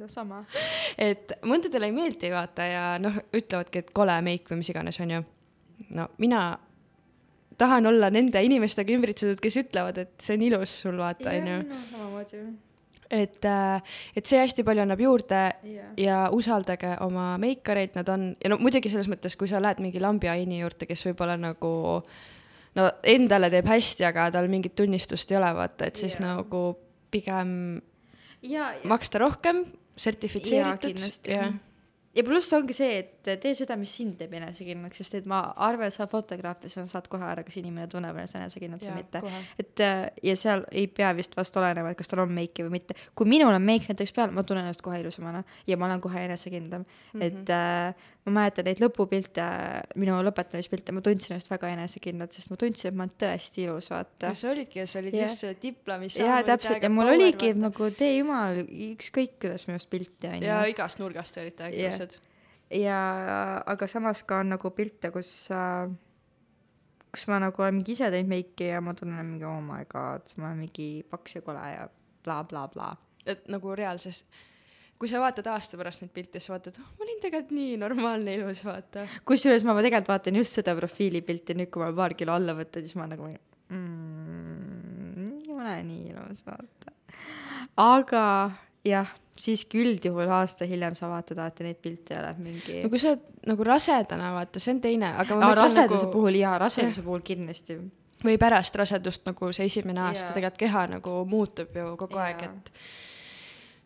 no 0.00 0.08
sama. 0.08 0.44
et 0.98 1.32
mõndadele 1.42 1.88
ei 1.88 1.92
meeldi, 1.92 2.32
vaata, 2.32 2.66
ja 2.66 2.98
noh, 2.98 3.22
ütlevadki, 3.32 3.78
et 3.78 3.94
kole 3.94 4.20
meik 4.20 4.50
või 4.50 4.60
mis 4.62 4.74
iganes, 4.74 5.00
onju. 5.00 5.22
No 5.90 6.08
mina 6.22 6.42
tahan 7.58 7.86
olla 7.86 8.10
nende 8.12 8.42
inimestega 8.44 8.94
ümbritsetud, 8.96 9.40
kes 9.42 9.58
ütlevad, 9.62 10.02
et 10.02 10.12
see 10.22 10.36
on 10.38 10.44
ilus 10.48 10.74
sul, 10.84 10.98
vaata, 11.00 11.30
onju. 11.36 11.56
no 11.68 11.80
samamoodi. 11.90 12.42
et, 13.12 13.48
et 14.16 14.28
see 14.28 14.40
hästi 14.40 14.64
palju 14.66 14.84
annab 14.84 15.02
juurde 15.04 15.40
jah. 15.68 15.90
ja 16.00 16.18
usaldage 16.34 16.94
oma 17.04 17.32
meikareid, 17.42 17.96
nad 17.98 18.08
on, 18.12 18.30
ja 18.42 18.52
no 18.52 18.58
muidugi 18.62 18.92
selles 18.92 19.10
mõttes, 19.12 19.36
kui 19.38 19.50
sa 19.50 19.62
lähed 19.62 19.82
mingi 19.84 20.02
lambiaini 20.02 20.62
juurde, 20.62 20.88
kes 20.90 21.06
võib-olla 21.10 21.36
nagu 21.40 21.72
no 22.78 22.88
endale 23.04 23.52
teeb 23.52 23.68
hästi, 23.68 24.08
aga 24.08 24.30
tal 24.34 24.48
mingit 24.52 24.76
tunnistust 24.78 25.30
ei 25.32 25.40
ole, 25.40 25.52
vaata, 25.58 25.90
et 25.90 26.00
siis 26.00 26.16
yeah. 26.18 26.38
nagu 26.38 26.64
pigem 27.12 27.52
ja, 28.48 28.72
maksta 28.88 29.20
rohkem, 29.22 29.66
sertifitseeritud 30.00 30.88
kindlasti. 30.88 31.36
ja 31.36 31.52
ja 32.16 32.24
pluss 32.26 32.52
ongi 32.56 32.76
see, 32.76 32.96
et 33.02 33.11
tee 33.22 33.54
seda, 33.58 33.76
mis 33.80 33.92
sind 33.96 34.16
teeb 34.20 34.32
enesekindlaks, 34.38 35.02
sest 35.02 35.18
et 35.20 35.28
ma 35.30 35.42
arvan, 35.66 35.90
et 35.90 35.96
sa 35.96 36.06
fotograafis 36.10 36.78
sa 36.78 36.84
saad 36.88 37.08
kohe 37.12 37.26
ära, 37.26 37.44
kas 37.46 37.58
inimene 37.60 37.88
tunneb 37.92 38.16
ennast 38.16 38.38
enesekindlalt 38.38 38.86
või 38.86 38.96
mitte 38.98 39.22
et 39.60 39.84
äh, 39.84 40.06
ja 40.22 40.36
seal 40.38 40.64
ei 40.70 40.88
pea 40.92 41.12
vist 41.18 41.36
vast 41.38 41.56
olenema, 41.60 41.92
et 41.92 41.98
kas 41.98 42.10
tal 42.10 42.24
on 42.24 42.32
meiki 42.34 42.66
või 42.66 42.78
mitte. 42.78 42.96
kui 43.18 43.28
minul 43.28 43.54
on 43.54 43.62
meik 43.62 43.88
näiteks 43.90 44.14
peal, 44.16 44.32
ma 44.34 44.44
tunnen 44.46 44.66
ennast 44.66 44.82
kohe 44.84 45.00
ilusamana 45.02 45.44
ja 45.66 45.78
ma 45.78 45.88
olen 45.88 46.02
kohe 46.04 46.24
enesekindlam 46.24 46.84
mm. 46.84 47.20
-hmm. 47.20 47.26
et 47.26 47.50
äh, 47.50 48.10
ma 48.26 48.34
mäletan 48.36 48.66
neid 48.68 48.80
lõpupilte, 48.82 49.44
minu 49.98 50.18
lõpetamispilte, 50.22 50.94
ma 50.94 51.02
tundsin 51.04 51.34
ennast 51.34 51.50
väga 51.50 51.72
enesekindlalt, 51.74 52.36
sest 52.36 52.52
ma 52.52 52.58
tundsin, 52.60 52.92
et 52.92 52.98
ma 52.98 53.06
olen 53.06 53.14
tõesti 53.24 53.64
ilus, 53.66 53.90
vaata 53.90 54.30
ja. 54.30 54.34
sa 54.38 54.50
olidki, 54.52 54.84
sa 54.86 55.00
olid 55.02 55.16
Jah. 55.18 55.30
just 55.30 55.42
see 55.42 55.56
diplomis 55.62 56.18
jaa, 56.20 56.42
täpselt 56.46 56.84
ja 56.84 56.90
mul 56.92 57.10
oligi 57.16 57.50
et 57.52 57.58
nagu 57.58 57.90
tee 57.98 58.12
jumal, 58.20 58.62
ükskõik 58.92 59.40
kuidas 59.42 59.66
minust 59.70 59.90
pilti 59.90 60.30
on 60.30 60.44
ja 60.44 60.60
ju. 60.62 60.76
igast 60.76 61.02
nurgast 61.02 61.40
olid 61.42 61.58
täiega 61.58 61.88
Jah. 61.88 61.96
ilusad. 61.98 62.20
Ja 62.72 62.98
aga 63.66 63.86
samas 63.90 64.22
ka 64.24 64.40
on 64.42 64.54
nagu 64.54 64.70
pilte, 64.76 65.10
kus 65.14 65.30
äh, 65.52 65.90
kus 67.12 67.26
ma 67.28 67.38
nagu 67.42 67.60
olen 67.62 67.76
mingi 67.78 67.92
ise 67.96 68.08
teinud 68.12 68.30
meiki 68.32 68.70
ja 68.70 68.80
ma 68.84 68.94
tunnen 68.96 69.26
mingi 69.34 69.44
oh 69.48 69.60
my 69.64 69.84
god, 69.90 70.32
ma 70.38 70.50
olen 70.50 70.64
mingi 70.64 70.88
paks 71.10 71.36
ja 71.36 71.44
kole 71.44 71.66
ja 71.74 71.84
blablabla 72.24 72.68
bla,. 72.72 72.88
Bla. 72.96 73.32
et 73.34 73.44
nagu 73.52 73.74
reaalses, 73.76 74.22
kui 74.98 75.10
sa 75.10 75.20
vaatad 75.22 75.50
aasta 75.52 75.78
pärast 75.80 76.04
neid 76.04 76.14
pilte, 76.16 76.40
siis 76.40 76.52
vaatad, 76.54 76.78
oh, 76.80 76.88
ma 76.96 77.06
olin 77.06 77.20
tegelikult 77.22 77.54
nii 77.58 77.76
normaalne 77.82 78.36
ilus, 78.38 78.64
vaata. 78.64 79.04
kusjuures 79.28 79.66
ma 79.68 79.76
tegelikult 79.78 80.12
vaatan 80.14 80.40
just 80.40 80.60
seda 80.60 80.76
profiilipilti, 80.78 81.58
nüüd 81.58 81.72
kui 81.74 81.84
ma 81.84 81.92
paar 82.00 82.16
kilo 82.18 82.36
alla 82.38 82.56
võtan, 82.56 82.86
siis 82.86 82.96
ma 82.98 83.08
nagu 83.10 83.28
mm, 83.28 85.26
ei 85.28 85.52
ole 85.52 85.76
nii 85.90 86.14
ilus, 86.14 86.44
vaata. 86.48 86.96
aga 87.84 88.24
jah, 88.88 89.12
siiski 89.38 89.80
üldjuhul 89.80 90.30
aasta 90.32 90.66
hiljem 90.68 90.96
sa 90.98 91.08
vaatad 91.10 91.38
alati 91.40 91.64
neid 91.64 91.80
pilte 91.82 92.14
ja 92.14 92.22
läheb 92.26 92.42
mingi 92.44 92.82
no 92.82 92.90
kui 92.92 93.00
sa 93.00 93.14
oled 93.14 93.48
nagu 93.48 93.66
rasedana, 93.66 94.32
vaata, 94.36 94.60
see 94.62 94.74
on 94.74 94.82
teine, 94.84 95.12
aga 95.18 95.38
ma 95.38 95.48
mõtlen 95.48 95.62
raseduse 95.62 96.04
nagu 96.04 96.12
puhul 96.12 96.38
jaa, 96.38 96.56
raseduse 96.60 97.04
puhul 97.06 97.24
kindlasti. 97.26 97.78
või 98.22 98.36
pärast 98.40 98.76
rasedust 98.78 99.24
nagu 99.26 99.52
see 99.56 99.70
esimene 99.70 100.04
aasta 100.04 100.30
Jaa. 100.30 100.36
tegelikult 100.36 100.60
keha 100.66 100.84
nagu 100.98 101.16
muutub 101.28 101.80
ju 101.80 101.96
kogu 102.00 102.20
Jaa. 102.20 102.28
aeg, 102.28 102.44
et 102.50 102.72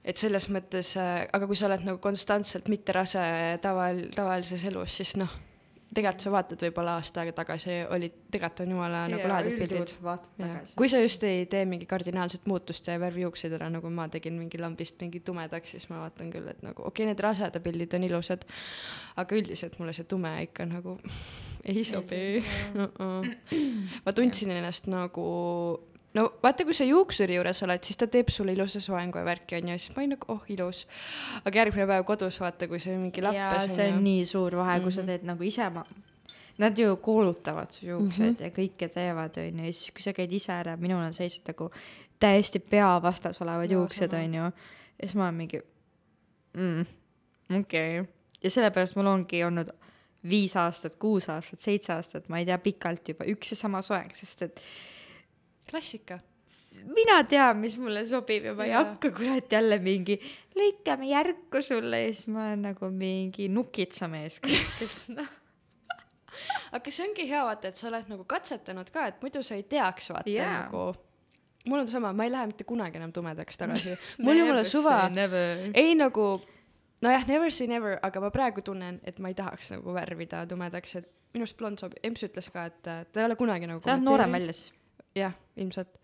et 0.06 0.22
selles 0.22 0.46
mõttes, 0.54 0.92
aga 0.98 1.46
kui 1.46 1.58
sa 1.58 1.66
oled 1.66 1.82
nagu 1.86 1.98
konstantselt 2.02 2.68
mitte 2.70 2.94
rase 2.94 3.22
taval, 3.62 4.04
tavalises 4.14 4.62
elus, 4.68 4.98
siis 5.00 5.16
noh, 5.18 5.32
tegelikult 5.94 6.24
sa 6.24 6.32
vaatad 6.34 6.62
võib-olla 6.66 6.96
aasta 6.98 7.22
aega 7.22 7.32
tagasi, 7.36 7.76
olid, 7.94 8.16
tegelikult 8.32 8.62
on 8.64 8.72
jumala 8.74 9.02
nagu 9.10 9.28
lahedad 9.30 9.56
pildid. 9.60 9.94
kui 10.76 10.90
sa 10.92 11.00
just 11.00 11.24
ei 11.28 11.46
tee 11.50 11.64
mingi 11.68 11.86
kardinaalset 11.88 12.46
muutust 12.50 12.86
ja 12.88 12.96
ei 12.96 13.02
värvi 13.02 13.24
juukseid 13.24 13.54
ära, 13.56 13.70
nagu 13.72 13.90
ma 13.90 14.08
tegin 14.12 14.36
mingi 14.38 14.60
lambist 14.60 15.00
mingi 15.00 15.22
tumedaks, 15.24 15.76
siis 15.76 15.88
ma 15.92 16.02
vaatan 16.04 16.30
küll, 16.34 16.48
et 16.52 16.62
nagu 16.66 16.82
okei 16.82 17.04
okay,, 17.04 17.10
need 17.12 17.22
raseda 17.22 17.62
pildid 17.64 17.94
on 17.96 18.06
ilusad, 18.08 18.46
aga 19.22 19.38
üldiselt 19.38 19.78
mulle 19.80 19.94
see 19.96 20.08
tume 20.10 20.32
ikka 20.48 20.68
nagu 20.68 20.98
ei 21.70 21.84
sobi. 21.86 22.42
ma 24.04 24.16
tundsin 24.16 24.54
ennast 24.58 24.90
nagu, 24.90 25.26
no 26.16 26.26
vaata, 26.42 26.64
kui 26.64 26.74
sa 26.76 26.86
juuksuri 26.88 27.36
juures 27.38 27.62
oled, 27.66 27.84
siis 27.86 28.00
ta 28.00 28.08
teeb 28.10 28.30
sulle 28.32 28.54
ilusa 28.56 28.80
soengu 28.82 29.20
ja 29.20 29.26
värki 29.26 29.58
onju, 29.60 29.78
siis 29.78 29.94
ma 29.94 30.02
olin 30.02 30.14
nagu 30.16 30.32
oh 30.32 30.50
ilus. 30.52 30.86
aga 31.44 31.62
järgmine 31.62 31.86
päev 31.90 32.04
kodus 32.08 32.40
vaata, 32.42 32.68
kui 32.70 32.80
see 32.82 32.96
mingi 32.98 33.24
lappes 33.24 33.70
see 33.74 33.88
on 33.92 34.02
nii 34.04 34.26
suur 34.28 34.56
vahe, 34.60 34.80
kui 34.84 34.92
sa 34.92 35.02
Mhm. 35.02 35.12
teed 35.12 35.26
nagu 35.28 35.46
ise 35.46 35.70
ma-, 35.70 35.86
nad 36.58 36.78
ju 36.78 36.96
koolutavad 36.96 37.72
su 37.72 37.86
juukseid 37.86 38.40
ja 38.40 38.50
kõike 38.50 38.88
teevad, 38.92 39.36
onju, 39.42 39.64
ja 39.68 39.72
siis, 39.72 39.92
kui 39.92 40.02
sa 40.02 40.12
käid 40.16 40.32
ise 40.32 40.52
ära, 40.52 40.76
minul 40.80 41.04
on 41.04 41.12
sellised 41.12 41.46
nagu 41.52 41.70
täiesti 42.22 42.58
pea 42.58 42.94
vastas 43.02 43.40
olevad 43.44 43.70
Jaa, 43.70 43.80
juuksed, 43.80 44.12
onju. 44.12 44.50
ja 44.98 45.08
siis 45.08 45.14
ma 45.14 45.28
olen 45.28 45.40
mingi 45.42 45.60
mm,, 46.56 46.86
okei 47.60 48.00
okay.. 48.00 48.12
ja 48.42 48.50
sellepärast 48.50 48.96
mul 48.96 49.12
ongi 49.12 49.44
olnud 49.44 49.72
viis 50.26 50.56
aastat, 50.56 50.96
kuus 50.96 51.28
aastat, 51.30 51.60
seitse 51.60 51.92
aastat, 51.92 52.28
ma 52.28 52.40
ei 52.40 52.46
tea, 52.48 52.58
pikalt 52.58 53.08
juba 53.12 53.26
üks 53.30 53.52
ja 53.52 53.56
sama 53.60 53.82
soeng, 53.84 54.14
sest 54.16 54.42
et 54.42 54.62
klassika. 55.70 56.18
mina 56.94 57.22
tean, 57.24 57.56
mis 57.58 57.76
mulle 57.80 58.04
sobib 58.06 58.44
ja 58.44 58.54
ma 58.54 58.66
ei 58.66 58.70
Jaa. 58.70 58.84
hakka 58.84 59.10
kurat 59.16 59.52
jälle 59.52 59.78
mingi 59.82 60.18
lõikame 60.56 61.08
järku 61.10 61.62
sulle 61.64 62.02
ja 62.04 62.12
siis 62.12 62.28
ma 62.32 62.46
olen 62.46 62.62
nagu 62.70 62.90
mingi 62.92 63.48
nukitsamees 63.52 64.38
kuskilt, 64.44 65.00
noh. 65.18 65.32
aga 66.76 66.92
see 66.92 67.08
ongi 67.08 67.26
hea 67.30 67.42
vaata, 67.48 67.72
et 67.72 67.80
sa 67.80 67.88
oled 67.90 68.12
nagu 68.12 68.28
katsetanud 68.28 68.92
ka, 68.94 69.08
et 69.12 69.24
muidu 69.24 69.42
sa 69.46 69.58
ei 69.58 69.66
teaks 69.68 70.12
vaata 70.14 70.30
yeah. 70.30 70.66
nagu. 70.66 70.92
mul 71.66 71.82
on 71.82 71.90
sama, 71.90 72.12
ma 72.12 72.28
ei 72.28 72.34
lähe 72.34 72.52
mitte 72.52 72.68
kunagi 72.68 73.00
enam 73.00 73.12
tumedaks 73.12 73.58
tagasi. 73.58 73.96
mul 74.24 74.38
jumala 74.38 74.64
suva, 74.68 75.00
ei 75.74 75.96
nagu, 75.98 76.28
nojah, 77.02 77.26
never 77.28 77.50
say 77.50 77.66
never, 77.66 77.98
aga 78.06 78.22
ma 78.22 78.30
praegu 78.30 78.62
tunnen, 78.62 79.00
et 79.04 79.18
ma 79.18 79.32
ei 79.32 79.38
tahaks 79.38 79.74
nagu 79.74 79.96
värvida 79.96 80.46
tumedaks, 80.46 80.98
et 81.00 81.12
minu 81.36 81.44
arust 81.44 81.58
blond 81.60 81.80
sobib, 81.82 82.00
Emps 82.06 82.24
ütles 82.24 82.48
ka, 82.52 82.68
et 82.70 82.90
äh, 82.90 83.04
ta 83.12 83.20
ei 83.20 83.28
ole 83.28 83.36
kunagi 83.36 83.68
nagu 83.68 83.82
sa 83.84 83.96
oled 83.96 84.06
noorem. 84.06 84.32
välja 84.38 84.54
siis. 84.56 84.72
jah, 85.16 85.34
ilmselt. 85.56 85.98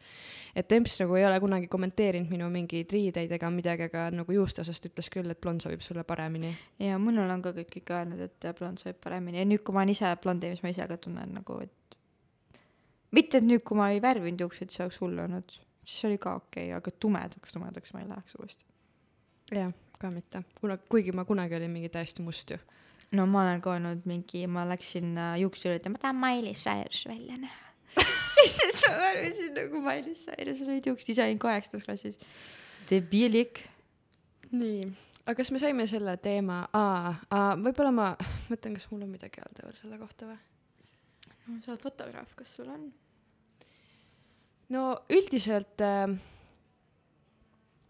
et 0.56 0.72
Emps 0.72 0.98
nagu 1.01 1.16
ei 1.16 1.26
ole 1.26 1.40
kunagi 1.40 1.68
kommenteerinud 1.72 2.30
minu 2.32 2.48
mingeid 2.52 2.93
riideid 2.93 3.32
ega 3.32 3.51
midagi, 3.51 3.89
aga 3.90 4.09
nagu 4.14 4.36
juuste 4.36 4.64
osast 4.64 4.89
ütles 4.89 5.09
küll, 5.12 5.30
et 5.30 5.40
blond 5.40 5.64
sobib 5.64 5.84
sulle 5.84 6.05
paremini. 6.05 6.55
ja 6.78 6.98
minul 6.98 7.30
on 7.30 7.44
ka 7.44 7.55
kõik 7.56 7.78
ikka 7.82 8.01
öelnud, 8.01 8.24
et 8.26 8.48
blond 8.59 8.80
sobib 8.82 9.01
paremini 9.05 9.43
ja 9.43 9.48
nüüd, 9.48 9.62
kui 9.64 9.76
ma 9.76 9.84
olen 9.84 9.94
ise 9.94 10.16
blondi, 10.22 10.52
siis 10.52 10.64
ma 10.64 10.74
ise 10.74 10.89
ka 10.89 10.98
tunnen 11.01 11.36
nagu, 11.39 11.60
et 11.62 11.98
mitte, 13.12 13.39
et 13.39 13.47
nüüd, 13.47 13.62
kui 13.66 13.78
ma 13.78 13.90
ei 13.93 14.02
värvinud 14.02 14.47
juukseid, 14.47 14.72
see 14.72 14.84
oleks 14.84 15.01
hull 15.02 15.22
olnud, 15.24 15.56
siis 15.84 16.05
oli 16.09 16.18
ka 16.22 16.36
okei 16.40 16.68
okay,, 16.70 16.76
aga 16.78 16.94
tumedaks, 17.05 17.56
tumedaks 17.56 17.94
ma 17.94 18.02
ei 18.02 18.10
läheks 18.10 18.36
uuesti. 18.40 18.68
jah, 19.52 19.72
ka 19.98 20.10
mitte, 20.10 20.44
kuna, 20.60 20.78
kuigi 20.90 21.14
ma 21.16 21.26
kunagi 21.28 21.59
olin 21.59 21.70
mingi 21.70 21.93
täiesti 21.93 22.24
must 22.24 22.51
ju. 22.51 22.59
no 23.12 23.26
ma 23.26 23.44
olen 23.44 23.60
ka 23.64 23.76
olnud 23.76 24.06
mingi, 24.09 24.47
ma 24.47 24.64
läksin 24.68 25.16
äh, 25.18 25.34
juuksuri 25.44 25.76
juurde, 25.76 25.93
ma 25.93 26.02
tahan 26.02 26.22
Miley 26.22 26.55
Cyrus 26.55 27.05
välja 27.09 27.36
näha. 27.36 27.61
Siis 28.48 28.81
ma 28.86 28.93
värvisin 28.98 29.55
nagu 29.56 29.82
Miley 29.85 30.16
Cyrus 30.19 30.62
juuksed, 30.86 31.12
ise 31.14 31.24
olin 31.24 31.40
kaheksandas 31.43 31.86
klassis. 31.86 32.19
debiilik. 32.90 33.60
nii, 34.52 34.89
aga 35.24 35.36
kas 35.39 35.52
me 35.55 35.60
saime 35.62 35.86
selle 35.90 36.16
teema, 36.23 36.64
aa, 36.77 37.14
aa, 37.31 37.52
võib-olla 37.60 37.93
ma 37.94 38.09
mõtlen, 38.51 38.77
kas 38.78 38.89
mul 38.90 39.06
on 39.06 39.14
midagi 39.14 39.43
öelda 39.43 39.69
veel 39.69 39.78
selle 39.78 40.01
kohta 40.01 40.32
või? 40.32 40.40
no 41.47 41.60
sa 41.62 41.73
oled 41.73 41.86
fotograaf, 41.86 42.35
kas 42.39 42.52
sul 42.59 42.69
on? 42.73 42.90
no 44.73 44.85
üldiselt 45.12 45.82
äh, 45.85 46.06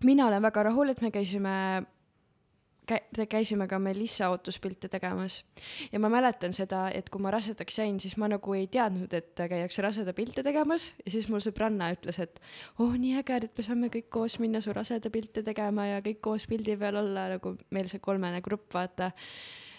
mina 0.05 0.27
olen 0.27 0.43
väga 0.43 0.69
rahul, 0.71 0.93
et 0.93 1.03
me 1.03 1.11
käisime 1.15 1.57
kä-, 2.91 3.27
käisime 3.29 3.67
ka 3.69 3.79
Melissa 3.79 4.29
ootuspilte 4.33 4.89
tegemas. 4.89 5.43
Ja 5.93 6.01
ma 6.01 6.11
mäletan 6.13 6.55
seda, 6.57 6.89
et 6.95 7.11
kui 7.13 7.23
ma 7.23 7.33
rasedaks 7.35 7.79
jäin, 7.79 8.01
siis 8.01 8.17
ma 8.21 8.29
nagu 8.33 8.55
ei 8.57 8.67
teadnud, 8.73 9.13
et 9.15 9.33
käiakse 9.37 9.83
raseda 9.85 10.15
pilte 10.17 10.45
tegemas. 10.47 10.91
Ja 11.05 11.15
siis 11.15 11.29
mul 11.33 11.43
sõbranna 11.45 11.93
ütles, 11.95 12.21
et 12.23 12.43
oh 12.83 12.95
nii 12.97 13.17
äge, 13.23 13.41
et 13.49 13.59
me 13.59 13.67
saame 13.67 13.93
kõik 13.93 14.11
koos 14.13 14.39
minna 14.43 14.63
su 14.65 14.75
raseda 14.75 15.11
pilte 15.15 15.45
tegema 15.47 15.89
ja 15.91 16.05
kõik 16.05 16.23
koos 16.25 16.47
pildi 16.51 16.77
peal 16.81 17.01
olla 17.03 17.29
nagu 17.37 17.57
meil 17.71 17.91
see 17.91 18.03
kolmene 18.03 18.43
grupp, 18.45 18.71
vaata. 18.75 19.13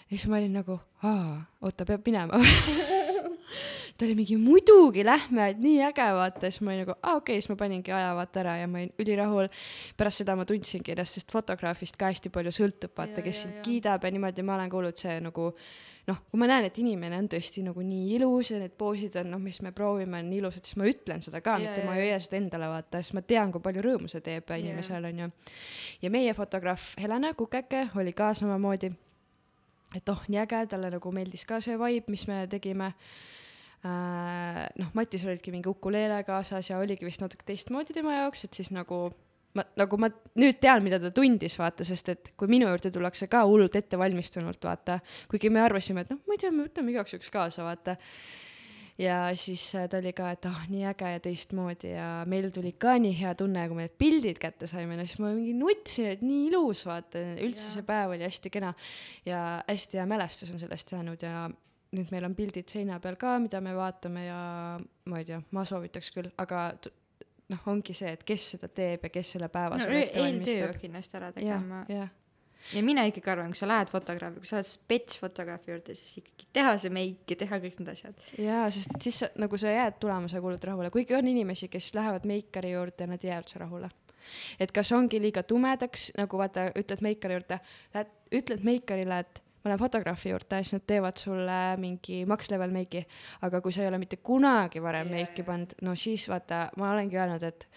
ja 0.08 0.16
siis 0.16 0.28
ma 0.30 0.40
olin 0.40 0.60
nagu, 0.60 0.80
aa, 1.02 1.40
oota, 1.62 1.88
peab 1.88 2.06
minema 2.06 2.40
ta 3.96 4.06
oli 4.06 4.18
mingi 4.18 4.36
muidugi 4.40 5.04
lähme, 5.06 5.48
et 5.54 5.62
nii 5.62 5.80
äge 5.88 6.10
vaata, 6.18 6.50
siis 6.50 6.60
ma 6.64 6.72
olin 6.72 6.84
nagu 6.84 6.96
aa 6.96 7.16
okei 7.16 7.34
okay,, 7.34 7.40
siis 7.42 7.52
ma 7.52 7.58
paningi 7.60 7.94
aja 7.94 8.12
vaata 8.18 8.44
ära 8.44 8.58
ja 8.60 8.68
ma 8.70 8.82
olin 8.82 8.92
ülirahul. 9.04 9.48
pärast 9.96 10.24
seda 10.24 10.36
ma 10.36 10.46
tundsingi 10.48 10.94
ennast, 10.94 11.18
sest 11.18 11.34
fotograafist 11.34 11.98
ka 12.00 12.12
hästi 12.12 12.32
palju 12.34 12.54
sõltub, 12.54 12.94
vaata, 12.96 13.24
kes 13.24 13.44
sind 13.44 13.58
kiidab 13.66 14.04
ja 14.04 14.14
niimoodi. 14.14 14.46
Ma 14.46 14.58
olen 14.58 14.72
kuulnud 14.72 15.00
see 15.00 15.18
nagu 15.24 15.50
noh, 16.08 16.20
kui 16.30 16.40
ma 16.40 16.48
näen, 16.48 16.66
et 16.68 16.78
inimene 16.80 17.16
on 17.22 17.28
tõesti 17.32 17.62
nagu 17.64 17.84
nii 17.84 18.16
ilus 18.18 18.52
ja 18.52 18.58
need 18.60 18.74
poosid 18.80 19.16
on 19.20 19.30
noh, 19.34 19.40
mis 19.42 19.60
me 19.64 19.72
proovime, 19.76 20.20
on 20.20 20.32
ilusad, 20.36 20.66
siis 20.66 20.76
ma 20.80 20.88
ütlen 20.88 21.24
seda 21.24 21.40
ka, 21.44 21.56
Ja, 21.56 21.70
mitte 21.70 21.86
ma 21.86 21.94
ja, 21.96 22.02
ei 22.02 22.10
hoia 22.10 22.20
seda 22.22 22.40
endale 22.40 22.68
vaata, 22.72 23.00
sest 23.00 23.16
ma 23.16 23.24
tean, 23.24 23.52
kui 23.54 23.64
palju 23.64 23.84
rõõmu 23.84 24.10
see 24.12 24.24
teeb 24.24 24.52
inimesele 24.58 25.12
onju. 25.14 25.30
ja 26.04 26.12
meie 26.12 26.34
fotograaf 26.36 26.92
Helena 27.00 27.32
Kukeke 27.38 27.86
oli 28.00 28.12
ka 28.16 28.32
samamoodi, 28.36 28.92
et 29.94 30.08
oh, 30.12 30.24
nii 30.28 30.40
äge, 30.42 30.64
talle 30.70 30.90
nagu 30.94 31.14
meeldis 31.14 31.46
ka 31.48 31.60
see 31.64 31.78
vibe, 31.80 32.12
mis 32.12 32.26
me 32.30 32.44
tegime 32.50 32.92
äh,. 33.84 34.64
noh, 34.80 34.90
Matis 34.96 35.26
olidki 35.26 35.54
mingi 35.54 35.70
ukuleele 35.70 36.22
kaasas 36.26 36.70
ja 36.70 36.80
oligi 36.82 37.06
vist 37.06 37.22
natuke 37.24 37.46
teistmoodi 37.46 37.96
tema 37.96 38.18
jaoks, 38.20 38.46
et 38.48 38.60
siis 38.60 38.72
nagu 38.74 39.06
ma 39.54 39.64
nagu 39.78 39.98
ma 40.00 40.10
nüüd 40.40 40.58
tean, 40.62 40.82
mida 40.84 40.98
ta 41.02 41.12
tundis, 41.14 41.56
vaata, 41.60 41.86
sest 41.86 42.10
et 42.12 42.32
kui 42.38 42.50
minu 42.50 42.68
juurde 42.70 42.90
tullakse 42.94 43.28
ka 43.30 43.44
hullult 43.46 43.76
ettevalmistunult, 43.78 44.62
vaata, 44.66 44.98
kuigi 45.30 45.50
me 45.52 45.62
arvasime, 45.62 46.04
et 46.04 46.10
noh, 46.14 46.22
ma 46.26 46.36
ei 46.36 46.42
tea, 46.42 46.50
me 46.54 46.66
võtame 46.66 46.94
igaks 46.94 47.14
juhuks 47.14 47.30
kaasa, 47.34 47.66
vaata. 47.66 47.96
Ja 48.98 49.16
siis 49.38 49.64
äh, 49.74 49.88
ta 49.90 49.98
oli 49.98 50.12
ka, 50.16 50.30
et 50.36 50.46
ah, 50.46 50.62
nii 50.70 50.84
äge 50.90 51.10
ja 51.16 51.20
teistmoodi. 51.22 51.90
Ja 51.94 52.08
meil 52.30 52.50
tuli 52.54 52.74
ka 52.78 52.96
nii 53.00 53.14
hea 53.18 53.34
tunne, 53.38 53.66
kui 53.68 53.78
me 53.78 53.88
need 53.88 53.98
pildid 54.00 54.40
kätte 54.42 54.68
saime, 54.70 54.96
no 54.98 55.06
siis 55.08 55.20
ma 55.22 55.32
mingi 55.34 55.54
nutsin, 55.58 56.12
et 56.14 56.24
nii 56.24 56.48
ilus, 56.50 56.84
vaata, 56.88 57.22
üldse 57.42 57.68
Jaa. 57.68 57.76
see 57.78 57.86
päev 57.88 58.14
oli 58.14 58.26
hästi 58.26 58.52
kena 58.54 58.74
ja 59.26 59.44
hästi 59.68 60.00
hea 60.00 60.08
mälestus 60.10 60.52
on 60.54 60.62
sellest 60.62 60.94
jäänud 60.94 61.22
ja 61.26 61.46
nüüd 61.94 62.10
meil 62.10 62.26
on 62.26 62.34
pildid 62.34 62.70
seina 62.70 62.98
peal 63.02 63.16
ka, 63.20 63.36
mida 63.42 63.60
me 63.62 63.74
vaatame 63.76 64.26
ja 64.26 64.40
ma 65.10 65.22
ei 65.22 65.26
tea, 65.28 65.40
ma 65.54 65.64
soovitaks 65.68 66.10
küll, 66.14 66.30
aga 66.42 66.66
t- 66.82 66.92
noh, 67.52 67.62
ongi 67.70 67.94
see, 67.96 68.12
et 68.16 68.24
kes 68.26 68.50
seda 68.54 68.70
teeb 68.72 69.06
ja 69.06 69.12
kes 69.14 69.34
selle 69.36 69.48
päeva 69.52 69.78
no 69.78 69.88
eeltöö 69.90 70.72
kindlasti 70.80 71.18
ära 71.20 71.30
tegema,. 71.36 71.84
jah, 71.90 72.10
ja 72.72 72.82
mina 72.84 73.04
ikkagi 73.08 73.30
arvan, 73.32 73.52
kui 73.52 73.60
sa 73.60 73.68
lähed 73.68 73.90
fotograafi, 73.92 74.40
kui 74.42 74.48
sa 74.48 74.58
oled 74.58 74.68
spets 74.68 75.18
fotograafi 75.20 75.72
juurde, 75.72 75.96
siis 75.98 76.22
ikkagi 76.22 76.48
teha 76.56 76.74
see 76.80 76.92
meik 76.94 77.34
ja 77.34 77.38
teha 77.44 77.60
kõik 77.64 77.80
need 77.80 77.92
asjad. 77.92 78.24
jaa, 78.40 78.64
sest 78.74 78.96
et 78.96 79.08
siis 79.08 79.20
sa, 79.24 79.30
nagu 79.40 79.58
sa 79.60 79.74
jääd 79.74 80.00
tulema, 80.02 80.30
sa 80.32 80.42
kuulud 80.44 80.64
rahule, 80.70 80.90
kuigi 80.94 81.16
on 81.18 81.28
inimesi, 81.28 81.68
kes 81.72 81.92
lähevad 81.98 82.26
meikari 82.30 82.74
juurde 82.74 83.06
ja 83.06 83.10
nad 83.10 83.24
ei 83.24 83.32
jää 83.32 83.40
üldse 83.42 83.62
rahule. 83.62 83.90
et 84.60 84.72
kas 84.72 84.92
ongi 84.96 85.20
liiga 85.20 85.42
tumedaks, 85.44 86.10
nagu 86.16 86.38
vaata, 86.40 86.70
ütled 86.80 87.02
meikari 87.04 87.40
juurde, 87.40 87.60
lähed, 87.94 88.12
ütled 88.32 88.64
meikarile, 88.64 89.18
et 89.20 89.42
ma 89.64 89.72
lähen 89.72 89.80
fotograafi 89.80 90.32
juurde, 90.32 90.60
siis 90.62 90.78
nad 90.78 90.84
teevad 90.88 91.20
sulle 91.20 91.58
mingi 91.80 92.22
max 92.28 92.50
level 92.52 92.72
meiki, 92.72 93.04
aga 93.44 93.60
kui 93.64 93.72
sa 93.72 93.84
ei 93.84 93.90
ole 93.90 94.00
mitte 94.00 94.20
kunagi 94.24 94.82
varem 94.84 95.10
Jaa, 95.10 95.18
meiki 95.18 95.44
pannud, 95.44 95.76
no 95.84 95.96
siis 95.96 96.28
vaata, 96.32 96.68
ma 96.80 96.92
olengi 96.92 97.20
öelnud, 97.20 97.44
et 97.44 97.68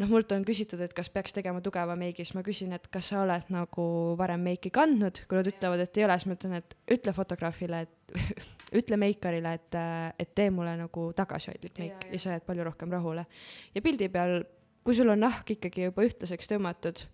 noh, 0.00 0.10
mult 0.10 0.32
on 0.34 0.44
küsitud, 0.46 0.80
et 0.84 0.94
kas 0.96 1.10
peaks 1.12 1.36
tegema 1.36 1.62
tugeva 1.64 1.96
meigi, 1.98 2.24
siis 2.24 2.34
ma 2.36 2.42
küsin, 2.46 2.74
et 2.76 2.88
kas 2.92 3.12
sa 3.12 3.22
oled 3.22 3.50
nagu 3.54 3.86
varem 4.18 4.42
meiki 4.48 4.72
kandnud, 4.74 5.22
kui 5.28 5.38
nad 5.38 5.50
ütlevad, 5.50 5.84
et 5.84 6.00
ei 6.00 6.06
ole, 6.06 6.18
siis 6.18 6.30
ma 6.30 6.36
ütlen, 6.38 6.56
et 6.58 6.76
ütle 6.96 7.14
fotograafile, 7.16 7.84
et 7.86 8.18
ütle 8.80 8.98
meikarile, 9.00 9.54
et, 9.58 9.78
et 10.20 10.34
tee 10.34 10.50
mulle 10.54 10.74
nagu 10.80 11.08
tagasihoidlik 11.16 11.80
meik 11.82 11.94
ja, 11.94 12.02
jaa. 12.02 12.12
ja 12.12 12.22
sa 12.22 12.36
jääd 12.36 12.46
palju 12.48 12.68
rohkem 12.70 12.94
rahule. 12.94 13.26
ja 13.74 13.82
pildi 13.84 14.10
peal, 14.12 14.40
kui 14.84 14.96
sul 14.96 15.12
on 15.14 15.22
nahk 15.24 15.54
ikkagi 15.56 15.88
juba 15.88 16.06
ühtlaseks 16.06 16.50
tõmmatud, 16.50 17.04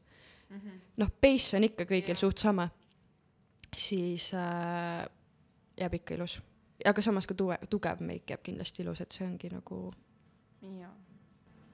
noh, 1.00 1.16
base 1.22 1.58
on 1.58 1.66
ikka 1.68 1.86
kõigil 1.88 2.16
Jaa. 2.16 2.22
suht 2.24 2.42
sama, 2.42 2.68
siis 3.76 4.32
äh, 4.34 5.04
jääb 5.78 6.00
ikka 6.00 6.16
ilus. 6.16 6.40
aga 6.84 7.02
samas 7.04 7.28
ka 7.28 7.36
tuge-, 7.36 7.60
tugev 7.70 8.00
meik 8.00 8.30
jääb 8.30 8.42
kindlasti 8.42 8.82
ilus, 8.82 9.04
et 9.04 9.12
see 9.12 9.26
ongi 9.26 9.52
nagu, 9.52 9.84
jaa. 10.80 10.94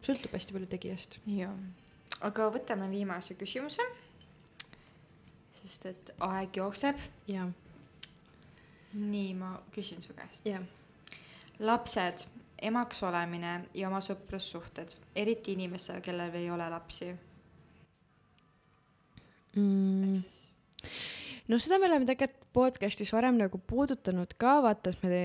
Sõltub 0.06 0.34
hästi 0.36 0.56
palju 0.56 0.70
tegijast. 0.70 1.18
jaa, 1.26 1.52
aga 2.28 2.48
võtame 2.54 2.88
viimase 2.90 3.36
küsimuse. 3.38 3.82
sest 5.60 5.86
et 5.92 6.14
aeg 6.20 6.56
jookseb. 6.56 6.98
jah, 7.28 7.52
nii, 8.94 9.34
ma 9.34 9.56
küsin 9.74 10.02
su 10.02 10.14
käest. 10.14 10.46
jah. 10.46 10.64
lapsed, 11.58 12.26
emaks 12.62 13.02
olemine 13.02 13.54
ja 13.74 13.88
oma 13.88 14.00
sõprussuhted, 14.00 14.96
eriti 15.14 15.52
inimestega, 15.52 16.00
kellel 16.00 16.34
ei 16.34 16.50
ole 16.50 16.68
lapsi 16.70 17.14
Mm. 19.56 20.20
No 21.48 21.58
seda 21.62 21.78
me 21.78 21.88
oleme 21.88 22.08
tegelikult 22.08 22.48
podcast'is 22.56 23.12
varem 23.14 23.36
nagu 23.38 23.60
puudutanud 23.70 24.32
ka, 24.40 24.56
vaata, 24.64 24.92
et 24.92 25.04
me, 25.04 25.20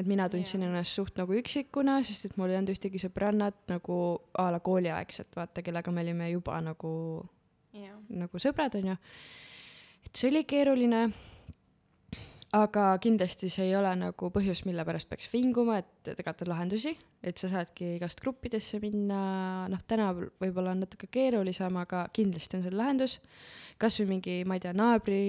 et 0.00 0.08
mina 0.08 0.28
tundsin 0.32 0.64
Jaa. 0.64 0.70
ennast 0.72 0.98
suht 0.98 1.18
nagu 1.20 1.36
üksikuna, 1.38 2.00
sest 2.06 2.28
et 2.28 2.36
mul 2.40 2.52
ei 2.52 2.58
olnud 2.58 2.74
ühtegi 2.74 3.00
sõbrannat 3.02 3.58
nagu 3.70 3.98
a 4.38 4.48
la 4.54 4.60
kooliaegset, 4.64 5.30
vaata, 5.38 5.64
kellega 5.64 5.94
me 5.94 6.04
olime 6.04 6.30
juba 6.32 6.58
nagu, 6.64 6.92
jah, 7.76 7.96
nagu 8.10 8.42
sõbrad, 8.42 8.78
onju. 8.80 8.98
et 10.06 10.14
see 10.14 10.32
oli 10.32 10.44
keeruline. 10.48 11.08
Aga 12.62 12.90
kindlasti 13.02 13.50
see 13.52 13.68
ei 13.68 13.76
ole 13.78 13.90
nagu 13.98 14.30
põhjus, 14.34 14.64
mille 14.66 14.84
pärast 14.86 15.08
peaks 15.10 15.28
vinguma, 15.32 15.78
et 15.82 16.10
tegelikult 16.10 16.44
on 16.44 16.50
lahendusi, 16.52 16.92
et 17.22 17.40
sa 17.40 17.50
saadki 17.50 17.94
igast 17.96 18.20
gruppidesse 18.22 18.80
minna, 18.82 19.20
noh, 19.70 19.84
tänapäeval 19.88 20.32
võib-olla 20.42 20.74
on 20.74 20.84
natuke 20.84 21.10
keerulisem, 21.12 21.78
aga 21.82 22.06
kindlasti 22.14 22.58
on 22.58 22.66
seal 22.66 22.78
lahendus. 22.78 23.18
kasvõi 23.78 24.08
mingi, 24.08 24.40
ma 24.46 24.58
ei 24.58 24.62
tea, 24.64 24.74
naabri, 24.74 25.20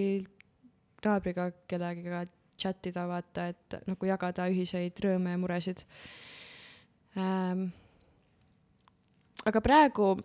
naabriga 1.06 1.52
kellegagi 1.70 2.32
chat 2.60 2.90
ida, 2.92 3.06
vaata, 3.08 3.48
et 3.54 3.78
nagu 3.88 4.10
jagada 4.10 4.50
ühiseid 4.52 4.98
rõõme 5.00 5.36
ja 5.36 5.40
muresid 5.40 5.84
ähm,. 7.18 7.70
aga 9.48 9.62
praegu 9.64 10.16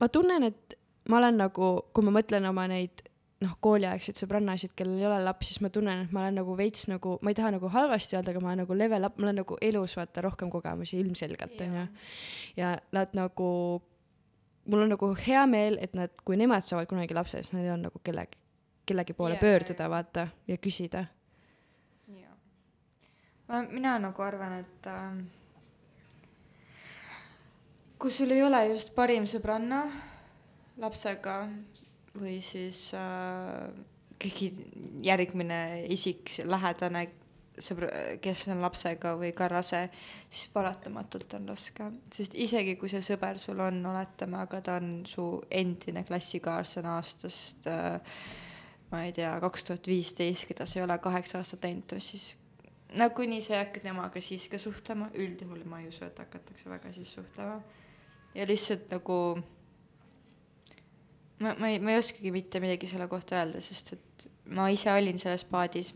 ma 0.00 0.08
tunnen, 0.08 0.50
et 0.50 0.78
ma 1.08 1.20
olen 1.20 1.38
nagu, 1.44 1.74
kui 1.94 2.06
ma 2.06 2.16
mõtlen 2.18 2.48
oma 2.50 2.66
neid 2.70 3.04
noh, 3.44 3.54
kooliaegseid 3.64 4.18
sõbrannasid, 4.18 4.72
kellel 4.78 5.00
ei 5.02 5.08
ole 5.08 5.18
lapsi, 5.24 5.52
siis 5.52 5.62
ma 5.64 5.70
tunnen, 5.72 6.04
et 6.06 6.12
ma 6.14 6.24
olen 6.24 6.38
nagu 6.40 6.54
veits 6.58 6.86
nagu, 6.90 7.16
ma 7.24 7.32
ei 7.32 7.38
taha 7.38 7.52
nagu 7.56 7.70
halvasti 7.72 8.18
öelda, 8.18 8.32
aga 8.32 8.42
ma 8.42 8.52
olen 8.52 8.62
nagu 8.64 8.78
level 8.78 9.08
up, 9.08 9.18
mul 9.20 9.32
on 9.32 9.40
nagu 9.42 9.58
elus 9.68 9.96
vaata 9.98 10.24
rohkem 10.24 10.52
kogemusi 10.52 10.98
ilmselgelt 11.02 11.60
onju. 11.66 11.84
ja 12.58 12.74
nad 12.96 13.14
nagu, 13.18 13.50
mul 14.70 14.86
on 14.86 14.94
nagu 14.94 15.10
hea 15.26 15.44
meel, 15.50 15.78
et 15.84 15.94
nad, 15.98 16.14
kui 16.24 16.38
nemad 16.40 16.66
saavad 16.66 16.88
kunagi 16.90 17.16
lapse, 17.16 17.42
siis 17.42 17.54
neil 17.56 17.74
on 17.76 17.86
nagu 17.88 18.02
kellegi, 18.04 18.40
kellegi 18.88 19.16
poole 19.16 19.36
yeah, 19.36 19.44
pöörduda 19.44 19.90
vaata 19.90 20.28
ja 20.48 20.58
küsida. 20.58 21.06
jah. 22.16 22.34
ma, 23.48 23.62
mina 23.70 23.98
nagu 24.08 24.26
arvan, 24.26 24.58
et 24.64 24.90
äh, 24.90 25.22
kui 27.98 28.12
sul 28.12 28.32
ei 28.34 28.42
ole 28.42 28.66
just 28.72 28.94
parim 28.96 29.28
sõbranna 29.28 29.84
lapsega 30.80 31.44
või 32.18 32.38
siis 32.44 32.78
äh, 32.98 33.68
keegi 34.22 34.52
järgmine 35.04 35.60
isik, 35.92 36.30
lähedane 36.44 37.08
sõbra, 37.62 37.88
kes 38.22 38.46
on 38.50 38.62
lapsega 38.64 39.14
või 39.18 39.30
ka 39.36 39.48
rase, 39.50 39.84
siis 40.28 40.50
paratamatult 40.54 41.36
on 41.38 41.50
raske, 41.52 41.90
sest 42.14 42.34
isegi 42.34 42.74
kui 42.80 42.90
see 42.90 43.02
sõber 43.04 43.38
sul 43.38 43.60
on, 43.62 43.78
oletame, 43.86 44.40
aga 44.42 44.62
ta 44.64 44.78
on 44.80 44.96
su 45.06 45.26
endine 45.50 46.02
klassikaaslane 46.08 46.90
aastast 46.96 47.70
äh, 47.70 48.00
ma 48.94 49.04
ei 49.04 49.12
tea, 49.12 49.32
kaks 49.42 49.66
tuhat 49.66 49.86
viisteist, 49.90 50.46
keda 50.50 50.66
sa 50.66 50.78
ei 50.78 50.84
ole 50.84 50.96
kaheksa 51.02 51.40
aastat 51.40 51.66
näinud, 51.66 51.96
siis 52.02 52.34
nagunii 52.94 53.42
sa 53.42 53.62
hakkad 53.62 53.86
temaga 53.88 54.22
siis 54.22 54.46
ka 54.50 54.60
suhtlema, 54.60 55.10
üldjuhul 55.18 55.64
ma 55.70 55.80
ei 55.82 55.88
usu, 55.90 56.04
et 56.06 56.18
hakatakse 56.22 56.70
väga 56.70 56.92
siis 56.94 57.14
suhtlema. 57.18 57.60
ja 58.34 58.46
lihtsalt 58.46 58.90
nagu 58.90 59.16
ma, 61.42 61.54
ma 61.58 61.70
ei, 61.70 61.78
ma 61.80 61.94
ei 61.94 61.98
oskagi 61.98 62.32
mitte 62.34 62.60
midagi 62.62 62.88
selle 62.90 63.08
kohta 63.10 63.40
öelda, 63.40 63.62
sest 63.64 63.94
et 63.96 64.26
ma 64.54 64.68
ise 64.72 64.92
olin 64.92 65.18
selles 65.20 65.46
paadis, 65.48 65.92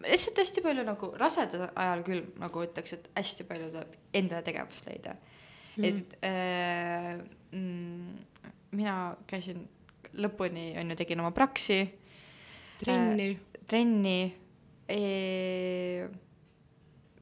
lihtsalt 0.00 0.40
hästi 0.40 0.64
palju 0.64 0.84
nagu 0.86 1.10
raseda 1.20 1.70
ajal 1.74 2.04
küll 2.06 2.24
nagu 2.40 2.64
ütleks, 2.64 2.94
et 2.96 3.10
hästi 3.18 3.46
palju 3.48 3.68
tuleb 3.74 3.98
endale 4.16 4.46
tegevust 4.46 4.88
leida 4.88 5.14
mm.. 5.76 5.84
et 5.84 6.16
äh, 6.26 7.12
mm, 7.52 8.48
mina 8.78 8.96
käisin 9.30 9.66
lõpuni 10.20 10.72
on 10.80 10.90
ju, 10.90 10.98
tegin 10.98 11.22
oma 11.22 11.34
praksi 11.36 11.82
trenni 12.80 13.30
äh,, 13.34 13.62
trenni 13.70 14.18
e,. 14.90 15.00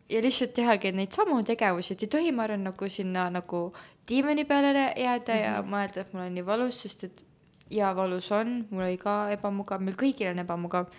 ja 0.08 0.24
lihtsalt 0.24 0.54
tehagi 0.56 0.94
neid 0.96 1.12
samu 1.12 1.42
tegevusi, 1.44 1.94
et 1.94 2.06
ei 2.06 2.12
tohi, 2.14 2.32
ma 2.32 2.46
arvan, 2.46 2.64
nagu 2.70 2.88
sinna 2.88 3.28
nagu 3.32 3.68
diivani 4.08 4.46
peale 4.48 4.92
jääda 4.96 5.34
mm 5.34 5.40
-hmm. 5.40 5.44
ja 5.44 5.62
mõelda, 5.62 6.00
et 6.00 6.12
mul 6.14 6.22
on 6.22 6.34
nii 6.34 6.46
valus, 6.46 6.82
sest 6.86 7.04
et 7.04 7.24
jaa, 7.70 7.92
valus 7.96 8.30
on, 8.32 8.66
mul 8.70 8.86
oli 8.86 8.98
ka 9.00 9.28
ebamugav, 9.34 9.82
meil 9.84 9.96
kõigil 9.98 10.32
on 10.32 10.44
ebamugav. 10.44 10.90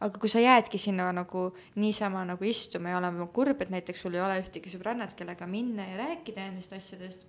aga 0.00 0.16
kui 0.16 0.30
sa 0.32 0.40
jäädki 0.40 0.78
sinna 0.80 1.10
nagu 1.12 1.50
niisama 1.76 2.22
nagu 2.24 2.44
istuma 2.44 2.88
ja 2.88 2.98
olema 2.98 3.26
kurb, 3.26 3.60
et 3.60 3.70
näiteks 3.70 4.00
sul 4.00 4.14
ei 4.16 4.22
ole 4.24 4.38
ühtegi 4.40 4.72
sõbrannat, 4.72 5.12
kellega 5.16 5.46
minna 5.46 5.84
ja 5.90 5.98
rääkida 5.98 6.46
nendest 6.46 6.72
asjadest, 6.72 7.26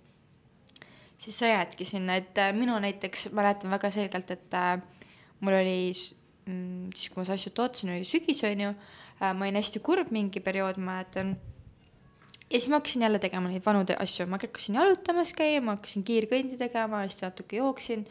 siis 1.18 1.38
sa 1.38 1.50
jäädki 1.50 1.84
sinna, 1.84 2.16
et 2.16 2.38
äh, 2.38 2.52
minu 2.56 2.78
näiteks 2.80 3.28
mäletan 3.36 3.70
väga 3.70 3.90
selgelt, 3.90 4.30
et 4.30 4.56
äh, 4.56 4.80
mul 5.40 5.58
oli 5.58 5.92
mm, 6.46 6.90
siis 6.96 7.10
kui 7.10 7.20
ma 7.20 7.28
see 7.28 7.38
asju 7.38 7.54
tootsin, 7.56 7.94
oli 7.94 8.08
sügis, 8.08 8.42
on 8.48 8.66
ju 8.66 8.72
äh,, 8.72 9.32
ma 9.32 9.46
olin 9.46 9.60
hästi 9.60 9.82
kurb 9.84 10.12
mingi 10.14 10.40
periood, 10.40 10.80
ma 10.80 10.96
mäletan. 10.96 11.36
ja 12.50 12.58
siis 12.58 12.68
ma 12.68 12.80
hakkasin 12.80 13.02
jälle 13.02 13.18
tegema 13.18 13.48
neid 13.48 13.64
vanu 13.66 13.84
asju, 13.98 14.26
ma 14.26 14.40
hakkasin 14.40 14.80
jalutamas 14.80 15.32
käima, 15.36 15.76
hakkasin 15.76 16.04
kiirkõndi 16.08 16.58
tegema, 16.60 17.04
hästi 17.06 17.28
natuke 17.28 17.60
jooksin. 17.60 18.06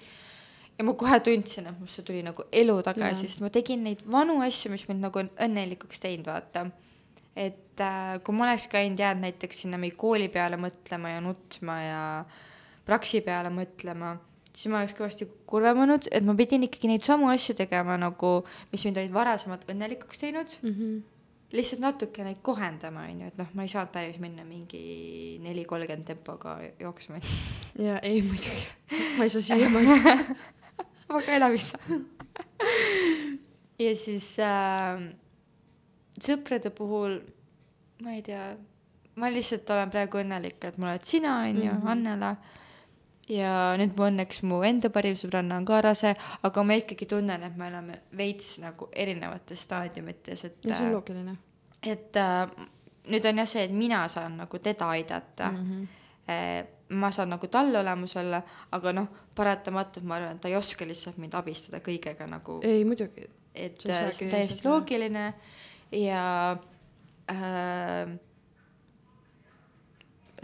Ja 0.82 0.86
ma 0.88 0.96
kohe 0.98 1.20
tundsin, 1.22 1.68
et 1.70 1.78
musse 1.80 2.02
tuli 2.06 2.24
nagu 2.26 2.48
elu 2.52 2.78
tagasi, 2.86 3.28
sest 3.30 3.44
ma 3.46 3.52
tegin 3.54 3.84
neid 3.86 4.02
vanu 4.10 4.40
asju, 4.42 4.72
mis 4.74 4.88
mind 4.90 5.06
nagu 5.06 5.22
on 5.22 5.30
õnnelikuks 5.46 6.02
teinud, 6.02 6.26
vaata. 6.26 6.66
et 7.38 7.80
äh, 7.86 8.18
kui 8.26 8.36
ma 8.36 8.50
oleks 8.50 8.66
käinud 8.72 9.00
jäänud 9.00 9.24
näiteks 9.28 9.62
sinna 9.64 9.78
mingi 9.80 9.96
kooli 9.96 10.28
peale 10.34 10.58
mõtlema 10.60 11.14
ja 11.14 11.22
nutma 11.24 11.78
ja 11.86 12.02
praksi 12.88 13.22
peale 13.22 13.54
mõtlema, 13.54 14.16
siis 14.52 14.72
ma 14.74 14.82
oleks 14.82 14.98
kõvasti 14.98 15.28
kurvem 15.48 15.86
olnud, 15.86 16.10
et 16.12 16.26
ma 16.26 16.36
pidin 16.36 16.66
ikkagi 16.68 16.90
neid 16.92 17.06
samu 17.06 17.30
asju 17.32 17.56
tegema 17.62 17.96
nagu, 18.02 18.40
mis 18.74 18.86
mind 18.88 19.00
olid 19.04 19.14
varasemalt 19.16 19.68
õnnelikuks 19.72 20.24
teinud 20.24 20.58
mm. 20.62 20.74
-hmm. 20.74 21.02
lihtsalt 21.56 21.86
natuke 21.86 22.26
neid 22.26 22.42
kohendama, 22.42 23.06
on 23.06 23.22
ju, 23.22 23.32
et 23.32 23.38
noh, 23.38 23.54
ma 23.54 23.68
ei 23.68 23.72
saanud 23.72 23.94
päris 23.94 24.18
minna 24.20 24.44
mingi 24.48 25.38
neli 25.46 25.66
kolmkümmend 25.66 26.10
tempoga 26.10 26.58
jooksma 26.80 27.22
ja 27.80 28.00
ei 28.00 28.22
muidugi, 28.26 28.66
ma 29.18 29.30
ei 29.30 29.30
saa 29.30 29.46
siiamaani. 29.52 30.60
Ei 31.20 31.60
saa. 31.60 32.00
ja 33.80 33.96
siis 33.96 34.28
äh, 34.40 35.04
sõprade 36.22 36.72
puhul, 36.76 37.20
ma 38.04 38.16
ei 38.18 38.24
tea, 38.26 38.56
ma 39.16 39.30
lihtsalt 39.34 39.70
olen 39.70 39.92
praegu 39.94 40.22
õnnelik, 40.22 40.60
et 40.64 40.78
mul 40.78 40.94
oled 40.94 41.06
sina, 41.08 41.42
on 41.48 41.62
ju, 41.64 41.72
Mhm. 41.72 41.88
Annela. 41.88 42.36
ja 43.30 43.78
nüüd 43.80 43.96
mu 43.96 44.04
õnneks 44.10 44.42
mu 44.44 44.64
enda 44.68 44.90
parim 44.90 45.16
sõbranna 45.16 45.56
on 45.58 45.66
ka 45.66 45.82
rase, 45.82 46.16
aga 46.44 46.64
ma 46.64 46.74
ikkagi 46.74 47.06
tunnen, 47.08 47.44
et 47.44 47.56
me 47.56 47.68
oleme 47.68 48.02
veits 48.18 48.58
nagu 48.60 48.90
erinevates 48.92 49.62
staadiumites, 49.68 50.44
et 50.46 50.66
ja 50.66 50.76
see 50.76 50.88
on 50.88 50.94
loogiline 50.98 51.38
et 51.84 52.16
äh, 52.16 52.50
nüüd 53.10 53.26
on 53.26 53.42
jah 53.42 53.48
see, 53.50 53.64
et 53.66 53.72
mina 53.74 54.04
saan 54.12 54.38
nagu 54.42 54.60
teda 54.60 54.90
aidata 54.90 55.52
mm. 55.52 55.58
-hmm. 55.72 55.88
Ma 56.92 57.12
saan 57.16 57.32
nagu 57.32 57.48
talle 57.52 57.80
olemas 57.80 58.16
olla, 58.20 58.42
aga 58.76 58.94
noh, 58.96 59.08
paratamatult 59.36 60.08
ma 60.08 60.18
arvan, 60.18 60.36
et 60.36 60.44
ta 60.44 60.52
ei 60.52 60.58
oska 60.60 60.88
lihtsalt 60.88 61.20
mind 61.22 61.38
abistada 61.40 61.82
kõigega 61.84 62.28
nagu, 62.30 62.60
ei 62.68 62.84
muidugi, 62.88 63.28
et 63.56 63.82
see 63.84 63.96
ei 63.96 64.10
äh, 64.10 64.12
on 64.12 64.34
täiesti 64.36 64.68
loogiline 64.68 65.26
ja 65.96 66.24
äh, 67.32 68.16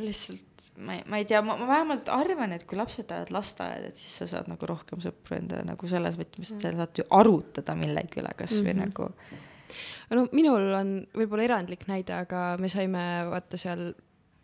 lihtsalt 0.02 0.46
ma 0.78 0.98
ei, 0.98 1.04
ma 1.10 1.20
ei 1.20 1.26
tea, 1.26 1.42
ma, 1.46 1.58
ma 1.58 1.68
vähemalt 1.70 2.10
arvan, 2.14 2.54
et 2.56 2.68
kui 2.70 2.78
lapsed 2.78 3.10
lähevad 3.10 3.34
lasteaeda, 3.34 3.92
et 3.92 4.00
siis 4.00 4.14
sa 4.22 4.30
saad 4.30 4.50
nagu 4.52 4.70
rohkem 4.70 5.02
sõpru 5.04 5.38
endale 5.40 5.66
nagu 5.68 5.90
selles 5.90 6.18
võtmes, 6.20 6.54
et 6.54 6.64
te 6.64 6.74
saate 6.78 7.04
ju 7.04 7.08
arutada 7.18 7.76
millegi 7.78 8.22
üle 8.22 8.34
kasvõi 8.38 8.74
mm. 8.74 8.82
-hmm. 8.82 8.86
nagu 8.86 10.16
no 10.16 10.28
minul 10.32 10.70
on 10.78 10.92
võib-olla 11.18 11.48
erandlik 11.48 11.88
näide, 11.90 12.14
aga 12.16 12.44
me 12.62 12.70
saime 12.72 13.02
vaata 13.32 13.60
seal 13.60 13.90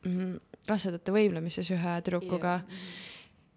mm, 0.07 0.33
rasedate 0.69 1.13
võimlemises 1.15 1.69
ühe 1.73 1.95
tüdrukuga 2.05 2.59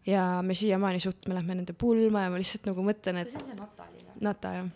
ja 0.07 0.25
me 0.47 0.57
siiamaani 0.59 1.03
suht, 1.03 1.29
me 1.29 1.37
lähme 1.37 1.59
nende 1.61 1.75
pulma 1.79 2.27
ja 2.27 2.33
ma 2.33 2.41
lihtsalt 2.41 2.69
nagu 2.71 2.85
mõtlen, 2.87 3.23
et 3.23 3.33
see 3.35 3.45
see 3.45 3.59
Natalile. 3.59 4.17
Nata 4.23 4.55
jah. 4.61 4.73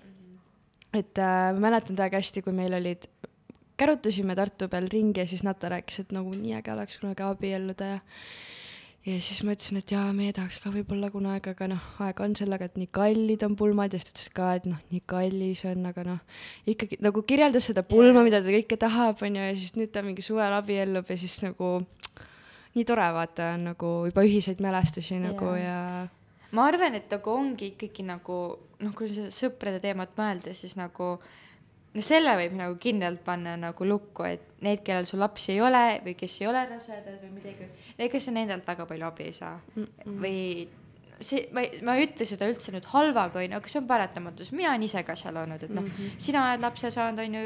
et 0.93 1.19
äh, 1.19 1.49
ma 1.57 1.67
mäletan 1.69 1.99
täiega 1.99 2.21
hästi, 2.21 2.45
kui 2.47 2.55
meil 2.55 2.75
olid, 2.77 3.09
kärutasime 3.81 4.37
Tartu 4.37 4.69
peal 4.69 4.89
ringi 4.93 5.23
ja 5.23 5.29
siis 5.31 5.45
Nata 5.47 5.73
rääkis, 5.73 6.05
et 6.05 6.15
nagu 6.17 6.35
nii 6.35 6.57
äge 6.59 6.75
oleks 6.75 7.03
kunagi 7.03 7.27
abielluda 7.27 7.93
ja 7.95 8.01
ja 9.07 9.17
siis 9.17 9.41
ma 9.47 9.55
ütlesin, 9.55 9.79
et 9.81 9.93
jaa, 9.95 10.11
meie 10.13 10.33
tahaks 10.37 10.59
ka 10.61 10.71
võib-olla 10.75 11.09
kunagi, 11.13 11.55
aga 11.55 11.71
noh, 11.73 11.85
aega 12.05 12.25
on 12.27 12.35
sellega, 12.37 12.69
et 12.69 12.77
nii 12.77 12.91
kallid 12.93 13.45
on 13.47 13.55
pulmad 13.57 13.95
ja 13.97 14.01
siis 14.01 14.11
ta 14.11 14.19
ütles 14.19 14.33
ka, 14.37 14.49
et 14.59 14.67
noh, 14.69 14.83
nii 14.93 15.01
kallis 15.09 15.63
on, 15.71 15.87
aga 15.89 16.05
noh, 16.05 16.19
ikkagi 16.69 17.01
nagu 17.05 17.23
kirjeldas 17.25 17.71
seda 17.71 17.85
pulma, 17.87 18.25
mida 18.27 18.43
ta 18.45 18.53
kõike 18.53 18.77
tahab, 18.81 19.23
onju, 19.25 19.47
ja 19.49 19.57
siis 19.57 19.73
nüüd 19.79 19.95
ta 19.95 20.05
mingi 20.05 20.25
suvel 20.25 20.53
abiellub 20.59 21.09
ja 21.09 21.17
siis 21.21 21.39
nagu 21.47 21.79
nii 22.75 22.87
tore 22.87 23.11
vaata 23.17 23.53
on 23.57 23.71
nagu 23.73 23.93
juba 24.09 24.25
ühiseid 24.27 24.63
mälestusi 24.63 25.19
nagu 25.23 25.55
Jaa. 25.59 25.61
ja 25.65 26.09
ma 26.57 26.67
arvan, 26.67 26.97
et 26.99 27.11
nagu 27.13 27.35
ongi 27.35 27.75
ikkagi 27.75 28.07
nagu 28.07 28.41
noh, 28.81 28.97
kui 28.97 29.11
seda 29.13 29.31
sõprade 29.35 29.81
teemat 29.83 30.17
mõelda, 30.19 30.55
siis 30.57 30.77
nagu 30.79 31.13
no 31.95 32.05
selle 32.07 32.35
võib 32.39 32.57
nagu 32.59 32.77
kindlalt 32.83 33.23
panna 33.27 33.57
nagu 33.61 33.87
lukku, 33.87 34.27
et 34.27 34.63
need, 34.65 34.83
kellel 34.87 35.09
sul 35.09 35.23
lapsi 35.23 35.55
ei 35.57 35.63
ole 35.65 35.85
või 36.05 36.17
kes 36.19 36.37
ei 36.43 36.51
ole 36.51 36.65
rasedad 36.71 37.19
või 37.25 37.33
midagi, 37.39 37.71
ega 37.99 38.23
sa 38.23 38.35
nendelt 38.35 38.69
väga 38.69 38.87
palju 38.91 39.09
abi 39.09 39.27
ei 39.27 39.35
saa 39.37 39.57
mm. 39.59 39.89
-mm. 40.05 40.23
või 40.23 40.39
see, 41.21 41.45
ma 41.55 41.67
ei, 41.67 41.83
ma 41.85 41.97
ei 41.99 42.09
ütle 42.09 42.27
seda 42.29 42.49
üldse 42.51 42.75
nüüd 42.75 42.89
halvaga, 42.95 43.43
onju, 43.43 43.59
aga 43.59 43.73
see 43.73 43.83
on 43.83 43.91
paratamatus, 43.91 44.55
mina 44.57 44.73
olen 44.73 44.87
ise 44.87 45.05
ka 45.07 45.19
seal 45.19 45.37
olnud, 45.37 45.63
et 45.67 45.75
noh 45.75 45.85
mm 45.85 45.93
-hmm., 45.99 46.19
sina 46.27 46.47
oled 46.47 46.65
lapse 46.65 46.91
saanud, 46.95 47.21
onju, 47.27 47.45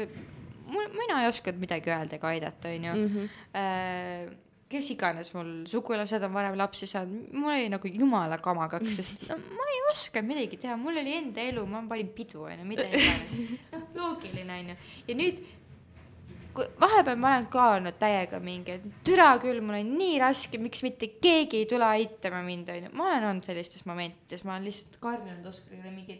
mul, 0.71 0.89
mina 0.95 1.21
ei 1.23 1.29
osanud 1.29 1.59
midagi 1.61 1.91
öelda 1.91 2.19
ega 2.19 2.33
aidata, 2.33 2.73
onju 2.77 2.93
mm. 2.93 3.07
-hmm. 3.15 3.29
Äh, 3.55 4.44
kes 4.69 4.87
iganes 4.95 5.29
mul 5.35 5.49
sugulased 5.69 6.23
on 6.25 6.33
varem 6.33 6.55
lapsi 6.57 6.87
saanud, 6.89 7.27
mul 7.37 7.53
oli 7.53 7.67
nagu 7.69 7.89
jumala 7.91 8.39
kamagaks, 8.41 8.95
sest 8.97 9.27
no, 9.29 9.37
ma 9.57 9.67
ei 9.69 9.83
osanud 9.91 10.29
midagi 10.31 10.57
teha, 10.61 10.77
mul 10.81 10.97
oli 11.01 11.13
enda 11.19 11.43
elu, 11.45 11.65
ma 11.69 11.83
panin 11.89 12.09
pidu 12.15 12.47
onju, 12.47 12.65
mida 12.65 12.87
iganes. 12.89 13.59
noh, 13.75 13.85
loogiline 13.99 14.57
onju. 14.57 14.77
ja 15.07 15.17
nüüd, 15.19 15.41
kui 16.55 16.69
vahepeal 16.81 17.19
ma 17.21 17.35
olen 17.35 17.45
ka 17.53 17.67
olnud 17.75 17.99
täiega 18.01 18.39
mingi, 18.41 18.79
et 18.79 19.03
türa 19.05 19.35
küll, 19.43 19.61
mul 19.65 19.77
on 19.83 19.91
nii 19.99 20.15
raske, 20.23 20.61
miks 20.61 20.81
mitte 20.87 21.11
keegi 21.21 21.61
ei 21.61 21.69
tule 21.69 21.85
aitama 21.91 22.41
mind 22.47 22.73
onju. 22.73 22.95
ma 22.97 23.11
olen 23.11 23.29
olnud 23.33 23.45
sellistes 23.45 23.85
momentides, 23.85 24.41
ma 24.47 24.57
olen 24.57 24.65
lihtsalt 24.71 24.97
karjunud 25.03 25.45
Oskarile 25.51 25.93
mingi, 25.93 26.17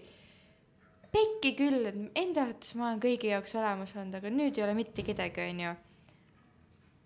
pekki 1.15 1.55
küll, 1.57 1.81
et 1.89 2.21
enda 2.21 2.45
arvates 2.45 2.77
ma 2.77 2.91
olen 2.91 3.01
kõigi 3.09 3.33
jaoks 3.33 3.57
olemas 3.57 3.97
olnud, 3.97 4.21
aga 4.21 4.33
nüüd 4.37 4.61
ei 4.61 4.67
ole 4.67 4.77
mitte 4.77 5.07
kedagi 5.07 5.49
onju 5.49 5.73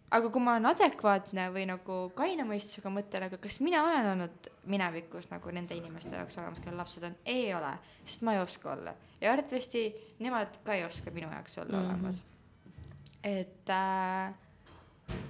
aga 0.10 0.30
kui 0.34 0.42
ma 0.42 0.56
olen 0.56 0.70
adekvaatne 0.72 1.48
või 1.54 1.66
nagu 1.70 1.98
kaine 2.18 2.46
mõistusega 2.48 2.92
mõtlen, 2.94 3.28
aga 3.28 3.38
kas 3.42 3.60
mina 3.62 3.84
olen 3.86 4.10
olnud 4.14 4.50
minevikus 4.72 5.30
nagu 5.30 5.54
nende 5.54 5.78
inimeste 5.78 6.16
jaoks 6.16 6.38
olemas, 6.40 6.62
kellel 6.64 6.82
lapsed 6.82 7.06
on, 7.06 7.18
ei 7.30 7.52
ole, 7.54 7.72
sest 8.04 8.26
ma 8.26 8.36
ei 8.36 8.42
oska 8.42 8.74
olla 8.74 8.96
ja 9.22 9.34
arvatavasti 9.34 9.84
nemad 10.26 10.62
ka 10.66 10.78
ei 10.78 10.86
oska 10.88 11.14
minu 11.14 11.30
jaoks 11.32 11.58
olla 11.58 11.78
mm. 11.78 11.84
-hmm. 11.84 11.94
olemas. 11.94 12.24
et 13.24 13.70
äh, 13.70 14.34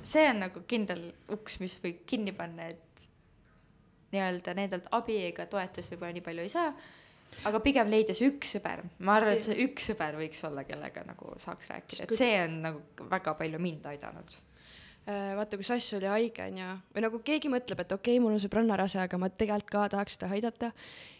see 0.03 0.29
on 0.29 0.39
nagu 0.45 0.63
kindel 0.67 1.11
uks, 1.31 1.59
mis 1.59 1.79
võib 1.83 2.05
kinni 2.05 2.31
panna, 2.31 2.71
et 2.71 3.09
nii-öelda 4.11 4.53
nendelt 4.53 4.87
abi 4.91 5.19
ega 5.25 5.45
toetust 5.45 5.91
võib-olla 5.91 6.15
nii 6.15 6.25
palju 6.25 6.41
ei 6.41 6.49
saa, 6.49 6.73
aga 7.45 7.59
pigem 7.59 7.89
leida 7.91 8.13
see 8.13 8.31
üks 8.31 8.55
sõber, 8.55 8.83
ma 8.99 9.19
arvan, 9.19 9.35
et 9.35 9.43
see 9.43 9.59
üks 9.65 9.91
sõber 9.91 10.15
võiks 10.17 10.43
olla, 10.47 10.63
kellega 10.63 11.03
nagu 11.05 11.33
saaks 11.37 11.69
rääkida, 11.69 12.03
et 12.03 12.15
see 12.17 12.37
on 12.43 12.61
nagu 12.61 13.09
väga 13.09 13.33
palju 13.33 13.59
mind 13.59 13.85
aidanud 13.91 14.39
vaata, 15.39 15.57
kui 15.57 15.67
Sass 15.67 15.97
oli 15.97 16.09
haige, 16.09 16.45
onju, 16.49 16.69
või 16.95 17.05
nagu 17.05 17.19
keegi 17.25 17.51
mõtleb, 17.51 17.83
et 17.83 17.97
okei 17.97 18.17
okay,, 18.17 18.23
mul 18.23 18.35
on 18.37 18.43
sõbranna 18.43 18.77
rase, 18.79 18.99
aga 19.01 19.19
ma 19.21 19.31
tegelikult 19.31 19.73
ka 19.73 19.89
tahaks 19.95 20.19
teda 20.21 20.33
aidata. 20.37 20.71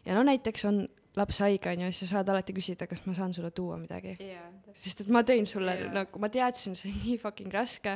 ja 0.05 0.17
no 0.17 0.23
näiteks 0.27 0.65
on 0.69 0.87
laps 1.17 1.39
haige, 1.41 1.71
onju, 1.71 1.89
siis 1.93 2.09
sa 2.09 2.19
saad 2.19 2.29
alati 2.31 2.53
küsida, 2.53 2.85
kas 2.89 3.01
ma 3.07 3.15
saan 3.17 3.33
sulle 3.33 3.49
tuua 3.55 3.77
midagi. 3.81 4.15
yeah.. 4.21 4.51
sest 4.79 5.01
et 5.03 5.09
ma 5.13 5.23
tõin 5.27 5.47
sulle 5.49 5.73
Jaa. 5.75 5.89
nagu, 5.95 6.21
ma 6.21 6.29
teadsin, 6.33 6.77
see 6.77 6.91
on 6.91 6.99
nii 7.01 7.17
fucking 7.23 7.53
raske 7.53 7.95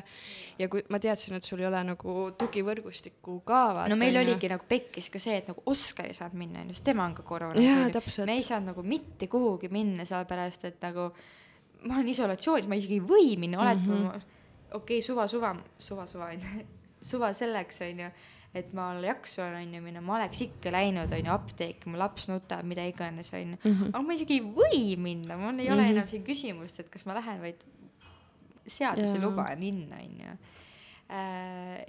ja 0.59 0.69
kui 0.71 0.83
ma 0.93 0.99
teadsin, 1.03 1.37
et 1.37 1.47
sul 1.47 1.61
ei 1.61 1.69
ole 1.69 1.83
nagu 1.87 2.17
tugivõrgustikku 2.41 3.39
ka 3.47 3.61
vaata. 3.77 3.91
no 3.91 3.99
meil 3.99 4.17
oligi 4.23 4.49
nagu 4.51 4.65
pekkis 4.69 5.11
ka 5.13 5.21
see, 5.23 5.37
et 5.43 5.51
nagu 5.51 5.63
Oskar 5.69 6.09
ei 6.09 6.17
saanud 6.17 6.39
minna, 6.41 6.65
onju, 6.65 6.77
sest 6.79 6.89
tema 6.89 7.05
on 7.05 7.15
ka. 7.17 7.39
Jaa, 7.61 7.87
täpselt. 7.93 8.27
me 8.29 8.37
ei 8.39 8.45
saanud 8.45 8.73
nagu 8.73 8.85
mitte 8.87 9.29
kuhugi 9.31 9.69
minna, 9.73 10.07
sellepärast 10.09 10.67
et 10.71 10.81
nagu 10.83 11.11
ma 11.83 11.99
olen 11.99 12.13
isolatsioonis, 12.13 12.69
ma 12.71 12.79
isegi 12.79 12.99
ei 12.99 13.03
või 13.03 13.33
minna, 13.39 13.61
oletame 13.61 13.99
mm 13.99 14.05
-hmm., 14.09 14.29
okei 14.73 14.97
okay,, 14.97 15.01
suva, 15.05 15.27
suva, 15.27 15.53
suva, 15.79 16.05
suva 16.09 16.29
onju, 16.33 16.63
suva 17.11 17.33
selleks 17.33 17.81
onju, 17.85 18.09
et 18.53 18.73
ma 18.77 18.91
jaksu 19.01 19.41
olen 19.41 19.67
onju 19.67 19.81
minna, 19.81 20.01
ma 20.05 20.17
oleks 20.19 20.41
ikka 20.45 20.71
läinud 20.73 21.11
onju 21.17 21.31
apteeki, 21.33 21.89
mu 21.89 21.97
laps 21.97 22.27
nutab, 22.29 22.65
mida 22.69 22.85
iganes 22.85 23.31
onju. 23.33 23.57
Mhm. 23.63 23.91
aga 23.93 24.01
ma 24.05 24.13
isegi 24.17 24.39
ei 24.39 24.43
või 24.59 24.81
minna, 24.97 25.37
mul 25.37 25.59
ei 25.59 25.71
ole 25.73 25.81
Mhm. 25.87 25.91
enam 25.95 26.07
siin 26.07 26.23
küsimust, 26.23 26.79
et 26.79 26.89
kas 26.93 27.05
ma 27.05 27.15
lähen, 27.17 27.41
vaid 27.41 27.63
seadus 28.67 29.09
ei 29.11 29.19
luba 29.21 29.47
minna, 29.59 29.97
onju. 29.97 30.37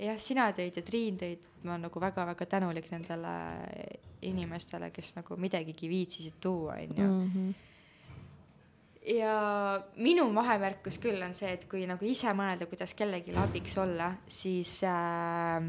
jah, 0.05 0.19
sina 0.20 0.48
tõid 0.52 0.77
ja 0.77 0.82
Triin 0.82 1.16
tõid, 1.20 1.47
ma 1.65 1.74
olen 1.77 1.86
nagu 1.86 2.01
väga-väga 2.01 2.47
tänulik 2.47 2.90
nendele 2.90 3.31
inimestele, 4.23 4.90
kes 4.93 5.15
nagu 5.16 5.36
midagigi 5.40 5.89
viitsisid 5.89 6.35
tuua, 6.40 6.74
onju. 6.82 7.06
Ja 9.05 9.32
minu 10.01 10.31
vahemärkus 10.32 10.97
küll 11.02 11.20
on 11.26 11.35
see, 11.36 11.51
et 11.52 11.66
kui 11.68 11.82
nagu 11.85 12.06
ise 12.09 12.32
mõelda, 12.32 12.64
kuidas 12.70 12.94
kellelegi 12.97 13.35
abiks 13.36 13.76
olla, 13.82 14.14
siis 14.32 14.78
äh, 14.89 15.66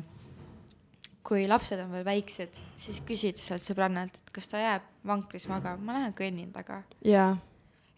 kui 1.25 1.47
lapsed 1.49 1.81
on 1.83 1.91
veel 1.91 2.05
väiksed, 2.07 2.59
siis 2.79 3.01
küsida 3.07 3.41
sealt 3.41 3.65
sõbrannalt, 3.65 4.15
et 4.15 4.31
kas 4.35 4.47
ta 4.51 4.61
jääb 4.61 4.87
vankris 5.07 5.49
magama, 5.51 5.83
ma 5.83 5.97
lähen 5.97 6.15
kõnnin 6.17 6.51
taga 6.55 6.79
jaa, 7.05 7.33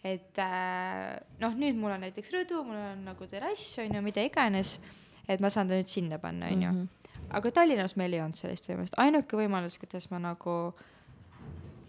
et 0.08 0.40
äh, 0.42 1.18
noh, 1.44 1.58
nüüd 1.60 1.78
mul 1.78 1.94
on 1.98 2.06
näiteks 2.08 2.34
rõdu, 2.34 2.64
mul 2.66 2.80
on 2.80 3.04
nagu 3.10 3.30
terrass 3.30 3.78
on 3.84 3.98
ju, 3.98 4.04
mida 4.06 4.24
iganes, 4.26 4.78
et 5.28 5.44
ma 5.44 5.52
saan 5.54 5.70
ta 5.70 5.78
nüüd 5.78 5.92
sinna 5.92 6.22
panna, 6.24 6.52
on 6.54 6.64
ju. 6.64 6.76
Mhm. 6.76 6.94
aga 7.38 7.52
Tallinnas 7.52 7.98
meil 8.00 8.14
ei 8.16 8.24
olnud 8.24 8.40
sellist 8.40 8.70
võimalust, 8.70 8.96
ainuke 9.04 9.38
võimalus, 9.38 9.76
kuidas 9.82 10.08
ma 10.10 10.22
nagu, 10.24 10.54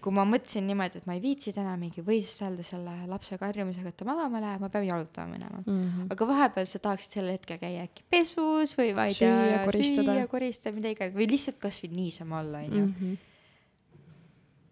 nagu 0.08 0.14
ma 0.16 0.24
mõtlesin 0.24 0.64
niimoodi, 0.68 1.02
et 1.02 1.06
ma 1.08 1.14
ei 1.16 1.20
viitsi 1.22 1.52
täna 1.52 1.74
mingi 1.78 2.02
võistelda 2.04 2.64
selle 2.64 2.94
lapse 3.10 3.36
karjumisega, 3.40 3.92
et 3.92 3.96
ta 4.00 4.06
magama 4.08 4.40
läheb, 4.40 4.62
ma 4.62 4.70
pean 4.72 4.86
jalutama 4.86 5.34
minema. 5.34 5.62
Mhm. 5.66 6.08
aga 6.14 6.28
vahepeal 6.28 6.66
sa 6.66 6.78
tahaksid 6.78 7.18
sel 7.18 7.28
hetkel 7.28 7.58
käia 7.60 7.84
äkki 7.84 8.04
pesus 8.10 8.74
või 8.78 8.94
ma 8.94 9.08
ei 9.08 9.14
tea 9.14 9.32
Süüa,, 9.34 9.64
koristada. 9.64 10.26
koristada, 10.28 10.76
mida 10.76 10.92
iganes 10.94 11.14
või 11.14 11.28
lihtsalt 11.28 11.58
kasvõi 11.60 11.90
niisama 11.92 12.40
olla, 12.40 12.64
onju. 12.64 12.86
Mhm. 12.86 13.16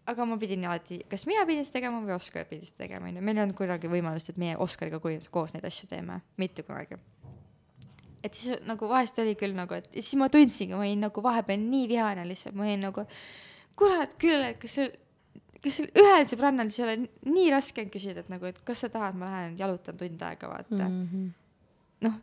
aga 0.07 0.25
ma 0.25 0.37
pidin 0.39 0.65
alati, 0.65 1.01
kas 1.11 1.27
mina 1.27 1.45
pidin 1.45 1.65
seda 1.65 1.81
tegema 1.81 2.01
või 2.01 2.15
Oskar 2.15 2.45
pidi 2.47 2.67
seda 2.67 2.85
tegema, 2.85 3.09
onju. 3.09 3.21
meil 3.21 3.37
ei 3.37 3.43
olnud 3.43 3.57
kunagi 3.57 3.89
võimalust, 3.89 4.31
et 4.31 4.39
meie 4.39 4.57
Oskariga 4.57 5.01
koos, 5.01 5.29
koos 5.29 5.53
neid 5.55 5.65
asju 5.65 5.89
teeme, 5.89 6.21
mitte 6.37 6.63
kunagi. 6.63 6.97
et 8.23 8.35
siis 8.35 8.63
nagu 8.67 8.89
vahest 8.89 9.19
oli 9.19 9.35
küll 9.35 9.55
nagu, 9.55 9.75
et 9.75 9.89
siis 9.93 10.15
ma 10.15 10.29
tundsingi, 10.29 10.75
ma 10.75 10.81
olin 10.81 11.01
nagu 11.01 11.23
vahepeal 11.23 11.59
nii 11.61 11.89
vihane 11.89 12.25
lihtsalt, 12.27 12.55
ma 12.55 12.65
olin 12.65 12.81
nagu, 12.81 13.05
kurat 13.77 14.15
küll, 14.19 14.43
et 14.43 14.59
kas 14.59 14.75
sul, 14.75 14.89
kas 15.67 15.81
ühel 15.85 16.29
sõbrannal 16.31 16.71
siis 16.71 16.83
ei 16.83 16.87
ole 16.87 17.35
nii 17.35 17.51
raske 17.55 17.85
on 17.85 17.93
küsida, 17.93 18.25
et 18.25 18.33
nagu, 18.33 18.49
et 18.49 18.59
kas 18.67 18.85
sa 18.85 18.91
tahad, 18.93 19.19
ma 19.19 19.31
lähen 19.33 19.59
jalutan 19.61 19.99
tund 20.01 20.25
aega, 20.29 20.51
vaata 20.53 20.87
mm.. 20.87 21.05
Mhm. 21.05 21.29
noh, 22.07 22.17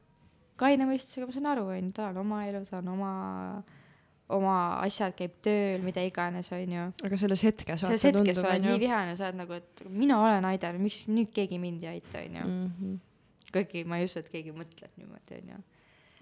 kaine 0.59 0.87
mõistusega 0.89 1.29
ma 1.29 1.35
saan 1.35 1.49
aru, 1.53 1.69
onju, 1.75 1.93
tal 1.97 2.11
on 2.13 2.21
oma 2.23 2.43
elu, 2.47 2.63
tal 2.69 2.81
on 2.81 2.91
oma, 2.93 3.13
oma 4.37 4.57
asjad, 4.83 5.15
käib 5.17 5.35
tööl, 5.45 5.83
mida 5.85 6.03
iganes, 6.05 6.51
onju 6.55 6.89
aga 7.09 7.19
selles 7.21 7.45
hetkes 7.49 7.83
selles 7.83 8.07
hetkes 8.09 8.39
sa 8.39 8.49
oled 8.51 8.67
nii 8.67 8.81
vihane, 8.85 9.17
sa 9.19 9.29
oled 9.29 9.41
nagu, 9.43 9.59
et 9.59 9.85
mina 9.89 10.21
olen 10.23 10.49
aidanud, 10.53 10.83
miks 10.83 11.03
nüüd 11.09 11.33
keegi 11.35 11.59
mind 11.61 11.85
ei 11.85 11.97
aita, 11.97 12.23
onju. 12.23 12.47
Mhm. 12.47 13.01
kuigi 13.53 13.83
ma 13.85 13.99
ei 14.01 14.07
usu, 14.07 14.23
et 14.23 14.31
keegi 14.33 14.55
mõtleb 14.55 14.95
niimoodi, 14.97 15.41
onju. 15.41 15.59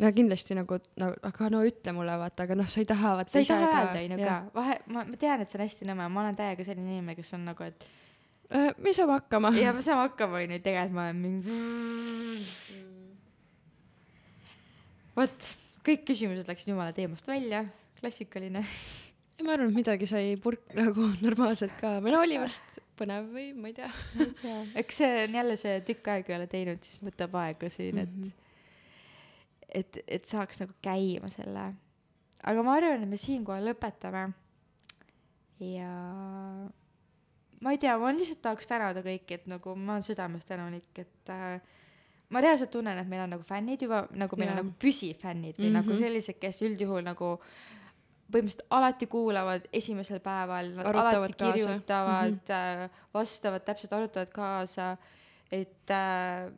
Ja 0.01 0.11
kindlasti 0.17 0.55
nagu 0.57 0.77
no 0.99 1.07
aga 1.29 1.49
no 1.53 1.61
ütle 1.67 1.93
mulle 1.95 2.15
vaata, 2.21 2.43
aga 2.47 2.55
noh, 2.57 2.67
sa 2.71 2.79
ei 2.81 2.87
taha 2.89 3.15
vaata 3.21 3.31
sa 3.35 3.39
ei 3.41 3.45
taha 3.49 3.67
ka- 3.71 3.81
öelda, 3.81 4.03
onju 4.05 4.17
ka 4.21 4.27
jah.. 4.29 4.45
vahe, 4.55 4.77
ma, 4.87 5.03
ma 5.05 5.19
tean, 5.21 5.41
et 5.45 5.49
see 5.53 5.59
on 5.59 5.65
hästi 5.67 5.89
nõme, 5.91 6.07
ma 6.09 6.23
olen 6.25 6.39
täiega 6.39 6.65
selline 6.67 6.95
inimene, 6.97 7.15
kes 7.19 7.33
on 7.37 7.45
nagu, 7.51 7.63
et 7.71 7.89
Äh, 8.51 8.73
me 8.83 8.91
saame 8.91 9.13
hakkama. 9.15 9.53
ja 9.63 9.71
me 9.71 9.79
saame 9.85 10.01
hakkama, 10.09 10.41
onju, 10.43 10.57
tegelikult 10.59 10.95
ma 10.97 11.05
olen 11.07 11.21
mingi. 11.23 12.41
vot, 15.15 15.45
kõik 15.87 16.03
küsimused 16.09 16.49
läksid 16.51 16.71
jumala 16.73 16.91
teemast 16.95 17.27
välja, 17.31 17.63
klassikaline. 18.01 18.63
ja 19.37 19.45
ma 19.47 19.55
arvan, 19.55 19.71
et 19.71 19.77
midagi 19.79 20.07
sai 20.09 20.35
purk 20.41 20.75
nagu 20.77 21.07
normaalselt 21.23 21.73
ka, 21.79 21.95
või 22.03 22.11
no 22.15 22.21
oli 22.25 22.39
vast 22.41 22.79
põnev 22.99 23.31
või 23.33 23.47
ma 23.57 23.71
ei 23.71 23.77
tea. 23.79 23.89
eks 24.83 24.99
see 25.01 25.11
on 25.25 25.39
jälle 25.39 25.55
see 25.59 25.79
tükk 25.87 26.11
aega 26.13 26.33
ei 26.33 26.39
ole 26.41 26.47
teinud, 26.51 26.83
siis 26.85 27.01
võtab 27.07 27.35
aega 27.45 27.71
siin, 27.73 28.03
et 28.05 28.11
Mhm. 28.11 28.37
et, 29.71 29.97
et 30.07 30.25
saaks 30.25 30.61
nagu 30.63 30.75
käima 30.83 31.29
selle. 31.31 31.73
aga 32.43 32.63
ma 32.63 32.77
arvan, 32.77 33.03
et 33.03 33.09
me 33.09 33.17
siinkohal 33.17 33.67
lõpetame. 33.71 34.31
ja 35.59 35.91
ma 37.61 37.75
ei 37.75 37.77
tea, 37.81 37.97
ma 38.01 38.13
lihtsalt 38.15 38.41
tahaks 38.41 38.69
tänada 38.69 39.03
kõiki, 39.05 39.37
et 39.37 39.47
nagu 39.51 39.75
ma 39.75 39.97
olen 39.97 40.05
südamest 40.05 40.49
tänulik, 40.49 40.89
et 40.97 41.29
äh, 41.33 41.59
ma 42.31 42.41
reaalselt 42.41 42.71
tunnen, 42.73 42.97
et 42.97 43.09
meil 43.09 43.25
on 43.25 43.35
nagu 43.35 43.45
fännid 43.45 43.83
juba 43.85 44.05
nagu 44.17 44.39
meil 44.39 44.49
Jaa. 44.49 44.57
on 44.57 44.63
nagu 44.63 44.73
püsifännid 44.81 45.59
või 45.59 45.67
mm 45.67 45.69
-hmm. 45.69 45.77
nagu 45.79 45.93
Mhm. 45.93 45.99
sellised, 45.99 46.39
kes 46.39 46.61
üldjuhul 46.61 47.03
nagu 47.05 47.37
põhimõtteliselt 48.31 48.67
alati 48.71 49.07
kuulavad 49.11 49.67
esimesel 49.73 50.19
päeval, 50.23 50.71
nad 50.75 50.85
Arutavad 50.85 51.15
alati 51.15 51.33
kaasa. 51.33 51.57
kirjutavad 51.57 52.31
mm, 52.31 52.39
-hmm. 52.47 52.89
vastavad 53.13 53.65
täpselt, 53.65 53.93
arutavad 53.93 54.29
kaasa, 54.29 54.97
et 55.51 55.91
äh, 55.91 56.51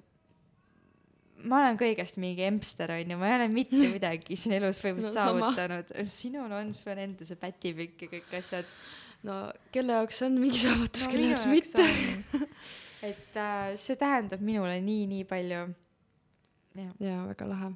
ma 1.44 1.60
olen 1.64 1.78
kõigest 1.80 2.20
mingi 2.22 2.46
empster 2.48 2.94
onju, 2.96 3.18
ma 3.20 3.30
ei 3.30 3.38
ole 3.40 3.48
mitte 3.52 3.80
midagi 3.96 4.38
siin 4.40 4.58
elus 4.60 4.82
põhimõtteliselt 4.84 5.18
No 5.18 5.50
saavutanud. 5.50 5.94
sinul 6.14 6.54
on 6.60 6.74
sul 6.78 7.00
enda 7.06 7.28
see 7.28 7.40
pätipikk 7.40 8.06
ja 8.06 8.12
kõik 8.14 8.36
asjad. 8.40 8.70
no 9.28 9.38
kelle 9.76 10.00
jaoks 10.00 10.22
on 10.28 10.40
mingi 10.40 10.62
saavutus 10.64 11.08
no,, 11.08 11.12
kelle 11.12 11.32
jaoks 11.34 11.48
mitte. 11.52 11.88
et 13.10 13.40
äh, 13.40 13.74
see 13.82 14.00
tähendab 14.00 14.44
minule 14.46 14.78
nii, 14.84 15.08
nii 15.12 15.28
palju. 15.30 15.66
jaa, 16.80 17.20
väga 17.34 17.50
lahe. 17.50 17.74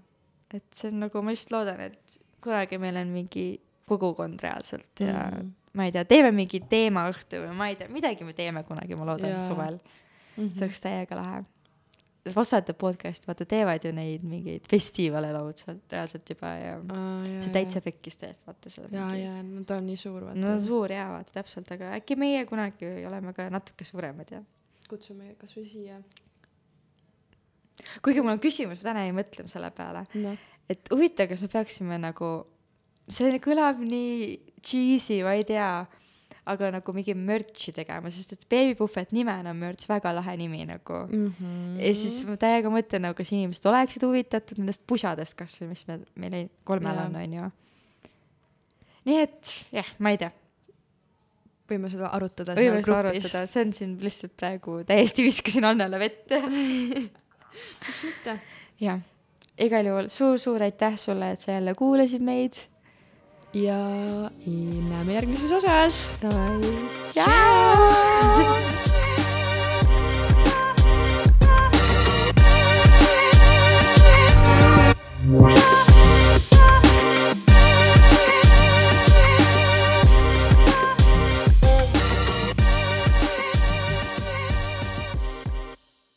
et 0.54 0.68
see 0.74 0.92
on 0.94 1.04
nagu, 1.06 1.22
ma 1.22 1.36
lihtsalt 1.36 1.56
loodan, 1.58 1.84
et 1.90 2.20
kunagi 2.44 2.80
meil 2.82 3.02
on 3.02 3.12
mingi 3.12 3.48
kogukond 3.88 4.42
reaalselt 4.44 5.00
ja 5.00 5.14
mm. 5.14 5.38
Mhm. 5.38 5.54
ma 5.78 5.86
ei 5.88 5.94
tea, 5.96 6.06
teeme 6.10 6.32
mingi 6.36 6.60
teemaõhtu 6.72 7.44
või 7.44 7.54
ma 7.56 7.68
ei 7.72 7.78
tea, 7.80 7.92
midagi 7.92 8.26
me 8.28 8.34
teeme 8.38 8.64
kunagi, 8.68 8.96
ma 9.00 9.12
loodan 9.12 9.44
suvel. 9.46 9.80
Mhm. 10.38 10.54
see 10.56 10.66
oleks 10.68 10.82
täiega 10.84 11.20
lahe. 11.20 11.44
Osad 12.36 12.70
podcast, 12.80 13.28
vaata, 13.28 13.46
teevad 13.50 13.86
ju 13.86 13.92
neid 13.96 14.26
mingeid 14.28 14.68
festivale 14.70 15.30
lausa 15.36 15.76
reaalselt 15.92 16.30
juba 16.34 16.52
ja 16.60 16.76
see 17.42 17.54
täitsa 17.56 17.82
pekkis 17.86 18.20
teeb, 18.22 18.38
vaata 18.48 18.72
seda. 18.74 18.92
ja, 18.94 19.08
ja 19.20 19.34
no 19.46 19.64
ta 19.68 19.80
on 19.82 19.88
nii 19.90 20.00
suur, 20.00 20.28
vaata 20.30 20.42
no 20.42 20.54
suur 20.62 20.94
jaa, 20.94 21.08
vaata 21.16 21.38
täpselt, 21.40 21.72
aga 21.76 21.94
äkki 22.00 22.18
meie 22.20 22.46
kunagi 22.50 22.92
oleme 23.10 23.34
ka 23.38 23.50
natuke 23.54 23.88
suuremad 23.88 24.34
ja. 24.36 24.44
kutsume 24.90 25.34
kasvõi 25.42 25.66
siia. 25.70 26.02
kuigi 28.06 28.24
mul 28.24 28.36
on 28.36 28.44
küsimus, 28.44 28.82
ma 28.82 28.90
täna 28.92 29.08
jäin 29.08 29.18
mõtlema 29.18 29.52
selle 29.52 29.72
peale, 29.78 30.06
noh, 30.20 30.46
et 30.72 30.92
huvitav, 30.94 31.32
kas 31.32 31.44
me 31.46 31.52
peaksime 31.54 32.02
nagu, 32.02 32.34
see 33.08 33.40
kõlab 33.44 33.80
nii 33.84 34.36
cheesy, 34.66 35.22
ma 35.24 35.38
ei 35.38 35.48
tea, 35.48 35.72
aga 36.48 36.70
nagu 36.78 36.94
mingi 36.96 37.14
merch'i 37.18 37.74
tegema, 37.76 38.10
sest 38.14 38.34
et 38.38 38.46
beebipuhvet 38.50 39.12
nimena 39.16 39.52
on 39.54 39.60
merch, 39.62 39.88
väga 39.90 40.14
lahe 40.16 40.34
nimi 40.40 40.64
nagu 40.70 41.04
mm. 41.06 41.28
Mhm. 41.42 41.78
ja 41.84 41.94
siis 42.00 42.22
ma 42.28 42.38
täiega 42.40 42.72
mõtlen 42.74 43.04
nagu, 43.08 43.18
kas 43.20 43.32
inimesed 43.36 43.66
oleksid 43.70 44.06
huvitatud 44.08 44.60
nendest 44.62 44.84
pusadest 44.88 45.36
kasvõi, 45.40 45.70
mis 45.74 45.86
me, 45.90 46.00
meil 46.16 46.38
ei- 46.42 46.50
kolmel 46.68 47.00
on, 47.06 47.16
onju. 47.24 47.50
nii 49.08 49.20
et 49.24 49.54
jah, 49.76 49.90
ma 50.04 50.14
ei 50.16 50.22
tea, 50.24 50.32
võime 51.68 51.90
seda 51.92 52.10
arutada 52.16 52.56
võime 52.56 52.80
seda 52.84 53.02
arutada, 53.04 53.44
see 53.52 53.66
on 53.66 53.74
siin 53.76 53.98
lihtsalt 54.04 54.34
praegu 54.40 54.80
täiesti 54.88 55.24
viskasin 55.28 55.68
Annele 55.68 56.00
vette. 56.00 56.40
miks 57.88 58.02
mitte? 58.08 58.38
jah, 58.84 59.00
igal 59.68 59.88
juhul 59.92 60.08
suur-suur 60.14 60.64
aitäh 60.68 60.96
sulle, 61.02 61.32
et 61.36 61.42
sa 61.44 61.56
jälle 61.58 61.74
kuulasid 61.76 62.24
meid 62.24 62.60
ja 63.54 63.78
näeme 64.90 65.14
järgmises 65.14 65.52
osas. 65.52 66.12
tšau. 67.14 67.28
Wow. 75.28 75.87